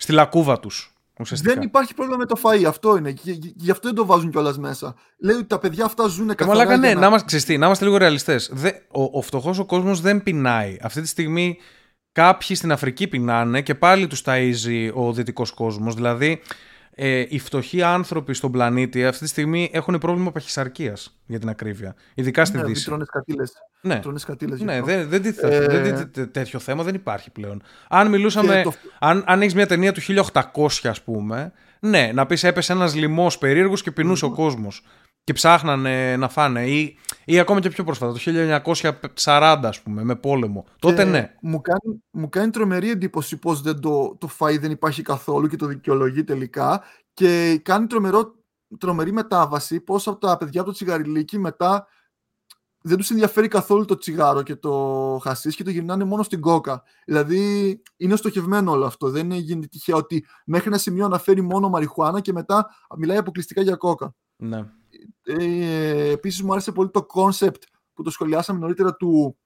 στη 0.00 0.12
λακκούβα 0.12 0.60
τους. 0.60 0.94
Ουσιαστικά. 1.18 1.54
Δεν 1.54 1.62
υπάρχει 1.62 1.94
πρόβλημα 1.94 2.18
με 2.18 2.26
το 2.26 2.40
φαΐ, 2.42 2.64
αυτό 2.64 2.96
είναι. 2.96 3.12
Και, 3.12 3.32
και- 3.34 3.52
γι' 3.56 3.70
αυτό 3.70 3.88
δεν 3.88 3.96
το 3.96 4.06
βάζουν 4.06 4.30
κιόλας 4.30 4.58
μέσα. 4.58 4.94
Λέει 5.18 5.36
ότι 5.36 5.46
τα 5.46 5.58
παιδιά 5.58 5.84
αυτά 5.84 6.06
ζουν 6.06 6.30
Ε, 6.30 6.34
καθαρά. 6.34 6.56
μαλάκα, 6.58 6.76
ναι, 6.76 6.86
για 6.86 6.96
να... 7.00 7.06
είμαστε, 7.06 7.26
ξέρεις 7.26 7.44
τι, 7.44 7.58
να 7.58 7.66
είμαστε 7.66 7.84
λίγο 7.84 7.96
ρεαλιστές. 7.96 8.52
Ο, 8.90 9.02
ο 9.18 9.22
φτωχός 9.22 9.58
ο 9.58 9.64
κόσμος 9.64 10.00
δεν 10.00 10.22
πεινάει. 10.22 10.76
Αυτή 10.82 11.00
τη 11.00 11.08
στιγμή 11.08 11.58
κάποιοι 12.12 12.56
στην 12.56 12.72
Αφρική 12.72 13.06
πεινάνε 13.08 13.60
και 13.62 13.74
πάλι 13.74 14.06
τους 14.06 14.22
ταΐζει 14.24 14.90
ο 14.94 15.12
δυτικός 15.12 15.50
κόσμος. 15.52 15.94
Δηλαδή, 15.94 16.40
ε, 16.94 17.24
οι 17.28 17.38
φτωχοί 17.38 17.82
άνθρωποι 17.82 18.34
στον 18.34 18.50
πλανήτη 18.52 19.06
αυτή 19.06 19.22
τη 19.24 19.28
στιγμή 19.28 19.70
έχουν 19.72 19.98
πρόβλημα 19.98 20.32
παχυσαρκίας 20.32 21.18
για 21.26 21.38
την 21.38 21.48
ακρίβεια. 21.48 21.94
Ειδικά 22.14 22.44
στη 22.44 22.56
Ναι, 22.56 22.62
μην 22.62 22.72
Δύση. 22.72 22.84
τρώνε 22.86 23.04
σκατήλες. 23.04 23.52
Ναι. 23.80 23.98
Τρώνε 24.00 24.18
σκατήλες 24.18 24.58
γι' 24.58 24.64
Ναι, 24.64 24.72
αυτό. 24.72 24.84
δεν, 24.86 25.08
δεν 25.08 25.22
τίθεται- 25.22 25.52
Ε, 25.52 25.66
δεν 25.66 25.82
τίθεται 25.82 26.26
τέτοιο 26.26 26.58
θέμα, 26.58 26.82
δεν 26.82 26.94
υπάρχει 26.94 27.30
πλέον. 27.30 27.62
Αν 27.88 28.08
μιλούσαμε, 28.08 28.54
Και 28.56 28.62
το- 28.62 28.72
αν, 28.98 29.24
αν 29.26 29.40
έχεις 29.40 29.54
μια 29.54 29.66
ταινία 29.66 29.92
του 29.92 30.00
1800, 30.00 30.88
ας 30.88 31.02
πούμε, 31.02 31.52
ναι, 31.80 32.10
να 32.14 32.26
πεις 32.26 32.44
έπεσε 32.44 32.72
ένας 32.72 32.94
λοιμός 32.94 33.38
περίεργος 33.38 33.82
και 33.82 33.90
πεινούσε 33.90 34.24
ο 34.24 34.30
κόσμος. 34.30 34.84
Και 35.24 35.32
ψάχνανε 35.32 36.16
να 36.16 36.28
φάνε. 36.28 36.66
Ή, 36.66 36.96
ή 37.24 37.38
ακόμα 37.38 37.60
και 37.60 37.68
πιο 37.68 37.84
πρόσφατα, 37.84 38.12
το 38.12 38.18
1940, 39.24 39.60
ας 39.62 39.82
πούμε, 39.82 40.04
με 40.04 40.16
πόλεμο. 40.16 40.66
Τότε 40.78 41.04
Και 41.04 41.10
ναι. 41.10 41.34
Μου 41.40 41.60
κάνει, 41.60 42.02
μου 42.10 42.28
κάνει 42.28 42.50
τρομερή 42.50 42.90
εντύπωση 42.90 43.36
πως 43.36 43.60
δεν 43.60 43.80
το, 43.80 44.16
το 44.20 44.28
φαΐ 44.38 44.58
δεν 44.60 44.70
υπάρχει 44.70 45.02
καθόλου 45.02 45.46
και 45.46 45.56
το 45.56 45.66
δικαιολογεί 45.66 46.24
τελικά 46.24 46.82
και 47.12 47.60
κάνει 47.64 47.86
τρομερό, 47.86 48.34
τρομερή 48.78 49.12
μετάβαση 49.12 49.80
πως 49.80 50.08
από 50.08 50.18
τα 50.18 50.36
παιδιά 50.36 50.60
από 50.60 50.70
το 50.70 50.74
τσιγαριλίκι 50.74 51.38
μετά 51.38 51.86
δεν 52.82 52.96
τους 52.96 53.10
ενδιαφέρει 53.10 53.48
καθόλου 53.48 53.84
το 53.84 53.96
τσιγάρο 53.96 54.42
και 54.42 54.56
το 54.56 55.18
χασίς 55.22 55.56
και 55.56 55.64
το 55.64 55.70
γυρνάνε 55.70 56.04
μόνο 56.04 56.22
στην 56.22 56.40
κόκα. 56.40 56.82
Δηλαδή 57.04 57.82
είναι 57.96 58.16
στοχευμένο 58.16 58.72
όλο 58.72 58.86
αυτό. 58.86 59.10
Δεν 59.10 59.30
γίνεται 59.30 59.66
τυχαία 59.66 59.96
ότι 59.96 60.26
μέχρι 60.44 60.68
ένα 60.68 60.78
σημείο 60.78 61.04
αναφέρει 61.04 61.40
μόνο 61.40 61.68
μαριχουάνα 61.68 62.20
και 62.20 62.32
μετά 62.32 62.70
μιλάει 62.96 63.16
αποκλειστικά 63.16 63.62
για 63.62 63.76
κόκα. 63.76 64.14
ναι. 64.36 64.64
Ε, 65.38 66.10
επίσης 66.10 66.42
μου 66.42 66.52
άρεσε 66.52 66.72
πολύ 66.72 66.90
το 66.90 67.06
concept 67.14 67.62
που 67.94 68.02
το 68.02 68.10
σχολιάσαμε 68.10 68.58
νωρίτερα 68.58 68.94
του 68.94 69.36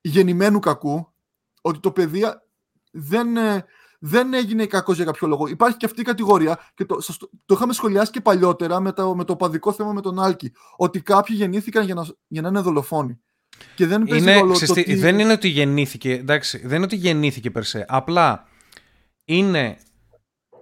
γεννημένου 0.00 0.58
κακού 0.58 1.12
ότι 1.60 1.78
το 1.78 1.90
παιδί 1.90 2.24
δεν, 2.90 3.36
ε, 3.36 3.64
δεν 3.98 4.34
έγινε 4.34 4.66
κακός 4.66 4.96
για 4.96 5.04
κάποιο 5.04 5.28
λόγο. 5.28 5.46
Υπάρχει 5.46 5.76
και 5.76 5.86
αυτή 5.86 6.00
η 6.00 6.04
κατηγορία 6.04 6.58
και 6.74 6.84
το, 6.84 7.00
σας 7.00 7.16
το, 7.16 7.30
το 7.46 7.54
είχαμε 7.54 7.72
σχολιάσει 7.72 8.10
και 8.10 8.20
παλιότερα 8.20 8.80
με 8.80 8.92
το, 8.92 9.14
με 9.14 9.24
το 9.24 9.36
παδικό 9.36 9.72
θέμα 9.72 9.92
με 9.92 10.00
τον 10.00 10.20
Άλκη 10.20 10.52
ότι 10.76 11.00
κάποιοι 11.00 11.36
γεννήθηκαν 11.38 11.84
για 11.84 11.94
να, 11.94 12.06
για 12.28 12.42
να 12.42 12.48
είναι 12.48 12.60
δολοφόνοι. 12.60 13.20
Και 13.74 13.86
δεν 13.86 14.02
παίζει 14.02 14.24
Είναι, 14.24 14.38
ρόλο 14.38 14.52
ξέρεις 14.52 14.68
το 14.68 14.74
τι, 14.74 14.80
ότι... 14.80 14.94
Δεν 14.94 15.18
είναι 15.18 15.32
ότι 15.32 15.48
γεννήθηκε, 15.48 16.12
εντάξει, 16.12 16.58
δεν 16.58 16.76
είναι 16.76 16.84
ότι 16.84 16.96
γεννήθηκε 16.96 17.50
περσέ. 17.50 17.84
Απλά 17.88 18.46
είναι 19.24 19.78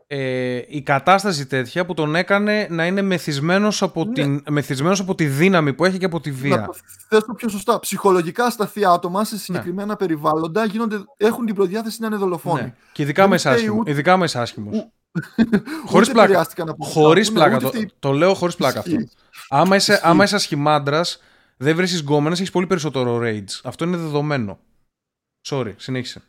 ε, 0.08 0.62
η 0.68 0.82
κατάσταση 0.82 1.46
τέτοια 1.46 1.86
που 1.86 1.94
τον 1.94 2.14
έκανε 2.14 2.66
να 2.70 2.86
είναι 2.86 3.02
μεθυσμένος 3.02 3.82
από, 3.82 4.04
Ναι. 4.04 4.12
την, 4.12 4.42
μεθυσμένος 4.48 5.00
από 5.00 5.14
τη 5.14 5.26
δύναμη 5.26 5.72
που 5.72 5.84
έχει 5.84 5.98
και 5.98 6.04
από 6.04 6.20
τη 6.20 6.30
βία. 6.30 6.56
Να 6.56 6.66
το 6.66 6.74
θέσω 7.08 7.32
πιο 7.36 7.48
σωστά. 7.48 7.80
Ψυχολογικά 7.80 8.44
ασταθή 8.44 8.84
άτομα 8.84 9.18
Ναι. 9.18 9.24
σε 9.24 9.38
συγκεκριμένα 9.38 9.96
περιβάλλοντα 9.96 10.64
γίνονται, 10.64 11.04
έχουν 11.16 11.46
την 11.46 11.54
προδιάθεση 11.54 12.00
να 12.00 12.06
είναι 12.06 12.16
δολοφόνοι. 12.16 12.62
Ναι. 12.62 12.74
Και 12.92 13.02
ειδικά 13.02 13.20
Δεν 13.20 13.30
με 13.30 13.36
είσαι 13.36 13.48
φταίει 13.48 13.60
άσχημο. 13.60 13.78
ούτε- 13.80 13.90
Ειδικά 13.90 14.16
με 14.16 14.24
είσαι 14.24 14.40
άσχημος. 14.40 14.74
Ούτε 14.76 14.90
Χωρίς 15.86 16.08
πλάκα. 16.08 16.24
επηρεάστηκαν 16.24 16.68
από 16.68 16.84
αυτά. 16.86 17.00
Χωρίς 17.00 17.28
Ναι, 17.28 17.34
πλάκα. 17.34 17.54
ούτε 17.54 17.64
Το, 17.64 17.70
φταίει- 17.70 17.90
το 17.98 18.12
λέω 18.12 18.34
χωρίς 18.34 18.54
πλάκα 18.56 18.78
αυτό. 18.78 18.90
Ισχύει. 18.90 19.08
Άμα 19.48 19.76
είσαι, 19.76 19.92
Ισχύει. 19.92 20.06
άμα 20.06 20.24
είσαι 20.24 20.34
ασχημάντρας, 20.34 21.22
δεν 21.56 21.76
βρίσκεις 21.76 22.00
γκόμενες, 22.00 22.38
έχεις 22.38 22.50
πολύ 22.50 22.66
περισσότερο 22.66 23.20
rage. 23.22 23.60
Αυτό 23.64 23.84
είναι 23.84 23.96
δεδομένο. 23.96 24.58
Sorry, 25.48 25.72
συνέχισε. 25.76 26.22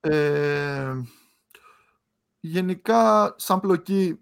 Ε, 0.00 0.92
γενικά, 2.40 3.34
σαν 3.38 3.60
πλοκή, 3.60 4.18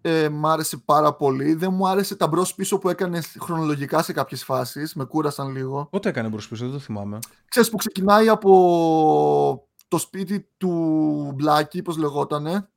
ε, 0.00 0.28
μ' 0.28 0.46
άρεσε 0.46 0.76
πάρα 0.76 1.14
πολύ. 1.14 1.54
Δεν 1.54 1.72
μου 1.72 1.88
άρεσε 1.88 2.16
τα 2.16 2.26
μπρος 2.26 2.54
πίσω 2.54 2.78
που 2.78 2.88
έκανε 2.88 3.20
χρονολογικά 3.40 4.02
σε 4.02 4.12
κάποιες 4.12 4.44
φάσεις. 4.44 4.94
Με 4.94 5.04
κούρασαν 5.04 5.52
λίγο. 5.52 5.88
Πότε 5.90 6.08
έκανε 6.08 6.28
μπρος 6.28 6.48
πίσω, 6.48 6.64
δεν 6.64 6.72
το 6.72 6.78
θυμάμαι. 6.78 7.18
Ξέρεις 7.48 7.70
που 7.70 7.76
ξεκινάει 7.76 8.28
από 8.28 9.68
το 9.88 9.98
σπίτι 9.98 10.48
του 10.56 10.70
Μπλάκη, 11.34 11.82
πώς 11.82 11.96
λεγότανε. 11.96 12.68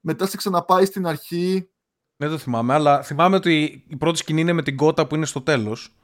Μετά 0.00 0.26
σε 0.26 0.36
ξαναπάει 0.36 0.84
στην 0.84 1.06
αρχή. 1.06 1.70
Δεν 2.16 2.30
το 2.30 2.38
θυμάμαι, 2.38 2.74
αλλά 2.74 3.02
θυμάμαι 3.02 3.36
ότι 3.36 3.84
η 3.88 3.96
πρώτη 3.96 4.18
σκηνή 4.18 4.40
είναι 4.40 4.52
με 4.52 4.62
την 4.62 4.76
κότα 4.76 5.06
που 5.06 5.14
είναι 5.14 5.26
στο 5.26 5.42
τέλος. 5.42 5.96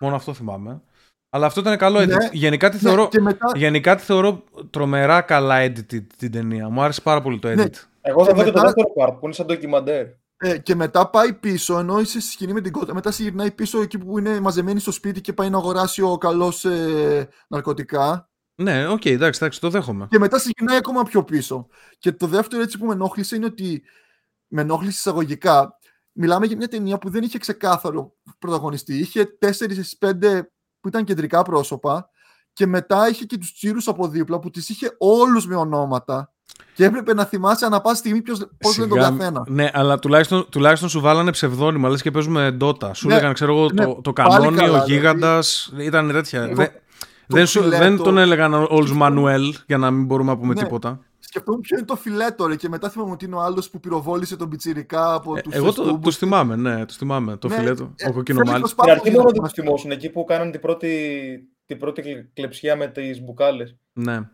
Μόνο 0.00 0.16
αυτό 0.16 0.34
θυμάμαι. 0.34 0.82
Αλλά 1.30 1.46
αυτό 1.46 1.60
ήταν 1.60 1.76
καλό 1.78 1.98
edit. 2.00 2.06
Ναι. 2.06 2.28
Γενικά, 2.32 2.68
τη 2.68 2.74
Ναι, 2.74 2.80
θεωρώ, 2.82 3.08
και 3.08 3.20
μετά, 3.20 3.46
γενικά 3.54 3.96
τη 3.96 4.02
θεωρώ 4.02 4.44
τρομερά 4.70 5.20
καλά 5.20 5.64
edited 5.66 6.06
την 6.16 6.32
ταινία. 6.32 6.68
Μου 6.68 6.82
άρεσε 6.82 7.00
πάρα 7.00 7.22
πολύ 7.22 7.38
το 7.38 7.48
edit. 7.50 7.56
Ναι. 7.56 7.64
Εγώ 8.00 8.24
θα 8.24 8.30
Και 8.32 8.36
δω 8.38 8.44
και 8.44 8.50
το 8.50 8.58
μετά- 8.60 8.62
δεύτερο 8.62 8.92
part 8.98 9.12
που 9.18 9.24
είναι 9.24 9.34
σαν 9.34 9.46
ντοκιμαντέρ. 9.46 10.06
ε, 10.36 10.58
και 10.58 10.74
μετά 10.74 11.10
πάει 11.10 11.32
πίσω, 11.32 11.78
ενώ 11.78 12.00
είσαι 12.00 12.20
στη 12.20 12.30
σκηνή 12.30 12.52
με 12.52 12.60
την 12.60 12.72
κότα. 12.72 12.94
Μετά 12.94 13.10
γυρνάει 13.10 13.50
πίσω 13.50 13.80
εκεί 13.80 13.98
που 13.98 14.18
είναι 14.18 14.40
μαζεμένη 14.40 14.80
στο 14.80 14.90
σπίτι 14.92 15.20
και 15.20 15.32
πάει 15.32 15.50
να 15.50 15.56
αγοράσει 15.58 16.02
ο 16.02 16.18
καλός 16.18 16.64
ε, 16.64 17.28
ναρκωτικά. 17.48 18.30
Ναι, 18.54 18.88
οκ, 18.88 19.04
εντάξει, 19.04 19.40
εντάξει, 19.42 19.60
το 19.60 19.70
δέχομαι. 19.70 20.06
Και 20.10 20.18
μετά 20.18 20.38
συγκινάει 20.38 20.76
ακόμα 20.76 21.02
πιο 21.02 21.24
πίσω. 21.24 21.66
Και 21.98 22.12
το 22.12 22.26
δεύτερο 22.26 22.62
έτσι 22.62 22.78
που 22.78 22.86
με 22.86 22.92
ενόχλησε 22.92 23.36
είναι 23.36 23.44
ότι 23.44 23.82
με 24.46 24.60
ενόχλησε 24.60 24.90
εισαγωγικά. 24.98 25.78
Μιλάμε 26.12 26.46
για 26.46 26.56
μια 26.56 26.68
ταινία 26.68 26.98
που 26.98 27.10
δεν 27.10 27.22
είχε 27.22 27.38
ξεκάθαρο 27.38 28.16
πρωταγωνιστή. 28.38 28.98
Είχε 28.98 29.26
4-5 29.38 30.40
που 30.80 30.88
ήταν 30.88 31.04
κεντρικά 31.04 31.42
πρόσωπα 31.42 32.08
και 32.52 32.66
μετά 32.66 33.08
είχε 33.08 33.24
και 33.24 33.38
τους 33.38 33.52
τσίρους 33.54 33.88
από 33.88 34.08
δίπλα 34.08 34.38
που 34.38 34.50
τις 34.50 34.68
είχε 34.68 34.94
όλους 34.98 35.46
με 35.46 35.54
ονόματα 35.56 36.32
και 36.74 36.84
έπρεπε 36.84 37.14
να 37.14 37.24
θυμάσαι 37.24 37.66
ανα 37.66 37.80
πάσα 37.80 37.94
στιγμή 37.96 38.22
ποιος, 38.22 38.46
πώς 38.58 38.78
λένε 38.78 38.88
τον 38.90 38.98
Σιγά- 39.02 39.16
καθένα. 39.18 39.44
Ναι, 39.48 39.70
αλλά 39.72 39.98
τουλάχιστον, 39.98 40.46
τουλάχιστον 40.50 40.88
σου 40.88 41.00
βάλανε 41.00 41.30
ψευδόνυμα, 41.30 41.88
λες 41.88 42.02
και 42.02 42.10
παίζουμε 42.10 42.56
Dota. 42.60 42.90
Σου 42.92 43.08
Ναι, 43.08 43.14
λέγανε, 43.14 43.32
ξέρω 43.32 43.56
εγώ, 43.56 43.68
ναι, 43.72 43.84
το, 43.84 44.00
το 44.02 44.12
πάλι 44.12 44.30
κανόνι, 44.30 44.56
καλά, 44.56 44.68
ο 44.68 44.72
δηλαδή. 44.72 44.92
γίγαντας, 44.92 45.72
ήταν 45.78 46.10
τέτοια. 46.12 46.42
Εγώ- 46.42 46.54
Δεν, 46.54 46.68
δεν, 47.26 47.46
σου, 47.46 47.68
δεν 47.68 47.96
τον 47.96 48.18
έλεγαν 48.18 48.54
όλου 48.54 48.94
Μανουέλ 48.96 49.54
για 49.66 49.78
να 49.78 49.90
μην 49.90 50.04
μπορούμε 50.04 50.30
να 50.32 50.38
πούμε 50.38 50.54
ναι. 50.54 50.62
τίποτα. 50.62 51.00
Σκεφτόμουν 51.30 51.60
ποιο 51.60 51.76
είναι 51.76 51.86
το 51.86 51.96
φιλέτο 51.96 52.46
ρε, 52.46 52.56
και 52.56 52.68
μετά 52.68 52.90
θυμάμαι 52.90 53.10
ότι 53.10 53.24
είναι 53.24 53.34
ο 53.34 53.40
άλλος 53.40 53.70
που 53.70 53.80
πυροβόλησε 53.80 54.36
τον 54.36 54.48
Πιτσιρικά 54.48 55.14
από 55.14 55.36
ε, 55.36 55.40
τους 55.40 55.54
Εγώ 55.54 55.72
το, 55.72 55.98
το 55.98 56.10
θυμάμαι, 56.10 56.56
ναι, 56.56 56.84
το 56.84 56.92
θυμάμαι. 56.92 57.36
Το 57.36 57.48
ναι, 57.48 57.54
φιλέτο. 57.54 57.94
Ε, 57.96 58.08
ο 58.08 58.12
κοκκίνο 58.12 58.42
μάλι. 58.44 58.66
Στην 58.68 58.90
αρχή 58.90 59.10
μόνο 59.10 59.30
το 59.30 59.48
θυμόσουν 59.48 59.90
εκεί 59.90 60.10
που 60.10 60.24
κάνανε 60.24 60.50
την 60.50 60.60
πρώτη, 60.60 61.48
την 61.66 61.78
πρώτη 61.78 62.30
κλεψιά 62.34 62.76
με 62.76 62.86
τις 62.86 63.22
μπουκάλες. 63.22 63.76
Ναι. 63.92 64.28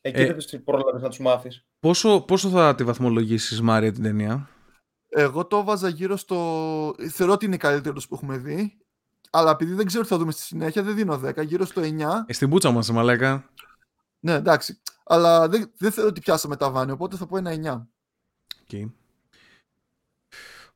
Εκεί 0.00 0.20
ε, 0.20 0.26
δεν 0.26 0.36
τους 0.36 0.54
πρόλαβες 0.64 1.02
να 1.02 1.08
τους 1.08 1.18
μάθεις. 1.18 1.64
Πόσο, 1.80 2.20
πόσο 2.20 2.48
θα 2.48 2.74
τη 2.74 2.84
βαθμολογήσεις, 2.84 3.60
Μάρια, 3.60 3.92
την 3.92 4.02
ταινία; 4.02 4.48
Εγώ 5.08 5.46
το 5.46 5.64
βάζα 5.64 5.88
γύρω 5.88 6.16
στο. 6.16 6.36
Θεωρώ 7.10 7.32
ότι 7.32 7.46
είναι 7.46 7.56
καλύτερο 7.56 8.00
που 8.08 8.14
έχουμε 8.14 8.36
δει. 8.36 8.78
Αλλά 9.30 9.50
επειδή 9.50 9.74
δεν 9.74 9.86
ξέρω 9.86 10.02
τι 10.02 10.08
θα 10.08 10.18
δούμε 10.18 10.32
στη 10.32 10.42
συνέχεια, 10.42 10.82
δεν 10.82 10.94
δίνω 10.94 11.20
10, 11.24 11.44
γύρω 11.44 11.64
στο 11.64 11.82
9. 11.84 11.86
Ε, 12.26 12.32
στην 12.32 12.50
πούτσα 12.50 12.70
μας, 12.70 12.90
μαλάκα. 12.90 13.50
Ναι, 14.20 14.32
εντάξει. 14.32 14.78
Αλλά 15.04 15.48
δεν, 15.48 15.72
δεν 15.76 15.90
θέλω 15.90 16.08
ότι 16.08 16.20
πιάσαμε 16.20 16.56
τα 16.56 16.70
βάνη, 16.70 16.90
οπότε 16.90 17.16
θα 17.16 17.26
πω 17.26 17.36
ένα 17.36 17.86
9. 18.68 18.72
Okay. 18.72 18.90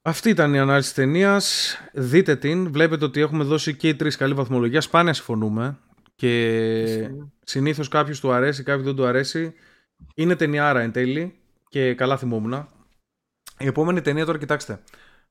Αυτή 0.03 0.29
ήταν 0.29 0.55
η 0.55 0.59
ανάλυση 0.59 0.95
ταινίας. 0.95 1.77
Δείτε 1.93 2.37
την. 2.37 2.73
Βλέπετε 2.73 3.05
ότι 3.05 3.21
έχουμε 3.21 3.45
δώσει 3.45 3.77
και 3.77 3.89
οι 3.89 3.95
τρεις 3.95 4.17
καλή 4.17 4.35
βαθμολογία. 4.35 4.81
Σπάνια 4.81 5.13
συμφωνούμε. 5.13 5.79
Και 6.15 7.11
συνήθως 7.45 7.89
κάποιος 7.89 8.21
του 8.21 8.33
αρέσει, 8.33 8.63
κάποιο 8.63 8.85
δεν 8.85 8.95
του 8.95 9.07
αρέσει. 9.07 9.55
Είναι 10.15 10.37
ταινιάρα 10.37 10.81
εν 10.81 10.93
τέλει. 10.93 11.39
Και 11.69 11.95
καλά 11.95 12.17
θυμόμουν. 12.17 12.69
Η 13.59 13.67
επόμενη 13.67 14.01
ταινία 14.01 14.25
τώρα, 14.25 14.39
κοιτάξτε. 14.39 14.81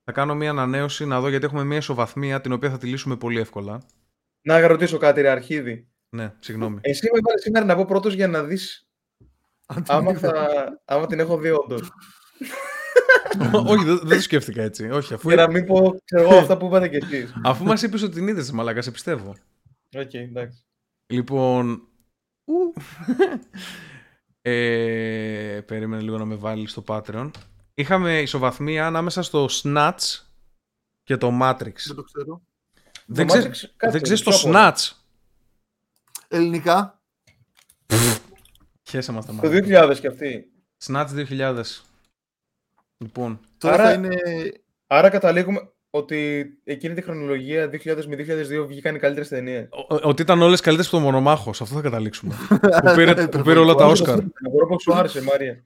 Θα 0.03 0.11
κάνω 0.11 0.35
μια 0.35 0.49
ανανέωση 0.49 1.05
να 1.05 1.19
δω 1.19 1.29
γιατί 1.29 1.45
έχουμε 1.45 1.63
μια 1.63 1.77
ισοβαθμία 1.77 2.41
την 2.41 2.51
οποία 2.51 2.69
θα 2.69 2.77
τη 2.77 2.87
λύσουμε 2.87 3.15
πολύ 3.15 3.39
εύκολα. 3.39 3.81
Να 4.41 4.67
ρωτήσω 4.67 4.97
κάτι, 4.97 5.21
ρε 5.21 5.29
αρχίδι. 5.29 5.87
Ναι, 6.09 6.33
συγγνώμη. 6.39 6.79
Εσύ 6.81 7.09
με 7.13 7.19
βάλει 7.23 7.41
σήμερα 7.41 7.65
να 7.65 7.75
πω 7.75 7.85
πρώτος 7.85 8.13
για 8.13 8.27
να 8.27 8.43
δεις. 8.43 8.86
Άμα, 9.87 10.13
θα... 10.13 10.47
άμα 10.85 11.05
την 11.05 11.19
έχω 11.19 11.37
δει, 11.37 11.49
όντως. 11.49 11.91
Όχι, 13.65 13.83
δεν 13.83 14.07
το 14.07 14.21
σκέφτηκα 14.21 14.61
έτσι. 14.61 14.89
Όχι, 14.89 15.13
αφού... 15.13 15.29
Για 15.29 15.37
να 15.37 15.51
μην 15.51 15.65
πω 15.65 15.99
ξέρω, 16.03 16.37
αυτά 16.37 16.57
που 16.57 16.65
είπατε 16.65 16.87
κι 16.87 16.95
εσείς. 17.05 17.33
Αφού 17.43 17.63
μας 17.63 17.81
είπες 17.81 18.01
ότι 18.01 18.13
την 18.13 18.27
είδες, 18.27 18.51
μαλάκα, 18.51 18.81
σε 18.81 18.91
πιστεύω. 18.91 19.29
OK, 19.95 20.01
okay, 20.01 20.13
εντάξει. 20.13 20.65
Λοιπόν. 21.07 21.87
ε, 24.41 25.61
περίμενε 25.65 26.01
λίγο 26.01 26.17
να 26.17 26.25
με 26.25 26.35
βάλεις 26.35 26.71
στο 26.71 26.83
Patreon. 26.87 27.31
Είχαμε 27.73 28.21
ισοβαθμία 28.21 28.85
ανάμεσα 28.85 29.21
στο 29.21 29.47
Snatch 29.63 30.19
και 31.03 31.17
το 31.17 31.39
Matrix. 31.41 31.73
Δεν 31.85 31.95
το 31.95 32.03
ξέρω. 32.03 32.41
Δεν, 33.05 33.27
το 33.27 33.49
ξέ... 33.49 33.73
δεν 33.77 34.01
ξέρεις 34.01 34.21
το 34.23 34.31
Snatch; 34.45 34.91
Ελληνικά. 36.27 36.96
Χέσε 38.89 39.11
μας 39.11 39.25
τα 39.25 39.33
Το 39.41 39.49
2000 39.49 39.95
και 39.99 40.07
αυτή. 40.07 40.45
Snatch 40.85 41.07
2000. 41.29 41.61
Λοιπόν. 42.97 43.39
Τώρα 43.57 43.83
άρα, 43.83 43.93
είναι... 43.93 44.17
άρα 44.87 45.09
καταλήγουμε 45.09 45.71
ότι 45.89 46.45
εκείνη 46.63 46.93
τη 46.93 47.01
χρονολογία 47.01 47.65
2000 47.65 48.05
με 48.07 48.15
2002 48.63 48.67
βγήκαν 48.67 48.95
οι 48.95 48.99
καλύτερες 48.99 49.29
ταινίες. 49.29 49.67
Ότι 49.87 50.21
ήταν 50.21 50.41
όλες 50.41 50.61
καλύτερες 50.61 50.87
από 50.91 50.97
το 50.97 51.03
μονομάχος. 51.03 51.61
Αυτό 51.61 51.75
θα 51.75 51.81
καταλήξουμε. 51.81 52.35
που, 52.83 52.93
πήρε, 52.95 53.27
που 53.27 53.41
πήρε 53.41 53.59
όλα 53.59 53.75
τα 53.75 53.85
Όσκαρ. 53.85 54.17
Εγώ 54.17 54.65
που 54.67 54.81
σου 54.81 54.93
άρεσε, 54.93 55.21
Μάρια. 55.23 55.63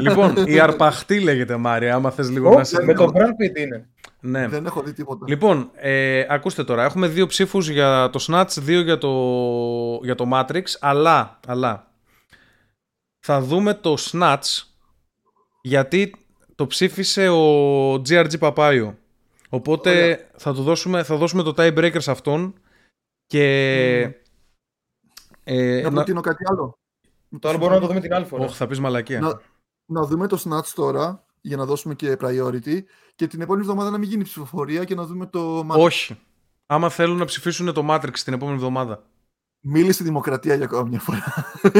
λοιπόν, 0.00 0.34
η 0.46 0.58
αρπαχτή 0.58 1.20
λέγεται 1.20 1.56
Μάρια, 1.56 1.94
άμα 1.94 2.10
θες 2.10 2.30
λίγο 2.30 2.54
να 2.54 2.64
σε. 2.64 2.82
Με 2.82 2.94
τον 2.94 3.12
Brad 3.14 3.42
Pitt 3.42 3.58
είναι. 3.58 3.88
Ναι. 4.20 4.48
Δεν 4.48 4.66
έχω 4.66 4.82
δει 4.82 4.92
τίποτα. 4.92 5.24
Λοιπόν, 5.28 5.70
ε, 5.74 6.26
ακούστε 6.28 6.64
τώρα. 6.64 6.84
Έχουμε 6.84 7.08
δύο 7.08 7.26
ψήφους 7.26 7.68
για 7.68 8.10
το 8.12 8.24
Snatch, 8.28 8.56
δύο 8.58 8.80
για 8.80 8.98
το, 8.98 9.10
για 10.02 10.14
το 10.14 10.28
Matrix. 10.32 10.62
Αλλά, 10.80 11.38
αλλά 11.46 11.92
θα 13.18 13.40
δούμε 13.40 13.74
το 13.74 13.94
Snatch 13.98 14.62
γιατί 15.62 16.14
το 16.54 16.66
ψήφισε 16.66 17.28
ο 17.28 17.92
GRG 17.94 18.38
Παπάιο. 18.38 18.98
Οπότε 19.48 20.26
θα, 20.36 20.54
του 20.54 20.62
δώσουμε, 20.62 21.02
θα 21.02 21.16
δώσουμε 21.16 21.42
το 21.42 21.54
tiebreaker 21.56 22.00
σε 22.00 22.10
αυτόν 22.10 22.54
και... 23.26 23.44
Ε, 25.44 25.80
να 25.82 25.90
προτείνω 25.90 26.20
κάτι 26.20 26.44
άλλο. 26.50 26.78
Τώρα 27.40 27.58
μπορούμε 27.58 27.74
να 27.74 27.80
το 27.80 27.86
δούμε 27.86 28.00
την 28.00 28.14
άλλη 28.14 28.24
φορά. 28.24 28.44
Όχι, 28.44 28.56
θα 28.56 28.66
πεις 28.66 28.80
μαλακία. 28.80 29.20
Να, 29.20 29.40
να 29.84 30.02
δούμε 30.06 30.26
το 30.26 30.42
Snatch 30.44 30.68
τώρα 30.74 31.26
για 31.48 31.56
να 31.56 31.64
δώσουμε 31.64 31.94
και 31.94 32.16
priority 32.20 32.82
και 33.14 33.26
την 33.26 33.40
επόμενη 33.40 33.62
εβδομάδα 33.64 33.90
να 33.90 33.98
μην 33.98 34.08
γίνει 34.08 34.24
ψηφοφορία 34.24 34.84
και 34.84 34.94
να 34.94 35.04
δούμε 35.04 35.26
το 35.26 35.66
Matrix. 35.70 35.78
Όχι. 35.78 36.18
Άμα 36.66 36.88
θέλουν 36.88 37.16
να 37.16 37.24
ψηφίσουν 37.24 37.72
το 37.72 37.86
Matrix 37.90 38.18
την 38.24 38.32
επόμενη 38.32 38.56
εβδομάδα. 38.56 39.02
Μίλησε 39.60 40.04
δημοκρατία 40.04 40.54
για 40.54 40.64
ακόμα 40.64 40.82
μια 40.82 41.00
φορά. 41.00 41.22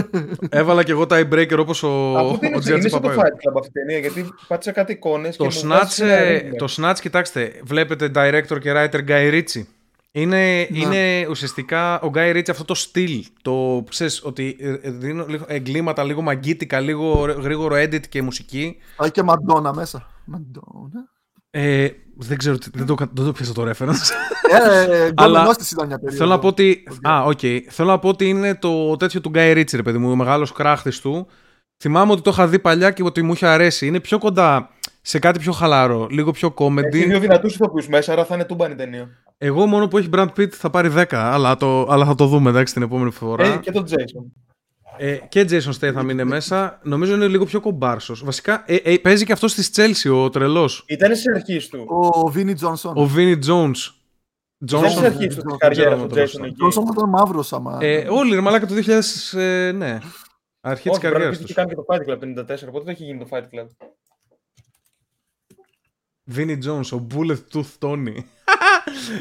Έβαλα 0.61 0.83
και 0.83 0.91
εγώ 0.93 1.07
τα 1.07 1.29
breaker 1.33 1.57
όπως 1.59 1.83
ο, 1.83 2.19
ο 2.55 2.59
Τζέρτσι 2.59 2.91
το 2.91 3.01
Fight 3.03 3.19
Club 3.19 3.59
αυτή 3.59 3.73
την 3.73 3.73
ταινία, 3.73 3.99
γιατί 3.99 4.29
πάτησα 4.49 4.73
κάτι 4.73 4.93
εικόνες. 4.93 5.37
Το, 5.37 5.49
Snatch, 5.63 6.05
ε, 6.05 6.51
το 6.51 6.75
Snatch, 6.77 6.97
κοιτάξτε, 7.01 7.61
βλέπετε 7.65 8.11
director 8.15 8.59
και 8.61 8.73
writer 8.75 9.09
Guy 9.09 9.33
Ritchie. 9.33 9.63
Είναι, 10.11 10.69
είναι 10.71 11.27
ουσιαστικά 11.31 12.01
ο 12.01 12.11
Guy 12.15 12.37
Ritchie 12.37 12.51
αυτό 12.51 12.65
το 12.65 12.75
στυλ. 12.75 13.25
Το 13.43 13.85
ξέρεις 13.89 14.25
ότι 14.25 14.57
ε, 14.61 14.91
δίνω 14.91 15.27
λίγο 15.27 15.45
εγκλήματα, 15.49 16.05
λίγο 16.05 16.23
μαγκίτικα, 16.23 16.81
λίγο 16.81 17.35
γρήγορο 17.41 17.77
edit 17.77 18.07
και 18.09 18.23
μουσική. 18.23 18.77
Α, 19.03 19.09
και 19.09 19.23
Μαντόνα 19.23 19.75
μέσα. 19.75 20.07
Μαντόνα. 20.25 21.09
Ε, 21.51 21.89
δεν 22.17 22.39
ξέρω, 22.39 22.57
δεν 22.73 22.87
το, 22.87 22.95
δεν 22.99 23.25
το 23.25 23.33
πιάσα 23.33 23.53
το 23.53 23.71
reference. 23.71 24.11
Ε, 24.51 24.81
ε, 24.81 25.07
ε 25.07 25.13
Αλλά 25.17 25.57
ήταν 25.73 25.87
μια 25.87 25.99
περίοδο. 25.99 26.17
Θέλω 26.17 26.31
να 26.31 26.39
πω 26.39 26.47
ότι, 26.47 26.85
α, 27.03 27.25
okay. 27.27 27.61
θέλω 27.69 27.89
να 27.89 27.99
πω 27.99 28.09
ότι 28.09 28.29
είναι 28.29 28.55
το 28.55 28.97
τέτοιο 28.97 29.21
του 29.21 29.31
Guy 29.35 29.57
Ritchie, 29.57 29.85
παιδί 29.85 29.99
μου, 29.99 30.11
ο 30.11 30.17
μεγάλος 30.17 30.53
κράχτης 30.53 31.01
του. 31.01 31.27
Θυμάμαι 31.77 32.13
ότι 32.13 32.23
το 32.23 32.31
είχα 32.31 32.47
δει 32.47 32.59
παλιά 32.59 32.91
και 32.91 33.03
ότι 33.03 33.23
μου 33.23 33.33
είχε 33.33 33.47
αρέσει. 33.47 33.87
Είναι 33.87 34.01
πιο 34.01 34.19
κοντά 34.19 34.71
σε 35.03 35.19
κάτι 35.19 35.39
πιο 35.39 35.53
χαλαρό, 35.53 36.07
λίγο 36.11 36.31
πιο 36.31 36.55
comedy. 36.57 36.95
Έχει 36.95 37.07
δύο 37.07 37.19
δυνατούς 37.19 37.55
ηθοποιούς 37.55 37.89
μέσα, 37.89 38.13
άρα 38.13 38.25
θα 38.25 38.35
είναι 38.35 38.45
τούμπανη 38.45 38.75
ταινία. 38.75 39.09
Εγώ 39.39 39.67
μόνο 39.67 39.89
που 39.89 39.99
έχει 39.99 40.09
Brad 40.13 40.29
Pitt 40.37 40.49
θα 40.49 40.71
πάρει 40.71 40.93
10, 40.97 41.05
αλλά, 41.11 41.57
το, 41.57 41.87
αλλά 41.89 42.05
θα 42.05 42.15
το 42.15 42.27
δούμε 42.27 42.51
εντάξει 42.51 42.73
την 42.73 42.83
επόμενη 42.83 43.11
φορά. 43.11 43.47
Ε, 43.47 43.57
και 43.57 43.71
τον 43.71 43.85
Jason. 43.89 44.49
Ε, 44.99 45.17
και 45.29 45.47
Jason 45.51 45.73
Statham 45.81 46.11
είναι 46.11 46.25
μέσα. 46.25 46.81
Νομίζω 46.83 47.15
είναι 47.15 47.27
λίγο 47.27 47.45
πιο 47.45 47.61
κομπάρσος. 47.61 48.25
Βασικά 48.25 48.65
ε, 48.67 48.75
ε, 48.75 48.99
παίζει 48.99 49.25
και 49.25 49.33
αυτός 49.33 49.53
στη 49.53 49.65
Chelsea 49.75 50.13
ο 50.13 50.29
τρελός. 50.29 50.85
Ήταν 50.89 51.17
στις 51.17 51.35
αρχή 51.35 51.69
του. 51.69 51.87
Ο 51.89 52.33
Vinnie 52.35 52.57
Johnson. 52.57 52.95
Ο 52.95 53.11
Vinnie 53.17 53.39
Jones. 53.47 53.93
Ήταν 54.59 54.91
στις 54.91 55.03
αρχή 55.03 55.27
του 55.27 55.57
καριέρας 55.59 56.01
του 56.01 56.09
Jason 56.11 56.45
εκεί. 56.45 56.57
Johnson 56.63 56.93
ήταν 56.93 57.09
μαύρος 57.09 57.53
άμα. 57.53 57.79
Ε, 57.81 58.09
όλοι 58.09 58.35
ρε 58.35 58.41
μαλάκα 58.41 58.67
το 58.67 58.75
2000. 58.75 59.39
Ε, 59.39 59.73
ναι. 59.73 59.99
Αρχή 60.61 60.89
της 60.89 60.99
καριέρας 60.99 61.37
τους. 61.37 61.45
Είχε 61.45 61.55
κάνει 61.55 61.69
και 61.69 61.75
το 61.75 61.85
Fight 61.89 62.09
Club 62.09 62.19
54, 62.19 62.69
οπότε 62.69 62.85
δεν 62.85 62.95
έχει 62.95 63.05
γίνει 63.05 63.19
το 63.19 63.27
Fight 63.31 63.43
Club; 63.43 63.67
Vinnie 66.37 66.59
Jones, 66.65 66.99
ο 66.99 67.07
Bullet 67.15 67.39
Tooth 67.53 67.79
Tony. 67.79 68.17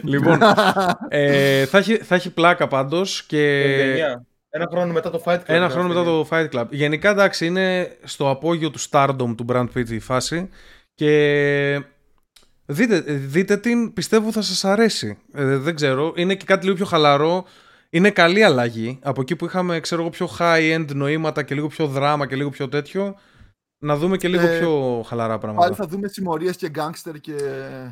Λοιπόν, 0.04 0.40
ε, 1.10 1.66
θα, 1.66 1.78
έχει, 1.78 1.98
θα 1.98 2.16
έχει 2.16 2.30
πλάκα 2.30 2.68
πάντως 2.68 3.24
και... 3.24 3.64
Ένα 4.50 4.68
χρόνο 4.72 4.94
μετά 4.94 5.10
το 5.10 5.22
Fight 5.26 5.36
Club. 5.36 5.44
Ένα 5.46 5.70
χρόνο 5.70 5.88
μετά 5.88 6.04
το 6.04 6.28
Fight 6.32 6.50
Club. 6.52 6.66
Γενικά 6.70 7.10
εντάξει 7.10 7.46
είναι 7.46 7.98
στο 8.04 8.30
απόγειο 8.30 8.70
του 8.70 8.80
Stardom 8.90 9.34
του 9.38 9.46
Brand 9.48 9.68
Pitt 9.76 9.90
η 9.90 10.00
φάση 10.00 10.50
και 10.96 11.82
δείτε, 12.66 13.00
δείτε 13.08 13.58
την, 13.58 13.94
πιστεύω 13.94 14.32
θα 14.32 14.42
σας 14.42 14.66
αρέσει. 14.66 15.18
Ε, 15.34 15.58
δεν 15.58 15.76
ξέρω, 15.76 16.14
είναι 16.16 16.36
και 16.36 16.46
κάτι 16.46 16.64
λίγο 16.64 16.76
πιο 16.76 16.86
χαλαρό. 16.86 17.46
Είναι 17.90 18.10
καλή 18.10 18.44
αλλαγή. 18.44 19.00
Από 19.04 19.22
εκεί 19.22 19.36
που 19.36 19.46
είχαμε 19.46 19.80
ξέρω 19.80 20.02
εγώ 20.02 20.10
πιο 20.10 20.30
high-end 20.40 20.86
νοήματα 20.94 21.44
και 21.44 21.56
λίγο 21.56 21.68
πιο 21.68 21.88
δράμα 21.88 22.28
και 22.28 22.36
λίγο 22.36 22.50
πιο 22.50 22.70
τέτοιο 22.70 23.16
να 23.80 23.98
δούμε 23.98 24.18
και 24.18 24.28
λίγο 24.28 24.48
ε, 24.48 24.60
πιο 24.60 25.04
χαλαρά 25.08 25.38
πράγματα. 25.38 25.66
Πάλι 25.66 25.76
θα 25.76 25.88
δούμε 25.88 26.08
συμμορίες 26.08 26.58
και 26.58 26.70
γκάγκστερ 26.70 27.20
και. 27.20 27.36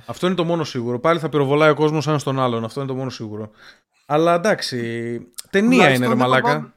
Αυτό 0.05 0.27
είναι 0.27 0.35
το 0.35 0.43
μόνο 0.43 0.63
σίγουρο. 0.63 0.99
Πάλι 0.99 1.19
θα 1.19 1.29
πυροβολάει 1.29 1.69
ο 1.69 1.75
κόσμος 1.75 2.07
ένας 2.07 2.21
στον 2.21 2.39
άλλον. 2.39 2.63
Αυτό 2.63 2.79
είναι 2.79 2.89
το 2.89 2.95
μόνο 2.95 3.09
σίγουρο. 3.09 3.49
Αλλά 4.05 4.33
εντάξει. 4.33 5.19
Ταινία 5.49 5.93
είναι, 5.93 6.07
ρε 6.07 6.15
Μαλάκα. 6.15 6.73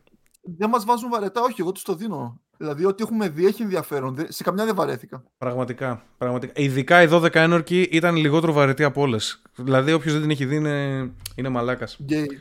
Δεν 0.57 0.69
μας 0.69 0.85
βάζουν 0.85 1.11
βαρετά, 1.11 1.41
όχι, 1.41 1.61
εγώ 1.61 1.73
τους 1.73 1.83
το 1.83 1.95
δίνω. 1.95 2.41
Δηλαδή, 2.57 2.85
ό,τι 2.85 3.03
έχουμε 3.03 3.29
δει 3.29 3.47
έχει 3.47 3.63
ενδιαφέρον. 3.63 4.17
Σε 4.29 4.43
καμιά 4.43 4.65
δεν 4.65 4.75
βαρέθηκα. 4.75 5.25
Πραγματικά. 5.39 6.03
πραγματικά. 6.19 6.53
Ειδικά 6.57 7.03
οι 7.03 7.09
12 7.11 7.35
ένορκοι 7.35 7.89
ήταν 7.91 8.17
λιγότερο 8.17 8.53
βαρετή 8.53 8.85
από 8.85 9.01
όλες. 9.01 9.43
Δηλαδή, 9.57 9.93
όποιος 9.93 10.13
δεν 10.13 10.23
την 10.23 10.31
έχει 10.31 10.45
δει 10.45 10.57
είναι, 10.57 11.11
είναι 11.35 11.49
μαλάκας. 11.49 11.99
Γκέι. 12.03 12.41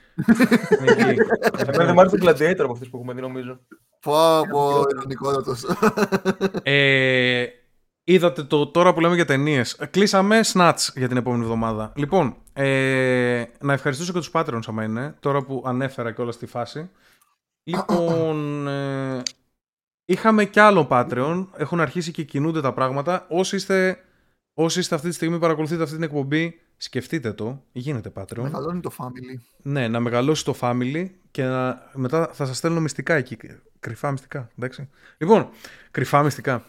Εμένα 1.57 1.85
δεν 1.85 1.93
μ' 1.93 1.99
άρεσε 1.99 2.17
το 2.17 2.29
Gladiator 2.29 2.59
από 2.59 2.71
αυτές 2.71 2.89
που 2.89 2.97
έχουμε 2.97 3.13
δει, 3.13 3.21
νομίζω. 3.21 3.59
Πω, 4.01 4.41
πω, 4.51 4.83
ειρωνικότατο. 4.89 5.55
ε, 6.63 7.45
είδατε 8.03 8.43
το 8.43 8.67
τώρα 8.67 8.93
που 8.93 8.99
λέμε 8.99 9.15
για 9.15 9.25
ταινίες. 9.25 9.77
Κλείσαμε 9.91 10.39
Snatch 10.53 10.89
για 10.95 11.07
την 11.07 11.17
επόμενη 11.17 11.43
εβδομάδα. 11.43 11.93
Λοιπόν, 11.95 12.35
ε, 12.53 13.43
να 13.59 13.73
ευχαριστήσω 13.73 14.13
και 14.13 14.19
τους 14.19 14.31
Patreons 14.33 14.59
άμα 14.67 14.83
είναι, 14.83 15.15
τώρα 15.19 15.41
που 15.41 15.63
ανέφερα 15.65 16.11
και 16.11 16.21
όλα 16.21 16.31
στη 16.31 16.45
φάση. 16.45 16.89
Λοιπόν, 17.63 18.67
ε, 18.67 19.23
είχαμε 20.05 20.45
κι 20.45 20.59
άλλο 20.59 20.87
Patreon. 20.89 21.47
Έχουν 21.57 21.79
αρχίσει 21.79 22.11
και 22.11 22.23
κινούνται 22.23 22.61
τα 22.61 22.73
πράγματα. 22.73 23.25
Όσοι 23.29 23.55
είστε, 23.55 23.99
όσοι 24.53 24.79
είστε 24.79 24.95
αυτή 24.95 25.07
τη 25.07 25.13
στιγμή 25.13 25.39
παρακολουθείτε 25.39 25.83
αυτή 25.83 25.95
την 25.95 26.03
εκπομπή, 26.03 26.59
σκεφτείτε 26.77 27.33
το, 27.33 27.63
γίνεται 27.71 28.11
Patreon. 28.15 28.41
Μεγαλώνει 28.41 28.79
το 28.79 28.91
family. 28.97 29.39
Ναι, 29.61 29.87
να 29.87 29.99
μεγαλώσει 29.99 30.45
το 30.45 30.55
family 30.61 31.05
και 31.31 31.43
να, 31.43 31.89
μετά 31.93 32.29
θα 32.33 32.45
σας 32.45 32.57
στέλνω 32.57 32.79
μυστικά 32.79 33.13
εκεί. 33.13 33.37
Κρυφά 33.79 34.11
μυστικά, 34.11 34.49
εντάξει. 34.57 34.89
Λοιπόν, 35.17 35.49
κρυφά 35.91 36.23
μυστικά. 36.23 36.65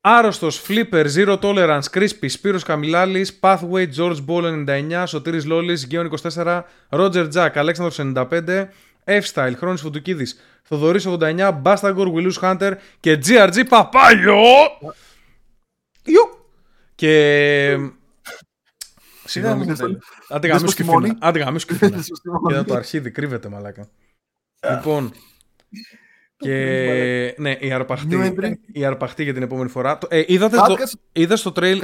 Άρρωστος, 0.00 0.62
Flipper, 0.68 1.06
Zero 1.14 1.38
Tolerance, 1.40 1.82
Crispy, 1.92 2.26
Σπύρος 2.26 2.62
Καμιλάλης, 2.62 3.38
Pathway, 3.42 3.86
George 3.96 4.24
Ball 4.26 4.64
99, 4.66 5.04
Σωτήρης 5.06 5.44
Λόλης, 5.44 5.86
Γκέον 5.86 6.06
24, 6.06 6.62
Roger 6.88 7.28
Jack, 7.32 7.50
Αλέξανδρος 7.54 7.98
95, 7.98 8.68
F-Style, 9.04 9.52
Χρόνης 9.56 9.80
Φωτουκίδης, 9.80 10.40
Θοδωρής 10.62 11.06
89, 11.06 11.62
Bastagor, 11.62 12.12
Willus 12.14 12.38
Hunter 12.40 12.72
και 13.00 13.18
GRG 13.26 13.64
Παπάγιο! 13.68 14.36
Ιου! 16.04 16.44
Και... 16.94 17.76
Συγγνώμη, 19.30 19.66
άντε 20.28 20.48
γαμίσου 20.48 20.76
και 20.76 20.84
φίνα. 20.84 21.16
Άντε 21.20 21.38
γαμίσου 21.38 21.66
και 21.66 21.74
φίνα. 21.74 22.04
Είδα 22.50 22.64
το 22.64 22.74
αρχίδι, 22.74 23.10
κρύβεται 23.10 23.48
μαλάκα. 23.48 23.88
Λοιπόν, 24.70 25.12
και 26.36 27.34
ναι, 27.38 27.56
η 27.60 27.72
αρπαχτή, 27.72 28.34
η 28.72 28.84
αρπαχτή 28.84 29.22
για 29.22 29.32
την 29.34 29.42
επόμενη 29.42 29.68
φορά. 29.68 29.98
Ε, 30.08 30.22
είδατε 30.26 30.56
το, 30.56 30.76
είδα 31.12 31.36
στο 31.36 31.52
trail. 31.56 31.78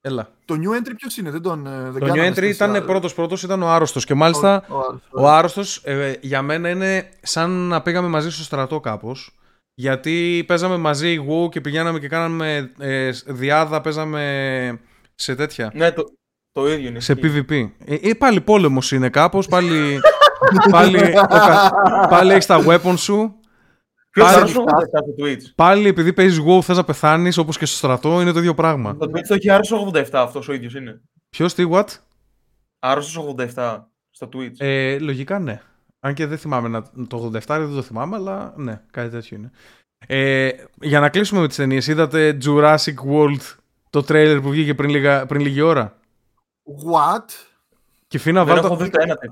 Έλα. 0.00 0.28
Το 0.44 0.54
new 0.54 0.78
entry 0.78 0.92
ποιος 0.96 1.16
είναι, 1.16 1.30
δεν 1.30 1.42
τον. 1.42 1.66
Ε, 1.66 1.90
δεν 1.90 2.00
το 2.00 2.12
new 2.14 2.32
entry 2.32 2.42
ήταν 2.42 2.84
πρώτος 2.84 3.14
πρώτος, 3.14 3.42
ήταν 3.42 3.62
ο 3.62 3.68
άρρωστος. 3.68 4.04
Και 4.04 4.14
μάλιστα 4.14 4.64
ο, 4.68 5.00
ο 5.10 5.28
άρρωστος 5.28 5.76
ε, 5.84 6.16
για 6.20 6.42
μένα 6.42 6.68
είναι 6.68 7.08
σαν 7.22 7.50
να 7.50 7.82
πήγαμε 7.82 8.08
μαζί 8.08 8.30
στο 8.30 8.42
στρατό 8.42 8.80
κάπως. 8.80 9.38
Γιατί 9.74 10.44
παίζαμε 10.46 10.76
μαζί 10.76 11.26
WoW 11.28 11.50
και 11.50 11.60
πηγαίναμε 11.60 11.98
και 11.98 12.08
κάναμε 12.08 12.72
ε, 12.78 13.10
διάδα, 13.26 13.80
παίζαμε 13.80 14.80
σε 15.14 15.34
τέτοια. 15.34 15.70
Ναι, 15.74 15.92
το, 15.92 16.04
το 16.54 16.68
ίδιο 16.72 16.88
είναι. 16.88 17.00
Σε 17.00 17.12
PvP. 17.12 17.68
Ε, 17.84 17.94
ε, 17.94 18.14
πάλι 18.14 18.40
πόλεμος 18.40 18.92
είναι 18.92 19.08
κάπως. 19.08 19.48
Πάλι, 19.48 20.00
πάλι, 20.70 20.98
πάλι 22.08 22.32
έχεις 22.32 22.46
τα 22.46 22.64
weapons 22.66 22.98
σου. 22.98 23.34
Πάλι, 24.20 24.48
στο 24.48 24.64
Twitch; 25.22 25.52
πάλι 25.54 25.88
επειδή 25.88 26.12
παίζεις 26.12 26.44
WoW 26.46 26.62
θες 26.62 26.76
να 26.76 26.84
πεθάνεις 26.84 27.36
όπως 27.36 27.58
και 27.58 27.66
στο 27.66 27.76
στρατό 27.76 28.20
είναι 28.20 28.32
το 28.32 28.38
ίδιο 28.38 28.54
πράγμα. 28.54 28.96
Το 28.96 29.10
Twitch 29.10 29.26
το 29.28 29.34
έχει 29.34 29.50
άρρωστος 29.50 29.90
87 29.94 30.04
αυτός 30.12 30.48
ο 30.48 30.52
ίδιος 30.52 30.74
είναι. 30.74 31.00
Ποιος, 31.30 31.54
τι, 31.54 31.68
what? 31.70 31.84
Άρρωστος 32.78 33.34
87 33.54 33.78
στο 34.10 34.28
Twitch. 34.32 34.54
Ε, 34.58 34.98
λογικά 34.98 35.38
ναι. 35.38 35.60
Αν 36.00 36.14
και 36.14 36.26
δεν 36.26 36.38
θυμάμαι 36.38 36.68
να, 36.68 36.82
το 36.82 37.30
87 37.34 37.40
δεν 37.46 37.74
το 37.74 37.82
θυμάμαι, 37.82 38.16
αλλά 38.16 38.52
ναι, 38.56 38.80
κάτι 38.90 39.10
τέτοιο 39.10 39.36
είναι. 39.36 39.50
Ε, 40.06 40.50
για 40.80 41.00
να 41.00 41.08
κλείσουμε 41.08 41.40
με 41.40 41.46
τις 41.46 41.56
ταινίες, 41.56 41.86
είδατε 41.86 42.38
Jurassic 42.44 42.94
World 43.12 43.56
το 43.90 44.02
τρέιλερ 44.02 44.40
που 44.40 44.48
βγήκε 44.48 44.74
πριν, 44.74 44.90
λίγα, 44.90 45.26
πριν 45.26 45.40
λίγη 45.40 45.60
ώρα; 45.60 45.96
What? 46.64 47.24
Και 48.06 48.18
Φίνα, 48.18 48.44
βάλ 48.44 48.60
το, 48.60 48.78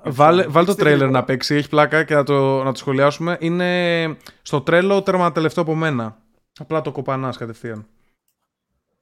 βάλ, 0.04 0.44
βάλ 0.48 0.64
το 0.64 0.74
τρέιλερ 0.74 1.10
να 1.10 1.24
παίξει, 1.24 1.54
έχει 1.54 1.68
πλάκα 1.68 2.04
και 2.04 2.14
να 2.14 2.22
το, 2.22 2.62
να 2.62 2.72
το 2.72 2.78
σχολιάσουμε. 2.78 3.36
Είναι 3.40 4.16
στο 4.42 4.60
τρέλο 4.60 5.02
τέρμα 5.02 5.32
τελευταίο 5.32 5.62
από 5.62 5.74
μένα. 5.74 6.16
Απλά 6.58 6.80
το 6.80 6.92
κοπανάς 6.92 7.36
κατευθείαν. 7.36 7.86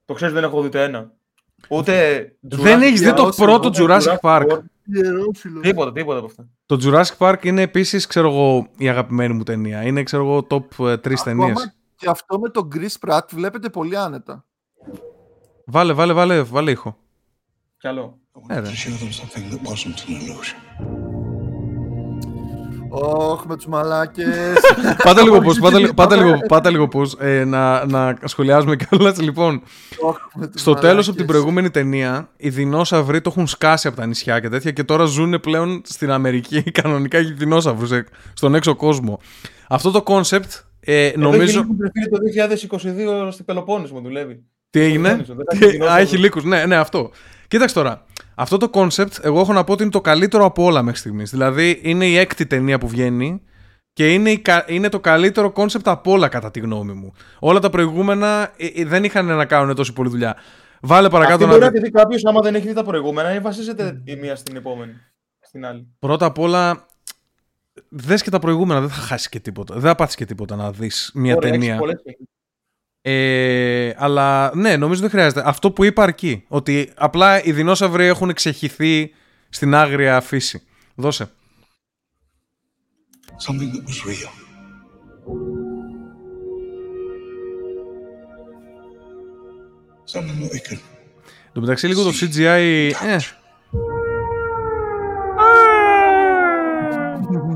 Το 0.05 0.15
ξέρεις, 0.15 0.35
δεν 0.35 0.45
έχω 0.45 0.63
δει 0.63 0.69
το 0.69 0.79
ένα. 0.79 1.13
Ούτε. 1.69 2.25
Δεν 2.41 2.83
έχεις 2.83 3.01
δει 3.01 3.15
το 3.15 3.33
πρώτο 3.37 3.71
Jurassic 3.75 4.17
Park. 4.21 4.59
Τίποτα, 5.61 5.93
τίποτα 5.93 6.19
από 6.19 6.27
αυτά. 6.27 6.49
Το 6.67 6.79
Jurassic 6.83 7.17
Park 7.19 7.45
είναι 7.45 7.63
επίσης, 7.63 8.07
ξέρω 8.07 8.29
εγώ, 8.29 8.69
η 8.77 8.89
αγαπημένη 8.89 9.35
μου 9.35 9.43
ταινία. 9.43 9.83
Είναι, 9.83 10.03
ξέρω 10.03 10.25
εγώ, 10.25 10.47
top 10.51 10.93
3 10.93 11.15
ταινίες. 11.25 11.75
Και 11.97 12.09
αυτό 12.09 12.39
με 12.39 12.49
τον 12.49 12.69
Chris 12.75 13.09
Pratt 13.09 13.21
βλέπετε 13.31 13.69
πολύ 13.69 13.97
άνετα. 13.97 14.45
Βάλε, 15.65 15.93
βάλε, 15.93 16.13
βάλε, 16.13 16.43
βάλε 16.43 16.71
ήχο. 16.71 16.99
Καλό. 17.83 18.19
Ε, 18.49 18.63
Όχ, 22.93 23.45
με 23.45 23.57
τους 23.57 23.67
μαλάκες. 23.67 24.27
πάτε 25.05 25.23
λίγο 25.23 25.41
πώς, 25.41 25.59
πάτε, 25.59 25.93
πάτε, 25.95 26.17
λίγο, 26.17 26.39
πάτε 26.49 26.71
λίγο 26.71 26.89
πώς, 26.89 27.17
ε, 27.21 27.45
να, 27.45 27.87
να 27.87 28.17
σχολιάζουμε 28.25 28.77
κιόλας. 28.77 29.21
Λοιπόν, 29.21 29.63
στο 30.55 30.75
τέλος 30.75 31.09
από 31.09 31.17
την 31.17 31.27
προηγούμενη 31.27 31.71
ταινία, 31.71 32.29
οι 32.37 32.49
δεινόσαυροι 32.49 33.21
το 33.21 33.31
έχουν 33.31 33.47
σκάσει 33.47 33.89
από 33.89 33.97
τα 33.97 34.07
νησιά 34.07 34.41
και 34.41 34.49
τέτοια 34.49 34.71
και 34.71 34.85
τώρα 34.85 35.05
ζουν 35.05 35.41
πλέον 35.41 35.83
στην 35.85 36.11
Αμερική. 36.11 36.63
Κανονικά 36.83 37.19
έχει 37.19 37.33
δεινόσαυρους 37.33 37.91
ε, 37.91 38.07
στον 38.33 38.55
έξω 38.55 38.75
κόσμο. 38.75 39.21
Αυτό 39.69 39.91
το 39.91 40.03
κόνσεπτ 40.03 40.53
ε, 40.81 41.13
νομίζω... 41.17 41.67
Έχει 41.93 42.09
το 42.09 42.19
2022 43.29 43.33
στην 43.33 43.45
Πελοπόννησο 43.45 43.95
μου 43.95 44.01
δουλεύει. 44.01 44.45
Τι 44.71 44.81
έγινε; 44.81 45.25
Α, 45.91 45.99
έχει 45.99 46.17
λύκους. 46.17 46.45
Ναι, 46.45 46.67
ναι, 46.67 46.77
αυτό. 46.77 47.11
Κοίταξε 47.51 47.75
τώρα. 47.75 48.05
Αυτό 48.35 48.57
το 48.57 48.69
κόνσεπτ, 48.69 49.15
εγώ 49.23 49.41
έχω 49.41 49.53
να 49.53 49.65
πω 49.65 49.73
ότι 49.73 49.83
είναι 49.83 49.91
το 49.91 50.01
καλύτερο 50.01 50.45
από 50.45 50.65
όλα 50.65 50.83
μέχρι 50.83 51.01
στιγμής. 51.01 51.31
Δηλαδή, 51.31 51.81
είναι 51.83 52.07
η 52.07 52.17
έκτη 52.17 52.47
ταινία 52.47 52.79
που 52.79 52.89
βγαίνει 52.89 53.43
και 53.93 54.13
είναι, 54.13 54.43
είναι 54.67 54.89
το 54.89 55.01
καλύτερο 55.01 55.51
κόνσεπτ 55.51 55.89
από 55.89 56.11
όλα, 56.11 56.29
κατά 56.29 56.51
τη 56.51 56.61
γνώμη 56.61 56.93
μου. 56.93 57.13
Όλα 57.39 57.59
τα 57.59 57.71
προηγούμενα 57.71 58.53
ε, 58.57 58.67
ε, 58.67 58.85
δεν 58.85 59.05
είχαν 59.05 59.27
να 59.27 59.45
κάνουν 59.45 59.75
τόσο 59.75 59.93
πολλή 59.93 60.09
δουλειά. 60.09 60.37
Βάλε 60.81 61.09
παρακάτω 61.09 61.45
Αυτή 61.45 61.59
να. 61.59 61.67
Μπορεί 61.67 61.75
να 61.75 61.81
δει 61.81 61.91
κάποιος, 61.91 62.25
άμα 62.25 62.41
δεν 62.41 62.55
έχει 62.55 62.67
δει 62.67 62.75
τα 62.75 62.85
προηγούμενα, 62.85 63.35
ή 63.35 63.39
βασίζεται 63.39 64.03
η 64.05 64.17
μία 64.17 64.37
στην 64.37 64.57
επόμενη. 64.57 64.93
Στην 65.41 65.65
άλλη. 65.65 65.89
Πρώτα 65.99 66.27
απ' 66.27 66.39
όλα, 66.39 66.87
δες 67.89 68.23
και 68.23 68.31
τα 68.31 68.39
προηγούμενα, 68.39 68.81
δεν 68.81 68.89
θα 68.89 69.01
χάσεις 69.01 69.29
και 69.29 69.41
τίποτα. 69.41 69.75
Δεν 69.75 69.83
θα 69.83 69.95
πάθεις 69.95 70.15
και 70.15 70.25
τίποτα 70.25 70.57
να 70.57 70.73
δεις 70.73 71.11
μια 71.15 71.37
Ωραία, 71.37 71.51
ταινία. 71.51 71.79
Ε, 73.03 73.93
αλλά 73.97 74.57
ναι, 74.57 74.77
νομίζω 74.77 75.01
δεν 75.01 75.11
χρειάζεται. 75.11 75.43
Αυτό 75.45 75.71
που 75.71 75.85
είπα 75.85 76.03
αρκεί. 76.03 76.45
Ότι 76.49 76.93
απλά 76.97 77.45
οι 77.45 77.53
δεινόσαυροι 77.53 78.07
έχουν 78.07 78.29
εξεχηθεί 78.29 79.15
στην 79.49 79.75
άγρια 79.75 80.21
φύση. 80.21 80.63
Δώσε. 80.95 81.31
Something 83.47 83.71
that 83.73 83.85
was 83.89 84.05
real. 84.05 84.31
Something 90.13 90.41
that 90.43 90.53
we 90.53 90.61
could... 90.69 90.79
Το 91.53 91.61
μεταξύ 91.61 91.87
λίγο 91.87 92.03
το 92.03 92.13
CGI... 92.21 92.91
Ε, 93.03 93.19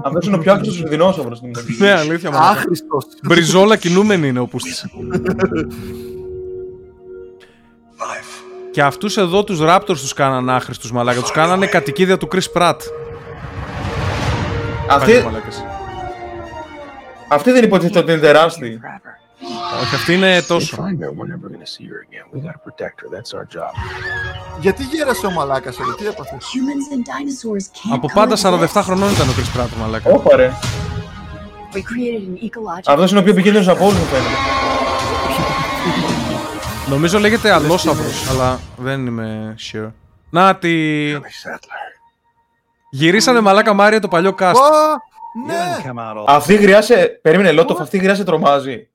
Αυτό 0.05 0.19
είναι 0.27 0.37
ο 0.37 0.39
πιο 0.39 0.53
άχρηστος 0.53 0.89
δεινόσαυρο 0.89 1.35
στην 1.35 1.51
Ναι, 1.79 1.93
αλήθεια. 1.93 2.31
Άχρηστος. 2.35 3.05
Μπριζόλα 3.23 3.77
κινούμενη 3.77 4.29
είναι 4.29 4.39
ο 4.39 4.47
Πούστη. 4.47 4.71
Και 8.71 8.83
αυτούς 8.83 9.17
εδώ 9.17 9.45
τους 9.45 9.59
Raptors 9.63 9.87
τους 9.87 10.13
κάνανε 10.13 10.53
άχρηστους 10.53 10.93
μαλάκα. 10.93 11.21
Τους 11.21 11.31
κάνανε 11.31 11.67
κατοικίδια 11.67 12.17
του 12.17 12.29
Chris 12.33 12.53
Pratt. 12.55 12.77
Αυτή... 14.91 15.25
Αυτή 17.29 17.51
δεν 17.53 17.65
υποτίθεται 17.65 17.99
ότι 17.99 18.13
είναι 18.13 18.21
τεράστιοι. 18.21 18.81
Όχι, 19.83 19.95
αυτή 19.95 20.15
είναι 20.15 20.43
τόσο. 20.43 20.77
Γιατί 24.61 24.83
γέρασε 24.83 25.27
ο 25.27 25.31
Μαλάκας 25.31 25.79
εδώ, 25.79 25.95
τι 25.95 26.07
έπαθε; 26.07 26.39
Από 27.93 28.11
πάντα 28.15 28.37
47 28.37 28.67
χρονών 28.83 29.13
ήταν 29.13 29.29
ο 29.29 29.33
Chris 29.33 29.61
Pratt, 29.61 29.69
Μαλάκα. 29.81 30.11
Ωπα 30.11 30.37
ρε. 30.37 30.51
Αυτός 32.87 33.11
είναι 33.11 33.21
ο 33.21 33.23
πιο 33.23 33.33
επικίνδυνος 33.33 33.69
από 33.69 33.85
όλους 33.85 33.99
μου 33.99 34.05
φαίνεται. 34.05 34.35
Νομίζω 36.89 37.19
λέγεται 37.19 37.53
αλόσαυρος, 37.53 38.31
αλλά 38.31 38.61
δεν 38.77 39.07
είμαι 39.07 39.55
sure. 39.73 39.91
Να 40.31 40.57
τη... 40.57 40.73
Γυρίσανε 42.91 43.41
μαλάκα 43.41 43.73
Μάρια 43.73 44.01
το 44.01 44.09
παλιό 44.09 44.35
cast. 44.39 44.53
Ναι! 45.47 45.93
Αυτή 46.27 46.55
γριάσε, 46.55 47.19
περίμενε 47.23 47.53
Λότοφ, 47.53 47.81
αυτή 47.81 47.99
γριάσε 47.99 48.25
τρομάζει. 48.25 48.89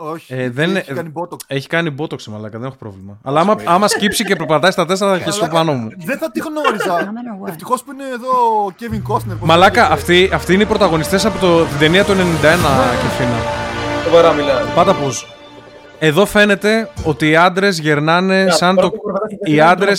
Όχι, 0.00 0.34
ε, 0.34 0.50
δεν... 0.50 0.76
έχει 0.76 0.92
κάνει 0.92 1.12
botox. 1.14 1.36
Έχει 1.46 1.66
κάνει 1.66 1.94
botox, 1.98 2.24
μαλάκα, 2.24 2.58
δεν 2.58 2.66
έχω 2.66 2.76
πρόβλημα. 2.76 3.18
Αλλά 3.22 3.40
άμα, 3.40 3.56
άμα 3.64 3.88
σκύψει 3.88 4.24
και 4.24 4.36
προπατάει 4.36 4.70
στα 4.70 4.86
τέσσερα 4.86 5.12
θα 5.12 5.18
χεστώ 5.24 5.46
πάνω 5.46 5.72
μου. 5.72 5.88
Δεν 5.96 6.18
θα 6.18 6.30
τη 6.30 6.40
γνώριζα. 6.40 7.12
Ευτυχώς 7.50 7.82
που 7.82 7.92
είναι 7.92 8.04
εδώ 8.04 8.30
ο 8.64 8.74
Kevin 8.80 9.12
Costner. 9.12 9.36
Μαλάκα, 9.40 9.90
αυτοί, 9.90 10.30
αυτοί 10.32 10.54
είναι 10.54 10.62
οι 10.62 10.66
πρωταγωνιστές 10.66 11.24
από 11.24 11.38
το, 11.38 11.64
την 11.64 11.78
ταινία 11.78 12.04
του 12.04 12.12
91 12.12 12.14
και 12.14 13.08
φίνα. 13.18 13.38
Σοβαρά 14.04 14.32
μιλάει. 14.32 14.64
Πάντα 14.74 14.94
πώ. 14.94 15.08
Εδώ 15.98 16.26
φαίνεται 16.26 16.90
ότι 17.04 17.28
οι 17.28 17.36
άντρες 17.36 17.78
γερνάνε 17.78 18.50
σαν 18.50 18.76
το. 18.76 18.90
Οι 19.44 19.60
άντρε 19.60 19.92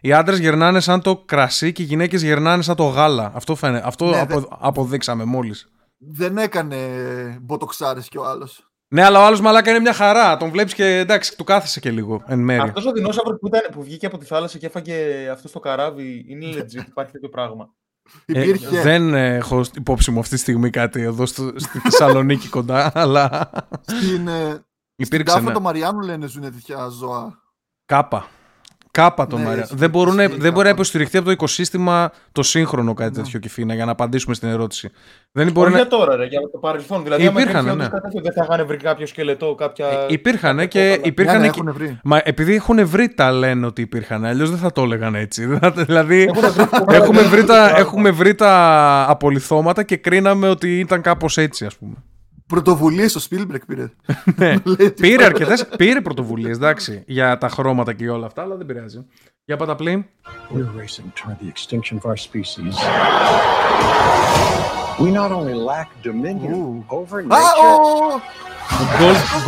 οι 0.00 0.12
άντρες 0.12 0.38
γερνάνε 0.38 0.80
σαν 0.80 1.00
το 1.00 1.16
κρασί 1.16 1.72
και 1.72 1.82
οι 1.82 1.84
γυναίκες 1.84 2.22
γερνάνε 2.22 2.62
σαν 2.62 2.76
το 2.76 2.84
γάλα. 2.84 3.32
Αυτό, 3.34 3.54
φαίνεται. 3.54 3.86
Αυτό 3.86 4.06
ναι, 4.06 4.20
απο... 4.20 4.48
αποδείξαμε 4.58 5.24
μόλις. 5.24 5.68
Δεν 5.98 6.38
έκανε 6.38 6.76
μποτοξάρε 7.40 8.00
κι 8.00 8.18
ο 8.18 8.24
άλλος. 8.26 8.68
Ναι, 8.88 9.04
αλλά 9.04 9.20
ο 9.20 9.24
άλλος 9.24 9.40
μαλάκα 9.40 9.70
είναι 9.70 9.80
μια 9.80 9.92
χαρά. 9.92 10.36
Τον 10.36 10.50
βλέπεις 10.50 10.74
και 10.74 10.84
εντάξει, 10.84 11.36
του 11.36 11.44
κάθεσε 11.44 11.80
και 11.80 11.90
λίγο 11.90 12.22
εν 12.26 12.38
μέρει. 12.38 12.60
Αυτός 12.60 12.86
ο 12.86 12.92
δεινόσαυρος 12.92 13.38
που, 13.40 13.48
που 13.72 13.82
βγήκε 13.82 14.06
από 14.06 14.18
τη 14.18 14.24
θάλασσα 14.24 14.58
και 14.58 14.66
έφαγε 14.66 15.28
αυτό 15.28 15.48
στο 15.48 15.60
καράβι 15.60 16.24
είναι 16.28 16.46
legit, 16.46 16.86
υπάρχει 16.86 17.12
τέτοιο 17.12 17.28
πράγμα. 17.28 17.68
Ε, 18.26 18.52
δεν 18.82 19.14
έχω 19.14 19.64
υπόψη 19.74 20.10
μου 20.10 20.18
αυτή 20.18 20.34
τη 20.34 20.40
στιγμή 20.40 20.70
κάτι 20.70 21.02
εδώ 21.02 21.26
στο, 21.26 21.52
στη 21.56 21.78
Θεσσαλονίκη 21.78 22.48
κοντά, 22.48 22.90
αλλά. 22.94 23.50
Στην, 23.80 24.28
ε, 24.28 24.64
Υπήρξε. 24.96 25.04
Στην 25.04 25.24
Κάφα 25.24 25.40
ναι. 25.40 25.52
το 25.52 25.60
Μαριάνου 25.60 26.00
λένε 26.00 26.26
ζουν 26.26 26.42
τέτοια 26.42 26.88
ζώα. 26.88 27.42
Κάπα. 27.86 28.28
Κάπα 28.94 29.26
το 29.26 29.38
ναι, 29.38 29.62
Δεν, 29.70 29.90
μπορούν, 29.90 30.16
δεν 30.16 30.52
μπορεί 30.52 30.64
να 30.64 30.68
υποστηριχθεί 30.68 31.16
από 31.16 31.26
το 31.26 31.32
οικοσύστημα 31.32 32.12
το 32.32 32.42
σύγχρονο 32.42 32.94
κάτι 32.94 33.16
ναι. 33.16 33.22
τέτοιο 33.22 33.38
κυφίνα 33.38 33.74
για 33.74 33.84
να 33.84 33.90
απαντήσουμε 33.90 34.34
στην 34.34 34.48
ερώτηση. 34.48 34.90
Δεν 35.32 35.52
μπορεί 35.52 35.70
να... 35.70 35.76
για 35.76 35.86
τώρα, 35.86 36.16
ρε, 36.16 36.26
για 36.26 36.40
το 36.52 36.58
παρελθόν. 36.58 37.02
Δηλαδή, 37.02 37.24
υπήρχαν, 37.24 37.64
ναι. 37.64 37.88
Κάτι, 37.88 38.20
δεν 38.20 38.32
θα 38.32 38.46
είχαν 38.50 38.66
βρει 38.66 38.76
κάποιο 38.76 39.06
σκελετό, 39.06 39.54
κάποια. 39.54 39.86
Ε, 39.88 40.06
υπήρχαν 40.08 40.68
και. 40.68 41.00
Υπήρχαν 41.02 41.40
ναι, 41.40 41.50
ναι, 41.62 41.70
βρει. 41.70 41.98
Μα 42.04 42.20
επειδή 42.24 42.54
έχουν 42.54 42.86
βρει 42.86 43.08
τα 43.08 43.32
λένε 43.32 43.66
ότι 43.66 43.82
υπήρχαν, 43.82 44.24
αλλιώς 44.24 44.50
δεν 44.50 44.58
θα 44.58 44.72
το 44.72 44.82
έλεγαν 44.82 45.14
έτσι. 45.14 45.58
δηλαδή, 45.74 46.30
έχουμε, 46.88 47.22
βρει 47.32 47.44
τα, 47.44 47.76
έχουμε 47.76 48.10
βρει 48.10 48.34
τα 48.34 49.04
απολυθώματα 49.08 49.82
και 49.82 49.96
κρίναμε 49.96 50.48
ότι 50.48 50.78
ήταν 50.78 51.00
κάπως 51.00 51.36
έτσι, 51.36 51.64
ας 51.64 51.76
πούμε. 51.76 51.94
Πρωτοβουλίες 52.46 53.16
ο 53.16 53.20
Spielberg 53.30 53.66
πήρε. 53.66 53.90
ναι. 54.36 54.60
πήρε 54.90 55.24
αρκετές. 55.24 55.66
Πήρε 55.76 56.00
πρωτοβουλίες, 56.00 56.56
εντάξει, 56.56 57.02
για 57.06 57.38
τα 57.38 57.48
χρώματα 57.48 57.92
και 57.92 58.10
όλα 58.10 58.26
αυτά, 58.26 58.42
αλλά 58.42 58.56
δεν 58.56 58.66
πειράζει. 58.66 59.06
Για 59.44 59.56
πάτα 59.56 59.74
πλήν. 59.74 60.04
We 64.98 65.10
not 65.10 65.32
only 65.32 65.56
lack 65.70 65.88
dominion 66.04 66.84
over 66.98 67.22
nature. 67.22 68.22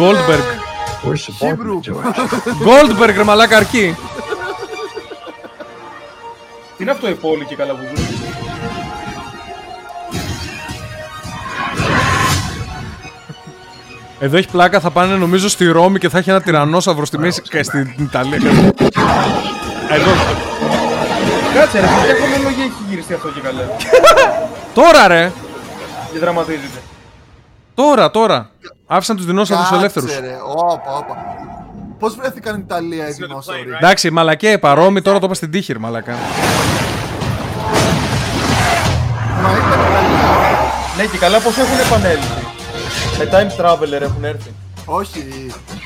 Goldberg. 0.01 0.45
We're 1.05 1.17
subordinate 1.17 1.85
to 1.85 1.93
it. 2.01 2.17
Goldberg, 2.67 3.15
ρε 3.17 3.25
μαλάκα 3.25 3.57
αρκεί. 3.57 3.95
Τι 6.77 6.83
είναι 6.83 6.91
αυτό 6.91 7.09
η 7.09 7.15
πόλη 7.15 7.45
και 7.45 7.57
καλά 7.57 7.73
που 7.73 7.85
Εδώ 14.19 14.37
έχει 14.37 14.49
πλάκα, 14.49 14.81
θα 14.81 14.91
πάνε 14.91 15.15
νομίζω 15.15 15.49
στη 15.49 15.67
Ρώμη 15.67 15.99
και 15.99 16.09
θα 16.09 16.19
έχει 16.19 16.31
ένα 16.31 16.41
τυρανόσαυρο 16.41 17.05
στη 17.05 17.19
μέση 17.19 17.43
και 17.43 17.63
στην 17.63 17.95
Ιταλία. 17.99 18.37
Εδώ. 19.91 20.11
Κάτσε 21.55 21.81
ρε, 21.81 21.87
ποια 21.87 22.15
χρονολογία 22.15 22.65
έχει 22.65 22.75
γυριστεί 22.89 23.15
αυτό 23.15 23.29
και 23.29 23.41
καλά. 23.41 23.63
Τώρα 24.75 25.07
ρε. 25.09 25.33
Και 26.13 26.19
δραματίζεται. 26.19 26.79
Τώρα, 27.75 28.11
τώρα. 28.11 28.51
Άφησαν 28.87 29.17
τους 29.17 29.27
δεινόσαυρους 29.27 29.71
ελεύθερους. 29.73 30.13
Κάτσε 30.13 30.27
ρε, 30.27 30.37
όπα, 30.57 30.97
όπα. 30.97 31.17
Πώς 31.99 32.15
βρέθηκαν 32.15 32.57
οι 32.57 32.63
Ιταλία 32.65 33.09
οι 33.09 33.13
δεινόσαυροι; 33.13 33.63
Εντάξει, 33.81 34.11
μαλακέ, 34.11 34.59
παρόμοι, 34.59 35.03
τώρα 35.03 35.19
το 35.19 35.27
είπα 35.27 35.35
στην 35.35 35.51
τύχη, 35.51 35.79
μαλακά. 35.79 36.13
Μα 39.43 39.51
ήταν 39.51 39.79
Ναι, 40.97 41.05
και 41.05 41.19
καλά 41.19 41.39
πώς 41.39 41.57
έχουν 41.57 41.79
επανέλθει. 41.87 42.46
Με 43.19 43.29
time 43.33 43.61
traveler 43.61 44.01
έχουν 44.01 44.25
έρθει. 44.25 44.51
Όχι, 44.85 45.21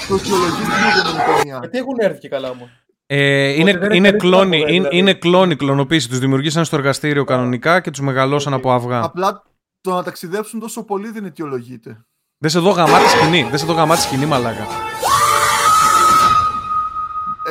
το 0.08 0.14
αιτιολογεί 0.14 0.62
στην 0.96 1.48
Γιατί 1.60 1.78
έχουν 1.78 1.96
έρθει 1.98 2.18
και 2.18 2.28
καλά 2.28 2.54
μου. 2.54 2.70
Ε, 3.06 3.48
είναι, 3.48 3.88
είναι, 3.92 4.12
κλόνοι, 4.12 4.56
είναι, 4.56 4.66
δηλαδή. 4.66 4.96
είναι 4.96 5.14
κλόνοι 5.14 5.56
κλωνοποίηση. 5.56 6.08
Τους 6.08 6.18
δημιουργήσαν 6.18 6.64
στο 6.64 6.76
εργαστήριο 6.76 7.24
κανονικά 7.24 7.80
και 7.80 7.90
τους 7.90 8.00
μεγαλώσαν 8.00 8.54
από 8.54 8.72
αυγά. 8.72 9.02
Απλά 9.02 9.42
το 9.80 9.94
να 9.94 10.02
ταξιδέψουν 10.02 10.60
τόσο 10.60 10.84
πολύ 10.84 11.10
δεν 11.10 11.24
αιτιολογείται. 11.24 12.04
Δεν 12.38 12.50
σε 12.50 12.58
δω 12.58 12.70
γαμάτη 12.70 13.08
σκηνή. 13.08 13.46
Δεν 13.50 13.58
σε 13.58 13.66
δω 13.66 13.72
γαμάτη 13.72 14.00
σκηνή, 14.00 14.26
μαλάκα. 14.26 14.66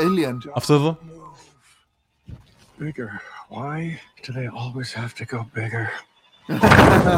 Alien. 0.03 0.38
Αυτό 0.56 0.73
εδώ. 0.73 0.97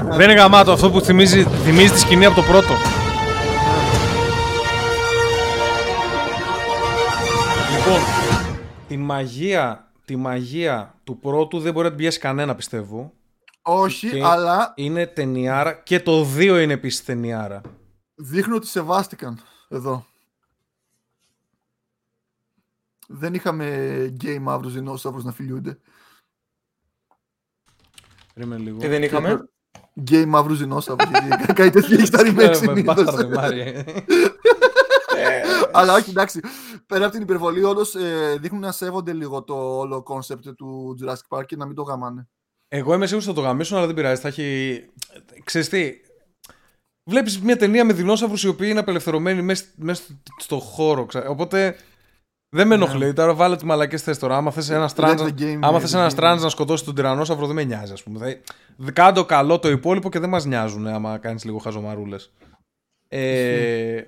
Δεν 0.10 0.30
είναι 0.30 0.34
γαμάτο 0.34 0.72
αυτό 0.72 0.92
που 0.92 1.02
θυμίζει, 1.02 1.44
θυμίζει 1.44 1.92
τη 1.92 2.00
σκηνή 2.00 2.26
από 2.26 2.36
το 2.36 2.42
πρώτο. 2.42 2.74
Λοιπόν, 7.78 8.00
τη 8.88 8.98
μαγεία, 8.98 9.92
τη 10.06 10.16
μαγεία 10.16 10.96
του 11.04 11.20
πρώτου 11.20 11.60
δεν 11.60 11.74
μπορεί 11.74 11.84
να 11.84 11.90
την 11.90 12.00
πιέσει 12.00 12.20
κανένα 12.20 12.56
πιστεύω. 12.56 13.14
Όχι, 13.62 14.22
αλλά... 14.22 14.74
Είναι 14.76 15.08
ταινιάρα 15.08 15.74
και 15.74 16.00
το 16.00 16.22
2 16.38 16.42
είναι 16.42 16.74
επίσης 16.74 17.04
ταινιάρα. 17.04 17.62
Δείχνω 18.16 18.56
ότι 18.56 18.68
σεβάστηκαν 18.68 19.40
εδώ. 19.70 20.06
Δεν 23.08 23.34
είχαμε 23.34 23.66
γκέι 24.12 24.40
μαύρους 24.40 24.74
δεινόσαυρους 24.74 25.24
να 25.24 25.32
φιλιούνται. 25.32 25.78
Περίμενε 28.34 28.64
λίγο. 28.64 28.78
Τι 28.78 28.88
δεν 28.88 29.04
είχαμε; 29.04 29.50
Γκέι 30.00 30.26
μαύρους 30.26 30.60
δεινόσαυρους. 30.60 31.10
Κάτι 31.54 31.70
τέτοιο 31.70 31.96
έχει 31.96 32.06
στα 32.06 32.20
remake 32.22 32.56
συνήθως. 32.56 33.16
Αλλά 35.72 35.94
όχι, 35.94 36.10
εντάξει. 36.10 36.40
Πέρα 36.86 37.04
από 37.04 37.14
την 37.14 37.22
υπερβολή, 37.22 37.64
όντως 37.64 37.82
ε, 37.82 38.38
δείχνουν 38.38 38.62
να 38.62 38.72
σέβονται 38.72 39.14
λίγο 39.14 39.44
το 39.44 39.78
όλο 39.78 40.04
κόνσεπτ 40.04 40.48
του 40.50 40.98
Jurassic 41.02 41.38
Park 41.38 41.46
και 41.46 41.56
να 41.56 41.66
μην 41.66 41.76
το 41.76 41.82
γαμάνε. 41.82 42.28
Εγώ 42.68 42.94
είμαι 42.94 43.06
σίγουρος 43.06 43.28
ότι 43.28 43.36
θα 43.36 43.42
το 43.42 43.48
γαμήσουν, 43.48 43.78
αλλά 43.78 43.86
δεν 43.86 43.96
πειράζει. 43.96 44.22
Θα 44.22 44.28
έχει. 44.28 44.80
Ξέρεις 45.44 45.70
τι, 45.70 45.94
Βλέπεις 47.04 47.42
μια 47.42 47.58
ταινία 47.58 47.86
με 47.86 47.94
δεινόσαυρους 47.94 48.44
οι 48.44 48.48
οποίοι 48.48 48.68
είναι 48.72 48.80
απελευθερωμένοι 48.80 49.56
μέσα 49.76 50.04
στο 50.38 50.60
χώρο. 50.60 51.06
Ξα... 51.06 51.30
Οπότε 51.30 51.76
δεν 52.54 52.68
με 52.68 52.76
ενοχλεί. 52.76 53.06
Ναι. 53.06 53.14
Τώρα 53.14 53.34
βάλε 53.34 53.56
τις 53.56 53.64
μαλακίες 53.64 54.02
θες 54.02 54.20
τώρα. 54.20 54.36
Άμα 54.36 54.52
θες 54.52 54.70
ένα 55.94 56.10
στράντζ 56.10 56.42
να 56.44 56.50
σκοτώσει 56.50 56.86
τον 56.86 56.96
τυρανόσαυρο, 56.96 57.46
δεν 57.46 57.56
με 57.56 57.64
νοιάζει, 57.64 57.94
ας 57.94 58.04
πούμε. 58.04 58.20
Θα... 58.20 58.92
Κάντο 58.92 59.26
καλό 59.26 59.60
το 59.60 59.70
υπόλοιπο 59.70 60.10
και 60.10 60.20
δεν 60.20 60.30
μας 60.30 60.46
νοιάζουν 60.46 60.88
άμα 60.88 61.18
κάνεις 61.18 61.44
λίγο 61.44 61.58
χαζομαρούλες. 61.58 62.32
Ε, 63.08 64.02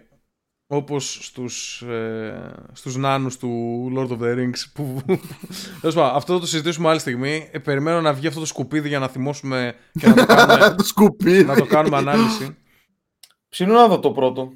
όπως 0.68 1.20
στους, 1.22 1.82
ε, 1.82 2.54
στους 2.74 2.96
νάνους 2.96 3.38
του 3.38 3.92
Lord 3.96 4.08
of 4.08 4.24
the 4.24 4.38
Rings 4.38 4.72
που... 4.74 5.02
αυτό 5.98 6.34
θα 6.34 6.40
το 6.40 6.46
συζητήσουμε 6.46 6.90
άλλη 6.90 7.00
στιγμή 7.00 7.50
ε, 7.52 7.60
περιμένω 7.60 8.02
να 8.02 8.14
βγει 8.14 8.28
αυτό 8.28 8.40
το 8.40 8.46
σκουπίδι 8.46 8.88
για 8.88 9.00
να 9.00 9.08
θυμώσουμε 9.08 9.76
και 10.00 10.08
να 10.08 10.14
το 10.14 10.26
κάνουμε, 10.26 11.44
να 11.48 11.56
το 11.56 11.66
κάνουμε 11.66 11.98
ανάλυση 11.98 12.58
Ψήνω 13.50 13.74
να 13.74 13.88
δω 13.88 14.00
το 14.00 14.12
πρώτο 14.12 14.54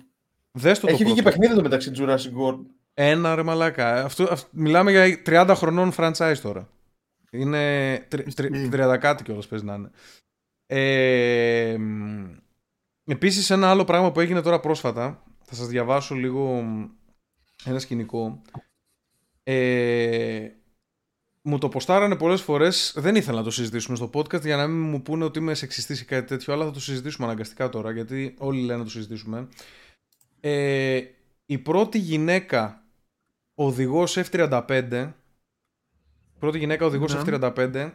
Δες 0.52 0.80
το 0.80 0.88
Έχει 0.90 1.04
βγει 1.04 1.14
και 1.14 1.22
παιχνίδι 1.22 1.56
το 1.56 1.62
μεταξύ 1.62 1.92
Jurassic 1.98 2.44
World 2.44 2.66
Ένα 3.00 3.36
ρε 3.36 3.44
μαλάκα. 3.44 4.04
Αυτό, 4.04 4.38
Μιλάμε 4.52 4.92
για 4.92 5.22
30 5.26 5.54
χρονών 5.56 5.92
franchise 5.98 6.38
τώρα. 6.42 6.70
Είναι 7.30 7.96
30 8.38 8.98
κάτι 9.00 9.24
κιόλας 9.24 9.48
παίζει 9.48 9.66
να 9.66 9.74
είναι. 9.74 9.92
Ε, 10.66 11.78
Επίσης 13.10 13.50
ένα 13.50 13.70
άλλο 13.70 13.84
πράγμα 13.84 14.12
που 14.12 14.20
έγινε 14.20 14.42
τώρα 14.42 14.60
πρόσφατα 14.60 15.24
θα 15.44 15.56
σας 15.56 15.68
διαβάσω 15.68 16.16
λίγο 16.16 16.66
ένα 17.64 17.80
σκηνικό. 17.80 18.42
Ε, 19.44 20.48
μου 21.42 21.58
το 21.58 21.70
ποστάρανε 21.70 22.16
πολλές 22.16 22.42
φορές, 22.42 22.94
δεν 22.96 23.16
ήθελα 23.16 23.38
να 23.38 23.44
το 23.44 23.52
συζητήσουμε 23.52 23.96
στο 23.96 24.10
podcast 24.14 24.42
για 24.42 24.56
να 24.56 24.68
μην 24.68 24.90
μου 24.90 25.02
πούνε 25.02 25.24
ότι 25.24 25.40
είμαι 25.40 25.54
σεξιστής 25.54 26.02
ή 26.02 26.06
κάτι 26.06 26.28
τέτοιο, 26.28 26.54
αλλά 26.54 26.66
θα 26.66 26.72
το 26.72 26.80
συζητήσουμε 26.80 27.28
αναγκαστικά 27.28 27.70
τώρα, 27.70 27.92
γιατί 27.92 28.36
όλοι 28.38 28.62
λένε 28.62 28.78
να 28.78 28.84
το 28.84 28.90
συζητήσουμε. 28.90 29.48
Ε, 30.40 31.02
η 31.46 31.58
πρώτη 31.58 31.98
γυναίκα 31.98 32.87
οδηγός 33.60 34.18
F-35, 34.18 35.12
πρώτη 36.40 36.58
γυναίκα 36.58 36.86
οδηγός 36.86 37.14
ναι. 37.14 37.22
F-35 37.26 37.92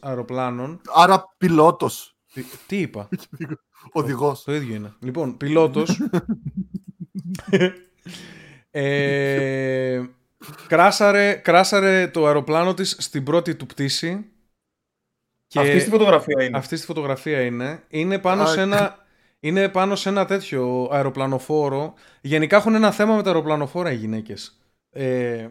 αεροπλάνων. 0.00 0.80
Άρα 0.94 1.24
πιλότος. 1.38 2.16
Τι, 2.32 2.44
τι 2.66 2.80
είπα; 2.80 3.08
Οδηγός. 3.92 4.44
Το 4.44 4.54
ίδιο 4.54 4.74
είναι. 4.74 4.94
Λοιπόν, 5.00 5.36
πιλότος. 5.36 6.00
ε, 8.70 10.02
κράσαρε, 10.66 11.32
κράσαρε 11.34 12.08
το 12.08 12.26
αεροπλάνο 12.26 12.74
της 12.74 12.96
στην 12.98 13.24
πρώτη 13.24 13.54
του 13.54 13.66
πτήση. 13.66 14.30
Και 15.46 15.60
αυτή 15.60 15.80
στη 15.80 15.90
φωτογραφία 15.90 16.44
είναι. 16.44 16.58
Αυτή 16.58 16.76
στη 16.76 16.86
φωτογραφία 16.86 17.40
είναι. 17.44 17.82
Είναι 17.88 18.18
πάνω, 18.18 18.46
σε 18.46 18.60
ένα, 18.60 19.06
είναι 19.40 19.68
πάνω 19.68 19.96
σε 19.96 20.08
ένα 20.08 20.24
τέτοιο 20.24 20.88
αεροπλανοφόρο. 20.92 21.94
Γενικά 22.20 22.56
έχουν 22.56 22.74
ένα 22.74 22.90
θέμα 22.90 23.16
με 23.16 23.22
τα 23.22 23.28
αεροπλανοφόρα 23.28 23.92
οι 23.92 23.96
γυναίκες. 23.96 24.57
Ε, 25.00 25.48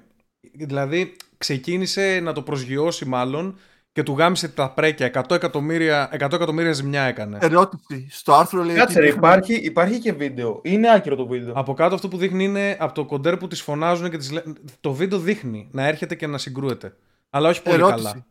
δηλαδή 0.54 1.16
ξεκίνησε 1.38 2.20
να 2.24 2.34
το 2.34 2.42
προσγειώσει 2.42 3.06
μάλλον 3.06 3.58
και 3.92 4.04
του 4.04 4.16
γάμισε 4.18 4.48
τα 4.48 4.72
πρέκια. 4.72 5.12
100 5.14 5.36
εκατομμύρια, 5.36 6.10
100 6.14 6.20
εκατομμύρια 6.20 6.72
ζημιά 6.72 7.02
έκανε. 7.02 7.38
Ερώτηση. 7.42 8.08
Στο 8.10 8.34
άρθρο 8.34 8.64
λέει. 8.64 8.76
Κάτσε, 8.76 9.00
ότι... 9.00 9.08
υπάρχει, 9.08 9.54
υπάρχει 9.54 10.00
και 10.00 10.14
βίντεο. 10.14 10.60
Είναι 10.64 10.92
άκυρο 10.92 11.16
το 11.16 11.28
βίντεο. 11.28 11.54
Από 11.56 11.74
κάτω 11.74 11.96
αυτό 11.96 12.08
που 12.08 12.18
δείχνει 12.18 12.44
είναι 12.44 12.78
από 12.80 12.94
το 12.94 13.06
κοντέρ 13.06 13.38
που 13.38 13.48
τις 13.48 13.62
φωνάζουν 13.62 14.10
και 14.10 14.18
τις... 14.18 14.32
το 14.80 14.94
βίντεο 14.94 15.20
δείχνει 15.20 15.70
να 15.72 15.88
έρχεται 15.88 16.16
και 16.16 16.28
να 16.28 16.38
συγκρούεται. 16.38 16.96
Αλλά 17.30 17.50
όχι 17.50 17.62
πολύ 17.62 17.76
Ερώτηση. 17.76 18.04
καλά. 18.04 18.26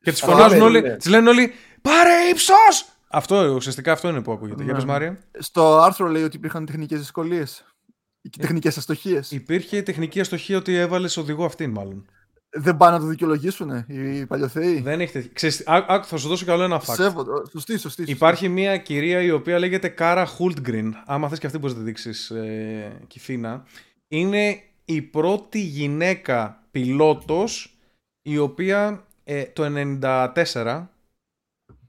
Και 0.00 0.10
τις 0.10 0.20
φωνάζουν 0.20 0.60
όλοι. 0.60 0.96
Τις 0.96 1.06
λένε 1.06 1.28
όλοι. 1.28 1.52
Πάρε 1.82 2.28
ύψος! 2.30 2.88
Αυτό 3.10 3.54
ουσιαστικά 3.54 3.92
αυτό 3.92 4.08
είναι 4.08 4.22
που 4.22 4.32
ακούγεται. 4.32 4.64
Για 4.64 4.74
πες 4.74 4.84
ναι. 4.84 4.90
Μάρια. 4.90 5.18
Στο 5.38 5.78
άρθρο 5.78 6.06
λέει 6.06 6.22
ότι 6.22 6.36
υπήρχαν 6.36 6.66
τεχνικές 6.66 6.98
δυσκολίες. 6.98 7.64
Και 8.20 8.38
τεχνικές 8.40 8.76
αστοχίες. 8.76 9.30
Υπήρχε 9.30 9.76
η 9.76 9.82
τεχνική 9.82 10.20
αστοχία 10.20 10.56
ότι 10.56 10.74
έβαλες 10.74 11.16
οδηγό 11.16 11.44
αυτήν, 11.44 11.70
μάλλον. 11.70 12.06
Δεν 12.50 12.76
πάνε 12.76 12.96
να 12.96 13.02
το 13.02 13.06
δικαιολογήσουν 13.06 13.84
οι 13.86 14.26
παλιοθέοι. 14.26 14.80
Δεν 14.80 15.00
έχετε. 15.00 15.30
Ξέρεις, 15.32 15.68
α, 15.68 16.02
θα 16.04 16.16
σου 16.16 16.28
δώσω 16.28 16.44
καλό 16.44 16.62
ένα 16.62 16.80
fact. 16.80 16.94
Σέβο, 16.94 17.24
σωστή, 17.50 17.78
σωστή, 17.78 18.04
Υπάρχει 18.06 18.48
μια 18.48 18.76
κυρία 18.76 19.22
η 19.22 19.30
οποία 19.30 19.58
λέγεται 19.58 19.88
Κάρα 19.88 20.26
Χούλτγκριν. 20.26 20.94
Άμα 21.06 21.28
θες 21.28 21.38
και 21.38 21.46
αυτή 21.46 21.58
μπορείς 21.58 21.74
να 21.76 21.82
τη 21.82 21.86
δείξεις, 21.86 22.30
ε, 22.30 23.00
Κιθίνα. 23.06 23.66
Είναι 24.08 24.62
η 24.84 25.02
πρώτη 25.02 25.60
γυναίκα 25.60 26.62
πιλότος 26.70 27.78
η 28.22 28.38
οποία 28.38 29.06
ε, 29.24 29.44
το 29.44 29.64
94 29.64 30.86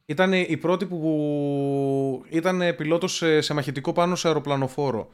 ήταν 0.06 0.34
η 0.34 0.58
πρώτη 0.58 0.86
που 0.86 2.26
ήταν 2.30 2.76
πιλότος 2.76 3.16
σε, 3.16 3.42
σε 3.42 3.54
μαχητικό 3.54 3.94
πάνω 3.94 4.16
σε 4.16 4.28
αεροπλανοφόρο. 4.28 5.10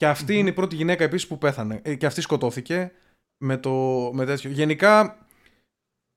Και 0.00 0.06
αυτη 0.06 0.38
είναι 0.38 0.48
η 0.48 0.52
πρώτη 0.52 0.74
γυναίκα 0.74 1.04
επίσης 1.04 1.26
που 1.28 1.38
πέθανε. 1.38 1.80
Ε, 1.84 1.94
και 1.94 2.06
αυτή 2.06 2.20
σκοτώθηκε 2.20 2.92
με, 3.36 3.56
το, 3.56 3.70
με 4.12 4.24
τέτοιο. 4.24 4.50
Γενικά... 4.50 5.18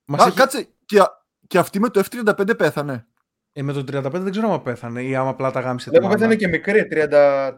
Μας 0.05 0.21
Α, 0.21 0.27
έχει... 0.27 0.35
κάτσε, 0.35 0.67
και, 0.85 1.01
και 1.47 1.57
αυτή 1.57 1.79
με 1.79 1.89
το 1.89 2.03
F-35 2.11 2.57
πέθανε. 2.57 3.05
Ε, 3.53 3.61
με 3.61 3.73
το 3.73 3.79
35 3.79 4.11
δεν 4.11 4.31
ξέρω 4.31 4.53
αν 4.53 4.61
πέθανε 4.61 5.03
ή 5.03 5.15
άμα 5.15 5.29
απλά 5.29 5.51
τα 5.51 5.59
γάμισε. 5.59 5.89
Δεν 5.91 6.07
πέθανε 6.09 6.35
και 6.35 6.47
μικρή, 6.47 6.87
30... 6.91 7.51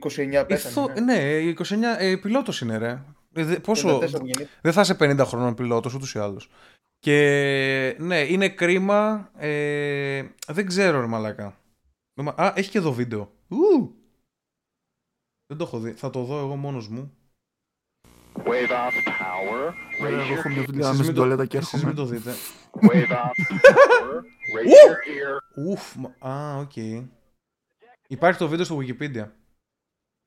29 0.00 0.44
πέθανε. 0.46 1.00
Ναι, 1.00 1.14
ναι 1.14 1.52
29, 1.58 1.62
ε, 1.98 2.16
πιλότος 2.16 2.60
είναι 2.60 2.76
ρε. 2.76 3.02
Ε, 3.34 3.42
πόσο... 3.62 4.02
Δεν 4.60 4.72
θα 4.72 4.80
είσαι 4.80 4.96
50 5.00 5.18
χρόνων 5.24 5.54
πιλότος 5.54 5.94
ούτως 5.94 6.14
ή 6.14 6.18
άλλως. 6.18 6.50
Και 6.98 7.96
ναι, 7.98 8.20
είναι 8.20 8.48
κρίμα. 8.48 9.30
Ε, 9.36 10.24
δεν 10.46 10.66
ξέρω, 10.66 11.00
ρε 11.00 11.06
μαλάκα. 11.06 11.56
Α, 12.34 12.52
έχει 12.54 12.70
και 12.70 12.78
εδώ 12.78 12.92
βίντεο. 12.92 13.32
Ου! 13.48 13.98
Δεν 15.50 15.58
το 15.58 15.64
έχω 15.64 15.78
δει. 15.78 15.92
Θα 15.92 16.10
το 16.10 16.22
δω 16.22 16.38
εγώ 16.38 16.56
μόνος 16.56 16.88
μου. 16.88 17.12
Wave 18.34 18.70
off 18.70 19.08
power. 19.08 19.72
Εγώ 20.00 20.32
έχω 20.32 20.48
μια 20.48 20.64
δουλειά 20.64 20.92
με 20.92 21.04
στην 21.04 21.46
και 21.48 21.56
έρχομαι. 21.56 21.84
μην 21.84 21.94
το 21.94 22.04
δείτε. 22.04 22.32
Wave 22.80 23.10
off 23.10 23.38
power. 23.66 24.22
Ουφ, 25.56 25.96
α, 26.26 26.56
οκ. 26.56 26.76
Υπάρχει 28.06 28.38
το 28.38 28.48
βίντεο 28.48 28.64
στο 28.64 28.78
Wikipedia. 28.80 29.28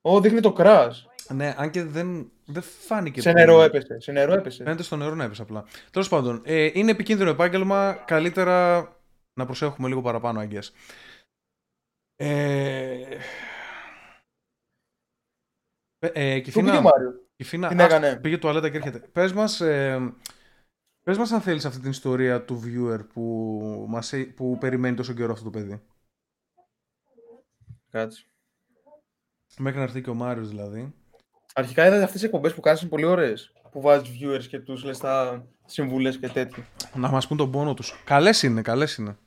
Ω, 0.01 0.21
δείχνει 0.21 0.39
το 0.39 0.55
crash. 0.57 0.91
Ναι, 1.33 1.53
αν 1.57 1.69
και 1.69 1.83
δεν, 1.83 2.31
δεν 2.45 2.61
φάνηκε. 2.61 3.21
Σε 3.21 3.31
νερό 3.31 3.61
έπεσε. 3.61 3.99
Σε 3.99 4.11
νερό 4.11 4.33
έπεσε. 4.33 4.63
Φαίνεται 4.63 4.83
στο 4.83 4.95
νερό 4.95 5.15
να 5.15 5.23
έπεσε 5.23 5.41
απλά. 5.41 5.65
Τέλος 5.91 6.09
πάντων, 6.09 6.41
ε, 6.45 6.69
είναι 6.73 6.91
επικίνδυνο 6.91 7.29
επάγγελμα. 7.29 7.93
Καλύτερα 7.93 8.87
να 9.33 9.45
προσέχουμε 9.45 9.87
λίγο 9.87 10.01
παραπάνω, 10.01 10.39
αγγέ. 10.39 10.59
Ε, 12.15 13.17
ε, 16.13 16.39
Κυφίνα, 16.39 16.81
Κυφίνα 17.35 17.67
Τι 17.67 17.83
έκανε. 17.83 18.15
πήγε 18.15 18.37
τουαλέτα 18.37 18.69
και 18.69 18.77
έρχεται. 18.77 18.99
Πες 18.99 19.33
μας, 19.33 19.61
ε, 19.61 20.13
πες 21.03 21.17
μας 21.17 21.31
αν 21.31 21.41
θέλεις 21.41 21.65
αυτή 21.65 21.79
την 21.79 21.89
ιστορία 21.89 22.43
του 22.43 22.61
viewer 22.65 22.99
που, 23.13 23.85
μας, 23.89 24.13
που 24.35 24.57
περιμένει 24.57 24.95
τόσο 24.95 25.13
καιρό 25.13 25.31
αυτό 25.31 25.43
το 25.43 25.49
παιδί. 25.49 25.81
Κάτσε. 27.89 28.25
Μέχρι 29.57 29.77
να 29.77 29.83
έρθει 29.83 30.01
και 30.01 30.09
ο 30.09 30.13
Μάριος 30.13 30.49
δηλαδή. 30.49 30.93
Αρχικά 31.53 31.85
είδατε 31.85 32.03
αυτές 32.03 32.13
τις 32.13 32.23
εκπομπές 32.23 32.53
που 32.53 32.61
κάνει 32.61 32.85
πολύ 32.85 33.05
ωραίες. 33.05 33.53
Που 33.71 33.81
βάζεις 33.81 34.09
viewers 34.09 34.43
και 34.43 34.59
τους 34.59 34.83
λες 34.83 34.97
τα 34.97 35.45
συμβουλές 35.65 36.17
και 36.17 36.29
τέτοια. 36.29 36.65
Να 36.93 37.09
μας 37.09 37.27
πούν 37.27 37.37
τον 37.37 37.51
πόνο 37.51 37.73
τους. 37.73 38.01
Καλές 38.03 38.43
είναι, 38.43 38.61
καλές 38.61 38.95
είναι. 38.95 39.17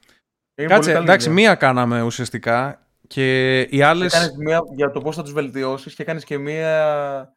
είναι 0.54 0.68
Κάτσε, 0.68 0.92
εντάξει, 0.92 1.30
μία 1.30 1.54
κάναμε 1.54 2.02
ουσιαστικά 2.02 2.85
και 3.06 3.60
οι 3.60 3.82
άλλε. 3.82 4.04
Έκανες 4.04 4.32
μία 4.36 4.60
για 4.74 4.90
το 4.90 5.00
πώς 5.00 5.16
θα 5.16 5.22
τους 5.22 5.32
βελτιώσεις 5.32 5.94
και 5.94 6.02
έκανες 6.02 6.24
και 6.24 6.38
μία 6.38 7.36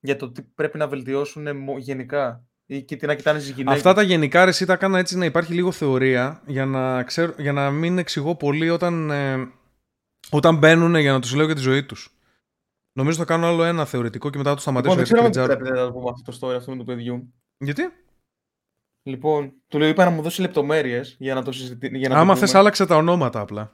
για 0.00 0.16
το 0.16 0.30
τι 0.30 0.42
πρέπει 0.42 0.78
να 0.78 0.88
βελτιώσουν 0.88 1.46
γενικά. 1.78 2.44
Ή 2.66 2.82
και 2.82 2.96
τι 2.96 3.06
να 3.06 3.14
κοιτάνε 3.14 3.38
στις 3.38 3.50
γυναίκες. 3.50 3.76
Αυτά 3.76 3.92
τα 3.92 4.02
γενικά 4.02 4.44
ρε, 4.44 4.64
τα 4.66 4.72
έκανα 4.72 4.98
έτσι 4.98 5.16
να 5.16 5.24
υπάρχει 5.24 5.54
λίγο 5.54 5.72
θεωρία 5.72 6.42
για 6.46 6.66
να, 6.66 7.02
ξέρω, 7.02 7.34
για 7.38 7.52
να 7.52 7.70
μην 7.70 7.98
εξηγώ 7.98 8.36
πολύ 8.36 8.70
όταν, 8.70 9.10
ε, 9.10 9.52
όταν 10.30 10.56
μπαίνουν 10.56 10.94
για 10.96 11.12
να 11.12 11.20
τους 11.20 11.34
λέω 11.34 11.46
για 11.46 11.54
τη 11.54 11.60
ζωή 11.60 11.84
τους. 11.84 12.14
Νομίζω 12.92 13.18
θα 13.18 13.24
κάνω 13.24 13.46
άλλο 13.46 13.64
ένα 13.64 13.84
θεωρητικό 13.84 14.30
και 14.30 14.38
μετά 14.38 14.54
το 14.54 14.60
σταματήσω. 14.60 14.94
Λοιπόν, 14.94 15.22
δεν 15.22 15.30
ξέρω 15.30 15.46
αν 15.46 15.58
πρέπει 15.58 15.78
να 15.78 15.84
το 15.84 15.92
πούμε 15.92 16.10
αυτό 16.10 16.30
το 16.30 16.38
story 16.40 16.54
αυτό 16.56 16.70
με 16.70 16.76
του 16.76 16.84
παιδιού. 16.84 17.34
Γιατί; 17.58 17.82
Λοιπόν, 19.02 19.52
του 19.68 19.78
λέω 19.78 19.88
είπα 19.88 20.04
να 20.04 20.10
μου 20.10 20.22
δώσει 20.22 20.40
λεπτομέρειες 20.40 21.16
για 21.18 21.34
να 21.34 21.42
το 21.42 21.52
συζητήσουμε. 21.52 22.14
Άμα 22.14 22.36
θες, 22.36 22.54
άλλαξε 22.54 22.86
τα 22.86 22.96
ονόματα 22.96 23.40
απλά. 23.40 23.72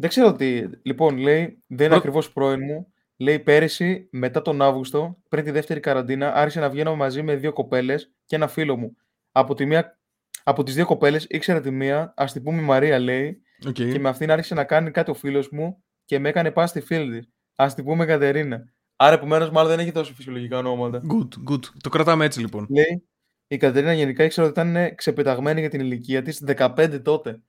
Δεν 0.00 0.08
ξέρω 0.08 0.32
τι. 0.34 0.62
Λοιπόν, 0.82 1.16
λέει, 1.16 1.62
δεν 1.66 1.86
είναι 1.86 1.96
ακριβώς 1.96 2.32
πρώην 2.32 2.60
μου. 2.64 2.92
Λέει 3.16 3.38
πέρυσι, 3.38 4.08
μετά 4.12 4.42
τον 4.42 4.62
Αύγουστο, 4.62 5.16
πριν 5.28 5.44
τη 5.44 5.50
δεύτερη 5.50 5.80
καραντίνα, 5.80 6.34
άρχισε 6.34 6.60
να 6.60 6.70
βγαίνω 6.70 6.96
μαζί 6.96 7.22
με 7.22 7.36
δύο 7.36 7.52
κοπέλες 7.52 8.12
και 8.26 8.36
ένα 8.36 8.48
φίλο 8.48 8.76
μου. 8.76 8.96
Από, 9.32 9.54
τη 9.54 9.66
μία, 9.66 9.98
από 10.44 10.62
τις 10.62 10.74
δύο 10.74 10.86
κοπέλες 10.86 11.26
ήξερα 11.28 11.60
τη 11.60 11.70
μία, 11.70 12.12
ας 12.16 12.32
την 12.32 12.42
πούμε 12.42 12.62
Μαρία 12.62 12.98
λέει, 12.98 13.42
okay. 13.66 13.72
και 13.72 13.98
με 13.98 14.08
αυτήν 14.08 14.30
άρχισε 14.30 14.54
να 14.54 14.64
κάνει 14.64 14.90
κάτι 14.90 15.10
ο 15.10 15.14
φίλος 15.14 15.48
μου 15.50 15.84
και 16.04 16.18
με 16.18 16.28
έκανε 16.28 16.50
πάση 16.50 16.68
στη 16.68 16.80
φίλη 16.80 17.18
της. 17.18 17.28
Α 17.54 17.72
την 17.74 17.84
πούμε 17.84 18.04
Κατερίνα. 18.04 18.64
Άρα, 18.96 19.14
επομένως, 19.14 19.50
μάλλον 19.50 19.70
δεν 19.70 19.78
έχει 19.78 19.92
τόσο 19.92 20.14
φυσιολογικά 20.14 20.58
ονόματα. 20.58 21.00
Good, 21.12 21.52
good. 21.52 21.64
Το 21.80 21.88
κρατάμε 21.88 22.24
έτσι 22.24 22.40
λοιπόν. 22.40 22.66
Λέει, 22.70 23.08
η 23.46 23.56
Κατερίνα 23.56 23.92
γενικά 23.92 24.24
ήξερα 24.24 24.48
ότι 24.48 24.60
ήταν 24.60 24.94
ξεπεταγμένη 24.94 25.60
για 25.60 25.70
την 25.70 25.80
ηλικία 25.80 26.22
της 26.22 26.44
15 26.46 27.00
τότε. 27.02 27.40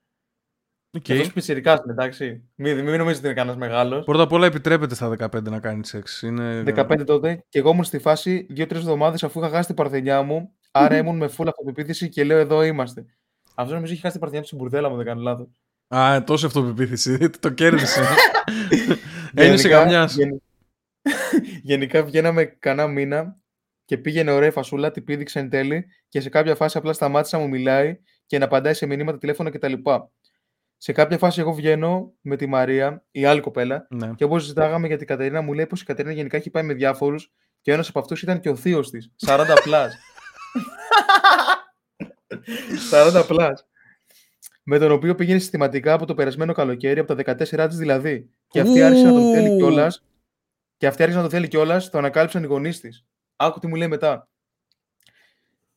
Okay. 0.98 1.02
Και 1.02 1.14
αυτός 1.14 1.34
πιτσιρικά 1.34 1.84
εντάξει. 1.90 2.50
Μην, 2.56 2.76
μην 2.76 2.98
νομίζετε 2.98 3.18
ότι 3.18 3.26
είναι 3.26 3.34
κανένας 3.34 3.58
μεγάλος. 3.58 4.06
Πρώτα 4.06 4.24
απ' 4.24 4.32
όλα 4.32 4.46
επιτρέπεται 4.46 4.96
στα 4.96 5.16
15 5.20 5.44
να 5.44 5.60
κάνει 5.60 5.86
σεξ. 5.86 6.22
Είναι... 6.22 6.64
15 6.66 7.04
τότε 7.06 7.44
και 7.50 7.60
εγώ 7.60 7.70
ήμουν 7.70 7.84
στη 7.84 8.00
φάση 8.00 8.48
2-3 8.58 8.72
εβδομάδες 8.72 9.24
αφού 9.24 9.40
είχα 9.40 9.50
χάσει 9.50 9.68
την 9.68 9.76
παρθενιά 9.76 10.22
μου. 10.22 10.52
Άρα 10.72 10.98
ήμουν 10.98 11.18
με 11.18 11.30
full 11.38 11.48
αυτοπεποίθηση 11.48 12.10
και 12.10 12.24
λέω 12.24 12.38
εδώ 12.38 12.64
είμαστε. 12.64 13.06
Αυτός 13.56 13.74
νομίζω 13.74 13.92
έχει 13.94 14.02
χάσει 14.02 14.12
την 14.12 14.22
παρθενιά 14.22 14.42
του 14.42 14.48
στην 14.48 14.58
μπουρδέλα 14.58 14.90
μου, 14.90 14.96
δεν 14.96 15.06
κάνω 15.06 15.22
λάθος. 15.22 15.48
Α, 15.96 16.24
τόσο 16.24 16.48
αυτοπεποίθηση. 16.48 17.30
το 17.40 17.50
κέρδισες. 17.50 18.08
Ένιωσε 19.34 19.70
καμιάς. 19.70 20.16
Γενικά 21.64 22.04
βγαίναμε 22.04 22.46
κανένα 22.46 22.88
μήνα 22.88 23.38
και 23.86 23.98
πήγαινε 23.98 24.32
ωραία 24.32 24.52
φασούλα, 24.52 24.92
την 24.92 25.04
πήδηξε 25.04 25.40
εν 25.40 25.50
τέλει 25.50 25.86
και 26.10 26.22
σε 26.22 26.30
κάποια 26.30 26.56
φάση 26.56 26.78
απλά 26.78 26.94
σταμάτησα 26.94 27.38
να 27.38 27.44
μου 27.44 27.50
μιλάει 27.50 28.00
και 28.26 28.38
να 28.38 28.46
απαντάει 28.46 28.74
σε 28.74 28.86
μηνύματα, 28.86 29.18
τηλέφωνα 29.18 29.50
κτλ. 29.50 29.74
Σε 30.84 30.92
κάποια 30.92 31.18
φάση 31.18 31.40
εγώ 31.40 31.54
βγαίνω 31.54 32.14
με 32.22 32.36
τη 32.36 32.46
Μαρία, 32.46 33.04
η 33.12 33.26
άλλη 33.26 33.42
κοπέλα, 33.42 33.88
ναι. 33.90 34.12
και 34.16 34.24
όπως 34.24 34.44
ζητάγαμε 34.44 34.88
για 34.88 34.98
την 34.98 35.08
Κατερίνα, 35.08 35.42
μου 35.42 35.54
λέει 35.54 35.68
πως 35.68 35.82
η 35.82 35.86
Κατερίνα 35.86 36.14
γενικά 36.14 36.38
έχει 36.38 36.50
πάει 36.50 36.64
με 36.64 36.74
διάφορους 36.74 37.32
και 37.62 37.72
ένας 37.72 37.90
από 37.90 38.00
αυτούς 38.00 38.22
ήταν 38.22 38.40
και 38.40 38.50
ο 38.50 38.56
θείος 38.56 38.90
της. 38.90 39.12
40 39.26 39.46
πλάς. 39.64 39.94
40 42.92 43.24
πλάς 43.28 43.66
με 44.64 44.80
τον 44.80 44.92
οποίο 44.92 45.16
πήγαινε 45.16 45.40
συστηματικά 45.40 45.94
από 45.94 46.06
το 46.06 46.14
περασμένο 46.14 46.54
καλοκαίρι, 46.54 47.00
από 47.00 47.16
τα 47.16 47.36
14 47.36 47.68
της 47.68 47.78
δηλαδή. 47.78 48.30
Και 48.48 48.60
αυτή 48.60 48.82
άρχισε 48.82 49.06
να 49.06 49.12
τον 49.12 49.34
θέλει 49.34 49.56
κιόλας. 49.56 50.04
Και 50.78 50.88
αυτή 50.88 51.02
άρχισε 51.02 51.22
να 51.22 51.24
τον 51.30 51.34
θέλει 51.34 51.48
κιόλας, 51.48 51.90
το 51.90 51.98
ανακάλυψαν 51.98 52.44
οι 52.44 52.46
γονείς 52.46 52.80
της. 52.80 53.06
Άκου 53.36 53.60
τι 53.60 53.68
μου 53.68 53.76
λέει 53.76 53.88
μετά. 53.88 54.30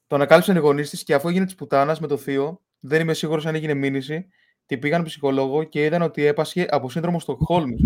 Το 0.07 0.15
ανακάλυψαν 0.15 0.57
οι 0.57 0.59
γονείς 0.59 0.91
της 0.91 1.03
και 1.05 1.15
αφού 1.15 1.29
έγινε 1.29 1.45
της 1.45 1.55
πουτάνας 1.55 2.01
με 2.01 2.07
το 2.07 2.17
θείο, 2.17 2.61
δεν 2.81 3.01
είμαι 3.01 3.15
σίγουρος 3.15 3.47
αν 3.47 3.55
έγινε 3.55 3.75
μήνυση, 3.75 4.29
την 4.67 4.79
πήγαν 4.79 5.03
ψυχολόγο 5.03 5.63
και 5.63 5.85
είδαν 5.85 6.03
ότι 6.03 6.25
έπασχε 6.25 6.67
από 6.71 6.91
σύνδρομο 6.91 7.21
στο 7.21 7.39
Χόλμη. 7.41 7.77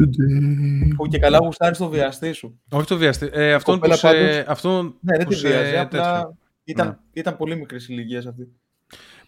που 0.97 1.07
και 1.07 1.19
καλά 1.19 1.39
γουστάρει 1.39 1.75
στο 1.75 1.89
βιαστή 1.89 2.33
σου. 2.33 2.61
Όχι 2.71 2.87
το 2.87 2.97
βιαστή. 2.97 3.29
Ε, 3.33 3.53
αυτόν 3.53 3.81
που 3.81 3.93
σε... 3.95 4.45
αυτόν 4.49 4.97
ναι, 5.01 5.17
δεν 5.17 5.27
τη 5.27 5.35
βιάζει. 5.35 5.77
Απλά 5.77 6.37
ήταν, 6.65 6.87
ναι. 6.87 6.95
ήταν 7.13 7.37
πολύ 7.37 7.57
μικρής 7.57 7.89
ηλικίας 7.89 8.27
αυτή. 8.27 8.49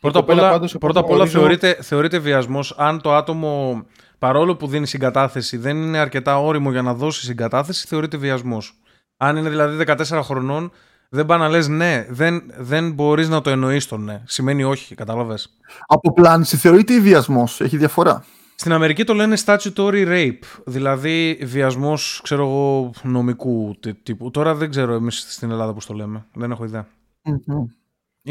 Πρώτα 0.01 0.19
απ' 0.19 0.29
όλα, 0.29 0.61
πρώτα 0.81 1.03
όλα 1.03 1.27
θεωρείται, 1.27 1.77
θεωρείται 1.81 2.19
βιασμός 2.19 2.75
αν 2.79 3.01
το 3.01 3.15
άτομο 3.15 3.83
παρόλο 4.19 4.57
που 4.57 4.67
δίνει 4.67 4.87
συγκατάθεση 4.87 5.57
δεν 5.57 5.77
είναι 5.77 5.99
αρκετά 5.99 6.39
όριμο 6.39 6.71
για 6.71 6.83
να 6.83 6.95
δώσει 6.95 7.25
συγκατάθεση, 7.25 7.87
θεωρείται 7.87 8.17
βιασμός. 8.17 8.81
Αν 9.17 9.37
είναι 9.37 9.49
δηλαδή 9.49 9.85
14 9.87 10.21
χρονών, 10.23 10.73
δεν 11.13 11.27
πάει 11.27 11.39
να 11.39 11.49
λες 11.49 11.69
ναι, 11.69 12.07
δεν, 12.09 12.53
δεν 12.57 12.93
μπορείς 12.93 13.29
να 13.29 13.41
το 13.41 13.51
εννοείς 13.51 13.87
το 13.87 13.97
ναι. 13.97 14.23
Σημαίνει 14.27 14.65
όχι, 14.65 14.95
κατάλαβες. 14.95 15.59
Από 15.87 16.13
πλάνηση 16.13 16.57
θεωρείται 16.57 16.93
ή 16.93 17.01
βιασμός, 17.01 17.61
έχει 17.61 17.77
διαφορά; 17.77 18.25
Στην 18.55 18.73
Αμερική 18.73 19.05
το 19.05 19.15
λένε 19.15 19.37
statutory 19.45 20.07
rape, 20.07 20.61
δηλαδή 20.65 21.39
βιασμός, 21.43 22.21
ξέρω 22.23 22.43
εγώ, 22.43 22.91
νομικού 23.03 23.77
τύπου. 24.03 24.31
Τώρα 24.31 24.55
δεν 24.55 24.71
ξέρω 24.71 24.93
εμείς 24.93 25.27
στην 25.29 25.51
Ελλάδα 25.51 25.75
πώς 25.75 25.87
το 25.87 25.95
λέμε, 25.95 26.27
δεν 26.35 26.51
έχω 26.51 26.65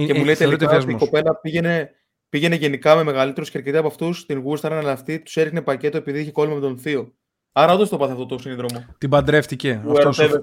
και 0.06 0.14
μου 0.14 0.24
λέει 0.26 0.36
τελικά 0.36 0.78
ότι 0.78 0.92
η 0.92 0.96
κοπέλα 0.96 1.36
πήγαινε, 1.36 1.92
πήγαινε 2.30 2.56
γενικά 2.56 2.96
με 2.96 3.04
μεγαλύτερους 3.04 3.50
και 3.50 3.58
αρκετοί 3.58 3.78
από 3.78 3.88
αυτούς, 3.88 4.26
την 4.26 4.40
γούσταραν, 4.40 4.78
αλλά 4.78 4.92
αυτή 4.92 5.20
τους 5.20 5.38
έριχνε 5.38 5.62
πακέτο 5.62 5.98
επειδή 5.98 6.20
είχε 6.20 6.32
κόλλημα 6.32 6.56
με 6.56 6.62
τον 6.62 6.78
Θείο. 6.78 7.14
Άρα 7.52 7.74
όντως 7.74 7.90
το 7.90 7.98
πάθε 7.98 8.12
αυτό 8.12 8.26
το 8.26 8.38
σύνδρομο. 8.38 8.86
Την 8.98 9.10
παντρεύτηκε. 9.10 9.82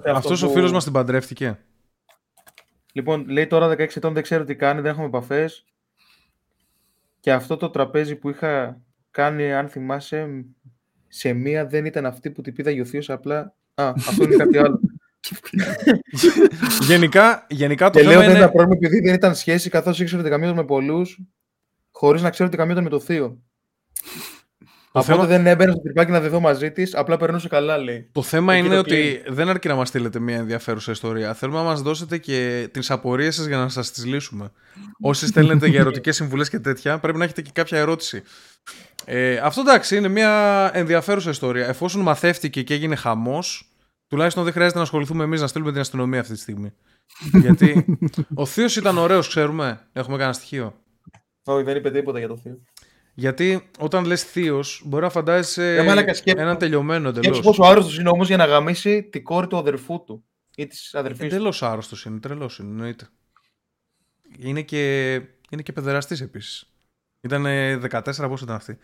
Αυτός 0.05 0.43
ο 0.43 0.49
φίλος 0.49 0.71
μας 0.71 0.83
την 0.83 0.93
παντρεύτηκε. 0.93 1.59
Λοιπόν, 2.97 3.27
λέει 3.27 3.47
τώρα 3.47 3.71
16 3.71 3.79
ετών 3.79 4.13
δεν 4.13 4.23
ξέρω 4.23 4.43
τι 4.43 4.55
κάνει, 4.55 4.81
δεν 4.81 4.91
έχουμε 4.91 5.05
επαφές. 5.05 5.65
Και 7.19 7.31
αυτό 7.31 7.57
το 7.57 7.69
τραπέζι 7.69 8.15
που 8.15 8.29
είχα 8.29 8.81
κάνει, 9.11 9.53
αν 9.53 9.69
θυμάσαι, 9.69 10.45
σε 11.07 11.33
μία 11.33 11.65
δεν 11.67 11.85
ήταν 11.85 12.05
αυτή 12.05 12.31
που 12.31 12.41
την 12.41 12.53
πήδα 12.53 12.71
ο 12.81 12.85
Θείος, 12.85 13.09
απλά. 13.09 13.55
Α, 13.73 13.89
αυτό 13.89 14.23
είναι 14.23 14.35
κάτι 14.35 14.57
άλλο 14.57 14.79
γενικά, 16.89 17.45
γενικά 17.49 17.89
το 17.89 17.99
και 17.99 18.05
θέμα 18.05 18.11
λέω, 18.11 18.21
είναι... 18.21 18.31
δεν 18.31 18.41
ήταν 18.41 18.51
πρόβλημα 18.51 18.75
επειδή 18.75 18.99
δεν 18.99 19.13
ήταν 19.13 19.35
σχέση 19.35 19.69
καθώς 19.69 19.99
ήξερε 19.99 20.21
ότι 20.21 20.29
καμίωταν 20.29 20.55
με 20.55 20.65
πολλούς, 20.65 21.19
χωρίς 21.91 22.21
να 22.21 22.29
ξέρω 22.29 22.47
ότι 22.47 22.57
καμίωταν 22.57 22.83
με 22.83 22.89
το 22.89 22.99
θείο. 22.99 23.41
Το 24.91 25.03
θέμα... 25.03 25.25
δεν 25.25 25.47
έμπαινα 25.47 25.71
στο 25.71 25.81
τρυπάκι 25.81 26.11
να 26.11 26.19
δεθώ 26.19 26.39
μαζί 26.39 26.71
της, 26.71 26.95
απλά 26.95 27.17
περνούσε 27.17 27.47
καλά, 27.47 27.77
λέει. 27.77 28.09
Το 28.11 28.21
θέμα 28.21 28.55
είναι 28.55 28.77
ότι 28.77 29.23
δεν 29.27 29.49
αρκεί 29.49 29.67
να 29.67 29.75
μας 29.75 29.87
στείλετε 29.87 30.19
μια 30.19 30.37
ενδιαφέρουσα 30.37 30.91
ιστορία. 30.91 31.33
Θέλουμε 31.33 31.57
να 31.57 31.63
μας 31.63 31.81
δώσετε 31.81 32.17
και 32.17 32.69
τις 32.71 32.91
απορίες 32.91 33.35
σας 33.35 33.45
για 33.45 33.57
να 33.57 33.69
σας 33.69 33.91
τις 33.91 34.05
λύσουμε. 34.05 34.51
Όσοι 35.01 35.27
στέλνετε 35.27 35.67
για 35.67 35.79
ερωτικές 35.79 36.15
συμβουλές 36.15 36.49
και 36.49 36.59
τέτοια, 36.59 36.99
πρέπει 36.99 37.17
να 37.17 37.23
έχετε 37.23 37.41
και 37.41 37.51
κάποια 37.53 37.77
ερώτηση. 37.77 38.23
Ε, 39.05 39.37
αυτό 39.37 39.61
εντάξει, 39.61 39.97
είναι 39.97 40.07
μια 40.07 40.71
ενδιαφέρουσα 40.73 41.29
ιστορία. 41.29 41.67
Εφόσον 41.67 42.01
μαθεύτηκε 42.01 42.61
και 42.61 42.73
έγινε 42.73 42.95
χαμός, 42.95 43.71
τουλάχιστον 44.07 44.43
δεν 44.43 44.53
χρειάζεται 44.53 44.77
να 44.77 44.83
ασχοληθούμε 44.83 45.23
εμείς 45.23 45.41
να 45.41 45.47
στείλουμε 45.47 45.71
την 45.71 45.79
αστυνομία 45.79 46.19
αυτή 46.19 46.33
τη 46.33 46.39
στιγμή. 46.39 46.73
Γιατί 47.43 47.97
ο 48.33 48.45
Θείος 48.45 48.75
ήταν 48.75 48.97
ωραίος, 48.97 49.27
ξέρουμε. 49.27 49.87
Έχουμε 49.93 50.15
κανένα 50.15 50.33
στοιχείο; 50.33 50.73
Όχι, 51.43 51.63
δεν 51.63 51.75
είπε 51.75 51.91
τίποτα 51.91 52.19
για 52.19 52.27
το 52.27 52.37
Θείο. 52.37 52.59
Γιατί 53.19 53.69
όταν 53.79 54.05
λες 54.05 54.23
θείος, 54.23 54.81
μπορεί 54.85 55.03
να 55.03 55.09
φαντάζεσαι 55.09 55.75
ε, 56.23 56.31
έναν 56.31 56.57
τελειωμένο 56.57 57.09
εντελώς. 57.09 57.25
Σκέψου 57.25 57.41
πόσο 57.41 57.63
άρρωστος 57.63 57.99
είναι 57.99 58.09
όμως 58.09 58.27
για 58.27 58.37
να 58.37 58.45
γαμίσει 58.45 59.03
την 59.03 59.23
κόρη 59.23 59.47
του 59.47 59.57
αδερφού 59.57 60.03
του 60.03 60.23
ή 60.55 60.67
της 60.67 60.95
αδερφής 60.95 61.19
του. 61.19 61.25
Εντελώς 61.25 61.63
άρρωστος 61.63 62.05
είναι, 62.05 62.19
τρελός 62.19 62.59
είναι, 62.59 62.69
εννοείται. 62.69 63.07
Είναι 64.37 64.61
και, 64.61 65.13
είναι 65.49 65.61
και 65.61 65.73
παιδεραστής 65.73 66.21
επίσης. 66.21 66.73
Ήταν 67.21 67.45
14, 67.91 68.01
πόσο 68.01 68.43
ήταν 68.43 68.55
αυτή. 68.55 68.77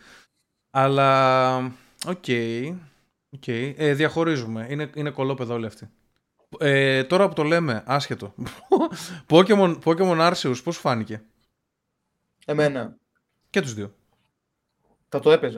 Αλλά. 0.69 1.55
OK. 2.07 2.23
Okay, 2.27 2.75
okay. 3.39 3.73
Ε, 3.75 3.93
διαχωρίζουμε. 3.93 4.67
Είναι, 4.69 4.89
είναι 4.95 5.09
κολόπεδο 5.09 5.53
όλοι 5.53 5.65
αυτοί. 5.65 5.89
Ε, 6.57 7.03
τώρα 7.03 7.27
που 7.27 7.33
το 7.33 7.43
λέμε, 7.43 7.83
άσχετο. 7.85 8.33
Pokemon, 9.29 9.79
Pokemon 9.83 10.31
Arceus, 10.31 10.63
πώς 10.63 10.77
φάνηκε; 10.77 11.21
Εμένα. 12.45 12.97
Και 13.49 13.61
τους 13.61 13.73
δύο. 13.73 13.93
Θα 15.13 15.21
το 15.21 15.31
έπαιζα. 15.31 15.57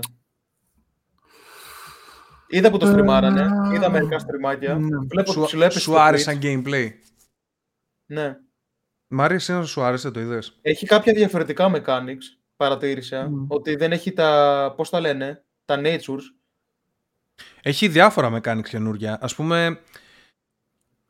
Είδα 2.47 2.69
που 2.69 2.77
το 2.77 2.85
stream-άρανε, 2.85 3.47
είδα 3.73 3.89
μερικά 3.89 4.19
stream-άκια. 4.19 4.75
Ναι. 4.75 4.97
Βλέπω 5.07 5.31
σου, 5.31 5.47
σου, 5.69 5.79
σου 5.79 5.99
άρεσαν 5.99 6.39
gameplay. 6.41 6.89
Ναι. 8.05 8.37
Μ' 9.07 9.21
άρεσε 9.21 9.53
να 9.53 9.65
σου 9.65 9.81
άρεσε, 9.81 10.11
το 10.11 10.19
είδες. 10.19 10.59
Έχει 10.61 10.85
κάποια 10.85 11.13
διαφορετικά 11.13 11.71
mechanics, 11.75 12.23
παρατήρησα. 12.55 13.31
Ότι 13.47 13.75
δεν 13.75 13.91
έχει 13.91 14.11
τα, 14.11 14.73
πώς 14.77 14.89
τα 14.89 14.99
λένε, 14.99 15.43
τα 15.65 15.81
natures. 15.83 16.23
Έχει 17.61 17.87
διάφορα 17.87 18.39
mechanics 18.41 18.69
καινούργια. 18.69 19.17
Ας 19.21 19.35
πούμε, 19.35 19.79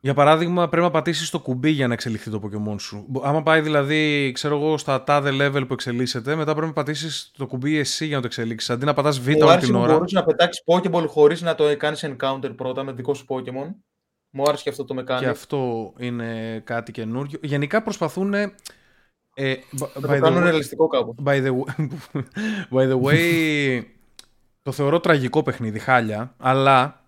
για 0.06 0.14
παράδειγμα, 0.14 0.68
πρέπει 0.68 0.84
να 0.84 0.90
πατήσεις 0.90 1.30
το 1.30 1.40
κουμπί 1.40 1.70
για 1.70 1.86
να 1.86 1.92
εξελιχθεί 1.92 2.30
το 2.30 2.40
Pokémon 2.44 2.80
σου. 2.80 3.06
Άμα 3.22 3.42
πάει 3.42 3.60
δηλαδή, 3.60 4.32
ξέρω 4.34 4.56
εγώ, 4.56 4.78
στα 4.78 5.04
τάδε 5.04 5.30
level 5.32 5.64
που 5.66 5.72
εξελίσσεται, 5.72 6.34
μετά 6.34 6.52
πρέπει 6.52 6.66
να 6.66 6.72
πατήσεις 6.72 7.30
το 7.36 7.46
κουμπί 7.46 7.76
εσύ 7.76 8.06
για 8.06 8.16
να 8.16 8.20
το 8.20 8.26
εξελίξεις. 8.26 8.70
Αντί 8.70 8.84
να 8.84 8.94
πατάς 8.94 9.20
Β 9.20 9.28
όλη 9.28 9.58
την 9.58 9.74
ώρα. 9.74 9.92
Μπορεί 9.92 10.12
να 10.12 10.24
πετάξεις 10.24 10.62
Pokéball 10.66 11.04
χωρίς 11.06 11.42
να 11.42 11.54
το 11.54 11.76
κάνεις 11.76 12.04
encounter 12.06 12.56
πρώτα 12.56 12.82
με 12.82 12.92
δικό 12.92 13.14
σου 13.14 13.24
Pokémon; 13.28 13.74
Μου 14.30 14.42
άρεσε 14.46 14.62
και 14.62 14.68
αυτό 14.68 14.84
το 14.84 14.94
mechanic. 14.98 15.18
Και 15.18 15.26
αυτό 15.26 15.92
είναι 15.98 16.60
κάτι 16.64 16.92
καινούριο. 16.92 17.38
Γενικά 17.42 17.82
προσπαθούν. 17.82 18.34
Ε, 18.34 18.52
by 19.34 20.00
το 20.00 20.08
κάνουν 20.20 20.42
ρεαλιστικό 20.42 20.86
κάπου. 20.86 21.14
By 21.24 21.46
the, 21.46 21.50
by 22.76 22.92
the 22.92 23.00
way, 23.00 23.82
το 24.62 24.72
θεωρώ 24.72 25.00
τραγικό 25.00 25.42
παιχνίδι, 25.42 25.78
χάλια, 25.78 26.34
αλλά 26.38 27.05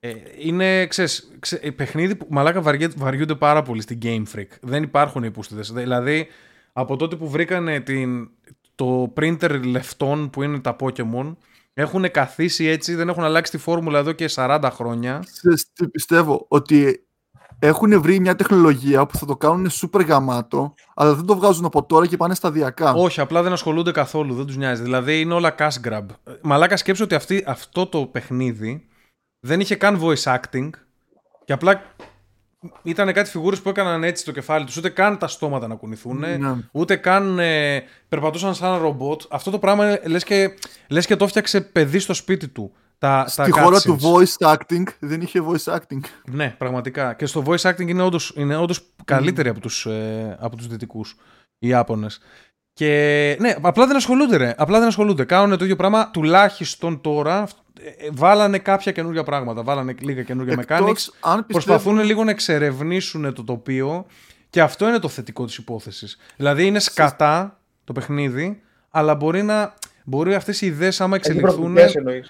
ε, 0.00 0.12
είναι, 0.38 0.86
ξέρεις, 0.86 1.30
ξέ, 1.38 1.56
παιχνίδι 1.56 2.16
που 2.16 2.26
μαλάκα 2.30 2.60
βαριούνται 2.96 3.34
πάρα 3.34 3.62
πολύ 3.62 3.82
στην 3.82 3.98
Game 4.02 4.22
Freak. 4.34 4.48
Δεν 4.60 4.82
υπάρχουν 4.82 5.24
υπούστητες. 5.24 5.72
Δηλαδή, 5.72 6.26
από 6.72 6.96
τότε 6.96 7.16
που 7.16 7.28
βρήκανε 7.28 7.80
την, 7.80 8.30
το 8.74 9.12
printer 9.16 9.60
λεφτών 9.64 10.30
που 10.30 10.42
είναι 10.42 10.58
τα 10.58 10.76
Pokemon, 10.80 11.36
έχουν 11.74 12.10
καθίσει 12.10 12.64
έτσι, 12.64 12.94
δεν 12.94 13.08
έχουν 13.08 13.24
αλλάξει 13.24 13.52
τη 13.52 13.58
φόρμουλα 13.58 13.98
εδώ 13.98 14.12
και 14.12 14.28
40 14.34 14.68
χρόνια. 14.72 15.24
τι 15.72 15.88
πιστεύω, 15.88 16.44
ότι 16.48 17.04
έχουν 17.58 18.00
βρει 18.00 18.20
μια 18.20 18.34
τεχνολογία 18.34 19.06
που 19.06 19.16
θα 19.16 19.26
το 19.26 19.36
κάνουν 19.36 19.70
super 19.70 20.06
γαμάτο, 20.06 20.74
αλλά 20.94 21.14
δεν 21.14 21.24
το 21.24 21.36
βγάζουν 21.36 21.64
από 21.64 21.84
τώρα 21.84 22.06
και 22.06 22.16
πάνε 22.16 22.34
σταδιακά. 22.34 22.92
Όχι, 22.92 23.20
απλά 23.20 23.42
δεν 23.42 23.52
ασχολούνται 23.52 23.90
καθόλου, 23.90 24.34
δεν 24.34 24.46
τους 24.46 24.56
νοιάζει. 24.56 24.82
Δηλαδή 24.82 25.20
είναι 25.20 25.34
όλα 25.34 25.54
cash 25.58 25.88
grab. 25.88 26.04
Μαλάκα 26.42 26.76
σκέψω 26.76 27.04
ότι 27.04 27.14
αυτή, 27.14 27.44
αυτό 27.46 27.86
το 27.86 28.06
παιχνίδι 28.06 28.89
δεν 29.40 29.60
είχε 29.60 29.76
καν 29.76 30.00
voice 30.02 30.36
acting 30.36 30.70
και 31.44 31.52
απλά 31.52 31.82
ήταν 32.82 33.12
κάτι 33.12 33.30
φιγούρες 33.30 33.60
που 33.60 33.68
έκαναν 33.68 34.04
έτσι 34.04 34.24
το 34.24 34.32
κεφάλι 34.32 34.64
τους, 34.64 34.76
ούτε 34.76 34.88
καν 34.88 35.18
τα 35.18 35.28
στόματα 35.28 35.66
να 35.66 35.74
κουνηθούν, 35.74 36.18
ναι. 36.18 36.38
ούτε 36.72 36.96
καν 36.96 37.38
ε, 37.38 37.82
περπατούσαν 38.08 38.54
σαν 38.54 38.80
ρομπότ. 38.80 39.22
Αυτό 39.30 39.50
το 39.50 39.58
πράγμα 39.58 39.98
λες 40.06 40.24
και, 40.24 40.54
λες 40.88 41.06
και 41.06 41.16
το 41.16 41.26
φτιάξε 41.26 41.60
παιδί 41.60 41.98
στο 41.98 42.14
σπίτι 42.14 42.48
του. 42.48 42.72
Τα, 42.98 43.24
Στη 43.28 43.50
τα 43.50 43.60
χώρα 43.62 43.80
του 43.80 43.98
voice 44.00 44.56
acting 44.56 44.84
δεν 44.98 45.20
είχε 45.20 45.40
voice 45.48 45.74
acting. 45.74 46.00
Ναι, 46.24 46.54
πραγματικά. 46.58 47.14
Και 47.14 47.26
στο 47.26 47.42
voice 47.46 47.70
acting 47.70 47.88
είναι 47.88 48.02
όντως, 48.02 48.32
είναι 48.36 48.56
όντως 48.56 48.82
καλύτεροι 49.04 49.48
από 49.48 49.60
τους, 49.60 49.86
ε, 49.86 50.36
από 50.40 50.56
τους 50.56 50.66
δυτικούς, 50.66 51.16
οι 51.58 51.68
Ιάπωνες. 51.68 52.20
Και 52.72 53.36
ναι, 53.40 53.54
απλά 53.60 53.86
δεν 53.86 53.96
ασχολούνται 53.96 54.36
ρε. 54.36 54.54
Απλά 54.56 54.78
δεν 54.78 54.88
ασχολούνται. 54.88 55.24
Κάνουν 55.24 55.58
το 55.58 55.64
ίδιο 55.64 55.76
πράγμα 55.76 56.10
τουλάχιστον 56.10 57.00
τώρα 57.00 57.48
ε, 57.82 58.08
βάλανε 58.12 58.58
κάποια 58.58 58.92
καινούργια 58.92 59.22
πράγματα, 59.22 59.62
βάλανε 59.62 59.94
λίγα 60.00 60.22
καινούργια 60.22 60.56
Εκτός, 60.60 61.12
mechanics, 61.22 61.40
προσπαθούν 61.46 61.98
λίγο 61.98 62.24
να 62.24 62.30
εξερευνήσουν 62.30 63.34
το 63.34 63.44
τοπίο 63.44 64.06
και 64.50 64.60
αυτό 64.60 64.88
είναι 64.88 64.98
το 64.98 65.08
θετικό 65.08 65.44
της 65.44 65.56
υπόθεσης. 65.56 66.18
Δηλαδή 66.36 66.66
είναι 66.66 66.78
σκατά 66.78 67.60
το 67.84 67.92
παιχνίδι, 67.92 68.60
αλλά 68.90 69.14
μπορεί 69.14 69.42
να... 69.42 69.74
Μπορεί 70.04 70.34
αυτές 70.34 70.60
οι 70.60 70.66
ιδέες, 70.66 71.00
άμα 71.00 71.16
εξελιχθούν. 71.16 71.76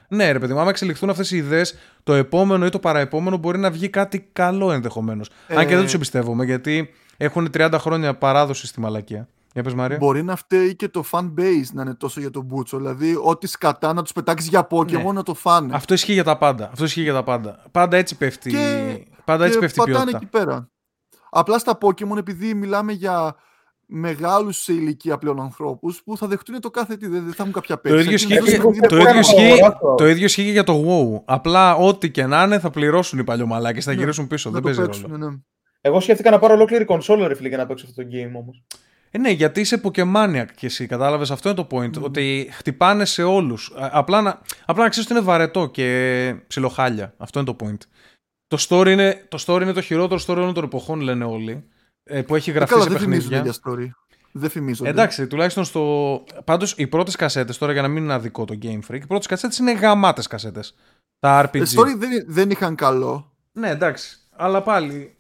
Ναι, 0.09 0.33
ρε 0.33 0.39
παιδί 0.39 0.53
μου, 0.53 0.61
άμα 0.61 0.71
εξελιχθούν 0.71 1.11
αυτές 1.11 1.31
οι 1.31 1.37
ιδέες, 1.37 1.79
το 2.03 2.15
επόμενο 2.15 2.67
ή 2.67 2.69
το 2.69 2.79
παραεπόμενο 2.79 3.37
μπορεί 3.37 3.59
να 3.59 3.71
βγει 3.71 3.89
κάτι 3.89 4.29
καλό 4.33 4.73
ενδεχομένως. 4.73 5.31
Ε... 5.47 5.57
Αν 5.57 5.67
και 5.67 5.75
δεν 5.75 5.85
τους 5.85 5.95
εμπιστεύομαι, 5.95 6.45
γιατί 6.45 6.91
έχουν 7.17 7.51
30 7.55 7.75
χρόνια 7.79 8.15
παράδοση 8.15 8.67
στη 8.67 8.81
μαλακία. 8.81 9.29
Για 9.53 9.63
πες, 9.63 9.75
Μάρια. 9.75 9.97
Μπορεί 9.97 10.23
να 10.23 10.37
φταίει 10.37 10.77
και 10.77 10.89
το 10.89 11.05
fan 11.11 11.33
base 11.39 11.65
να 11.73 11.83
είναι 11.83 11.95
τόσο 11.95 12.21
για 12.21 12.31
τον 12.31 12.45
Μπούτσο. 12.45 12.77
Δηλαδή, 12.77 13.17
ό,τι 13.23 13.47
σκατά 13.47 13.93
να 13.93 14.03
τους 14.03 14.13
πετάξεις 14.13 14.49
για 14.49 14.67
Pokémon 14.71 15.05
ναι. 15.05 15.13
να 15.13 15.23
το 15.23 15.35
φάνε. 15.35 15.75
Αυτό 15.75 15.95
ισχύει 15.95 16.13
για 16.13 16.25
τα 16.25 16.39
πάντα. 16.39 16.69
Αυτό 16.73 16.85
ισχύει 16.85 17.03
για 17.03 17.13
τα 17.13 17.23
πάντα. 17.23 17.63
Πάντα 17.71 17.97
έτσι 17.97 18.17
πέφτει, 18.17 18.51
και, 18.51 19.05
πάντα 19.25 19.45
έτσι 19.45 19.59
και 19.59 19.65
πέφτει 19.65 19.81
η 19.81 19.85
ποιότητα. 19.85 20.17
εκεί 20.17 20.27
πέρα. 20.27 20.71
Απλά 21.31 21.59
στα 21.59 21.79
Pokémon, 21.81 22.17
επειδή 22.17 22.55
μιλάμε 22.55 22.93
για 22.93 23.35
μεγάλους 23.87 24.63
σε 24.63 24.73
ηλικία 24.73 25.19
πλέον 25.19 25.41
ανθρώπους 25.41 26.03
που 26.03 26.17
θα 26.17 26.27
δεχτούν 26.27 26.61
το 26.61 26.71
κάθε 26.71 26.97
τι, 26.97 27.07
δεν 27.07 27.23
θα 27.23 27.35
έχουν 27.39 27.53
κάποια 27.53 27.79
πέτρα. 27.79 27.99
Το 27.99 28.03
ίδιο 28.03 28.15
ισχύει, 28.15 28.59
το, 28.89 29.95
το 29.97 30.09
ίδιο 30.09 30.25
ισχύει 30.25 30.51
για 30.51 30.65
το 30.65 30.85
WoW. 30.87 31.23
Απλά 31.25 31.75
ό,τι 31.75 32.11
και 32.11 32.27
να 32.27 32.43
είναι 32.43 32.59
θα 32.59 32.71
πληρώσουν 32.71 33.19
οι 33.19 33.25
παλιωμαλάκες, 33.25 33.85
θα 33.85 33.93
ναι, 33.93 33.99
γυρίσουν 33.99 34.27
πίσω. 34.27 34.51
Δεν 34.51 34.63
παίζει 34.63 34.81
ρόλο. 34.81 35.17
Ναι. 35.17 35.27
Εγώ 35.81 36.01
σκέφτηκα 36.01 36.31
να 36.31 36.39
πάρω 36.39 36.55
ολόκληρη 36.55 36.85
κονσόλα 36.85 37.29
ρε 37.29 37.35
φίλε 37.35 37.49
για 37.49 37.57
να 37.57 37.67
παίξω 37.67 37.87
αυτό 37.89 38.03
το 38.03 38.09
game 38.13 38.37
όμως. 38.37 38.65
Ε, 39.11 39.19
ναι, 39.19 39.31
γιατί 39.31 39.61
είσαι 39.61 39.81
Pokemaniac 39.85 40.47
και 40.55 40.67
εσύ, 40.67 40.87
κατάλαβες; 40.87 41.31
Αυτό 41.31 41.49
είναι 41.49 41.65
το 41.65 41.77
point. 41.77 42.03
Ότι 42.03 42.49
χτυπάνε 42.53 43.05
σε 43.05 43.23
όλους. 43.23 43.73
Απλά 43.77 44.21
να, 44.21 44.41
απλά 44.67 44.83
να 44.83 44.89
ξέρεις 44.89 45.11
ότι 45.11 45.19
είναι 45.19 45.29
βαρετό 45.29 45.67
και 45.67 46.35
ψιλοχάλια. 46.47 47.15
Αυτό 47.17 47.41
είναι 47.41 47.55
το 47.55 47.67
point. 47.67 47.79
Το 48.47 48.67
story 48.69 48.87
είναι 48.87 49.27
το, 49.29 49.45
story 49.47 49.61
είναι 49.63 49.73
το 49.73 49.81
χειρότερο 49.81 50.21
story 50.27 50.37
όλων 50.37 50.55
των 50.55 50.65
εποχών, 50.65 51.01
λένε 51.01 51.25
όλοι. 51.25 51.65
Ε, 52.05 52.23
που 52.23 52.35
έχει 52.35 52.51
γραφτεί 52.51 52.79
ε, 52.79 52.81
σε 52.81 52.91
παιχνίδια. 52.91 53.43
Δεν 53.43 53.53
story. 53.65 53.89
Δεν 54.33 54.51
φημίζω. 54.51 54.87
Εντάξει, 54.87 55.27
τουλάχιστον 55.27 55.65
στο. 55.65 56.25
Πάντως 56.45 56.75
οι 56.77 56.87
πρώτες 56.87 57.17
κασέτες, 57.17 57.59
τώρα 57.59 57.73
για 57.73 57.83
να 57.83 57.89
μην 57.89 58.03
είναι 58.03 58.13
αδικό 58.13 58.45
το 58.45 58.59
Game 58.63 58.81
Freak, 58.91 59.01
οι 59.03 59.07
πρώτες 59.07 59.27
κασέτες 59.27 59.59
είναι 59.59 59.73
γαμάτες 59.73 60.27
κασέτες. 60.27 60.75
Τα 61.19 61.45
RPG. 61.45 61.61
Ε, 61.61 61.63
story 61.77 61.95
δεν, 61.97 62.25
δεν 62.27 62.51
είχαν 62.51 62.75
καλό. 62.75 63.33
Ναι, 63.53 63.69
εντάξει. 63.69 64.19
Αλλά 64.37 64.63
πάλι. 64.63 65.17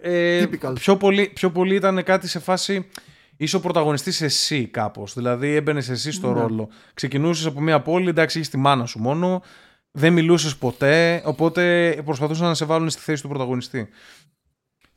Ε, 0.00 0.46
πιο, 0.74 0.96
πολύ, 0.96 1.30
πιο 1.34 1.50
πολύ 1.50 1.74
ήταν 1.74 2.02
κάτι 2.02 2.28
σε 2.28 2.38
φάση 2.38 2.88
είσαι 3.36 3.56
ο 3.56 3.60
πρωταγωνιστής 3.60 4.20
εσύ 4.20 4.66
κάπως. 4.66 5.14
Δηλαδή 5.14 5.54
έμπαινες 5.54 5.88
εσύ 5.88 6.12
στο 6.12 6.32
ναι. 6.32 6.40
ρόλο. 6.40 6.68
Ξεκινούσες 6.94 7.46
από 7.46 7.60
μια 7.60 7.82
πόλη, 7.82 8.08
εντάξει, 8.08 8.38
είχε 8.38 8.50
τη 8.50 8.56
μάνα 8.56 8.86
σου 8.86 8.98
μόνο. 8.98 9.42
Δεν 9.90 10.12
μιλούσες 10.12 10.56
ποτέ. 10.56 11.22
Οπότε 11.24 11.94
προσπαθούσαν 12.04 12.46
να 12.46 12.54
σε 12.54 12.64
βάλουν 12.64 12.90
στη 12.90 13.00
θέση 13.00 13.22
του 13.22 13.28
πρωταγωνιστή. 13.28 13.88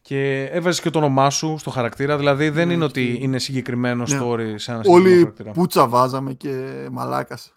Και 0.02 0.44
έβαζες 0.52 0.82
και 0.82 0.90
το 0.90 0.98
όνομά 0.98 1.30
σου 1.30 1.56
στο 1.60 1.70
χαρακτήρα. 1.70 2.18
Δηλαδή 2.18 2.50
δεν 2.50 2.68
ναι, 2.68 2.74
είναι 2.74 2.84
ότι 2.84 3.18
είναι 3.22 3.40
συγκεκριμένο 3.40 4.04
ναι. 4.08 4.20
story 4.22 4.54
σε 4.56 4.72
ένα 4.72 4.84
συγκεκριμένο 4.84 4.94
Όλοι 4.94 5.18
χαρακτήρα. 5.18 5.52
πούτσα 5.52 5.88
βάζαμε 5.88 6.34
και 6.34 6.88
μαλάκας. 6.92 7.54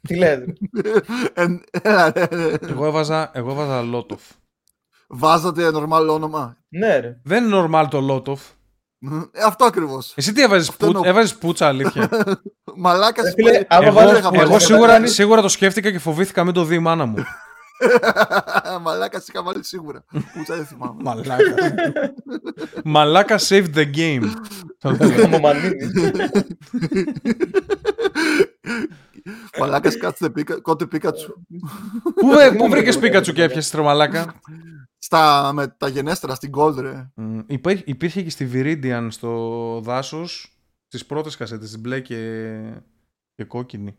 Τι 0.00 0.16
λέτε. 0.16 0.52
εγώ 2.60 2.86
έβαζα, 2.86 3.30
εγώ 3.34 3.50
έβαζα 3.50 3.82
Λότοφ. 3.82 4.22
Βάζατε 5.08 5.70
normal 5.74 6.06
όνομα; 6.10 6.56
Ναι, 6.68 6.98
ρε. 6.98 7.20
Δεν 7.22 7.44
είναι 7.44 7.68
normal 7.70 7.86
το 7.90 8.00
Λότοφ. 8.00 8.40
Ε, 9.32 9.42
αυτό 9.44 9.64
ακριβώς. 9.64 10.12
Εσύ 10.16 10.32
τι 10.32 10.42
έβαζες, 10.42 10.76
που... 10.76 11.00
έβαζες 11.04 11.34
πουτσα, 11.34 11.66
αλήθεια; 11.66 12.08
Μαλάκας 12.76 13.34
Εγώ, 13.68 14.00
εγώ 14.32 14.58
σίγουρα, 14.58 15.06
σίγουρα 15.16 15.42
το 15.42 15.48
σκέφτηκα 15.48 15.90
και 15.90 15.98
φοβήθηκα 15.98 16.44
μην 16.44 16.54
το 16.54 16.64
δει 16.64 16.74
η 16.74 16.78
μάνα 16.78 17.04
μου. 17.04 17.24
Μαλάκας 18.82 19.28
είχα 19.28 19.42
βάλει 19.42 19.64
σίγουρα. 19.64 20.04
Πουτσα 20.34 20.56
δεν 20.56 20.66
θυμάμαι. 20.66 21.02
Μαλάκα. 21.02 21.54
Μαλάκα 22.84 23.38
saved 23.48 23.74
the 23.74 23.86
game. 23.96 24.32
Μαλάκας 29.58 29.96
κάτσε 29.96 30.32
κότε 30.62 30.86
Πίκατσου. 30.86 31.32
Πού, 32.02 32.28
πού 32.56 32.68
βρήκες 32.68 32.98
Πίκατσου 32.98 33.32
και 33.32 33.42
έπιασες 33.42 33.70
τρομαλάκα; 33.70 34.34
Στα 35.12 35.52
μεταγενέστερα, 35.52 36.34
στην 36.34 36.50
Gold, 36.56 36.74
ρε. 36.76 37.10
Mm, 37.16 37.44
υπήρχε 37.84 38.22
και 38.22 38.30
στη 38.30 38.50
Viridian 38.52 39.06
στο 39.10 39.80
δάσος 39.84 40.58
τι 40.88 41.04
πρώτες 41.04 41.36
κασέτες, 41.36 41.70
την 41.70 41.80
μπλε 41.80 42.00
και, 42.00 42.82
και 43.34 43.44
κόκκινη. 43.44 43.96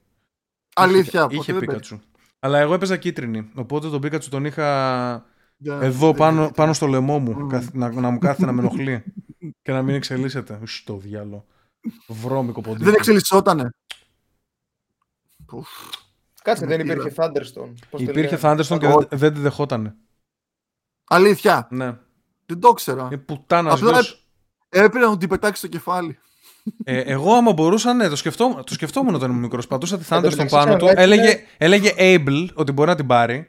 Αλήθεια, 0.75 1.27
Είχε, 1.29 1.39
είχε 1.39 1.53
Πίκατσου. 1.53 1.99
Αλλά 2.39 2.59
εγώ 2.59 2.73
έπαιζα 2.73 2.97
κίτρινη. 2.97 3.49
Οπότε 3.55 3.89
τον 3.89 4.01
Πίκατσου 4.01 4.29
τον 4.29 4.45
είχα 4.45 5.25
εδώ 5.63 6.13
πάνω, 6.13 6.51
πάνω 6.55 6.73
στο 6.73 6.87
λαιμό 6.87 7.19
μου. 7.19 7.47
να, 7.73 7.91
να 7.91 8.09
μου 8.09 8.19
κάθεται 8.19 8.45
να 8.45 8.51
με 8.51 8.61
ενοχλεί. 8.61 9.03
και 9.63 9.71
να 9.71 9.81
μην 9.81 9.95
εξελίσσεται. 9.95 10.59
Στο 10.63 10.97
διάλο. 10.97 11.45
Βρώμικο 12.07 12.61
ποντίκι. 12.61 12.83
Δεν 12.83 12.93
εξελισσότανε. 12.93 13.69
Κάτσε, 16.43 16.65
δεν 16.65 16.79
υπήρχε 16.79 17.13
Thunderstone. 17.15 17.73
υπήρχε 17.97 18.39
Thunderstone 18.41 18.79
και 18.79 18.87
δεν, 18.87 19.07
δεν 19.09 19.33
τη 19.33 19.39
δεχότανε. 19.39 19.95
Αλήθεια. 21.13 21.67
Ναι. 21.69 21.97
Δεν 22.45 22.59
το 22.59 22.69
ήξερα. 22.71 23.03
Είναι 23.05 23.17
πουτάνα 23.17 23.77
Έπρεπε 24.69 24.99
να 24.99 25.17
την 25.17 25.29
πετάξει 25.29 25.57
στο 25.57 25.67
κεφάλι. 25.67 26.17
Ε, 26.83 26.99
εγώ 26.99 27.33
άμα 27.33 27.53
μπορούσα, 27.53 27.93
ναι, 27.93 28.09
το 28.09 28.15
σκεφτόμουν, 28.15 28.63
το 28.63 28.73
σκεφτόμουν 28.73 29.15
όταν 29.15 29.29
ήμουν 29.29 29.41
μικρός. 29.41 29.67
Πατούσα 29.67 29.97
τη 29.97 30.05
Thunderstone 30.09 30.47
πάνω 30.49 30.75
του. 30.75 30.89
Έλεγε, 30.95 31.39
έλεγε 31.57 31.93
Able 31.97 32.47
ότι 32.53 32.71
μπορεί 32.71 32.89
να 32.89 32.95
την 32.95 33.07
πάρει. 33.07 33.47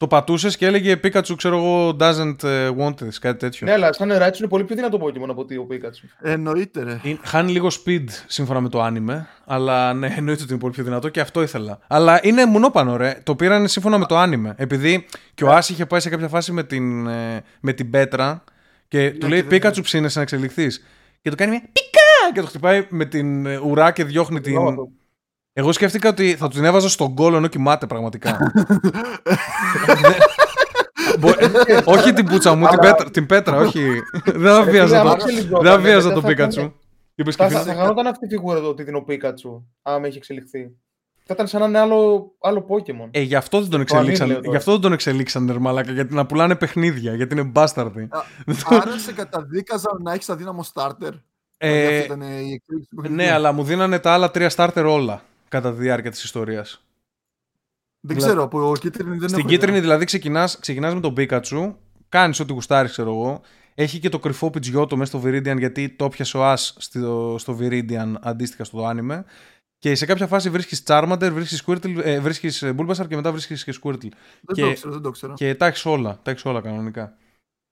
Το 0.00 0.06
πατούσες 0.06 0.56
και 0.56 0.66
έλεγε 0.66 1.00
Pikachu, 1.04 1.36
ξέρω 1.36 1.56
εγώ, 1.56 1.96
doesn't 2.00 2.42
ε, 2.42 2.70
want 2.78 2.94
this, 2.94 3.14
κάτι 3.20 3.38
τέτοιο. 3.38 3.66
Ναι, 3.66 3.72
αλλά 3.72 3.92
σαν 3.92 4.10
Raichu 4.10 4.38
είναι 4.38 4.48
πολύ 4.48 4.64
πιο 4.64 4.76
δυνατό 4.76 4.98
Pokémon 5.02 5.28
από 5.28 5.40
ότι 5.40 5.56
ο 5.56 5.66
Pikachu. 5.70 6.08
Εννοείται, 6.20 6.82
ρε. 6.82 7.00
χάνει 7.22 7.52
λίγο 7.52 7.68
speed 7.68 8.04
σύμφωνα 8.26 8.60
με 8.60 8.68
το 8.68 8.86
anime, 8.86 9.24
αλλά 9.44 9.94
ναι, 9.94 10.06
εννοείται 10.18 10.42
ότι 10.42 10.52
είναι 10.52 10.60
πολύ 10.60 10.72
πιο 10.72 10.84
δυνατό 10.84 11.08
και 11.08 11.20
αυτό 11.20 11.42
ήθελα. 11.42 11.78
Αλλά 11.86 12.20
είναι 12.22 12.46
μουνόπανο, 12.46 12.96
ρε. 12.96 13.20
Το 13.22 13.34
πήραν 13.34 13.68
σύμφωνα 13.68 13.98
με 13.98 14.06
το 14.06 14.22
anime. 14.22 14.52
Επειδή 14.56 15.06
και 15.34 15.44
ο 15.44 15.52
Άσ 15.52 15.68
είχε 15.68 15.86
πάει 15.86 16.00
σε 16.00 16.08
κάποια 16.08 16.28
φάση 16.28 16.52
με 16.52 16.64
την, 16.64 17.06
ε, 17.06 17.44
με 17.60 17.72
την 17.72 17.90
πέτρα 17.90 18.44
και 18.88 19.10
του 19.10 19.28
ναι, 19.28 19.42
λέει 19.42 19.46
Pikachu 19.50 19.82
ψήνεσαι 19.82 20.16
να 20.16 20.22
εξελιχθείς. 20.22 20.84
Και 21.22 21.30
του 21.30 21.36
κάνει 21.36 21.50
μια 21.50 21.60
πικά! 21.60 22.32
Και 22.34 22.40
το 22.40 22.46
χτυπάει 22.46 22.86
με 22.88 23.04
την 23.04 23.46
ε, 23.46 23.56
ουρά 23.56 23.92
και 23.92 24.04
διώχνει 24.04 24.40
την. 24.40 24.56
Εγώ 25.52 25.72
σκέφτηκα 25.72 26.08
ότι 26.08 26.36
θα 26.36 26.46
τους 26.46 26.56
την 26.56 26.64
έβαζα 26.64 26.88
στον 26.88 27.14
κόλλο 27.14 27.36
ενώ 27.36 27.46
κοιμάται 27.46 27.86
πραγματικά. 27.86 28.38
όχι 31.84 32.12
την 32.12 32.26
πούτσα 32.26 32.54
μου, 32.54 32.66
την 32.66 32.78
πέτρα, 32.78 33.10
την 33.10 33.26
πέτρα 33.26 33.56
όχι. 33.56 34.00
Δεν 34.42 34.54
θα 34.54 34.62
βίαζα 34.62 35.02
το, 35.02 35.16
δεν 35.60 35.80
βίαζα 35.80 36.12
το 36.12 36.20
Πίκατσου. 36.20 36.72
Θα, 37.36 37.48
θα 37.48 37.72
γινόταν 37.72 38.06
αυτή 38.06 38.26
η 38.26 38.28
φιγούρα 38.28 38.58
εδώ 38.58 38.68
ότι 38.68 38.84
την 38.84 39.04
Πίκατσου, 39.04 39.66
άμα 39.82 40.06
έχει 40.06 40.16
εξελιχθεί. 40.16 40.70
Θα 41.24 41.34
ήταν 41.34 41.46
σαν 41.46 41.60
να 41.60 41.66
είναι 41.66 41.78
άλλο, 41.78 42.32
άλλο 42.40 42.66
Pokemon. 42.68 43.08
Ε, 43.10 43.20
γι' 43.20 43.34
αυτό 43.34 43.60
δεν 43.60 43.70
τον 43.70 43.80
εξελίξαν. 43.80 44.40
Γι' 44.44 44.56
αυτό 44.56 44.72
δεν 44.72 44.80
τον 44.80 44.92
εξελίξαν, 44.92 45.48
Ερμαλάκα, 45.48 45.92
γιατί 45.92 46.14
να 46.14 46.26
πουλάνε 46.26 46.54
παιχνίδια, 46.54 47.14
γιατί 47.14 47.34
είναι 47.34 47.42
μπάσταρδι. 47.42 48.08
Άρα 48.80 48.98
σε 48.98 49.12
καταδίκαζαν 49.12 50.02
να 50.02 50.12
έχεις 50.12 50.28
αδύναμο 50.28 50.64
starter. 50.74 51.12
Ε, 51.62 52.06
ναι, 53.08 53.30
αλλά 53.30 53.52
μου 53.52 53.62
δίνανε 53.62 53.98
τα 53.98 54.12
άλλα 54.12 54.30
τρία 54.30 54.50
starter 54.56 54.84
όλα 54.86 55.22
κατά 55.50 55.72
τη 55.72 55.80
διάρκεια 55.80 56.10
της 56.10 56.22
ιστορίας. 56.22 56.84
Δεν 58.00 58.16
ξέρω, 58.16 58.42
από 58.42 58.72
κίτρινη 58.80 59.16
δεν 59.16 59.28
Στην 59.28 59.46
κίτρινη 59.46 59.80
δηλαδή 59.80 60.04
ξεκινάς, 60.04 60.58
ξεκινάς 60.58 60.94
με 60.94 61.00
τον 61.00 61.14
Pikachu, 61.16 61.74
κάνεις 62.08 62.40
ό,τι 62.40 62.52
γουστάρεις 62.52 62.90
ξέρω 62.90 63.10
εγώ, 63.10 63.40
έχει 63.74 63.98
και 63.98 64.08
το 64.08 64.18
κρυφό 64.18 64.50
πιτζιότο 64.50 64.96
μέσα 64.96 65.18
στο 65.18 65.28
Viridian 65.28 65.58
γιατί 65.58 65.88
το 65.88 66.08
πιασε 66.08 66.38
ο 66.38 66.52
As 66.52 66.56
στο, 66.56 67.36
στο 67.38 67.58
Viridian 67.60 68.14
αντίστοιχα 68.20 68.64
στο 68.64 68.90
anime. 68.90 69.22
Και 69.78 69.94
σε 69.94 70.06
κάποια 70.06 70.26
φάση 70.26 70.50
βρίσκεις 70.50 70.82
Charmander, 70.86 71.30
βρίσκεις 71.32 71.64
Squirtle, 71.66 72.00
ε, 72.02 72.20
βρίσκεις 72.20 72.64
Bulbasaur 72.64 73.06
και 73.08 73.16
μετά 73.16 73.32
βρίσκεις 73.32 73.64
και 73.64 73.74
Squirtle. 73.82 74.08
Δεν 74.40 74.54
και, 74.54 74.62
το 74.62 74.72
ξέρω, 74.72 74.92
δεν 74.92 75.02
το 75.02 75.10
ξέρω. 75.10 75.34
Και 75.34 75.54
τα 75.54 75.66
έχεις 75.66 75.84
όλα, 75.84 76.20
τα 76.22 76.30
έχεις 76.30 76.44
όλα 76.44 76.60
κανονικά. 76.60 77.16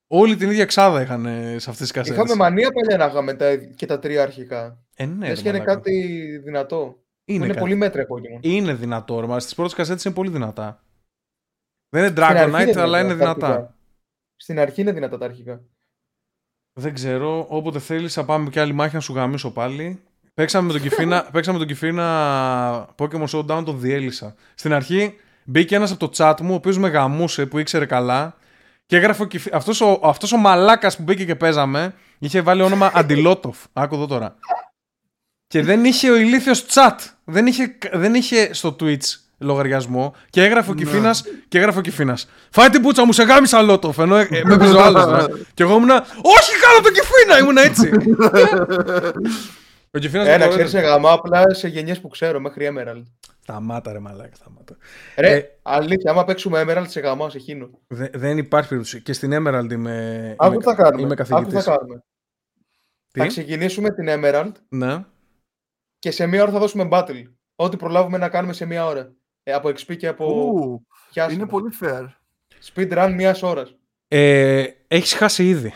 Όλοι 0.07 0.35
την 0.35 0.49
ίδια 0.49 0.65
ξάδα 0.65 1.01
είχαν 1.01 1.23
σε 1.57 1.69
αυτές 1.69 1.77
τις 1.77 1.91
κασέτες. 1.91 2.17
Είχαμε 2.17 2.35
μανία 2.35 2.71
παλιά 2.71 2.97
να 2.97 3.05
είχαμε 3.05 3.33
τα, 3.33 3.55
και 3.55 3.85
τα 3.85 3.99
τρία 3.99 4.23
αρχικά. 4.23 4.77
Ε, 4.95 5.05
ναι, 5.05 5.33
είναι 5.43 5.59
κάτι 5.59 5.91
δυνατό. 6.43 7.03
Είναι, 7.33 7.45
είναι 7.45 7.53
πολύ 7.53 7.75
μέτρα 7.75 8.03
Pokemon. 8.03 8.39
Είναι 8.41 8.73
δυνατό, 8.73 9.27
μα 9.27 9.39
στι 9.39 9.55
πρώτες 9.55 9.73
κασέτες 9.73 10.03
είναι 10.03 10.13
πολύ 10.13 10.29
δυνατά. 10.29 10.83
Δεν 11.89 12.03
είναι 12.03 12.13
Dragonite, 12.17 12.77
αλλά 12.77 12.99
είναι 12.99 13.13
δυνατά. 13.13 13.75
Στην 14.35 14.59
αρχή 14.59 14.81
είναι 14.81 14.91
δυνατά 14.91 15.17
τα 15.17 15.25
αρχικά. 15.25 15.61
Δεν 16.73 16.93
ξέρω. 16.93 17.45
Όποτε 17.49 17.79
θέλεις, 17.79 18.13
θα 18.13 18.25
πάμε 18.25 18.49
και 18.49 18.59
άλλη 18.59 18.73
μάχη 18.73 18.95
να 18.95 19.01
σου 19.01 19.13
γαμίσω 19.13 19.51
πάλι. 19.51 20.01
Παίξαμε 20.33 20.67
με 20.67 20.73
τον 20.73 20.81
Κιφίνα, 20.81 21.23
παίξαμε 21.33 21.57
τον 21.57 21.67
Κιφίνα 21.67 22.95
Pokemon 22.97 23.25
Showdown, 23.27 23.63
τον 23.65 23.79
διέλυσα. 23.79 24.35
Στην 24.55 24.73
αρχή 24.73 25.15
μπήκε 25.43 25.75
ένας 25.75 25.91
από 25.91 26.07
το 26.07 26.11
chat 26.15 26.41
μου, 26.41 26.51
ο 26.51 26.55
οποίος 26.55 26.77
με 26.77 26.89
γαμούσε, 26.89 27.45
που 27.45 27.57
ήξερε 27.57 27.85
καλά. 27.85 28.35
Και 28.85 28.95
έγραφε 28.95 29.27
αυτός 29.51 29.81
ο, 29.81 29.99
αυτός 30.03 30.31
ο 30.31 30.37
μαλάκας 30.37 30.97
που 30.97 31.03
μπήκε 31.03 31.25
και 31.25 31.35
παίζαμε 31.35 31.93
είχε 32.19 32.41
βάλει 32.41 32.61
όνομα 32.61 32.91
Αντιλότοφ. 32.95 33.65
Άκου 33.73 33.95
εδώ 33.95 34.07
τώρα. 34.07 34.35
Και 35.47 35.61
δεν 35.61 35.85
είχε 35.85 36.09
ο 36.09 36.15
ηλίθιος 36.15 36.65
chat. 36.69 36.95
Δεν 37.29 37.47
είχε, 37.47 37.77
δεν 37.91 38.13
είχε 38.13 38.53
στο 38.53 38.75
Twitch 38.79 39.17
λογαριασμό 39.39 40.15
και 40.29 40.43
έγραφε 40.43 40.71
ο 40.71 40.73
ναι. 40.73 40.79
Κυφίνα 40.79 41.15
και 41.47 41.57
έγραφε 41.57 41.79
ο 41.79 41.81
Κυφίνα. 41.81 42.17
Φάει 42.49 42.69
την 42.69 42.81
πούτσα 42.81 43.05
μου, 43.05 43.11
σε 43.11 43.23
γάμισα 43.23 43.61
λότοφ. 43.61 43.97
Ενώ 43.97 44.15
ε, 44.15 44.27
με 44.43 44.53
έπαιζε 44.53 44.75
ο 44.75 44.83
άλλος. 44.83 45.27
και 45.53 45.63
εγώ 45.63 45.75
ήμουνα. 45.75 46.05
Όχι, 46.21 46.51
κάνω 46.61 46.79
τον 46.83 46.93
Κυφίνα! 46.93 47.39
Ήμουν 47.39 47.57
έτσι. 47.57 47.91
ο 49.95 49.99
Κυφίνα. 49.99 50.29
Ένα 50.29 50.47
ξέρεις 50.47 50.69
σε 50.69 50.79
γαμά 50.79 51.11
απλά 51.11 51.53
σε 51.53 51.67
γενιές 51.67 51.99
που 51.99 52.07
ξέρω 52.07 52.39
μέχρι 52.39 52.69
Emerald. 52.73 53.03
Σταμάτα 53.41 53.91
ρε 53.91 53.99
μαλάκα, 53.99 54.35
σταμάτα. 54.35 54.77
Ρε, 55.17 55.35
ε, 55.35 55.43
αλήθεια, 55.61 56.11
άμα 56.11 56.23
παίξουμε 56.23 56.63
Emerald 56.67 56.85
σε 56.87 56.99
γαμά 56.99 57.29
σε 57.29 57.39
χίνο. 57.39 57.69
Δε, 57.87 58.07
δεν 58.13 58.37
υπάρχει 58.37 58.69
περίπτωση. 58.69 59.01
Και 59.01 59.13
στην 59.13 59.31
Emerald 59.33 59.71
είμαι, 59.71 60.35
Άκου 60.37 60.61
θα 60.61 60.75
κάνουμε. 60.75 61.01
είμαι 61.01 61.15
καθηγητής. 61.15 61.63
θα 61.63 61.77
κάνουμε. 61.77 62.03
Θα 63.11 63.25
ξεκινήσουμε 63.25 63.89
την 63.89 64.07
Emerald. 64.09 64.51
Ναι. 64.69 65.05
Και 65.99 66.11
σε 66.11 66.25
μία 66.25 66.41
ώρα 66.41 66.51
θα 66.51 66.59
δώσουμε 66.59 66.87
battle. 66.91 67.23
Ό,τι 67.55 67.77
προλάβουμε 67.77 68.17
να 68.17 68.29
κάνουμε 68.29 68.53
σε 68.53 68.65
μία 68.65 68.85
ώρα. 68.85 69.13
Ε, 69.43 69.53
από 69.53 69.69
XP 69.69 69.97
και 69.97 70.07
από. 70.07 70.25
Ου, 70.25 70.87
είναι 71.31 71.47
πολύ 71.47 71.73
fair. 71.81 72.07
Speed 72.73 72.91
run 72.91 73.13
μία 73.15 73.37
ώρας. 73.41 73.75
Ε, 74.07 74.67
Έχεις 74.87 75.13
χάσει 75.13 75.47
ήδη. 75.47 75.73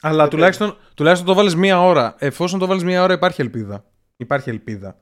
Αλλά 0.00 0.28
τουλάχιστον, 0.28 0.76
τουλάχιστον 0.94 1.28
το 1.28 1.34
βάλεις 1.34 1.54
μία 1.54 1.80
ώρα. 1.80 2.14
Εφόσον 2.18 2.58
το 2.58 2.66
βάλεις 2.66 2.84
μία 2.84 3.02
ώρα, 3.02 3.12
υπάρχει 3.12 3.40
ελπίδα. 3.40 3.84
Υπάρχει 4.16 4.50
ελπίδα. 4.50 5.00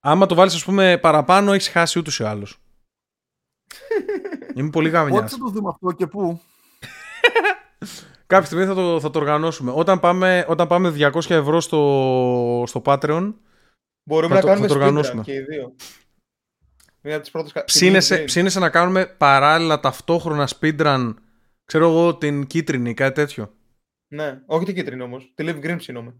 Άμα 0.00 0.26
το 0.26 0.34
βάλεις, 0.34 0.54
ας 0.54 0.64
πούμε, 0.64 0.98
παραπάνω, 0.98 1.52
έχεις 1.52 1.68
χάσει 1.68 1.98
ούτως 1.98 2.18
ή 2.18 2.24
άλλως. 2.24 2.58
Είμαι 4.54 4.70
πολύ 4.70 4.88
γαμιάς. 4.88 5.20
Πότε 5.20 5.28
θα 5.28 5.38
το 5.38 5.50
δούμε 5.50 5.68
αυτό 5.68 5.92
και 5.92 6.06
πού; 6.06 6.40
Κάποια 8.28 8.46
στιγμή 8.46 8.64
θα 8.64 8.74
το, 8.74 9.00
θα 9.00 9.10
το 9.10 9.18
οργανώσουμε. 9.18 9.72
Όταν 9.74 10.00
πάμε, 10.00 10.44
όταν 10.48 10.66
πάμε 10.66 10.94
200 10.96 11.30
ευρώ 11.30 11.60
στο, 11.60 12.64
στο 12.66 12.82
Patreon, 12.84 13.34
μπορούμε 14.02 14.34
να 14.34 14.40
το, 14.40 14.46
κάνουμε 14.46 14.66
το 14.66 14.74
οργανώσουμε. 14.74 15.22
και 15.22 15.32
οι 15.32 15.40
δύο. 15.40 15.74
Μία 17.00 17.14
από 17.14 17.22
τις 17.22 17.30
πρώτες... 17.30 17.64
Ψήνεσαι, 17.64 18.18
ψήνεσαι 18.18 18.58
να 18.58 18.70
κάνουμε 18.70 19.06
παράλληλα 19.06 19.80
ταυτόχρονα 19.80 20.48
speedrun, 20.60 21.14
ξέρω 21.64 21.88
εγώ, 21.88 22.16
την 22.16 22.46
κίτρινη, 22.46 22.94
κάτι 22.94 23.14
τέτοιο. 23.14 23.54
Ναι, 24.08 24.40
όχι 24.46 24.64
την 24.64 24.74
κίτρινη 24.74 25.02
όμως. 25.02 25.32
Τη 25.34 25.44
Live 25.46 25.64
Green 25.64 25.76
ψήνομαι. 25.78 26.14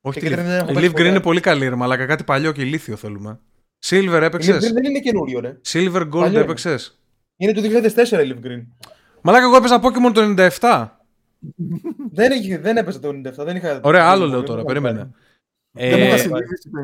Όχι 0.00 0.20
τη 0.20 0.28
Live 0.30 0.94
Green 0.94 1.04
είναι 1.04 1.20
πολύ 1.20 1.40
καλή, 1.40 1.68
ρε 1.68 1.74
μαλάκα. 1.74 2.06
Κάτι 2.06 2.24
παλιό 2.24 2.52
και 2.52 2.62
ηλίθιο 2.62 2.96
θέλουμε. 2.96 3.40
Silver 3.86 4.20
έπαιξε. 4.22 4.52
Live 4.52 4.56
Green 4.56 4.72
δεν 4.72 4.84
είναι 4.84 5.00
καινούριο, 5.00 5.40
ρε. 5.40 5.60
Silver 5.64 6.10
Gold 6.10 6.34
έπαιξες; 6.34 7.00
Είναι 7.36 7.52
το 7.52 7.60
2004 7.62 8.24
η 8.24 8.34
Live 8.34 8.46
Green. 8.46 8.62
Μαλάκα, 9.26 9.44
εγώ 9.44 9.56
έπαιζα 9.56 9.80
Pokemon 9.82 10.12
το 10.14 10.34
97. 10.60 10.88
δεν, 12.10 12.60
δεν 12.60 12.76
έπαιζα 12.76 13.00
το 13.00 13.08
97. 13.08 13.32
Δεν 13.36 13.56
είχα... 13.56 13.80
Ωραία, 13.82 14.06
άλλο 14.10 14.26
λέω 14.26 14.42
τώρα. 14.42 14.64
Περίμενε. 14.64 15.10
Ε, 15.72 16.24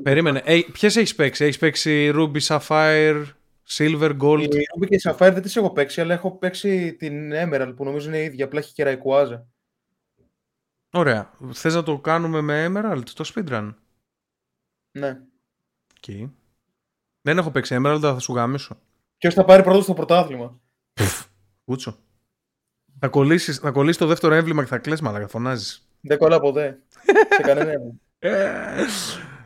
περίμενε. 0.03 0.43
Ε, 0.45 0.61
Ποιες 0.73 0.97
έχεις 0.97 1.15
παίξει, 1.15 1.45
έχεις 1.45 1.59
παίξει 1.59 2.13
Ruby, 2.15 2.41
Sapphire, 2.41 3.25
Silver, 3.69 4.17
Gold; 4.21 4.41
Η 4.41 4.49
Ruby 4.49 4.87
και 4.89 4.95
η 4.95 5.01
Sapphire 5.03 5.31
δεν 5.33 5.43
τις 5.43 5.57
έχω 5.57 5.71
παίξει, 5.71 6.01
αλλά 6.01 6.15
έχω 6.15 6.31
παίξει 6.31 6.95
την 6.95 7.33
Emerald 7.33 7.73
που 7.77 7.85
νομίζω 7.85 8.09
είναι 8.09 8.19
η 8.19 8.25
ίδια, 8.25 8.45
απλά 8.45 8.59
έχει 8.59 8.73
και 8.73 8.85
Rayquaza. 8.87 9.41
Ωραία. 10.91 11.31
Θες 11.53 11.75
να 11.75 11.83
το 11.83 11.99
κάνουμε 11.99 12.41
με 12.41 12.67
Emerald, 12.69 13.03
το 13.15 13.33
speedrun; 13.35 13.75
Ναι. 14.91 15.21
Okay. 16.01 16.31
Δεν 17.23 17.39
έχω 17.39 17.51
παίξει 17.51 17.77
Emerald, 17.81 17.99
θα 18.01 18.19
σου 18.19 18.35
γάμισω. 18.35 18.79
Ποιος 19.19 19.35
θα 19.35 19.45
πάρει 19.45 19.63
πρώτος 19.63 19.85
στο 19.85 19.95
πρωτάθλημα; 19.95 20.61
Ούτσο. 21.65 21.99
Θα 23.01 23.09
κολλήσεις 23.09 23.59
θα 23.59 23.71
κολλήσεις 23.71 23.99
το 23.99 24.07
δεύτερο 24.07 24.35
έμβλημα 24.35 24.63
και 24.63 24.69
θα 24.69 24.79
κλαις 24.79 25.01
μαλακα 25.01 25.29
φωνάζεις. 25.29 25.89
Δεν 26.01 26.19
κολλά 26.19 26.41
ποτέ. 26.41 26.79
Σε 27.37 27.43
κανένα 27.43 27.73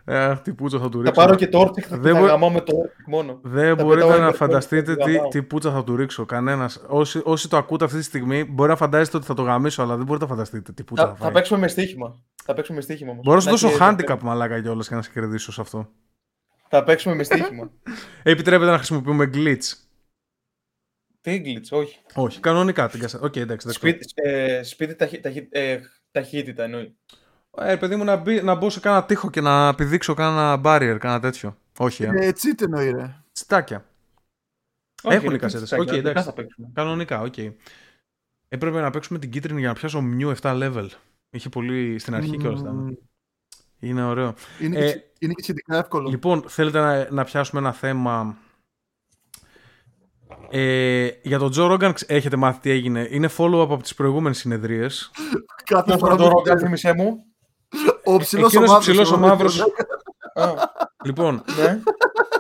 ε, 0.07 0.37
τι 0.43 0.53
πούτσα 0.53 0.79
θα 0.79 0.89
του 0.89 1.03
ρίξω. 1.03 1.15
Θα 1.15 1.21
πάρω 1.21 1.35
και 1.35 1.49
το 1.49 1.59
όρτικ, 1.59 1.85
θα 1.89 1.99
δεν 1.99 2.17
γαμώ 2.17 2.51
με 2.51 2.61
το 2.61 2.77
όρτικ 2.77 3.07
μόνο. 3.07 3.39
Δεν 3.43 3.77
μπορείτε 3.77 4.19
να 4.19 4.33
φανταστείτε 4.33 4.97
τι, 4.97 5.29
τι 5.29 5.43
πούτσα 5.43 5.73
θα 5.73 5.85
του 5.85 5.97
ρίξω. 5.97 6.25
Κανένας. 6.25 6.85
Όσοι, 6.87 7.21
όσοι 7.25 7.49
το 7.49 7.57
ακούτε 7.57 7.85
αυτή 7.85 7.99
τη 7.99 8.05
στιγμή, 8.05 8.45
μπορεί 8.45 8.71
να 8.71 8.77
φαντάζεστε 8.77 9.17
ότι 9.17 9.27
θα 9.27 9.35
το 9.35 9.43
γαμίσω, 9.43 9.83
αλλά 9.83 9.97
δεν 9.97 10.07
μπορείτε 10.07 10.25
να 10.25 10.31
φανταστείτε 10.31 10.73
τι 10.73 10.83
πούτσα 10.83 11.07
θα, 11.07 11.15
θα, 11.15 11.25
θα 11.25 11.31
παίξουμε 11.31 11.59
με 11.59 11.69
στοίχημα. 11.69 12.19
Θα 12.45 12.55
παίξουμε 12.55 12.77
με 12.77 12.83
στοίχημα 12.83 13.11
όμως. 13.11 13.25
Μπορώ 13.25 13.37
να 13.37 13.57
σου 13.57 13.69
δώσω 13.69 13.79
handicap 13.81 14.19
μαλάκα 14.23 14.61
κιόλας 14.61 14.89
και 14.89 14.95
να 14.95 15.03
σε 15.03 15.11
κερδίσω 15.13 15.53
σε 15.53 15.61
αυτό. 15.61 15.89
Θα 16.69 16.85
παίξουμε 16.85 17.15
με 17.15 17.23
στοίχημα. 17.23 17.71
Επιτρέπεται 18.23 18.71
να 18.71 18.77
χρησιμοποιούμε 18.77 19.31
glitch. 19.35 19.84
Τι 21.25 21.43
glitch, 21.45 21.79
όχι. 21.79 21.99
Όχι, 22.15 22.41
κανονικά 22.41 22.89
την 22.89 23.01
κασέτα. 23.01 23.25
Οκ, 23.27 23.37
εντάξει. 23.37 23.67
δεκτό. 23.67 23.89
Σπίτι, 23.89 24.07
ε, 24.15 24.63
σπίτι 24.63 24.95
ταχύ, 24.95 25.21
ταχύ, 25.21 25.49
ε, 25.51 25.79
ταχύτητα 26.11 26.63
εννοεί. 26.63 26.97
Ε, 27.59 27.77
παιδί 27.77 27.97
μου, 27.97 28.05
να, 28.05 28.17
μπει, 28.17 28.43
να 28.43 28.55
μπω 28.55 28.71
σε 28.71 28.81
κάνα 28.81 29.05
τείχο 29.05 29.31
και 29.31 29.41
να 29.41 29.75
πηδήξω 29.75 30.15
κάνα 30.15 30.61
barrier, 30.65 30.97
κάνα 31.01 31.21
τέτοιο. 31.21 31.57
Όχι, 31.79 32.05
ε. 32.05 32.09
Ε, 32.13 32.29
cheat 32.31 32.63
εννοεί 32.63 32.91
ρε. 32.91 33.15
Τσιτάκια. 33.33 33.85
Όχι, 35.03 35.17
Έχουν 35.17 35.29
οι 35.29 35.33
ρε, 35.33 35.39
κασέτες. 35.39 35.69
τσιτάκια, 35.69 35.93
Οκ, 35.93 35.99
δικά 35.99 36.11
εντάξει. 36.11 36.29
θα 36.29 36.35
παίξουμε. 36.35 36.71
Κανονικά, 36.75 37.21
οκ. 37.21 37.35
Έπρεπε 38.49 38.81
να 38.81 38.91
παίξουμε 38.91 39.19
την 39.19 39.31
κίτρινη 39.31 39.59
για 39.61 39.69
να 39.69 39.75
πιάσω 39.75 40.01
μνιού 40.01 40.33
7 40.41 40.63
level. 40.63 40.87
Είχε 41.31 41.49
πολύ 41.49 41.99
στην 41.99 42.15
αρχή 42.15 42.37
και 42.37 42.47
όλα 42.47 42.57
αυτά. 42.57 42.73
Μμμ. 42.73 42.93
Είναι 43.79 44.05
ωραίο. 44.05 44.35
Είναι, 44.61 44.79
Ε, 44.79 44.93
και, 44.93 45.03
είναι 45.19 45.33
και 45.33 45.43
σχετικά 45.43 45.77
εύκολο. 45.77 46.09
Λοιπόν, 46.09 46.45
θέλετε 46.49 46.79
να, 46.81 47.11
να 47.11 47.25
πιάσουμε 47.25 47.61
ένα 47.61 47.73
θέμα. 47.73 48.37
Ε, 50.51 51.09
για 51.23 51.39
τον 51.39 51.51
Τζο 51.51 51.66
Ρόγκαν 51.66 51.94
έχετε 52.06 52.36
μάθει 52.36 52.61
τι 52.61 52.70
έγινε. 52.70 53.09
Είναι 53.11 53.28
follow-up 53.36 53.69
από 53.70 53.82
τις 53.82 53.94
προηγούμενες 53.94 54.39
συνεδρίες. 54.39 55.11
Κάθε 55.65 55.82
Ποιος 55.85 55.97
φορά 55.98 56.12
είναι 56.15 56.23
το 56.23 56.28
που- 56.28 56.36
Ρόγκαν, 56.36 56.59
θύμισέ 56.59 56.94
μου. 56.94 57.24
Ο 58.05 58.16
ψηλός 58.16 58.52
Εκείνος 58.55 58.69
ο 58.70 58.73
μαύρος, 58.73 58.78
ψηλός 58.86 59.12
ο 59.12 59.19
μαύρος. 59.19 59.61
Α, 60.35 60.52
λοιπόν, 61.05 61.44
ναι. 61.62 61.81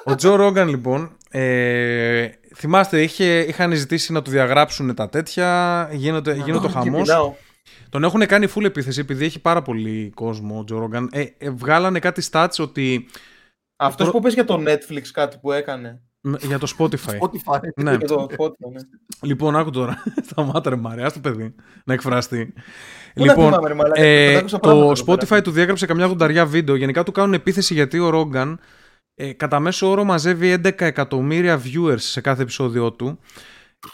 ο 0.04 0.14
Τζο 0.14 0.34
Ρόγκαν 0.34 0.68
λοιπόν, 0.68 1.16
ε, 1.30 2.28
θυμάστε 2.56 3.02
είχε, 3.02 3.38
είχαν 3.38 3.72
ζητήσει 3.72 4.12
να 4.12 4.22
του 4.22 4.30
διαγράψουν 4.30 4.94
τα 4.94 5.08
τέτοια, 5.08 5.88
γίνονται, 5.92 6.34
γίνονται 6.34 6.66
Εκεί 6.66 6.74
χαμός. 6.74 7.00
μιλάω. 7.00 7.34
Τον 7.88 8.04
έχουν 8.04 8.26
κάνει 8.26 8.48
full 8.54 8.64
επίθεση 8.64 9.00
επειδή 9.00 9.24
έχει 9.24 9.40
πάρα 9.40 9.62
πολύ 9.62 10.12
κόσμο 10.14 10.58
ο 10.58 10.64
Τζο 10.64 10.78
Ρόγκαν. 10.78 11.08
Ε, 11.12 11.24
ε, 11.38 11.50
βγάλανε 11.50 11.98
κάτι 11.98 12.28
stats 12.30 12.54
ότι 12.58 13.06
Αυτός 13.76 14.06
Προ- 14.08 14.16
που 14.16 14.22
πες 14.22 14.34
για 14.34 14.44
το 14.44 14.62
Netflix 14.66 15.02
κάτι 15.12 15.38
που 15.40 15.52
έκανε. 15.52 16.02
Μ, 16.24 16.34
για 16.40 16.58
το 16.58 16.72
Spotify. 16.78 17.18
Spotify. 17.18 17.58
ναι. 17.76 17.90
Για 17.90 18.06
το 18.06 18.26
Spotify, 18.38 18.72
ναι. 18.72 18.80
Λοιπόν, 19.22 19.56
άκου 19.56 19.70
τώρα. 19.70 20.02
Σταμάτα 20.30 20.70
ρε 20.70 20.76
Μάρια, 20.76 21.10
το 21.10 21.20
παιδί 21.20 21.54
να 21.84 21.94
εκφραστεί. 21.94 22.52
Πού 23.14 23.24
να 23.24 23.24
λοιπόν, 23.24 23.46
θυμάμαι, 23.46 23.68
ρε 23.68 23.74
μαλάκα, 23.74 24.02
ε, 24.02 24.26
τον 24.26 24.38
άκουσα 24.38 24.58
πράγματα 24.58 24.92
το 24.92 25.12
εδώ 25.12 25.16
πέρα. 25.16 25.38
Spotify 25.38 25.44
του 25.44 25.50
διέγραψε 25.50 25.86
καμιά 25.86 26.08
δονταριά 26.08 26.46
βίντεο. 26.46 26.74
Γενικά 26.74 27.02
του 27.02 27.12
κάνουν 27.12 27.34
επίθεση 27.34 27.74
γιατί 27.74 27.98
ο 27.98 28.08
Ρόγκαν 28.08 28.60
ε, 29.14 29.32
κατά 29.32 29.60
μέσο 29.60 29.90
όρο 29.90 30.04
μαζεύει 30.04 30.60
11 30.64 30.80
εκατομμύρια 30.80 31.62
viewers 31.64 31.98
σε 31.98 32.20
κάθε 32.20 32.42
επεισόδιο 32.42 32.92
του. 32.92 33.18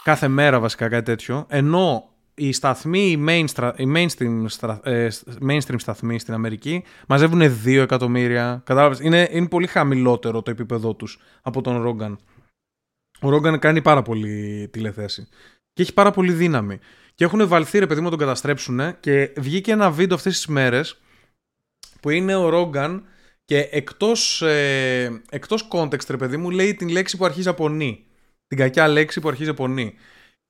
Κάθε 0.03 0.27
μέρα 0.27 0.59
βασικά 0.59 0.89
κάτι 0.89 1.03
τέτοιο. 1.03 1.45
Ενώ 1.49 2.10
οι 2.33 2.51
σταθμοί, 2.51 3.11
οι, 3.11 3.25
mainstra- 3.27 3.73
οι 3.75 3.85
mainstream, 3.95 4.43
στρα- 4.47 4.79
ε, 4.83 5.07
mainstream 5.47 5.75
σταθμοί 5.77 6.19
στην 6.19 6.33
Αμερική 6.33 6.83
μαζεύουν 7.07 7.41
2 7.65 7.81
εκατομμύρια. 7.81 8.61
Κατάλαβες, 8.65 8.99
είναι, 8.99 9.29
είναι 9.31 9.47
πολύ 9.47 9.67
χαμηλότερο 9.67 10.41
το 10.41 10.51
επίπεδό 10.51 10.95
τους 10.95 11.19
από 11.41 11.61
τον 11.61 11.81
Ρόγκαν. 11.81 12.19
Ο 13.21 13.29
Ρόγκαν 13.29 13.59
κάνει 13.59 13.81
πάρα 13.81 14.01
πολύ 14.01 14.67
τηλεθέαση. 14.71 15.27
Και 15.73 15.81
έχει 15.81 15.93
πάρα 15.93 16.11
πολύ 16.11 16.31
δύναμη. 16.31 16.79
Και 17.15 17.23
έχουν 17.23 17.47
βαλθεί 17.47 17.79
ρε 17.79 17.87
παιδί 17.87 17.99
μου 17.99 18.05
να 18.05 18.09
τον 18.09 18.19
καταστρέψουν 18.19 18.99
και 18.99 19.33
βγήκε 19.37 19.71
ένα 19.71 19.91
βίντεο 19.91 20.15
αυτές 20.15 20.35
τις 20.35 20.47
μέρες 20.47 21.01
που 22.01 22.09
είναι 22.09 22.35
ο 22.35 22.49
Ρόγκαν 22.49 23.05
και 23.45 23.59
εκτός, 23.71 24.41
ε, 24.41 25.21
εκτός 25.29 25.67
context 25.71 26.09
ρε 26.09 26.17
παιδί 26.17 26.37
μου 26.37 26.49
λέει 26.49 26.75
την 26.75 26.89
λέξη 26.89 27.17
που 27.17 27.25
αρχίζει 27.25 27.49
από 27.49 27.69
νη. 27.69 28.05
Την 28.47 28.57
κακιά 28.57 28.87
λέξη 28.87 29.19
που 29.19 29.27
αρχίζει 29.27 29.49
από 29.49 29.67
νη. 29.67 29.93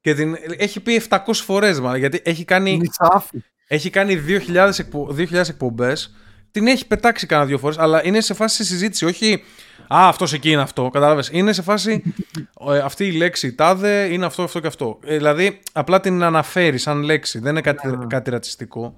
Και 0.01 0.13
την 0.13 0.37
έχει 0.57 0.79
πει 0.79 1.01
700 1.09 1.17
φορές 1.33 1.79
μα, 1.79 1.97
γιατί 1.97 2.21
έχει 2.23 2.45
κάνει, 2.45 2.77
Νησάφι. 2.77 3.43
έχει 3.67 3.89
κάνει 3.89 4.23
2.000, 4.27 4.79
εκπο, 4.79 5.15
2.000 5.17 5.33
εκπομπές. 5.49 6.15
Την 6.51 6.67
έχει 6.67 6.87
πετάξει 6.87 7.25
κάνα 7.25 7.45
δύο 7.45 7.57
φορές, 7.57 7.77
αλλά 7.77 8.05
είναι 8.05 8.21
σε 8.21 8.33
φάση 8.33 8.63
συζήτηση, 8.65 9.05
όχι 9.05 9.43
Α, 9.93 10.07
αυτός 10.07 10.33
εκεί 10.33 10.51
είναι 10.51 10.61
αυτό. 10.61 10.89
Κατάλαβες. 10.89 11.29
Είναι 11.31 11.53
σε 11.53 11.61
φάση 11.61 12.13
ε, 12.69 12.77
αυτή 12.79 13.05
η 13.05 13.11
λέξη 13.11 13.55
τάδε 13.55 14.07
είναι 14.11 14.25
αυτό, 14.25 14.43
αυτό 14.43 14.59
και 14.59 14.67
αυτό. 14.67 14.99
Ε, 15.05 15.17
δηλαδή, 15.17 15.59
απλά 15.71 15.99
την 15.99 16.23
αναφέρει 16.23 16.77
σαν 16.77 17.01
λέξη. 17.03 17.39
Δεν 17.39 17.51
είναι 17.51 17.61
κάτι, 17.61 17.87
Ναι. 17.87 18.05
κάτι 18.05 18.29
ρατσιστικό. 18.29 18.95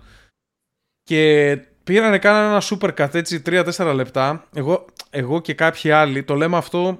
Και 1.03 1.57
πήρανε, 1.83 2.17
κάνανε 2.19 2.47
ένα 2.47 2.61
super 2.61 2.93
cut 2.97 3.13
έτσι 3.15 3.41
3-4 3.45 3.93
λεπτά. 3.95 4.47
Εγώ, 4.53 4.85
εγώ 5.09 5.41
και 5.41 5.53
κάποιοι 5.53 5.91
άλλοι 5.91 6.23
το 6.23 6.35
λέμε 6.35 6.57
αυτό 6.57 6.99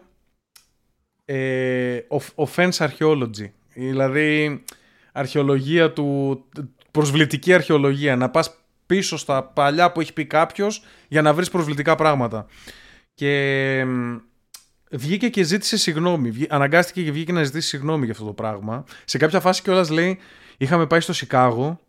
ε, 1.25 1.99
off- 2.09 2.45
offense 2.45 2.88
archaeology. 2.88 3.49
Δηλαδή, 3.74 4.64
αρχαιολογία 5.12 5.91
του. 5.91 6.44
προσβλητική 6.91 7.54
αρχαιολογία. 7.54 8.16
Να 8.16 8.30
πας 8.30 8.56
πίσω 8.86 9.18
στα 9.18 9.44
παλιά 9.44 9.91
που 9.91 10.02
έχει 10.02 10.14
πει 10.14 10.26
κάποιος 10.26 10.84
για 11.08 11.22
να 11.22 11.34
βρεις 11.34 11.50
προσβλητικά 11.50 11.95
πράγματα. 11.95 12.45
Και 13.14 13.84
μ, 13.88 14.16
βγήκε 14.91 15.30
και 15.30 15.44
ζήτησε 15.44 15.78
συγγνώμη. 15.78 16.32
Βγή- 16.32 16.52
Αναγκάστηκε 16.54 17.04
και 17.04 17.12
βγήκε 17.12 17.32
να 17.32 17.44
ζητήσει 17.44 17.68
συγγνώμη 17.68 18.04
για 18.04 18.14
αυτό 18.14 18.26
το 18.26 18.34
πράγμα. 18.34 18.84
Σε 19.06 19.18
κάποια 19.18 19.40
φάση 19.40 19.62
κιόλας 19.62 19.90
λέει: 19.90 20.20
Είχαμε 20.58 20.88
πάει 20.88 21.00
στο 21.00 21.14
Σικάγο. 21.14 21.80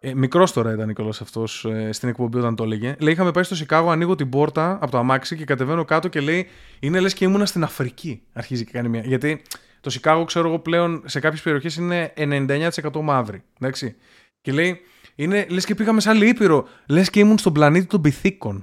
Ε, 0.00 0.14
Μικρός 0.14 0.52
τώρα 0.52 0.72
ήταν 0.72 0.94
κιόλας 0.94 1.20
αυτός 1.20 1.64
ε, 1.64 1.92
στην 1.92 2.08
εκπομπή 2.08 2.38
όταν 2.38 2.56
το 2.56 2.64
έλεγε. 2.64 2.96
Λέει: 3.00 3.12
Είχαμε 3.12 3.30
πάει 3.30 3.44
στο 3.44 3.54
Σικάγο, 3.54 3.90
ανοίγω 3.90 4.14
την 4.14 4.28
πόρτα 4.28 4.78
από 4.80 4.90
το 4.90 4.98
αμάξι 4.98 5.36
και 5.36 5.44
κατεβαίνω 5.44 5.84
κάτω 5.84 6.08
και 6.08 6.20
λέει: 6.20 6.48
Είναι 6.80 7.00
λες 7.00 7.14
και 7.14 7.24
ήμουνα 7.24 7.46
στην 7.46 7.62
Αφρική. 7.64 8.22
Αρχίζει 8.32 8.64
και 8.64 8.70
κάνει 8.72 8.88
μια. 8.88 9.00
Γιατί 9.04 9.42
το 9.82 9.90
Σικάγο, 9.90 10.24
ξέρω 10.24 10.48
εγώ 10.48 10.58
πλέον 10.58 11.02
σε 11.06 11.20
κάποιες 11.20 11.42
περιοχές 11.42 11.76
είναι 11.76 12.12
99% 12.16 13.00
μαύρη. 13.02 13.42
Εντάξει. 13.60 13.96
Και 14.40 14.52
λέει: 14.52 14.80
είναι, 15.14 15.46
λες 15.50 15.64
και 15.64 15.74
πήγαμε 15.74 16.00
σε 16.00 16.08
άλλη 16.10 16.28
ήπειρο. 16.28 16.68
Λες 16.88 17.10
και 17.10 17.20
ήμουν 17.20 17.38
στον 17.38 17.52
πλανήτη 17.52 17.86
των 17.86 18.00
πυθίκων. 18.00 18.62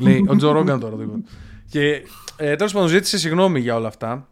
λέει 0.00 0.24
ο 0.28 0.36
Τζο 0.36 0.50
Ρόγκαν 0.52 0.80
τώρα. 0.80 0.96
λοιπόν. 0.96 1.24
Και 1.68 2.02
ε, 2.36 2.56
τέλος 2.56 2.72
πάντων 2.72 2.88
ζήτησε 2.88 3.18
συγγνώμη 3.18 3.60
για 3.60 3.74
όλα 3.76 3.88
αυτά. 3.88 4.28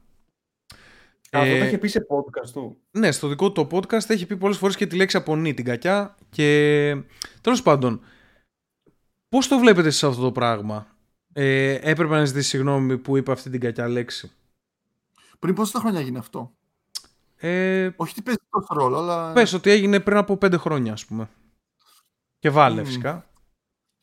Αυτό 1.33 1.49
Ε, 1.55 1.59
το 1.59 1.65
είχε 1.65 1.79
πει 1.79 1.89
σε 1.89 2.07
podcast 2.09 2.49
του. 2.53 2.77
ναι, 2.91 3.13
στο 3.13 3.29
δικό 3.29 3.53
του 3.53 3.67
το 3.67 3.77
podcast 3.77 4.11
έχει 4.11 4.27
πει 4.27 4.37
πολλές 4.37 4.57
φορές 4.57 4.77
και 4.77 4.87
τη 4.87 4.97
λέξη 4.97 5.17
απονή, 5.17 5.55
την 5.55 5.65
κακιά. 5.65 6.17
Και 6.31 6.97
τέλος 7.41 7.63
πάντων, 7.63 8.01
πώς 9.29 9.49
το 9.49 9.59
βλέπετε 9.59 9.91
σε 9.91 10.07
αυτό 10.07 10.23
το 10.23 10.33
πράγμα; 10.33 10.87
Ε, 11.33 11.73
έπρεπε 11.91 12.15
να 12.15 12.25
ζητήσεις 12.25 12.49
συγγνώμη 12.49 12.99
που 12.99 13.17
είπε 13.17 13.33
αυτή 13.33 13.51
την 13.51 13.61
κακιά 13.61 13.89
λέξη. 13.89 14.31
Πριν 15.43 15.55
πόσα 15.55 15.79
χρόνια 15.81 16.01
έγινε 16.01 16.19
αυτό; 16.19 16.55
Ε, 17.37 17.91
Όχι 17.97 18.11
ότι 18.13 18.23
παίζει 18.23 18.39
τόσο 18.51 18.75
ρόλο, 18.75 18.99
αλλά. 18.99 19.33
πες 19.33 19.53
ότι 19.53 19.71
έγινε 19.71 20.01
πριν 20.01 20.17
από 20.17 20.37
πέντε 20.37 20.57
χρόνια, 20.57 20.93
ας 20.93 21.05
πούμε. 21.07 21.29
Και 22.39 22.51
βάλε 22.51 22.81
Μμμ. 22.81 22.85
φυσικά. 22.87 23.31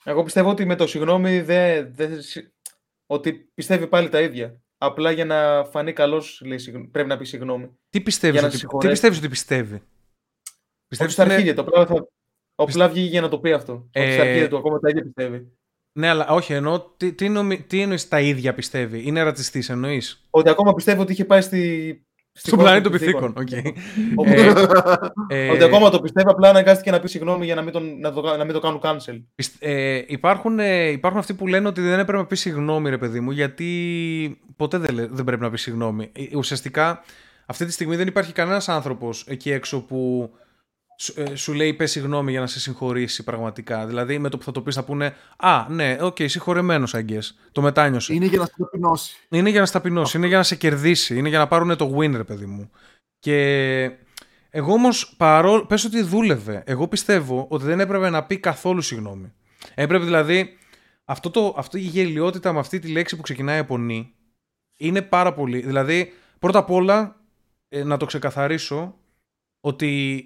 Εγώ 0.03 0.24
πιστεύω 0.24 0.49
ότι 0.49 0.66
με 0.66 0.76
το 0.76 0.88
συγγνώμη 0.88 1.41
δεν. 1.41 1.94
δεν 1.95 2.22
συ- 2.22 2.53
ότι 3.06 3.34
πιστεύει 3.34 3.88
πάλι 3.88 4.10
τα 4.10 4.22
ίδια. 4.22 4.61
Απλά 4.78 5.11
για 5.11 5.26
να 5.26 5.64
φανεί 5.66 5.94
καλός 5.94 6.44
πρέπει 6.91 7.07
να 7.07 7.18
πει 7.18 7.26
συγγνώμη. 7.26 7.78
Τι 7.90 8.02
πιστεύεις, 8.02 8.34
Για 8.40 8.41
να 8.41 8.48
ότι, 8.48 8.56
τι 8.56 8.61
συγχωρέσεις. 8.61 8.91
πιστεύεις 8.91 9.18
ότι 9.18 9.30
πιστεύει; 9.30 9.74
Όχι 9.76 9.84
Πιστεύεις 10.88 11.14
στα 11.14 11.24
ότι 11.24 11.32
είναι- 11.32 11.41
αρχίδια 11.41 11.64
του. 11.64 11.70
Απλά, 11.70 11.86
θα... 11.86 12.07
απλά 12.56 12.90
βγήκε 12.90 13.10
για 13.10 13.22
να 13.22 13.30
το 13.30 13.40
πει 13.40 13.52
αυτό. 13.52 13.88
Ε, 13.91 14.03
Ότι 14.03 14.14
στα 14.14 14.22
αρχίδια 14.22 14.49
του 14.49 14.57
ακόμα 14.57 14.80
τα 14.80 14.90
ίδια 14.90 15.03
πιστεύει. 15.03 15.57
Ναι, 15.94 16.07
αλλά 16.07 16.28
όχι, 16.28 16.53
εννοώ 16.53 16.80
τι, 16.98 17.14
τι, 17.14 17.30
νομι... 17.30 17.61
τι 17.61 17.82
εννοείς 17.82 18.07
τα 18.07 18.20
ίδια 18.20 18.53
πιστεύει. 18.53 19.02
Είναι 19.06 19.22
ρατσιστής, 19.24 19.70
εννοείς; 19.70 20.28
Ότι 20.30 20.49
ακόμα 20.49 20.74
πιστεύει 20.74 21.02
ότι 21.02 21.11
είχε 21.11 21.26
πάει 21.26 21.41
στη. 21.41 21.60
στη 22.32 22.48
Στον 22.48 22.60
χώρα 22.60 22.72
πλανήτη 22.72 22.90
των 22.90 22.99
πυθίκων. 22.99 23.34
πυθίκων. 23.34 23.68
οκ. 23.68 23.76
Οπότε- 24.20 25.11
Ε, 25.36 25.49
Ότι 25.49 25.64
ακόμα 25.64 25.90
το 25.90 26.02
πιστεύει, 26.02 26.30
απλά 26.30 26.49
αναγκάστηκε 26.49 26.91
να 26.91 26.99
πει 26.99 27.07
συγγνώμη 27.07 27.45
για 27.45 27.56
να 27.56 27.61
μην, 27.61 27.72
τον, 27.74 27.99
να, 27.99 28.14
το, 28.14 28.22
να 28.38 28.44
μην 28.44 28.53
το 28.53 28.60
κάνουν 28.60 28.80
cancel. 28.84 29.24
Πισ- 29.36 29.56
Ε, 29.64 30.02
υπάρχουν, 30.07 30.60
ε, 30.60 30.88
υπάρχουν 30.90 31.20
αυτοί 31.20 31.34
που 31.34 31.48
λένε 31.48 31.68
ότι 31.68 31.82
δεν 31.82 31.99
έπρεπε 31.99 32.18
να 32.18 32.26
πει 32.26 32.36
συγγνώμη, 32.36 32.90
ρε 32.90 32.98
παιδί 32.98 33.20
μου, 33.20 33.32
γιατί 33.32 34.40
ποτέ 34.56 34.78
δεν, 34.78 34.95
λέ- 34.95 35.10
δεν 35.11 35.26
πρέπει 35.26 35.41
να 35.41 35.49
πει 35.49 35.57
συγγνώμη. 35.57 36.11
Ε, 36.32 36.38
Ουσιαστικά, 36.38 37.03
αυτή 37.45 37.66
τη 37.66 37.72
στιγμή 37.72 37.95
δεν 37.95 38.07
υπάρχει 38.07 38.34
κανένας 38.34 38.70
άνθρωπος 38.70 39.26
εκεί 39.28 39.52
έξω 39.52 39.82
που 39.82 40.30
σου, 41.01 41.13
ε, 41.15 41.35
σου 41.35 41.53
λέει 41.53 41.73
πες 41.73 41.91
συγγνώμη 41.91 42.31
για 42.31 42.39
να 42.39 42.47
σε 42.47 42.59
συγχωρήσει 42.59 43.23
πραγματικά. 43.23 43.85
Δηλαδή, 43.85 44.19
με 44.19 44.30
το 44.30 44.38
που 44.38 44.43
θα 44.43 44.51
το 44.51 44.61
πεις, 44.61 44.76
θα 44.76 44.84
πούνε 44.84 45.15
Α, 45.38 45.65
ναι, 45.69 45.97
OK, 46.02 46.15
okay, 46.15 46.30
συγχωρεμένο, 46.30 46.88
αγγέ. 46.91 47.19
Το 47.51 47.61
μετάνιωσε. 47.61 48.13
Είναι 48.13 48.26
για 48.26 48.39
να 48.39 48.45
σε 48.45 48.53
ταπεινώσει. 48.57 49.15
Είναι 49.30 49.49
για 49.49 49.59
να 49.59 49.65
σε 49.65 49.73
ταπεινώσει, 49.73 50.18
είναι 50.17 50.27
για 50.27 50.38
να 50.38 50.43
σε 50.43 50.55
κερδίσει, 50.55 51.17
είναι 51.17 51.30
για 51.30 51.38
να 51.38 51.47
πάρουν 51.47 51.77
το 51.77 51.97
win, 51.97 52.11
ρε 52.15 52.23
παιδί 52.23 52.45
μου. 52.45 52.69
Και 53.19 53.91
εγώ 54.49 54.73
όμως, 54.73 55.13
παρόλο. 55.17 55.65
Πες 55.65 55.85
ότι 55.85 56.01
δούλευε. 56.01 56.63
Εγώ 56.65 56.88
πιστεύω 56.88 57.45
ότι 57.49 57.63
δεν 57.65 57.80
έπρεπε 57.80 58.09
να 58.09 58.23
πει 58.23 58.38
καθόλου 58.38 58.81
συγγνώμη. 58.81 59.34
Έπρεπε 59.73 60.03
δηλαδή. 60.03 60.57
Αυτό 61.05 61.30
το, 61.30 61.53
αυτή 61.57 61.80
η 61.80 61.81
γελοιότητα 61.81 62.53
με 62.53 62.59
αυτή 62.59 62.80
τη 62.80 62.88
λέξη 62.88 63.15
που 63.15 63.21
ξεκινάει 63.21 63.57
από 63.57 63.77
νι 63.77 64.14
είναι 64.77 65.01
πάρα 65.01 65.34
πολύ. 65.34 65.59
Δηλαδή, 65.59 66.13
πρώτα 66.39 66.59
απ' 66.59 66.71
όλα, 66.71 67.15
ε, 67.69 67.84
να 67.84 67.97
το 67.97 68.05
ξεκαθαρίσω 68.05 68.95
ότι 69.59 70.23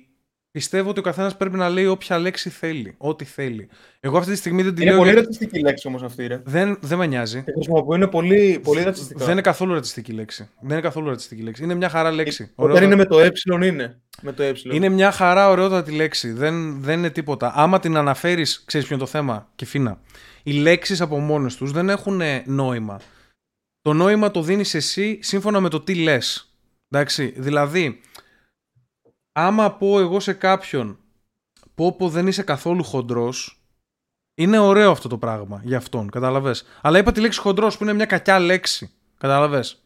πιστεύω 0.54 0.90
ότι 0.90 1.00
ο 1.00 1.04
καθένας 1.04 1.38
πρέπει 1.38 1.58
να 1.58 1.70
λέει 1.70 1.86
όποια 1.86 2.20
λέξη 2.20 2.50
θέλει. 2.50 2.96
Ό,τι 2.98 3.26
θέλει. 3.26 3.68
Εγώ 4.00 4.18
αυτή 4.18 4.32
τη 4.32 4.38
στιγμή 4.38 4.64
δεν 4.64 4.76
τη 4.76 4.82
Είναι 4.82 4.90
λέω. 4.90 5.00
πολύ 5.00 5.12
γιατί 5.12 5.26
ρατσιστική 5.26 5.60
λέξη 5.64 5.88
όμως 5.88 6.04
αυτή, 6.04 6.28
ρε. 6.28 6.42
Δεν, 6.46 6.78
δεν 6.82 6.98
με 6.98 7.06
νοιάζει. 7.06 7.44
Και 7.44 7.52
χρησιμοποιούν 7.52 8.10
πολύ, 8.10 8.60
πολύ 8.64 8.84
ρατσιστικά. 8.84 9.24
Δεν 9.24 9.32
είναι 9.32 9.42
καθόλου 9.42 9.74
ρατσιστική 9.74 10.12
λέξη. 10.12 10.50
Δεν 10.60 10.72
είναι 10.72 10.82
καθόλου 10.82 11.10
ρατσιστική 11.10 11.42
λέξη. 11.42 11.64
Είναι 11.64 11.74
μια 11.74 11.90
χαρά 11.90 12.12
λέξη. 12.12 12.44
Όταν 12.44 12.54
Ωραιότατη. 12.56 12.86
είναι 12.86 12.96
με 12.96 13.06
το 13.06 13.20
ε, 13.20 13.32
είναι. 13.68 14.02
Με 14.22 14.34
το 14.34 14.44
ε. 14.44 14.54
Είναι 14.72 14.90
μια 14.90 15.12
χαρά 15.12 15.50
ωραιότατη 15.50 15.92
λέξη. 15.92 16.32
Δεν, 16.32 16.82
δεν 16.82 16.98
είναι 16.98 17.10
τίποτα. 17.10 17.52
Άμα 17.56 17.80
την 17.80 17.98
αναφέρεις, 17.98 18.64
ξέρεις 18.66 18.88
ποιο 18.88 18.96
είναι 18.96 19.06
το 19.06 19.12
θέμα, 19.12 19.50
και 19.56 19.66
φίνα. 19.66 20.00
Οι 20.44 20.52
λέξεις 20.52 21.02
από 21.02 21.20
μόνες 21.20 21.56
τους 21.56 21.72
δεν 21.72 21.90
έχουν 21.90 22.22
νόημα. 22.46 23.00
το 23.82 23.94
νόημα 23.94 24.32
το 24.32 24.42
δίνεις 24.42 24.74
εσύ 24.74 25.20
σύμφωνα 25.22 25.60
με 25.60 25.70
το 25.70 25.82
τι 25.82 25.96
λες. 25.96 26.48
Εντάξει, 26.90 27.34
δηλαδή, 27.38 28.00
άμα 29.34 29.72
πω 29.72 30.00
εγώ 30.00 30.20
σε 30.20 30.34
κάποιον 30.34 30.98
πω 31.76 31.96
πω 31.96 32.10
δεν 32.10 32.28
είσαι 32.28 32.44
καθόλου 32.44 32.84
χοντρός, 32.84 33.64
είναι 34.36 34.58
ωραίο 34.60 34.92
αυτό 34.92 35.10
το 35.10 35.18
πράγμα 35.18 35.62
για 35.64 35.78
αυτόν, 35.78 36.10
καταλαβες. 36.10 36.66
Αλλά 36.82 36.98
είπα 36.98 37.12
τη 37.12 37.20
λέξη 37.20 37.40
χοντρός 37.40 37.78
που 37.78 37.84
είναι 37.84 37.94
μια 37.94 38.06
κακιά 38.06 38.40
λέξη, 38.40 38.92
καταλαβες. 39.18 39.84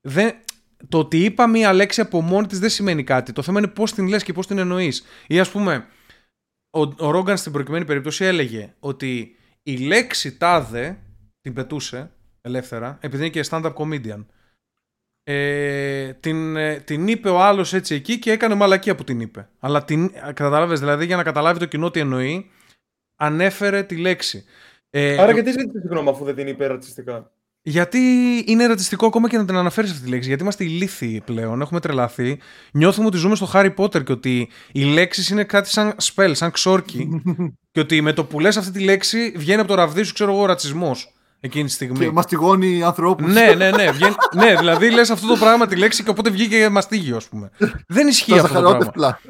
Δεν, 0.00 0.34
το 0.88 0.98
ότι 0.98 1.24
είπα 1.24 1.46
μία 1.46 1.72
λέξη 1.72 2.00
από 2.00 2.20
μόνη 2.20 2.46
της 2.46 2.58
δεν 2.58 2.70
σημαίνει 2.70 3.04
κάτι. 3.04 3.32
Το 3.32 3.42
θέμα 3.42 3.58
είναι 3.58 3.68
πώς 3.68 3.92
την 3.92 4.08
λες 4.08 4.22
και 4.22 4.32
πώς 4.32 4.46
την 4.46 4.58
εννοείς. 4.58 5.04
Ή 5.26 5.40
ας 5.40 5.50
πούμε, 5.50 5.86
ο, 6.70 6.80
ο 6.80 7.10
Ρόγκαν 7.10 7.36
στην 7.36 7.52
προκειμένη 7.52 7.84
περίπτωση 7.84 8.24
έλεγε 8.24 8.74
ότι 8.80 9.36
η 9.62 9.76
λέξη 9.76 10.36
τάδε 10.36 10.98
την 11.40 11.52
πετούσε 11.54 12.10
ελεύθερα, 12.40 12.98
επειδή 13.00 13.22
είναι 13.22 13.32
και 13.32 13.44
stand-up 13.50 13.74
comedian. 13.74 14.26
Ε, 15.24 16.12
την, 16.12 16.56
ε, 16.56 16.74
την 16.74 17.08
είπε 17.08 17.28
ο 17.28 17.40
άλλος 17.40 17.72
έτσι 17.72 17.94
εκεί 17.94 18.18
και 18.18 18.30
έκανε 18.30 18.54
μαλακία 18.54 18.94
που 18.94 19.04
την 19.04 19.20
είπε. 19.20 19.48
Αλλά 19.58 19.84
την, 19.84 20.12
κατάλαβες, 20.34 20.78
δηλαδή 20.78 21.06
για 21.06 21.16
να 21.16 21.22
καταλάβει 21.22 21.58
το 21.58 21.66
κοινό 21.66 21.90
τι 21.90 22.00
εννοεί, 22.00 22.50
ανέφερε 23.16 23.82
τη 23.82 23.96
λέξη. 23.96 24.44
Ε, 24.90 25.18
Άρα 25.18 25.32
γιατί 25.32 25.50
ζήτησε 25.50 25.78
συγγνώμη 25.80 26.08
αφού 26.08 26.24
δεν 26.24 26.34
την 26.34 26.46
είπε 26.46 26.66
ρατσιστικά; 26.66 27.30
Γιατί 27.62 27.98
είναι 28.46 28.66
ρατσιστικό 28.66 29.06
ακόμα 29.06 29.28
και 29.28 29.36
να 29.36 29.44
την 29.44 29.56
αναφέρεις 29.56 29.90
αυτή 29.90 30.02
τη 30.02 30.10
λέξη. 30.10 30.28
Γιατί 30.28 30.42
είμαστε 30.42 30.64
ηλίθιοι 30.64 31.22
πλέον, 31.24 31.60
έχουμε 31.60 31.80
τρελαθεί. 31.80 32.38
Νιώθουμε 32.72 33.06
ότι 33.06 33.16
ζούμε 33.16 33.34
στο 33.34 33.50
Harry 33.52 33.74
Potter 33.76 34.04
και 34.04 34.12
ότι 34.12 34.48
οι 34.72 34.84
λέξεις 34.84 35.28
είναι 35.28 35.44
κάτι 35.44 35.68
σαν 35.68 35.94
spell, 36.02 36.30
σαν 36.32 36.50
ξόρκι. 36.50 37.22
και 37.72 37.80
ότι 37.80 38.00
με 38.00 38.12
το 38.12 38.24
που 38.24 38.40
λες 38.40 38.56
αυτή 38.56 38.72
τη 38.72 38.80
λέξη 38.80 39.32
βγαίνει 39.36 39.60
από 39.60 39.68
το 39.68 39.74
ραβδί 39.74 40.02
σου, 40.02 40.12
ξέρω 40.12 40.32
εγώ, 40.32 40.42
ο 40.42 40.46
ρατσισμός 40.46 41.14
εκείνη 41.40 41.64
τη 41.64 41.70
στιγμή. 41.70 41.98
Και 41.98 42.10
μαστιγώνει 42.10 42.82
ανθρώπους. 42.82 43.32
ναι, 43.32 43.54
ναι, 43.56 43.70
ναι. 43.70 43.90
Βγαίνει... 43.90 44.14
ναι, 44.34 44.56
δηλαδή 44.56 44.90
λες 44.90 45.10
αυτό 45.10 45.26
το 45.26 45.36
πράγμα 45.36 45.66
τη 45.66 45.76
λέξη 45.76 46.02
και 46.04 46.10
οπότε 46.10 46.30
βγήκε 46.30 46.68
μαστίγιο, 46.68 47.16
ας 47.16 47.28
πούμε. 47.28 47.50
Δεν 47.86 48.08
ισχύει 48.08 48.38
αυτό 48.38 48.62
το 48.62 48.90
πράγμα. 48.92 49.20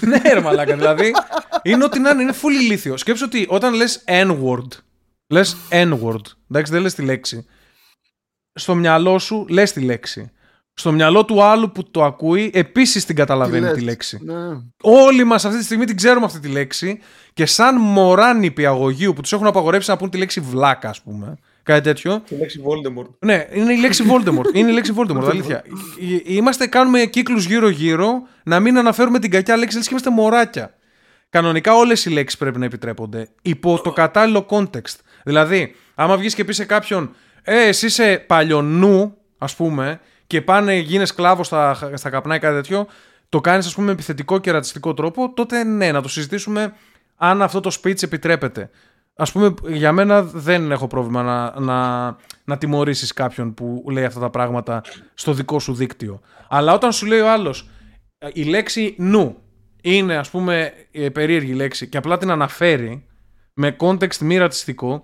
ναι, 0.00 0.32
ρε 0.32 0.40
μαλάκα. 0.40 0.76
Δηλαδή 0.76 1.12
είναι 1.62 1.84
ότι 1.84 1.98
να 1.98 2.10
είναι, 2.10 2.22
είναι 2.22 2.34
full 2.42 2.62
ηλίθιο. 2.62 2.96
Σκέψω 2.96 3.24
ότι 3.24 3.46
όταν 3.48 3.74
λες 3.74 4.04
N-word, 4.06 4.68
λες 5.26 5.56
N-word. 5.70 6.22
Εντάξει, 6.50 6.72
δεν 6.72 6.82
λες 6.82 6.94
τη 6.94 7.02
λέξη. 7.02 7.46
Στο 8.52 8.74
μυαλό 8.74 9.18
σου 9.18 9.46
λες 9.48 9.72
τη 9.72 9.80
λέξη. 9.80 10.30
Στο 10.78 10.92
μυαλό 10.92 11.24
του 11.24 11.42
άλλου 11.42 11.72
που 11.72 11.90
το 11.90 12.04
ακούει, 12.04 12.50
επίσης 12.54 13.04
την 13.04 13.16
καταλαβαίνει 13.16 13.70
τη 13.70 13.80
λέξη. 13.80 14.18
Ναι. 14.22 14.34
Όλοι 14.82 15.24
μας 15.24 15.44
αυτή 15.44 15.58
τη 15.58 15.64
στιγμή 15.64 15.84
την 15.84 15.96
ξέρουμε 15.96 16.24
αυτή 16.24 16.38
τη 16.40 16.48
λέξη 16.48 16.98
και 17.32 17.46
σαν 17.46 17.76
μωρά 17.80 18.34
νηπιαγωγείου 18.34 19.12
που 19.12 19.20
τους 19.20 19.32
έχουν 19.32 19.46
απαγορεύσει 19.46 19.90
να 19.90 19.96
πούν 19.96 20.10
τη 20.10 20.18
λέξη 20.18 20.40
βλάκα, 20.40 20.88
ας 20.88 21.00
πούμε. 21.02 21.38
Κάτι 21.62 21.80
τέτοιο. 21.80 22.20
Τη 22.28 22.34
λέξη 22.34 22.62
Voldemort. 22.64 23.08
Ναι, 23.18 23.46
είναι 23.52 23.72
η 23.72 23.76
λέξη 23.80 24.04
Voldemort. 24.10 24.54
είναι 24.54 24.70
η 24.70 24.72
λέξη 24.72 24.92
Voldemort, 24.96 25.28
αλήθεια. 25.30 25.64
Είμαστε, 26.24 26.66
κάνουμε 26.66 27.04
κύκλους 27.04 27.44
γύρω-γύρω 27.46 28.22
να 28.44 28.60
μην 28.60 28.78
αναφέρουμε 28.78 29.18
την 29.18 29.30
κακιά 29.30 29.56
λέξη, 29.56 29.76
λες 29.76 29.84
και 29.86 29.90
είμαστε 29.92 30.10
μωράκια. 30.10 30.74
Κανονικά 31.30 31.74
όλες 31.74 32.04
οι 32.04 32.10
λέξεις 32.10 32.38
πρέπει 32.38 32.58
να 32.58 32.64
επιτρέπονται 32.64 33.28
υπό 33.42 33.80
το 33.80 33.92
κατάλληλο 33.92 34.46
context. 34.50 34.96
Δηλαδή, 35.24 35.74
άμα 35.94 36.16
βγεις 36.16 36.34
και 36.34 36.44
πεις 36.44 36.56
σε 36.56 36.64
κάποιον, 36.64 37.14
Ε, 37.42 37.66
εσύ 37.66 37.86
είσαι 37.86 38.24
παλιονού, 38.26 39.14
ας 39.38 39.54
πούμε, 39.56 40.00
και 40.28 40.42
πάνε 40.42 40.74
γίνει 40.74 41.06
σκλάβο 41.06 41.44
στα, 41.44 41.90
στα 41.94 42.10
καπνά 42.10 42.34
ή 42.34 42.38
κάτι 42.38 42.54
τέτοιο, 42.54 42.86
το 43.28 43.40
κάνεις, 43.40 43.66
ας 43.66 43.74
πούμε, 43.74 43.86
με 43.86 43.92
επιθετικό 43.92 44.38
και 44.38 44.50
ρατσιστικό 44.50 44.94
τρόπο, 44.94 45.32
τότε 45.34 45.64
ναι, 45.64 45.92
να 45.92 46.02
το 46.02 46.08
συζητήσουμε 46.08 46.72
αν 47.16 47.42
αυτό 47.42 47.60
το 47.60 47.76
speech 47.82 48.02
επιτρέπεται. 48.02 48.70
Α 49.16 49.24
πούμε, 49.24 49.54
για 49.68 49.92
μένα 49.92 50.22
δεν 50.22 50.70
έχω 50.70 50.86
πρόβλημα 50.86 51.22
να, 51.22 51.60
να, 51.60 52.16
να 52.44 52.58
τιμωρήσεις 52.58 53.12
κάποιον 53.12 53.54
που 53.54 53.84
λέει 53.90 54.04
αυτά 54.04 54.20
τα 54.20 54.30
πράγματα 54.30 54.82
στο 55.14 55.32
δικό 55.32 55.58
σου 55.58 55.74
δίκτυο. 55.74 56.20
Αλλά 56.48 56.72
όταν 56.72 56.92
σου 56.92 57.06
λέει 57.06 57.20
ο 57.20 57.30
άλλος, 57.30 57.68
η 58.32 58.42
λέξη 58.42 58.94
νου 58.98 59.36
είναι 59.82 60.16
ας 60.16 60.30
πούμε 60.30 60.72
περίεργη 61.12 61.52
λέξη 61.52 61.88
και 61.88 61.96
απλά 61.96 62.18
την 62.18 62.30
αναφέρει 62.30 63.06
με 63.54 63.76
context 63.80 64.16
μη 64.16 64.36
ρατσιστικό, 64.36 65.02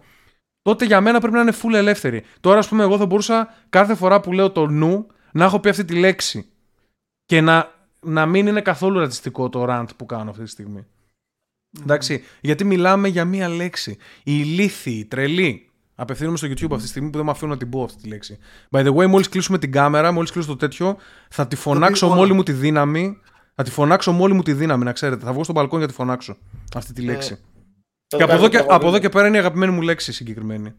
τότε 0.63 0.85
για 0.85 1.01
μένα 1.01 1.21
πρέπει 1.21 1.35
να 1.35 1.41
είναι 1.41 1.55
full 1.63 1.75
ελεύθερη. 1.75 2.23
Τώρα, 2.41 2.59
ας 2.59 2.69
πούμε, 2.69 2.83
εγώ 2.83 2.99
θα 2.99 3.07
μπορούσα 3.07 3.55
κάθε 3.69 3.95
φορά 3.95 4.21
που 4.21 4.33
λέω 4.33 4.51
το 4.51 4.67
νου 4.67 5.07
να 5.35 5.45
έχω 5.45 5.61
πει 5.61 5.69
αυτή 5.69 5.85
τη 5.85 5.95
λέξη 5.95 6.47
και 7.25 7.41
να, 7.41 7.73
να 8.01 8.27
μην 8.27 8.47
είναι 8.47 8.61
καθόλου 8.61 8.99
ρατσιστικό 8.99 9.49
το 9.49 9.67
rant 9.69 9.87
που 9.97 10.07
κάνω 10.07 10.31
αυτή 10.31 10.43
τη 10.43 10.51
στιγμή. 10.51 10.87
Εντάξει, 11.81 12.23
γιατί 12.41 12.65
μιλάμε 12.65 13.09
για 13.09 13.25
μία 13.25 13.49
λέξη. 13.49 13.91
Η 14.23 14.33
ηλίθιοι, 14.45 14.97
η 14.99 15.05
τρελή. 15.05 15.69
Απευθύνομαι 15.95 16.37
στο 16.37 16.47
YouTube 16.47 16.71
αυτή 16.71 16.83
τη 16.83 16.89
στιγμή 16.89 17.11
που 17.11 17.17
δεν 17.17 17.27
με 17.27 17.31
αφήνω 17.31 17.51
να 17.51 17.57
την 17.57 17.71
πω 17.71 17.83
αυτή 17.83 18.03
τη 18.03 18.09
λέξη. 18.09 18.39
By 18.71 18.87
the 18.87 18.95
way, 18.95 19.07
μόλις 19.07 19.29
κλείσουμε 19.29 19.59
την 19.59 19.73
κάμερα, 19.73 20.13
μόλις 20.13 20.31
κλείσω 20.31 20.49
το 20.49 20.57
τέτοιο, 20.57 20.97
θα 21.29 21.47
τη 21.47 21.57
φωνάξω 21.57 22.09
με 22.09 22.19
όλη 22.19 22.33
μου 22.33 22.43
τη 22.43 22.53
δύναμη. 22.53 23.19
Θα 23.55 23.63
τη 23.63 23.71
φωνάξω 23.71 24.13
με 24.13 24.23
όλη 24.23 24.35
μου 24.35 24.43
τη 24.43 24.53
δύναμη, 24.53 24.85
να 24.85 24.93
ξέρετε. 24.93 25.25
Θα 25.25 25.33
βγω 25.33 25.45
στο 25.45 25.53
μπαλκόνι 25.53 25.79
για 25.79 25.89
τη 25.89 25.95
φωνάξω 25.95 26.37
αυτή 26.75 26.93
τη 26.93 27.03
λέξη. 27.03 27.39
Ε, 28.09 28.17
και, 28.17 28.23
από 28.23 28.33
εδώ 28.33 28.49
και, 28.49 28.65
από 28.69 28.87
εδώ 28.87 28.99
και 28.99 29.09
πέρα 29.09 29.27
είναι 29.27 29.37
η 29.37 29.41
αγαπημένη 29.41 29.73
μου 29.73 29.81
λέξη 29.81 30.13
συγκεκριμένη. 30.13 30.75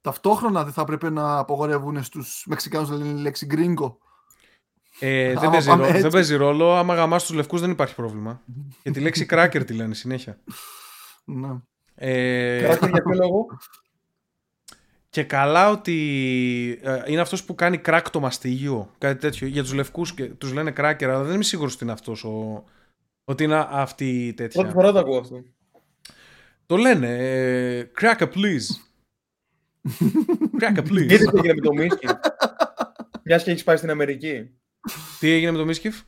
Ταυτόχρονα 0.00 0.64
δεν 0.64 0.72
θα 0.72 0.82
έπρεπε 0.82 1.10
να 1.10 1.38
απογορεύουν 1.38 2.02
στους 2.02 2.44
Μεξικάνους 2.48 2.88
να 2.88 2.96
λένε 2.96 3.20
λέξη 3.20 3.46
γκρίνγκο. 3.46 3.98
Ε, 5.00 5.34
δεν, 5.34 5.50
παίζει 5.50 5.68
ρόλο, 5.70 5.86
δεν 5.86 6.10
παίζει 6.10 6.36
ρόλο. 6.36 6.76
Άμα 6.76 6.94
γαμάς 6.94 7.24
τους 7.24 7.34
λευκούς 7.34 7.60
δεν 7.60 7.70
υπάρχει 7.70 7.94
πρόβλημα. 7.94 8.42
και 8.82 8.90
τη 8.90 9.00
λέξη 9.00 9.26
cracker 9.30 9.62
τη 9.66 9.74
λένε 9.74 9.94
συνέχεια. 9.94 10.38
Ναι. 11.24 11.48
Ε, 11.94 12.58
για 12.58 12.78
ποιο 12.78 13.14
λόγο; 13.14 13.46
Και 15.10 15.22
καλά 15.22 15.70
ότι 15.70 16.80
ε, 16.82 17.02
είναι 17.06 17.20
αυτός 17.20 17.44
που 17.44 17.54
κάνει 17.54 17.80
crack 17.84 18.04
το 18.12 18.20
μαστίγιο. 18.20 18.90
Κάτι 18.98 19.20
τέτοιο. 19.20 19.46
Για 19.46 19.62
τους 19.62 19.72
λευκούς 19.72 20.14
και 20.14 20.24
τους 20.24 20.52
λένε 20.52 20.72
cracker, 20.76 21.04
αλλά 21.04 21.22
δεν 21.22 21.34
είμαι 21.34 21.44
σίγουρος 21.44 21.74
ότι 21.74 21.84
είναι 21.84 21.92
αυτός 21.92 22.24
ο... 22.24 22.64
Ότι 23.24 23.44
είναι 23.44 23.66
αυτή 23.70 24.26
η 24.26 24.34
τέτοια. 24.34 24.60
Πρώτη 24.60 24.76
φορά 24.76 24.92
το 24.92 24.98
ακούω 24.98 25.18
αυτό. 25.18 25.42
Το 26.66 26.76
λένε. 26.76 27.16
Ε, 27.18 27.90
cracker 28.00 28.28
please. 28.34 28.87
Cracker 30.60 30.86
please. 30.88 31.06
Τι 31.06 31.14
έγινε 31.14 31.54
με 31.54 31.60
το 31.60 31.72
Μίσκι; 31.72 32.06
Μια 33.24 33.38
και 33.38 33.50
έχεις 33.50 33.64
πάει 33.64 33.76
στην 33.76 33.90
Αμερική. 33.90 34.50
Τι 35.20 35.30
έγινε 35.30 35.50
με 35.50 35.58
το 35.58 35.64
Μίσκιφ; 35.64 36.00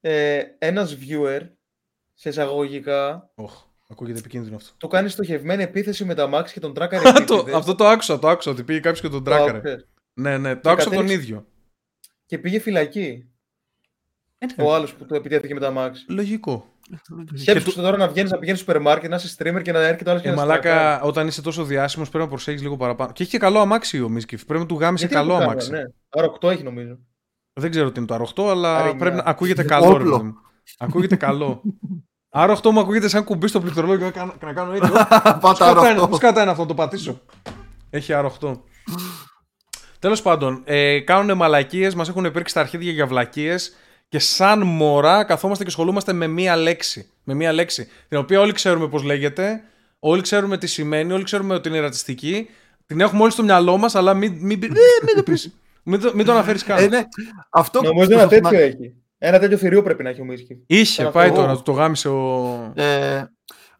Ε, 0.00 0.42
ένας 0.58 0.98
viewer, 1.00 1.40
σε 2.14 2.28
εισαγωγικά... 2.28 3.32
Oh, 3.34 3.44
ακούγεται 3.88 4.18
επικίνδυνο 4.18 4.56
αυτό. 4.56 4.72
Του 4.76 4.88
κάνει 4.88 5.08
στοχευμένη 5.08 5.62
επίθεση 5.62 6.04
με 6.04 6.14
τα 6.14 6.30
Max 6.32 6.50
και 6.52 6.60
τον 6.60 6.74
τράκαρε 6.74 7.08
Αυτό 7.54 7.74
το 7.74 7.86
άκουσα, 7.86 8.18
το 8.18 8.28
άκουσα, 8.28 8.50
ότι 8.50 8.64
πήγε 8.64 8.80
κάποιος 8.80 9.00
και 9.00 9.08
τον 9.08 9.24
τράκαρε. 9.24 9.76
Ναι, 10.14 10.38
ναι, 10.38 10.56
το 10.56 10.70
άκουσα 10.70 10.90
τον 10.90 11.08
ίδιο. 11.08 11.46
Και 12.26 12.38
πήγε 12.38 12.58
φυλακή. 12.58 13.28
Ε, 14.38 14.62
Ο 14.62 14.74
άλλος 14.74 14.94
που 14.94 15.06
το 15.06 15.14
επιτέθηκε 15.14 15.54
με 15.54 15.60
τα 15.60 15.72
Max. 15.76 15.92
Λογικό. 16.08 16.73
Σκέψου 17.34 17.74
του... 17.74 17.80
τώρα 17.80 17.96
να 17.96 18.08
βγαίνεις 18.08 18.30
να 18.30 18.38
πηγαίνεις 18.38 18.60
στο 18.60 18.70
σούπερ 18.70 18.86
μάρκετ, 18.86 19.10
να 19.10 19.16
είσαι 19.16 19.36
streamer 19.38 19.62
και 19.62 19.72
να 19.72 19.80
έρχεται 19.80 20.10
άλλος 20.10 20.22
και 20.22 20.28
ε, 20.28 20.30
να 20.30 20.36
Μαλάκα, 20.36 21.00
όταν 21.00 21.26
είσαι 21.26 21.42
τόσο 21.42 21.64
διάσημος 21.64 22.08
πρέπει 22.08 22.24
να 22.24 22.30
προσέχεις 22.30 22.62
λίγο 22.62 22.76
παραπάνω. 22.76 23.12
Και 23.12 23.22
έχει 23.22 23.32
και 23.32 23.38
καλό 23.38 23.58
αμάξι 23.58 24.02
ο 24.02 24.08
Μίσκιφ. 24.08 24.44
Πρέπει 24.44 24.62
να 24.62 24.68
του 24.68 24.78
γάμισε 24.78 25.06
καλό 25.06 25.34
αμάξι. 25.34 25.70
Ναι. 25.70 25.82
R8 26.10 26.50
έχει 26.50 26.62
νομίζω. 26.62 26.98
Δεν 27.52 27.70
ξέρω 27.70 27.92
τι 27.92 28.00
είναι 28.00 28.06
το 28.06 28.32
R8, 28.36 28.50
αλλά 28.50 28.96
πρέπει 28.96 29.16
να 29.16 29.22
ακούγεται 29.32 29.62
καλό. 29.62 29.96
Ρε, 29.96 30.32
ακούγεται 30.78 31.16
καλό. 31.16 31.62
R8 32.30 32.70
μου 32.72 32.80
ακούγεται 32.80 33.08
σαν 33.08 33.24
κουμπί 33.24 33.46
στο 33.46 33.60
πληκτρολόγιο 33.60 34.10
και 34.10 34.46
να 34.46 34.52
κάνω 34.52 34.72
έτσι. 34.72 34.90
Πάτα 35.40 36.06
Πώ 36.10 36.16
κατά 36.16 36.42
είναι 36.42 36.50
αυτό, 36.50 36.66
το 36.66 36.74
πατήσω. 36.74 37.20
Έχει 37.90 38.12
R8. 38.14 38.52
Τέλος 39.98 40.22
πάντων, 40.22 40.62
ε, 40.64 41.00
κάνουν 41.00 41.36
μαλακίες, 41.36 41.94
μας 41.94 42.08
έχουν 42.08 42.24
υπήρξει 42.24 42.54
τα 42.54 42.60
αρχίδια 42.60 42.92
για 42.92 43.06
βλακίες 43.06 43.72
και 44.14 44.20
σαν 44.20 44.62
μωρά 44.62 45.24
καθόμαστε 45.24 45.64
και 45.64 45.68
ασχολούμαστε 45.70 46.12
με 46.12 46.26
μία 46.26 46.56
λέξη. 46.56 47.08
Με 47.24 47.34
μία 47.34 47.52
λέξη. 47.52 47.88
Την 48.08 48.18
οποία 48.18 48.40
όλοι 48.40 48.52
ξέρουμε 48.52 48.88
πώς 48.88 49.02
λέγεται, 49.02 49.62
όλοι 49.98 50.22
ξέρουμε 50.22 50.58
τι 50.58 50.66
σημαίνει, 50.66 51.12
όλοι 51.12 51.24
ξέρουμε 51.24 51.54
ότι 51.54 51.68
είναι 51.68 51.80
ρατσιστική. 51.80 52.48
Την 52.86 53.00
έχουμε 53.00 53.22
όλοι 53.22 53.32
στο 53.32 53.42
μυαλό 53.42 53.76
μας, 53.76 53.94
αλλά 53.94 54.14
μην, 54.14 54.32
μην, 54.32 54.58
μην, 54.58 54.72
μην 55.04 55.14
το 55.16 55.22
πεις. 55.22 55.54
Μην 55.82 56.00
το, 56.00 56.12
μην 56.14 56.26
το 56.26 56.32
αναφέρει 56.32 56.58
καν. 56.58 56.78
Ε, 56.78 56.86
ναι. 56.86 57.02
Αυτό 57.50 57.82
Νομίζω 57.82 58.12
ένα 58.12 58.28
τέτοιο 58.28 58.58
έχει. 58.58 58.94
Ένα 59.18 59.38
τέτοιο 59.38 59.56
θηρίο 59.56 59.82
πρέπει 59.82 60.02
να 60.02 60.08
έχει 60.08 60.20
ο 60.20 60.24
Μίσκι. 60.24 60.62
Είχε, 60.66 61.04
πάει 61.04 61.32
τώρα, 61.32 61.62
το 61.62 61.72
γάμισε 61.72 62.08
ο. 62.08 62.72
Ε, 62.74 63.24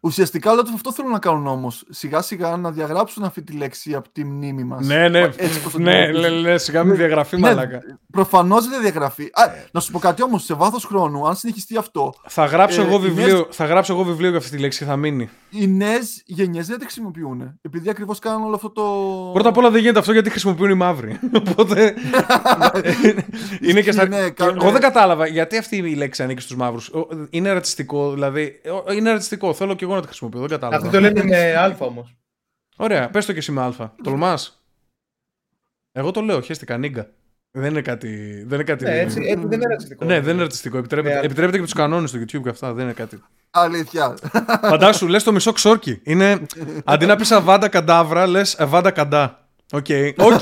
Ουσιαστικά 0.05 0.51
όλο 0.51 0.63
αυτό 0.73 0.93
θέλω 0.93 1.09
να 1.09 1.19
κάνουν 1.19 1.47
όμως. 1.47 1.85
Σιγά 1.89 2.21
σιγά 2.21 2.57
να 2.57 2.71
διαγράψουν 2.71 3.23
αυτή 3.23 3.41
τη 3.41 3.53
λέξη 3.53 3.93
από 3.93 4.09
τη 4.09 4.25
μνήμη 4.25 4.63
μας. 4.63 4.85
Ναι, 4.85 5.09
ναι. 5.09 5.19
Έτσι, 5.19 5.61
ναι, 5.77 6.07
ναι, 6.07 6.29
ναι, 6.29 6.57
σιγά 6.57 6.83
μην 6.83 6.95
διαγραφεί, 6.95 7.35
ναι, 7.35 7.41
μαλάκα. 7.41 7.79
Προφανώς 8.11 8.69
δεν 8.69 8.81
διαγραφεί. 8.81 9.23
Α, 9.23 9.43
να 9.71 9.79
σου 9.79 9.91
πω 9.91 9.99
κάτι 9.99 10.23
όμως, 10.23 10.43
σε 10.43 10.53
βάθος 10.53 10.85
χρόνου, 10.85 11.27
αν 11.27 11.35
συνεχιστεί 11.35 11.77
αυτό. 11.77 12.13
Θα 12.27 12.45
γράψω, 12.45 12.81
ε, 12.81 12.85
εγώ 12.85 12.99
βιβλίο, 12.99 13.33
νέες... 13.33 13.45
θα 13.49 13.65
γράψω 13.65 13.93
εγώ 13.93 14.03
βιβλίο 14.03 14.29
για 14.29 14.37
αυτή 14.37 14.49
τη 14.49 14.57
λέξη 14.57 14.79
και 14.79 14.85
θα 14.85 14.95
μείνει. 14.95 15.29
Οι 15.49 15.67
νέες 15.67 16.23
γενιές 16.25 16.67
δεν 16.67 16.77
τη 16.77 16.83
χρησιμοποιούν. 16.83 17.59
Επειδή 17.61 17.89
ακριβώς 17.89 18.19
κάνουν 18.19 18.43
όλο 18.45 18.55
αυτό 18.55 18.69
το. 18.69 18.83
Πρώτα 19.33 19.49
απ' 19.49 19.57
όλα 19.57 19.69
δεν 19.69 19.81
γίνεται 19.81 19.99
αυτό 19.99 20.11
γιατί 20.11 20.29
χρησιμοποιούν 20.29 20.69
οι 20.69 20.75
μαύροι. 20.75 21.19
Οπότε. 21.49 21.93
είναι 23.69 23.81
και 23.81 23.91
στα. 23.91 24.07
Ναι, 24.07 24.29
κάνουν... 24.29 24.57
Εγώ 24.61 24.71
δεν 24.71 24.81
κατάλαβα 24.81 25.27
γιατί 25.27 25.57
αυτή 25.57 25.77
η 25.77 25.95
λέξη 25.95 26.23
ανήκει 26.23 26.41
στους 26.41 26.55
μαύρους. 26.55 26.91
Είναι 27.29 27.51
ρατσιστικό, 27.51 28.11
δηλαδή. 28.11 28.61
Είναι 28.95 29.11
ρατσιστικό. 29.11 29.53
Θέλω 29.53 29.73
και 29.73 29.83
εγώ 29.83 29.94
να 29.95 30.01
τη 30.01 30.07
χρησιμοποιώ. 30.07 30.39
Δεν 30.39 30.49
κατάλαβα. 30.49 30.77
Αυτό 30.77 30.89
το 30.89 30.99
λένε 30.99 31.23
με 31.23 31.53
Α 31.53 31.75
όμως. 31.79 32.15
Ωραία, 32.77 33.09
πες 33.09 33.25
το 33.25 33.31
και 33.31 33.37
εσύ 33.37 33.51
με 33.51 33.61
Α. 33.61 33.91
Τολμάς. 34.03 34.65
Εγώ 35.91 36.11
το 36.11 36.21
λέω, 36.21 36.41
χαίστηκα, 36.41 36.77
νίγκα. 36.77 37.09
Δεν 37.51 37.69
είναι 37.69 37.81
κάτι. 37.81 38.43
Δεν 38.47 38.53
είναι 38.53 38.63
κάτι... 38.63 38.83
Ναι, 38.83 38.99
έτσι, 38.99 39.19
έτσι 39.21 39.47
δεν 39.47 39.59
είναι 39.59 39.67
ρατσιστικό. 39.69 40.05
Ναι, 40.05 40.19
δεν 40.19 40.33
είναι 40.33 40.43
ρατσιστικό. 40.43 40.77
Επιτρέπεται, 40.77 41.13
Ναι, 41.13 41.19
επιτρέπεται 41.19 41.57
και 41.57 41.63
τους 41.63 41.73
κανόνες 41.73 42.11
του 42.11 42.19
YouTube 42.19 42.41
και 42.43 42.49
αυτά. 42.49 42.73
Δεν 42.73 42.83
είναι 42.83 42.93
κάτι. 42.93 43.23
Αλήθεια. 43.49 44.17
Φαντάσου, 44.61 45.07
λες 45.07 45.23
το 45.23 45.31
μισό 45.31 45.51
ξόρκι. 45.51 46.01
Είναι. 46.03 46.45
Αντί 46.85 47.05
να 47.05 47.15
πεις 47.15 47.31
αβάντα 47.31 47.69
κεντάβρα, 47.69 48.27
λες 48.27 48.59
αβάντα 48.59 48.91
κεντά. 48.91 49.44
OK, 49.71 49.85
OK. 50.17 50.41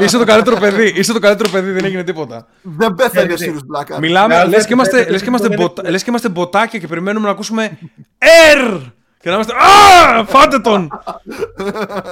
Είσαι 0.00 0.18
το 0.18 0.24
καλύτερο 0.24 0.56
παιδί. 0.56 0.92
Είσαι 0.96 1.12
το 1.12 1.18
καλύτερο 1.18 1.48
παιδί, 1.50 1.70
δεν 1.70 1.84
έγινε 1.84 2.04
τίποτα. 2.04 2.46
Δεν 2.62 2.94
πέθανε 2.94 3.32
ο 3.32 3.36
Ναι, 3.38 3.46
Sirius 3.46 3.94
Black. 3.94 3.98
Μιλάμε, 4.00 4.36
Ναι, 4.36 4.44
λες 4.44 4.66
και, 4.66 4.72
είμαστε, 4.72 4.96
δεν- 5.02 5.10
λες 5.10 5.22
και, 5.22 5.28
είμαστε 5.28 5.48
δεν- 5.48 5.58
bot-α- 5.60 5.90
λες 5.90 6.02
και 6.02 6.10
είμαστε 6.10 6.28
bot-άκια 6.28 6.78
και 6.78 6.86
περιμένουμε 6.86 7.26
να 7.26 7.32
ακούσουμε 7.32 7.78
Ερ! 8.18 8.78
Και 9.20 9.28
να 9.28 9.34
είμαστε 9.34 9.52
Α! 9.54 10.24
Φάτε 10.24 10.58
τον! 10.58 10.88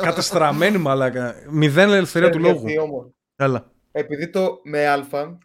Καταστραμμένοι 0.03 0.79
μαλάκα. 0.79 1.35
Μηδέν 1.51 1.91
ελευθερία 1.91 2.31
του 2.31 2.39
λόγου. 2.39 2.61
Γιατί 2.67 2.79
όμως, 2.79 3.07
Έλα. 3.37 3.65
Επειδή 3.93 4.29
το 4.31 4.61
με 4.65 4.87
α 4.87 5.39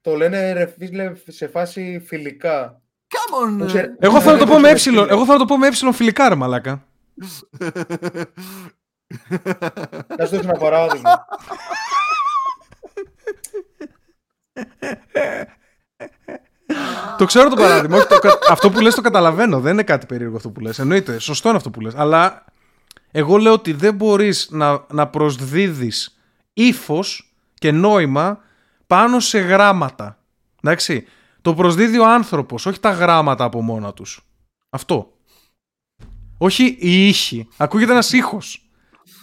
το 0.00 0.14
λένε 0.16 0.52
ρε 0.52 0.74
φίλε 0.78 1.12
σε 1.28 1.48
φάση 1.48 2.02
φιλικά. 2.06 2.80
Come 3.08 3.62
on. 3.62 3.66
Ξέρε- 3.66 3.90
Εγώ 3.98 4.20
θέλω 4.20 4.32
να 4.32 4.38
το 4.38 4.46
πω 4.52 4.58
με 4.58 4.68
ε. 4.68 4.76
φίλε. 4.76 5.00
Εγώ 5.00 5.24
θέλω 5.24 5.32
να 5.32 5.38
το 5.38 5.44
πω 5.44 5.58
με 5.58 5.66
ε 5.66 5.92
φιλικά, 5.92 6.28
ρε 6.28 6.34
μαλάκα. 6.34 6.84
Να 10.16 10.26
σου 10.26 10.36
δώσω 10.36 10.48
ένα 10.48 10.58
παράδειγμα. 10.58 11.26
Το 17.18 17.24
ξέρω 17.24 17.48
το 17.48 17.56
παράδειγμα. 17.56 17.96
όχι, 17.96 18.06
το 18.06 18.18
κα- 18.18 18.38
αυτό 18.50 18.70
που 18.70 18.80
λες 18.80 18.94
το 18.94 19.00
καταλαβαίνω. 19.00 19.60
Δεν 19.60 19.72
είναι 19.72 19.82
κάτι 19.82 20.06
περίεργο 20.06 20.36
αυτό 20.36 20.50
που 20.50 20.60
λες. 20.60 20.78
Εννοείται. 20.78 21.18
Σωστό 21.18 21.48
είναι 21.48 21.56
αυτό 21.56 21.70
που 21.70 21.80
λες. 21.80 21.94
Αλλά 21.94 22.44
εγώ 23.10 23.36
λέω 23.36 23.52
ότι 23.52 23.72
δεν 23.72 23.94
μπορείς 23.94 24.48
να, 24.50 24.84
να 24.90 25.06
προσδίδεις 25.08 26.18
ύφος 26.52 27.34
και 27.54 27.72
νόημα 27.72 28.38
πάνω 28.86 29.20
σε 29.20 29.38
γράμματα. 29.38 30.18
Εντάξει. 30.62 31.06
Το 31.42 31.54
προσδίδει 31.54 31.98
ο 31.98 32.06
άνθρωπος, 32.06 32.66
όχι 32.66 32.80
τα 32.80 32.90
γράμματα 32.90 33.44
από 33.44 33.62
μόνα 33.62 33.92
τους. 33.92 34.20
Αυτό. 34.70 35.12
Όχι 36.38 36.64
η 36.80 37.08
ήχη. 37.08 37.48
Ακούγεται 37.56 37.92
ένας 37.92 38.12
ήχος. 38.12 38.63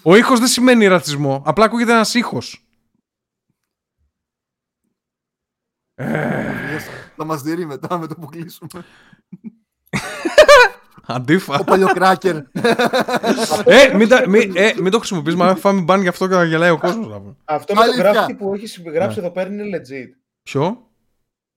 Ο 0.03 0.15
ήχος 0.15 0.39
δεν 0.39 0.47
σημαίνει 0.47 0.87
ρατσισμό. 0.87 1.41
Απλά 1.45 1.65
ακούγεται 1.65 1.91
ένας 1.91 2.13
ήχος. 2.13 2.65
Θα 7.15 7.25
μας 7.25 7.41
δει 7.41 7.65
μετά 7.65 7.97
με 7.97 8.07
το 8.07 8.15
που 8.15 8.25
κλείσουμε. 8.25 8.69
Αντίφα. 11.07 11.59
Ο 11.59 11.63
παλιοκράκερ. 11.63 12.35
ε, 13.65 13.93
μην, 13.95 14.07
τα- 14.07 14.29
μην, 14.29 14.51
ε, 14.55 14.73
μην 14.81 14.91
το 14.91 14.97
χρησιμοποιείς, 14.97 15.35
μα 15.35 15.55
φάμε 15.55 15.81
μπαν 15.81 16.01
γι' 16.01 16.07
αυτό 16.07 16.27
και 16.27 16.33
θα 16.33 16.43
γελάει 16.43 16.69
ο 16.69 16.77
κόσμος. 16.77 17.07
να 17.07 17.19
πούμε. 17.21 17.35
Αυτό 17.45 17.73
με 17.73 17.79
το 17.79 17.85
Αλήθεια. 17.85 18.11
γράφτη 18.11 18.35
που 18.35 18.53
έχεις 18.53 18.77
Ναι. 18.83 18.91
γράψει 18.91 19.19
εδώ 19.19 19.31
πέρα 19.31 19.49
είναι 19.49 19.77
legit. 19.77 20.07
Ποιο; 20.43 20.89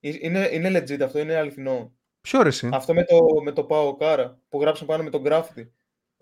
Ε, 0.00 0.08
Είναι, 0.20 0.48
είναι 0.52 0.68
legit 0.78 1.00
αυτό, 1.00 1.18
είναι 1.18 1.36
αληθινό. 1.36 1.92
Ποιο 2.20 2.42
ρε 2.42 2.48
εσύ; 2.48 2.68
Αυτό 2.72 2.94
με 2.94 3.04
το, 3.04 3.18
με 3.44 3.52
το 3.52 3.64
Πάο 3.64 3.96
Κάρα 3.96 4.38
που 4.48 4.60
γράψαν 4.60 4.86
πάνω 4.86 5.02
με 5.02 5.10
τον 5.10 5.24
γράφτη. 5.24 5.72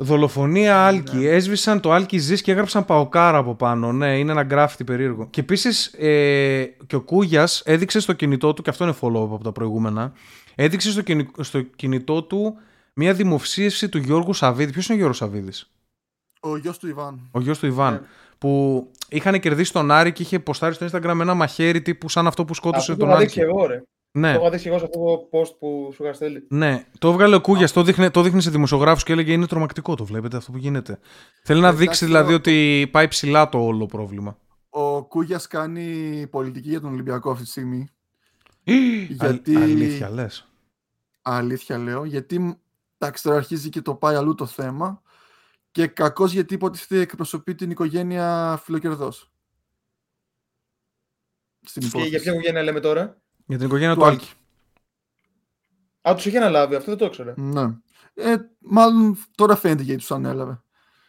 Δολοφονία 0.03 0.87
Άλκη. 0.87 1.27
Έσβησαν 1.27 1.81
το 1.81 1.93
Άλκη 1.93 2.19
Ζής 2.19 2.43
και 2.43 2.53
έγραψαν 2.53 2.85
Παοκάρα 2.85 3.39
από 3.39 3.55
πάνω. 3.55 3.93
Ναι, 3.93 4.19
είναι 4.19 4.33
ένα 4.33 4.43
γκράφτη 4.43 4.85
περίεργο. 4.85 5.27
Και 5.31 5.41
επίσης 5.41 5.87
ε, 5.87 6.65
και 6.87 6.97
ο 6.97 7.01
Κούγιας 7.01 7.62
έδειξε 7.65 8.01
στο 8.01 8.12
κινητό 8.12 8.53
του, 8.53 8.62
και 8.62 8.70
αυτό 8.70 8.85
είναι 8.85 8.95
follow-up 9.01 9.33
από 9.35 9.41
τα 9.45 9.53
προηγούμενα, 9.53 10.12
έδειξε 10.55 10.91
στο, 10.91 11.03
κινη- 11.03 11.31
στο 11.41 11.61
κινητό 11.62 12.23
του 12.23 12.57
μια 12.95 13.12
δημοψίευση 13.15 13.89
του 13.89 13.99
Γιώργου 13.99 14.33
Σαββίδη. 14.33 14.73
Ποιος 14.73 14.85
είναι 14.85 14.95
ο 14.95 14.97
Γιώργος 14.99 15.16
Σαββίδης, 15.19 15.70
Ο 16.41 16.57
γιος 16.57 16.79
του 16.79 16.89
Ιβάν. 16.89 17.29
Ο 17.31 17.41
γιος 17.41 17.59
του 17.59 17.66
Ιβάν. 17.66 17.93
Ναι. 17.93 18.01
Που 18.39 18.91
είχαν 19.09 19.41
κερδίσει 19.41 19.73
τον 19.73 19.91
Άρη 19.91 20.12
και 20.12 20.23
είχε 20.23 20.39
ποστάρει 20.39 20.74
στο 20.74 20.87
Instagram 20.93 21.19
ένα 21.20 21.35
μαχαίρι 21.35 21.83
τύπου 21.83 22.09
σαν 22.09 22.27
αυτό 22.27 22.45
που 22.45 22.55
σκότωσε 22.55 22.93
Αυτό 22.93 22.95
το 22.95 22.99
τον 23.01 23.09
είχα 23.11 23.19
δείξει 23.19 23.41
Άλκη. 23.41 23.53
εγώ, 23.53 23.66
ρε. 23.66 23.83
Ναι. 24.14 24.32
Το 24.34 24.40
είχα 24.40 24.51
δείξει 24.51 24.68
εγώ 24.68 24.78
σε 24.78 24.84
αυτό 24.84 24.98
το 24.98 25.28
post 25.39 25.56
που 25.59 25.90
σου 25.94 26.02
είχα 26.05 26.12
στέλνει. 26.12 26.43
Ναι, 26.48 26.86
το 26.98 27.09
έβγαλε 27.09 27.34
ο 27.34 27.40
Κούγιας, 27.40 27.72
το, 27.72 27.82
δείχνε, 27.82 28.10
το 28.10 28.22
δείχνει 28.22 28.40
σε 28.43 28.51
δημοσιογράφους 28.51 29.02
και 29.05 29.12
έλεγε 29.12 29.32
είναι 29.32 29.47
τρομακτικό. 29.47 29.94
Το 29.94 30.05
βλέπετε 30.05 30.36
αυτό 30.36 30.51
που 30.52 30.59
γίνεται. 30.59 30.98
Θέλει 31.44 31.60
να 31.60 31.66
Εντάξει, 31.66 31.84
δείξει 31.86 32.05
δηλαδή 32.05 32.32
ο- 32.32 32.36
ότι 32.36 32.89
πάει 32.93 33.09
ψηλά 33.09 33.48
το 33.48 33.59
όλο 33.64 33.86
πρόβλημα. 33.86 34.39
Ο 34.70 35.05
Κούγιας 35.05 35.47
κάνει 35.47 36.26
πολιτική 36.30 36.68
για 36.68 36.80
τον 36.80 36.93
Ολυμπιακό 36.93 37.30
αυτή 37.30 37.44
τη 37.44 37.51
στιγμή. 37.51 37.89
Γιατί... 38.64 39.09
Γιατί- 39.09 39.56
αλήθεια 39.56 40.10
λες. 40.10 40.47
Αλήθεια 41.22 41.78
λέω. 41.78 42.05
Γιατί 42.05 42.59
εντάξει, 42.98 43.22
τώρα 43.22 43.36
αρχίζει 43.36 43.68
και 43.68 43.82
το 43.82 43.94
πάει 43.94 44.14
αλλού 44.16 44.34
το 44.34 44.47
θέμα. 44.47 45.02
Και 45.70 45.86
κακός 45.86 46.32
γιατί 46.32 46.55
υποτίθεται 46.55 47.01
εκπροσωπεί 47.01 47.55
την 47.55 47.70
οικογένεια 47.70 48.56
Φιλοκερδός. 48.64 49.30
Στην 51.62 51.82
Και 51.82 51.89
για 51.89 51.98
υπόθεση. 52.06 52.22
ποια 52.22 52.32
οικογένεια 52.32 52.62
λέμε 52.62 52.80
τώρα; 52.80 53.22
Για 53.47 53.56
την 53.59 53.66
οικογένεια 53.66 53.94
Του 53.94 54.01
του 54.01 54.06
Άλκη. 54.06 54.24
Άλκη. 54.24 54.35
Α, 56.09 56.14
τους 56.14 56.27
είχε 56.27 56.36
αναλάβει, 56.36 56.74
αυτό 56.74 56.89
δεν 56.90 56.98
το 56.98 57.05
ήξερα. 57.05 57.35
Ναι. 57.36 57.62
Ε, 58.14 58.36
μάλλον 58.59 59.16
τώρα 59.35 59.56
φαίνεται 59.56 59.82
γιατί 59.82 60.01
τους 60.01 60.10
ανέλαβε. 60.10 60.62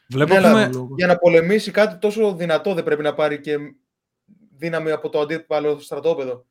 Βλέπω 0.10 0.34
Ναι, 0.34 0.40
ότι 0.40 0.48
αλλά 0.48 0.56
με- 0.68 0.74
λόγο. 0.74 0.96
Για 0.98 1.08
να 1.08 1.18
πολεμήσει 1.18 1.72
κάτι 1.72 1.98
τόσο 1.98 2.36
δυνατό 2.36 2.74
δεν 2.74 2.84
πρέπει 2.84 3.02
να 3.04 3.14
πάρει 3.14 3.40
και 3.40 3.58
δύναμη 4.56 4.92
από 4.92 5.10
το 5.10 5.20
αντίπαλο 5.20 5.80
στρατόπεδο 5.80 6.46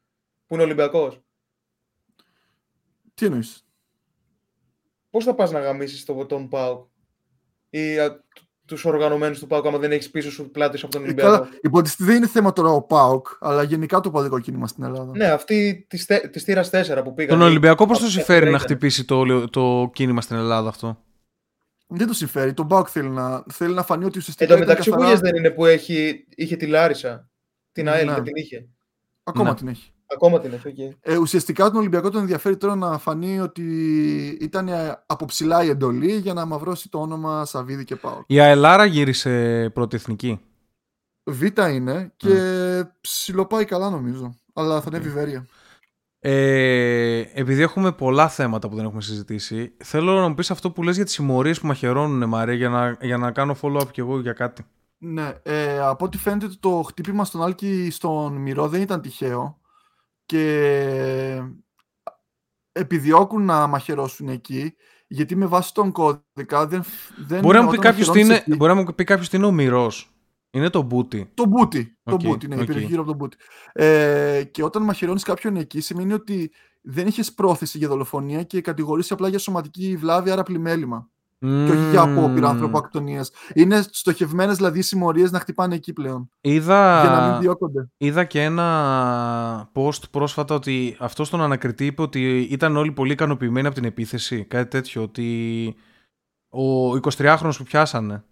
που 0.47 0.55
είναι 0.55 0.63
Ολυμπιακός. 0.63 1.21
Τι 3.15 3.27
εννοείς; 3.27 3.67
Πώς 5.11 5.25
θα 5.25 5.35
πας 5.35 5.51
να 5.51 5.61
γαμίσεις 5.61 6.05
τον 6.05 6.49
Πάοκ 6.49 6.89
ή 7.71 7.99
τους 8.73 8.85
οργανωμένους 8.85 9.39
του 9.39 9.47
Πάοκ 9.47 9.67
άμα 9.67 9.79
δεν 9.79 9.93
έχεις 9.93 10.11
πίσω 10.11 10.31
σου 10.31 10.51
πλάτη 10.51 10.77
σου 10.79 10.87
από 10.87 10.95
τον 10.95 11.03
Ε, 11.03 11.07
Ολυμπιακό. 11.07 11.31
καλά, 11.31 11.49
υποτίθεται 11.63 12.05
δεν 12.05 12.17
είναι 12.17 12.27
θέμα 12.27 12.53
τώρα 12.53 12.69
ο 12.71 12.83
ΠΑΟΚ, 12.83 13.27
αλλά 13.41 13.63
γενικά 13.63 14.01
το 14.01 14.11
παδικό 14.11 14.39
κίνημα 14.41 14.67
στην 14.67 14.85
Ελλάδα. 14.85 15.13
Ναι, 15.17 15.25
αυτή 15.27 15.87
τη 15.89 16.05
της 16.31 16.43
θύρας 16.43 16.71
4 16.71 17.03
που 17.05 17.15
πήγαν. 17.15 17.39
τον 17.39 17.47
Ολυμπιακό 17.49 17.87
πώς 17.87 17.97
Από 17.97 18.07
το 18.07 18.13
τα 18.13 18.17
συμφέρει 18.19 18.45
να 18.45 18.49
ήταν. 18.51 18.61
χτυπήσει 18.61 19.05
το, 19.05 19.49
το 19.49 19.91
κίνημα 19.95 20.21
στην 20.21 20.37
Ελλάδα 20.37 20.69
αυτό; 20.69 20.99
Δεν 21.87 22.07
το 22.07 22.13
συμφέρει. 22.13 22.53
Το 22.55 22.65
ΠΑΟΚ 22.65 22.87
θέλει 22.91 23.09
να, 23.09 23.45
θέλει 23.53 23.75
να 23.75 23.83
φανεί 23.83 24.05
ότι 24.05 24.19
ουσιαστικά. 24.19 24.53
Εν 24.53 24.59
τω 24.59 24.65
ήταν 24.65 24.69
μεταξύ, 24.69 24.91
ο 24.91 24.93
καθαρά- 24.93 25.15
Κούγιας 25.17 25.31
δεν 25.33 25.45
είναι 25.45 25.55
που 25.55 25.67
έχει, 25.67 26.27
είχε 26.37 26.57
τη 26.57 26.67
Λάρισα. 26.67 27.29
Την 27.73 27.89
ΑΕΛ 27.89 28.07
Ναι. 28.07 28.13
δεν 28.15 28.23
την 28.23 28.33
είχε. 28.37 28.67
Ακόμα 29.25 29.49
Ναι. 29.49 29.55
την 29.55 29.69
έχει. 29.69 29.93
Ακόμα 30.15 30.41
την 30.41 30.53
έχει. 30.53 30.69
οκ. 30.69 30.97
Ε, 31.01 31.17
ουσιαστικά 31.17 31.65
τον 31.65 31.77
Ολυμπιακός 31.77 32.11
τον 32.11 32.21
ενδιαφέρει 32.21 32.57
τώρα 32.57 32.75
να 32.75 32.99
φανεί 32.99 33.41
ότι 33.41 33.63
ήταν 34.41 34.69
ε, 34.69 35.03
από 35.07 35.25
ψηλά 35.25 35.65
η 35.65 35.69
εντολή 35.69 36.13
για 36.13 36.33
να 36.33 36.45
μαυρώσει 36.45 36.89
το 36.89 37.01
όνομα 37.01 37.45
Σαββίδη 37.45 37.85
και 37.85 37.97
ΠΑΟΚ. 37.97 38.25
Η 38.27 38.41
Αελάρα 38.41 38.85
γύρισε 38.85 39.71
πρώτη 39.75 39.97
εθνική. 39.97 40.41
Β 41.25 41.43
είναι 41.73 42.13
και 42.17 42.35
ψιλοπάει 43.01 43.65
καλά 43.65 43.91
νομίζω. 43.91 44.35
Αλλά 44.55 44.81
θα 44.81 44.89
ανέβει 44.89 45.09
βέβαια. 45.09 45.47
Ε, 46.25 47.25
επειδή 47.35 47.63
έχουμε 47.63 47.93
πολλά 47.93 48.29
θέματα 48.29 48.69
που 48.69 48.77
δεν 48.77 48.85
έχουμε 48.85 49.01
συζητήσει, 49.01 49.73
θέλω 49.85 50.21
να 50.21 50.29
μου 50.29 50.35
πεις 50.35 50.51
αυτό 50.51 50.71
που 50.71 50.83
λες 50.83 50.97
για 50.97 51.05
τις 51.05 51.15
συμμορίες 51.15 51.61
που 51.61 51.67
μαχαιρώνουν, 51.67 52.29
Μαρία, 52.29 52.55
για 52.55 52.69
να, 52.69 52.97
για 53.01 53.17
να 53.17 53.31
κάνω 53.31 53.57
follow-up 53.63 53.91
κι 53.91 54.01
εγώ 54.01 54.21
για 54.21 54.33
κάτι. 54.33 54.67
Ναι, 54.99 55.33
ε, 55.43 55.79
από 55.79 56.05
ό,τι 56.05 56.19
φαίνεται 56.19 56.49
το 56.61 56.83
χτύπημα 56.87 57.25
στον 57.25 57.43
Άλκη 57.43 57.89
στον 57.91 58.33
μηρό 58.33 58.69
δεν 58.69 58.81
ήταν 58.81 59.01
τυχαίο 59.01 59.61
και 60.33 61.43
επιδιώκουν 62.73 63.45
να 63.45 63.67
μαχαιρώσουν 63.67 64.29
εκεί 64.29 64.75
γιατί 65.07 65.37
με 65.37 65.47
βάση 65.47 65.75
τον 65.75 65.93
κώδικα 65.93 66.67
δεν, 66.67 66.85
δεν 67.27 67.41
Μπορεί 67.41 67.57
να 67.57 67.63
μου 67.63 67.71
πει 67.71 67.77
όταν 67.79 67.91
κάποιος 67.91 68.11
τι 68.11 68.19
μαχαιρώνεις 68.19 68.27
είναι, 68.27 68.45
εκεί- 68.47 68.57
μπορεί 68.57 68.75
να 68.75 68.81
μου 68.81 68.95
πει 68.95 69.05
κάποιος 69.05 69.29
τι 69.29 69.37
είναι 69.37 69.47
ο 69.47 69.53
μηρός. 69.53 70.15
Είναι 70.51 70.71
το 70.71 70.83
μπούτι. 70.83 71.31
Το 71.35 71.47
μπούτι. 71.47 71.99
Οκ, 72.03 72.21
το 72.21 72.29
μπούτι, 72.29 72.49
ναι, 72.49 72.55
οκ. 72.55 72.63
η 72.63 72.65
περιοχή 72.65 72.87
γύρω 72.87 73.01
από 73.01 73.11
τον 73.11 73.19
μπούτι. 73.19 73.37
Ε, 73.73 74.45
και 74.51 74.65
όταν 74.65 74.83
μαχαιρώνεις 74.83 75.23
κάποιον 75.23 75.57
εκεί, 75.57 75.81
σημαίνει 75.81 76.13
ότι 76.13 76.53
δεν 76.81 77.07
είχες 77.07 77.33
πρόθεση 77.33 77.79
για 77.79 77.89
δολοφονία 77.89 78.43
και 78.43 78.61
κατηγορείσαι 78.61 79.13
απλά 79.13 79.29
για 79.29 79.39
σωματική 79.39 79.97
βλάβη, 79.97 80.31
άρα 80.31 80.43
πλημμέλημα. 80.43 81.11
Και 81.43 81.71
όχι 81.73 81.91
για 81.91 82.01
απόπειρα 82.01 82.49
ανθρωποκτονία. 82.49 83.25
Είναι 83.55 83.83
στοχευμένες 83.91 84.57
δηλαδή 84.57 84.83
συμμορίες 84.83 85.31
να 85.31 85.39
χτυπάνε 85.41 85.75
εκεί 85.75 85.93
πλέον. 85.93 86.29
Είδα, 86.41 87.01
Για 87.01 87.11
να 87.11 87.31
μην 87.31 87.41
διώκονται. 87.41 87.89
είδα 87.97 88.25
και 88.25 88.43
ένα 88.43 89.71
post 89.75 90.11
πρόσφατα 90.11 90.55
ότι 90.55 90.97
αυτός 90.99 91.27
στον 91.27 91.41
ανακριτή 91.43 91.87
είπε 91.87 92.03
ότι 92.03 92.41
ήταν 92.41 92.77
όλοι 92.77 92.93
πολύ 92.93 93.13
ικανοποιημένοι 93.13 93.67
από 93.67 93.75
την 93.75 93.85
επίθεση. 93.85 94.45
Κάτι 94.45 94.69
τέτοιο. 94.71 95.03
Ότι 95.03 95.75
ο 96.51 96.93
23χρονος 96.97 97.55
που 97.57 97.65
πιάσανε. 97.65 98.25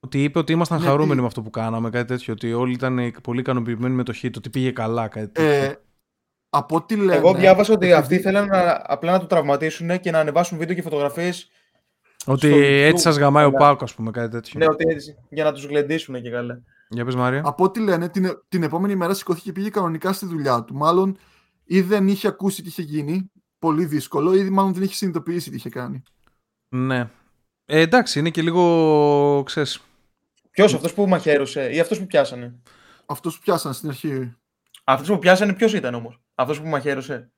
Ότι 0.00 0.22
είπε 0.22 0.38
ότι 0.38 0.52
ήμασταν 0.52 0.78
Ναι, 0.80 0.86
χαρούμενοι 0.86 1.14
τι- 1.14 1.20
με 1.20 1.26
αυτό 1.26 1.42
που 1.42 1.50
κάναμε. 1.50 1.90
Κάτι 1.90 2.06
τέτοιο. 2.06 2.32
Ότι 2.32 2.52
όλοι 2.52 2.72
ήταν 2.72 3.14
πολύ 3.22 3.40
ικανοποιημένοι 3.40 3.94
με 3.94 4.02
το 4.02 4.12
hit. 4.22 4.30
Ότι 4.36 4.50
πήγε 4.50 4.70
καλά. 4.70 5.08
Κάτι 5.08 5.28
τέτοιο. 5.28 5.50
Ε, 5.52 5.80
από 6.50 6.76
ό,τι 6.76 6.96
λένε. 6.96 7.14
Εγώ 7.14 7.34
διάβασα 7.34 7.72
ότι 7.72 7.84
επειδή- 7.86 8.00
αυτοί 8.00 8.14
ήθελαν 8.14 8.46
να, 8.46 8.82
απλά 8.86 9.12
να 9.12 9.20
του 9.20 9.26
τραυματίσουν 9.26 10.00
και 10.00 10.10
να 10.10 10.18
ανεβάσουν 10.18 10.58
βίντεο 10.58 10.74
και 10.74 10.82
φωτογραφίες. 10.82 11.48
Ότι 12.32 12.46
στο 12.48 12.56
έτσι 12.58 12.90
YouTube, 12.94 13.00
σας 13.00 13.16
γαμάει 13.16 13.44
ο 13.44 13.50
καλά. 13.50 13.66
Πάκος, 13.66 13.90
ας 13.90 13.94
πούμε. 13.96 14.10
Κάτι 14.10 14.30
τέτοιο. 14.30 14.58
Ναι, 14.58 14.66
ότι 14.66 14.84
έτσι, 14.88 15.16
για 15.28 15.44
να 15.44 15.52
τους 15.52 15.64
γλεντήσουν 15.64 16.22
και 16.22 16.30
καλά. 16.30 16.62
Για 16.88 17.04
πες 17.04 17.14
Μάρια. 17.14 17.42
Από 17.44 17.64
ό,τι 17.64 17.80
λένε, 17.80 18.08
την, 18.08 18.42
την 18.48 18.62
επόμενη 18.62 18.94
μέρα 18.96 19.14
σηκώθηκε 19.14 19.44
και 19.44 19.52
πήγε 19.52 19.68
κανονικά 19.70 20.12
στη 20.12 20.26
δουλειά 20.26 20.64
του. 20.64 20.74
Μάλλον 20.74 21.18
ή 21.64 21.80
δεν 21.80 22.08
είχε 22.08 22.28
ακούσει 22.28 22.62
τι 22.62 22.68
είχε 22.68 22.82
γίνει, 22.82 23.30
πολύ 23.58 23.84
δύσκολο, 23.84 24.34
ή 24.34 24.50
μάλλον 24.50 24.72
δεν 24.72 24.82
είχε 24.82 24.94
συνειδητοποιήσει 24.94 25.50
τι 25.50 25.56
είχε 25.56 25.68
κάνει. 25.68 26.02
Ναι. 26.68 27.10
Ε, 27.64 27.80
εντάξει, 27.80 28.18
είναι 28.18 28.30
και 28.30 28.42
λίγο. 28.42 29.42
ξέρεις, 29.46 29.80
Ποιος, 30.50 30.74
αυτός 30.74 30.94
που 30.94 31.06
μαχαίρωσε 31.08 31.70
ή 31.72 31.80
αυτός 31.80 31.98
που 31.98 32.06
πιάσανε; 32.06 32.54
αυτούς 33.06 33.34
που 33.36 33.42
πιάσαν 33.44 33.72
στην 33.72 33.88
αρχή. 33.88 34.36
Αυτός 34.84 35.08
που 35.08 35.18
πιάσανε 35.18 35.52
ποιος 35.52 35.74
ήταν 35.74 35.94
όμως; 35.94 36.20
Αυτός 36.34 36.60
που 36.60 36.66
μαχαίρωσε; 36.66 37.30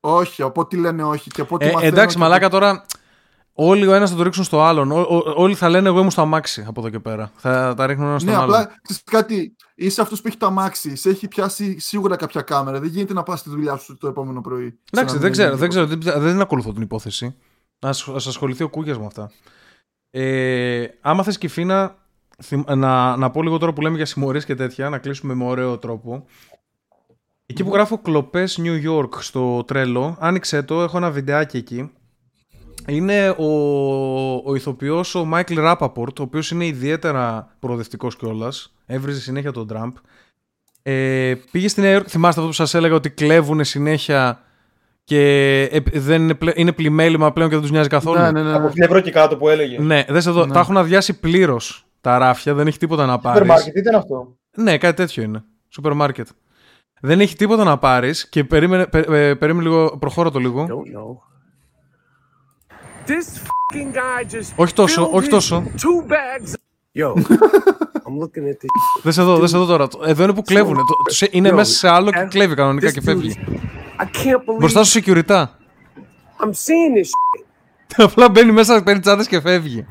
Όχι, 0.00 0.42
από 0.42 0.60
ό,τι 0.60 0.76
λένε 0.76 1.04
όχι. 1.04 1.30
Και 1.30 1.40
από 1.40 1.54
ό,τι 1.54 1.66
Ε, 1.66 1.72
μαθαίνω 1.72 1.92
εντάξει, 1.92 2.14
και 2.16 2.22
μαλάκα 2.22 2.46
από- 2.46 2.54
τώρα. 2.54 2.84
Όλοι 3.62 3.86
ο 3.86 3.92
ένας 3.94 4.10
θα 4.10 4.16
το 4.16 4.22
ρίξουν 4.22 4.44
στο 4.44 4.62
άλλον. 4.62 4.92
Ό- 4.92 5.00
ό- 5.00 5.32
όλοι 5.36 5.54
θα 5.54 5.68
λένε 5.68 5.88
εγώ 5.88 5.98
ήμουν 5.98 6.10
στο 6.10 6.20
αμάξι 6.20 6.64
από 6.68 6.80
εδώ 6.80 6.90
και 6.90 6.98
πέρα. 6.98 7.30
Θα 7.36 7.74
τα 7.76 7.86
ρίχνουν 7.86 8.08
ένα 8.08 8.18
στον 8.18 8.32
Ναι, 8.32 8.38
άλλον. 8.40 8.54
απλά 8.54 8.66
ξέρεις 8.82 9.02
κάτι. 9.04 9.56
Είσαι 9.74 10.00
αυτός 10.00 10.20
που 10.20 10.28
έχει 10.28 10.36
το 10.36 10.46
αμάξι. 10.46 10.96
Σε 10.96 11.08
έχει 11.10 11.28
πιάσει 11.28 11.78
σίγουρα 11.80 12.16
κάποια 12.16 12.42
κάμερα. 12.42 12.80
Δεν 12.80 12.88
γίνεται 12.88 13.12
να 13.12 13.22
πας 13.22 13.40
στη 13.40 13.50
δουλειά 13.50 13.76
σου 13.76 13.96
το 13.96 14.08
επόμενο 14.08 14.40
πρωί. 14.40 14.78
Εντάξει, 14.92 14.92
Σαν 14.92 15.04
να 15.06 15.12
δεν 15.12 15.22
μην 15.22 15.32
ξέρω, 15.32 15.48
είναι 15.48 15.58
δεν, 15.58 15.68
ξέρω 15.68 15.86
τίποτα. 15.86 16.12
δεν, 16.12 16.22
δεν 16.32 16.40
ακολουθώ 16.40 16.72
την 16.72 16.82
υπόθεση. 16.82 17.26
Α 17.80 17.88
ας 17.88 18.26
ασχοληθεί 18.26 18.62
ο 18.62 18.68
Κούγιας 18.68 18.98
με 18.98 19.06
αυτά. 19.06 19.30
Ε, 20.10 20.86
άμα 21.00 21.22
θες 21.22 21.38
Κιφίνα, 21.38 21.94
θυμ- 22.42 22.70
να, 22.70 23.16
να 23.16 23.30
πω 23.30 23.42
λίγο 23.42 23.58
τώρα 23.58 23.72
που 23.72 23.80
λέμε 23.80 23.96
για 23.96 24.06
συμμορίες 24.06 24.44
και 24.44 24.54
τέτοια, 24.54 24.88
να 24.88 24.98
κλείσουμε 24.98 25.34
με 25.34 25.44
ωραίο 25.44 25.78
τρόπο. 25.78 26.24
Εκεί 27.46 27.64
που 27.64 27.72
γράφω 27.72 27.98
κλοπές 27.98 28.60
New 28.62 28.88
York 28.90 29.08
στο 29.18 29.64
τρέλο, 29.64 30.16
άνοιξε 30.20 30.62
το, 30.62 30.82
έχω 30.82 30.96
ένα 30.96 31.10
βιντεάκι 31.10 31.56
εκεί. 31.56 31.90
Είναι 32.86 33.28
ο, 33.38 33.44
ο 34.44 34.54
ηθοποιός 34.54 35.14
ο 35.14 35.28
Michael 35.34 35.58
Rappaport, 35.74 36.18
ο 36.18 36.22
οποίος 36.22 36.50
είναι 36.50 36.66
ιδιαίτερα 36.66 37.48
προοδευτικός 37.58 38.16
κιόλας. 38.16 38.74
Έβριζε 38.86 39.20
συνέχεια 39.20 39.52
τον 39.52 39.66
Τραμπ. 39.66 39.92
Ε, 40.82 41.34
πήγε 41.50 41.68
στη 41.68 41.80
Νέα 41.80 41.92
Υόρκη, 41.92 42.10
θυμάστε 42.10 42.40
αυτό 42.40 42.46
που 42.52 42.56
σας 42.56 42.74
έλεγα 42.74 42.94
ότι 42.94 43.10
κλέβουν 43.10 43.64
συνέχεια 43.64 44.40
και 45.04 45.20
ε, 45.72 45.80
δεν 45.92 46.22
είναι, 46.22 46.34
πλε- 46.34 46.58
είναι 46.58 46.72
πλημέλημα 46.72 47.32
πλέον 47.32 47.48
και 47.48 47.54
δεν 47.54 47.62
τους 47.64 47.72
νοιάζει 47.72 47.88
καθόλου; 47.88 48.18
Ναι, 48.20 48.30
ναι, 48.30 48.42
ναι. 48.42 48.52
Από 48.54 48.66
1000 48.68 48.72
ευρώ 48.76 49.00
και 49.00 49.10
κάτω 49.10 49.36
που 49.36 49.48
έλεγε. 49.48 49.78
Ναι, 49.80 50.04
δες 50.08 50.26
εδώ, 50.26 50.46
Ναι. 50.46 50.52
τα 50.52 50.60
έχουν 50.60 50.76
αδειάσει 50.76 51.20
πλήρως 51.20 51.84
τα 52.00 52.18
ράφια, 52.18 52.54
δεν 52.54 52.66
έχει 52.66 52.78
τίποτα 52.78 53.06
να 53.06 53.12
Σούπερ 53.12 53.32
πάρει. 53.32 53.46
μάρκετ 53.46 53.76
ήταν 53.76 53.94
αυτό; 53.94 54.36
Ναι, 54.56 54.78
κάτι 54.78 54.96
τέτοιο 54.96 55.22
είναι. 55.22 55.44
Σούπερ 55.68 55.92
μάρκετ. 55.92 56.26
Δεν 57.00 57.20
έχει 57.20 57.36
τίποτα 57.36 57.64
να 57.64 57.78
πάρεις 57.78 58.28
και 58.28 58.44
περίμενε, 58.44 58.86
πε- 58.86 59.10
ε, 59.10 59.34
περίμενε 59.34 59.68
λίγο, 59.68 59.96
προχώρα 59.98 60.30
το 60.30 60.38
λίγο. 60.38 60.66
Όχι 64.56 64.74
τόσο, 64.74 65.08
όχι 65.12 65.28
τόσο. 65.28 65.64
Δες 69.02 69.18
εδώ, 69.18 69.38
δες 69.38 69.52
εδώ 69.52 69.64
τώρα. 69.64 69.88
Εδώ 70.04 70.22
είναι 70.22 70.32
που 70.34 70.42
κλέβουνε. 70.42 70.80
Είναι 71.30 71.52
μέσα 71.52 71.72
σε 71.72 71.88
άλλο 71.88 72.10
και 72.10 72.26
κλέβει 72.28 72.54
κανονικά 72.54 72.90
και 72.92 73.00
φεύγει. 73.00 73.36
Μπροστά 74.58 74.84
σου 74.84 75.00
security. 75.04 75.44
I'm 76.42 76.52
seeing 76.52 76.94
this. 76.96 77.10
Απλά 78.06 78.30
μπαίνει 78.30 78.52
μέσα 78.52 78.74
σε 78.76 78.82
παίρνει 78.82 79.26
και 79.26 79.40
φεύγει. 79.40 79.86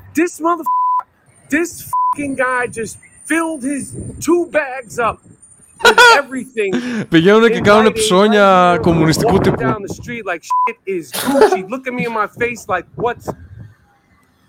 Πηγαίνουν 7.10 7.47
και 7.49 7.57
Inviting 7.57 7.61
κάνουν 7.61 7.91
ψώνια 7.91 8.73
everyone 8.76 8.81
κομμουνιστικού 8.81 9.35
walking 9.35 9.43
τύπου. 9.43 9.61
Down 9.61 9.65
the 9.65 9.93
street 10.03 10.23
like 10.34 10.41
shit 10.41 10.77
is 10.85 11.19
Gucci. 11.19 11.61
Look 11.69 11.84
at 11.88 11.93
me 11.99 12.03
in 12.07 12.14
my 12.14 12.27
face 12.27 12.64
like 12.76 12.85
what's 12.95 13.26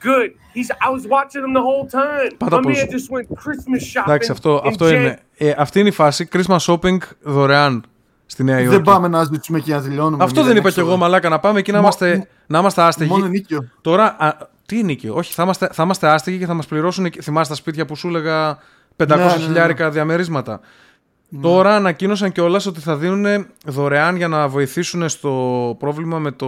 good; 0.03 0.31
He's. 0.55 0.71
I 0.87 0.91
was 0.97 1.05
watching 1.07 1.43
him 1.47 1.53
the 1.53 1.65
whole 1.69 1.87
time. 1.91 2.37
Πάτα 2.39 2.57
My 2.57 2.61
man 2.61 2.63
πόσο. 2.65 2.87
just 2.87 3.09
went 3.15 3.27
Christmas 3.39 3.83
shopping. 3.93 4.05
Εντάξει, 4.07 4.31
αυτό, 4.31 4.57
in 4.65 4.69
αυτό 4.69 4.87
Jan- 4.87 4.91
είναι. 4.95 5.19
Ε, 5.37 5.53
αυτή 5.57 5.81
είναι 5.81 5.89
η 5.89 5.93
φάση. 5.93 6.29
Christmas 6.33 6.57
shopping 6.59 6.97
δωρεάν 7.23 7.85
στη 8.27 8.45
Νέα 8.45 8.57
Υόρκη. 8.61 8.75
Δεν 8.75 8.83
πάμε 8.83 9.09
να 9.09 9.25
ζητήσουμε 9.25 9.61
και 9.61 9.73
να 9.75 9.83
τελειώνουμε. 9.83 10.25
Αυτό 10.25 10.43
δεν 10.43 10.57
είπα 10.57 10.71
κι 10.71 10.81
εγώ, 10.81 10.97
μαλάκα. 10.97 11.29
Να 11.29 11.39
πάμε 11.39 11.59
εκεί 11.59 11.71
να 11.71 11.77
Μο- 11.77 11.83
είμαστε, 11.83 12.29
να 12.47 12.59
είμαστε 12.59 12.83
άστεγοι. 12.83 13.11
Μόνο 13.11 13.27
νίκιο. 13.27 13.69
Τώρα, 13.81 14.17
α, 14.19 14.37
τι 14.67 14.77
είναι 14.77 14.85
νίκιο; 14.85 15.15
Όχι, 15.15 15.33
θα 15.33 15.43
είμαστε, 15.43 15.69
θα 15.73 15.83
είμαστε 15.83 16.09
άστεγοι 16.09 16.39
και 16.39 16.47
θα 16.47 16.55
μας 16.55 16.67
πληρώσουν. 16.67 17.05
εκεί- 17.05 17.21
Θυμάσαι 17.23 17.51
τα 17.51 17.57
σπίτια 17.57 17.85
που 17.87 17.97
σου 17.97 18.09
έλεγα 18.09 18.59
500 18.97 19.17
Ναι, 19.19 19.25
ναι, 19.25 19.25
ναι. 19.39 19.45
χιλιάρικα 19.45 19.91
διαμερίσματα. 21.31 21.49
Τώρα 21.65 21.77
ανακοίνωσαν 21.77 22.33
κιόλας 22.33 22.67
ότι 22.67 22.81
θα 22.81 22.97
δίνουν 22.97 23.47
δωρεάν 23.67 24.17
για 24.17 24.29
να 24.29 24.49
βοηθήσουν 24.49 25.09
στο 25.09 25.31
πρόβλημα 25.79 26.19
με, 26.19 26.31
το, 26.31 26.47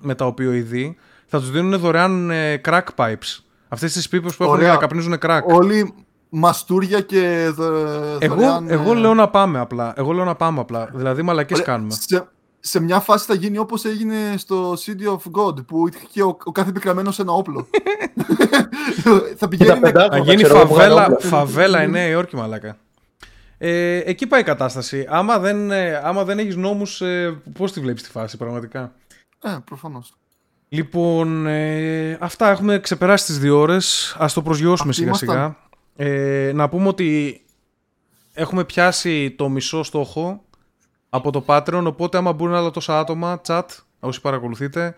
με 0.00 0.14
τα 0.14 0.26
οπιοειδή. 0.26 0.96
Θα 1.26 1.38
τους 1.38 1.50
δίνουν 1.50 1.78
δωρεάν 1.80 2.30
ε, 2.30 2.60
crack 2.64 2.82
pipes. 2.96 3.38
Αυτές 3.68 3.92
τις 3.92 4.08
πίπες 4.08 4.36
που 4.36 4.42
έχουν 4.42 4.54
Ωραία. 4.54 4.64
για 4.66 4.74
να 4.74 4.80
καπνίζουν 4.80 5.16
crack. 5.20 5.40
Όλοι 5.44 5.94
μαστούρια 6.28 7.00
και 7.00 7.50
δω- 7.54 8.16
Εγώ, 8.18 8.34
δωρεάν, 8.34 8.70
εγώ 8.70 8.92
ε, 8.92 8.94
λέω 8.94 9.14
να 9.14 9.28
πάμε 9.28 9.58
απλά. 9.58 9.92
Εγώ 9.96 10.12
λέω 10.12 10.24
να 10.24 10.34
πάμε 10.34 10.60
απλά. 10.60 10.90
Δηλαδή, 10.94 11.22
μαλακές 11.22 11.58
ωραία, 11.60 11.72
κάνουμε. 11.72 11.92
Σε, 12.00 12.28
σε 12.60 12.80
μια 12.80 13.00
φάση 13.00 13.26
θα 13.26 13.34
γίνει 13.34 13.58
όπως 13.58 13.84
έγινε 13.84 14.16
στο 14.36 14.72
City 14.72 15.10
of 15.12 15.40
God 15.40 15.66
που 15.66 15.88
είχε 16.08 16.22
ο, 16.22 16.36
ο 16.44 16.52
κάθε 16.52 16.68
επικραμένος 16.70 17.14
σε 17.14 17.22
ένα 17.22 17.32
όπλο. 17.32 17.66
θα 19.02 19.18
Και 19.28 19.34
τα 19.38 19.48
πηγαίνει 19.48 19.80
με, 19.80 19.90
πεντά- 19.90 20.12
Θα 20.12 20.18
γίνει 20.18 20.42
ξέρω 20.42 20.56
εγώ, 20.58 20.66
που 20.66 20.74
φαβέλα, 20.74 21.00
είχαν 21.02 21.12
όπλα. 21.12 21.28
φαβέλα 21.28 21.82
η 21.82 21.88
Νέα 21.88 22.06
Υόρκη, 22.06 22.36
μαλάκα. 22.36 22.76
Ε, 23.58 23.96
εκεί 24.04 24.26
πάει 24.26 24.40
η 24.40 24.44
κατάσταση. 24.44 25.06
Άμα 25.08 25.38
δεν, 25.38 25.70
ε, 25.70 25.94
άμα 26.04 26.24
δεν 26.24 26.38
έχεις 26.38 26.56
νόμους, 26.56 27.00
ε, 27.00 27.40
πώς 27.52 27.72
τη 27.72 27.80
βλέπεις 27.80 28.02
τη 28.02 28.10
φάση 28.10 28.36
πραγματικά; 28.36 28.92
Ε, 29.42 29.56
προφανώς. 29.64 30.14
Λοιπόν, 30.68 31.46
ε, 31.46 32.18
αυτά 32.20 32.50
έχουμε 32.50 32.78
ξεπεράσει 32.78 33.26
τις 33.26 33.38
δύο 33.38 33.58
ώρες. 33.58 34.16
Ας 34.18 34.32
το 34.32 34.42
προσγειώσουμε 34.42 34.90
Αυτοί 34.90 35.02
σιγά 35.02 35.14
σιγά. 35.14 35.32
ήμασταν. 35.34 35.56
Ε, 35.96 36.52
να 36.54 36.68
πούμε 36.68 36.88
ότι 36.88 37.40
έχουμε 38.32 38.64
πιάσει 38.64 39.30
το 39.30 39.48
μισό 39.48 39.82
στόχο 39.82 40.44
από 41.08 41.30
το 41.30 41.44
Patreon, 41.46 41.82
οπότε 41.86 42.16
άμα 42.18 42.32
μπουν 42.32 42.54
άλλα 42.54 42.70
τόσα 42.70 42.98
άτομα, 42.98 43.40
chat, 43.46 43.62
όσοι 44.00 44.20
παρακολουθείτε, 44.20 44.94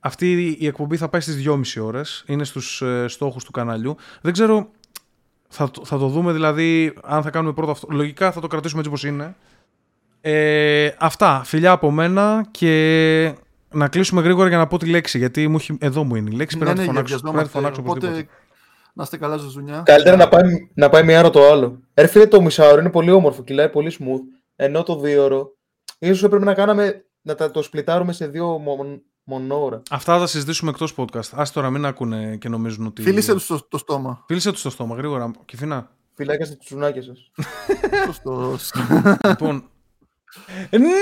αυτή 0.00 0.56
η 0.58 0.66
εκπομπή 0.66 0.96
θα 0.96 1.08
πάει 1.08 1.20
στις 1.20 1.34
2,5 1.36 1.80
ώρες. 1.80 2.24
Είναι 2.26 2.44
στους 2.44 2.82
ε, 2.82 3.04
στόχους 3.08 3.44
του 3.44 3.50
καναλιού. 3.50 3.96
Δεν 4.20 4.32
ξέρω, 4.32 4.70
θα, 5.54 5.70
το- 5.70 5.84
θα 5.84 5.98
το 5.98 6.06
δούμε 6.06 6.32
δηλαδή, 6.32 6.94
αν 7.02 7.22
θα 7.22 7.30
κάνουμε 7.30 7.52
πρώτο 7.54 7.70
αυτό. 7.70 7.86
Λογικά 7.90 8.32
θα 8.32 8.40
το 8.40 8.46
κρατήσουμε 8.46 8.78
έτσι 8.80 8.90
όπως 8.90 9.04
είναι. 9.04 9.34
Ε, 10.20 10.90
αυτά, 10.98 11.42
φιλιά 11.44 11.70
από 11.70 11.90
μένα 11.90 12.46
και 12.50 13.34
να 13.70 13.88
κλείσουμε 13.88 14.22
γρήγορα 14.22 14.48
για 14.48 14.56
να 14.58 14.66
πω 14.66 14.78
τη 14.78 14.86
λέξη, 14.86 15.18
γιατί 15.18 15.48
μου 15.48 15.56
έχει... 15.56 15.76
εδώ 15.80 16.04
μου 16.04 16.16
είναι 16.16 16.30
η 16.32 16.36
λέξη, 16.36 16.58
πρέπει 16.58 16.78
Ναι, 16.78 16.80
να 16.80 16.86
τη 16.86 16.88
ναι, 16.88 16.94
φωνάξω, 16.94 17.18
πρέπει 17.20 17.36
να 17.36 17.42
τη 17.42 17.48
βιαζόμαστε, 17.48 17.58
φωνάξω 17.58 17.80
οπωσδήποτε. 17.80 18.12
Οπότε 18.20 18.42
να 18.94 19.02
είστε 19.02 19.16
καλά 19.16 19.36
ζωζουνιά. 19.36 19.82
Καλύτερα 19.84 20.16
να 20.16 20.28
πάει, 20.28 20.42
να 20.74 20.88
πάει 20.88 21.02
μία 21.04 21.18
ώρα 21.18 21.30
το 21.30 21.50
άλλο. 21.50 21.80
Ρε 21.94 22.06
φίλε, 22.06 22.26
το 22.26 22.40
μισάωρο 22.42 22.80
είναι 22.80 22.90
πολύ 22.90 23.10
όμορφο, 23.10 23.42
κυλάει 23.42 23.68
πολύ 23.68 23.96
smooth. 23.98 24.20
Ενώ 24.56 24.82
το 24.82 24.96
δύο 24.98 25.24
ώρο, 25.24 25.56
ίσως 25.98 26.22
έπρεπε 26.22 26.44
να 26.44 26.54
κάναμε, 26.54 27.04
να 27.22 27.34
τα, 27.34 27.50
το 27.50 27.62
σπλιτάρουμε 27.62 28.12
σε 28.12 28.26
δύο 28.26 28.58
μον, 29.24 29.42
μονόωρα. 29.42 29.82
Αυτά 29.90 30.12
θα 30.12 30.18
τα 30.18 30.26
συζητήσουμε 30.26 30.70
εκτός 30.70 30.94
podcast. 30.96 31.28
Ας 31.32 31.52
τώρα 31.52 31.70
μην 31.70 31.84
ακούνε 31.84 32.36
και 32.36 32.48
νομίζουν 32.48 32.86
ότι... 32.86 33.02
Φίλησε 33.02 33.32
τους 33.32 33.46
το, 33.46 33.66
το 33.68 33.78
στόμα. 33.78 34.24
Φίλησε 34.26 34.50
τους 34.50 34.60
στο 34.60 34.70
στόμα, 34.70 34.96
γρήγορα. 34.96 35.30
Κυφίνα. 35.44 35.90
Φυλάκια 36.14 36.46
στα 36.46 36.56
τσουνάκια 36.56 37.02
σας. 37.02 37.30
Σωστός. 38.06 38.72
λοιπόν, 39.28 39.64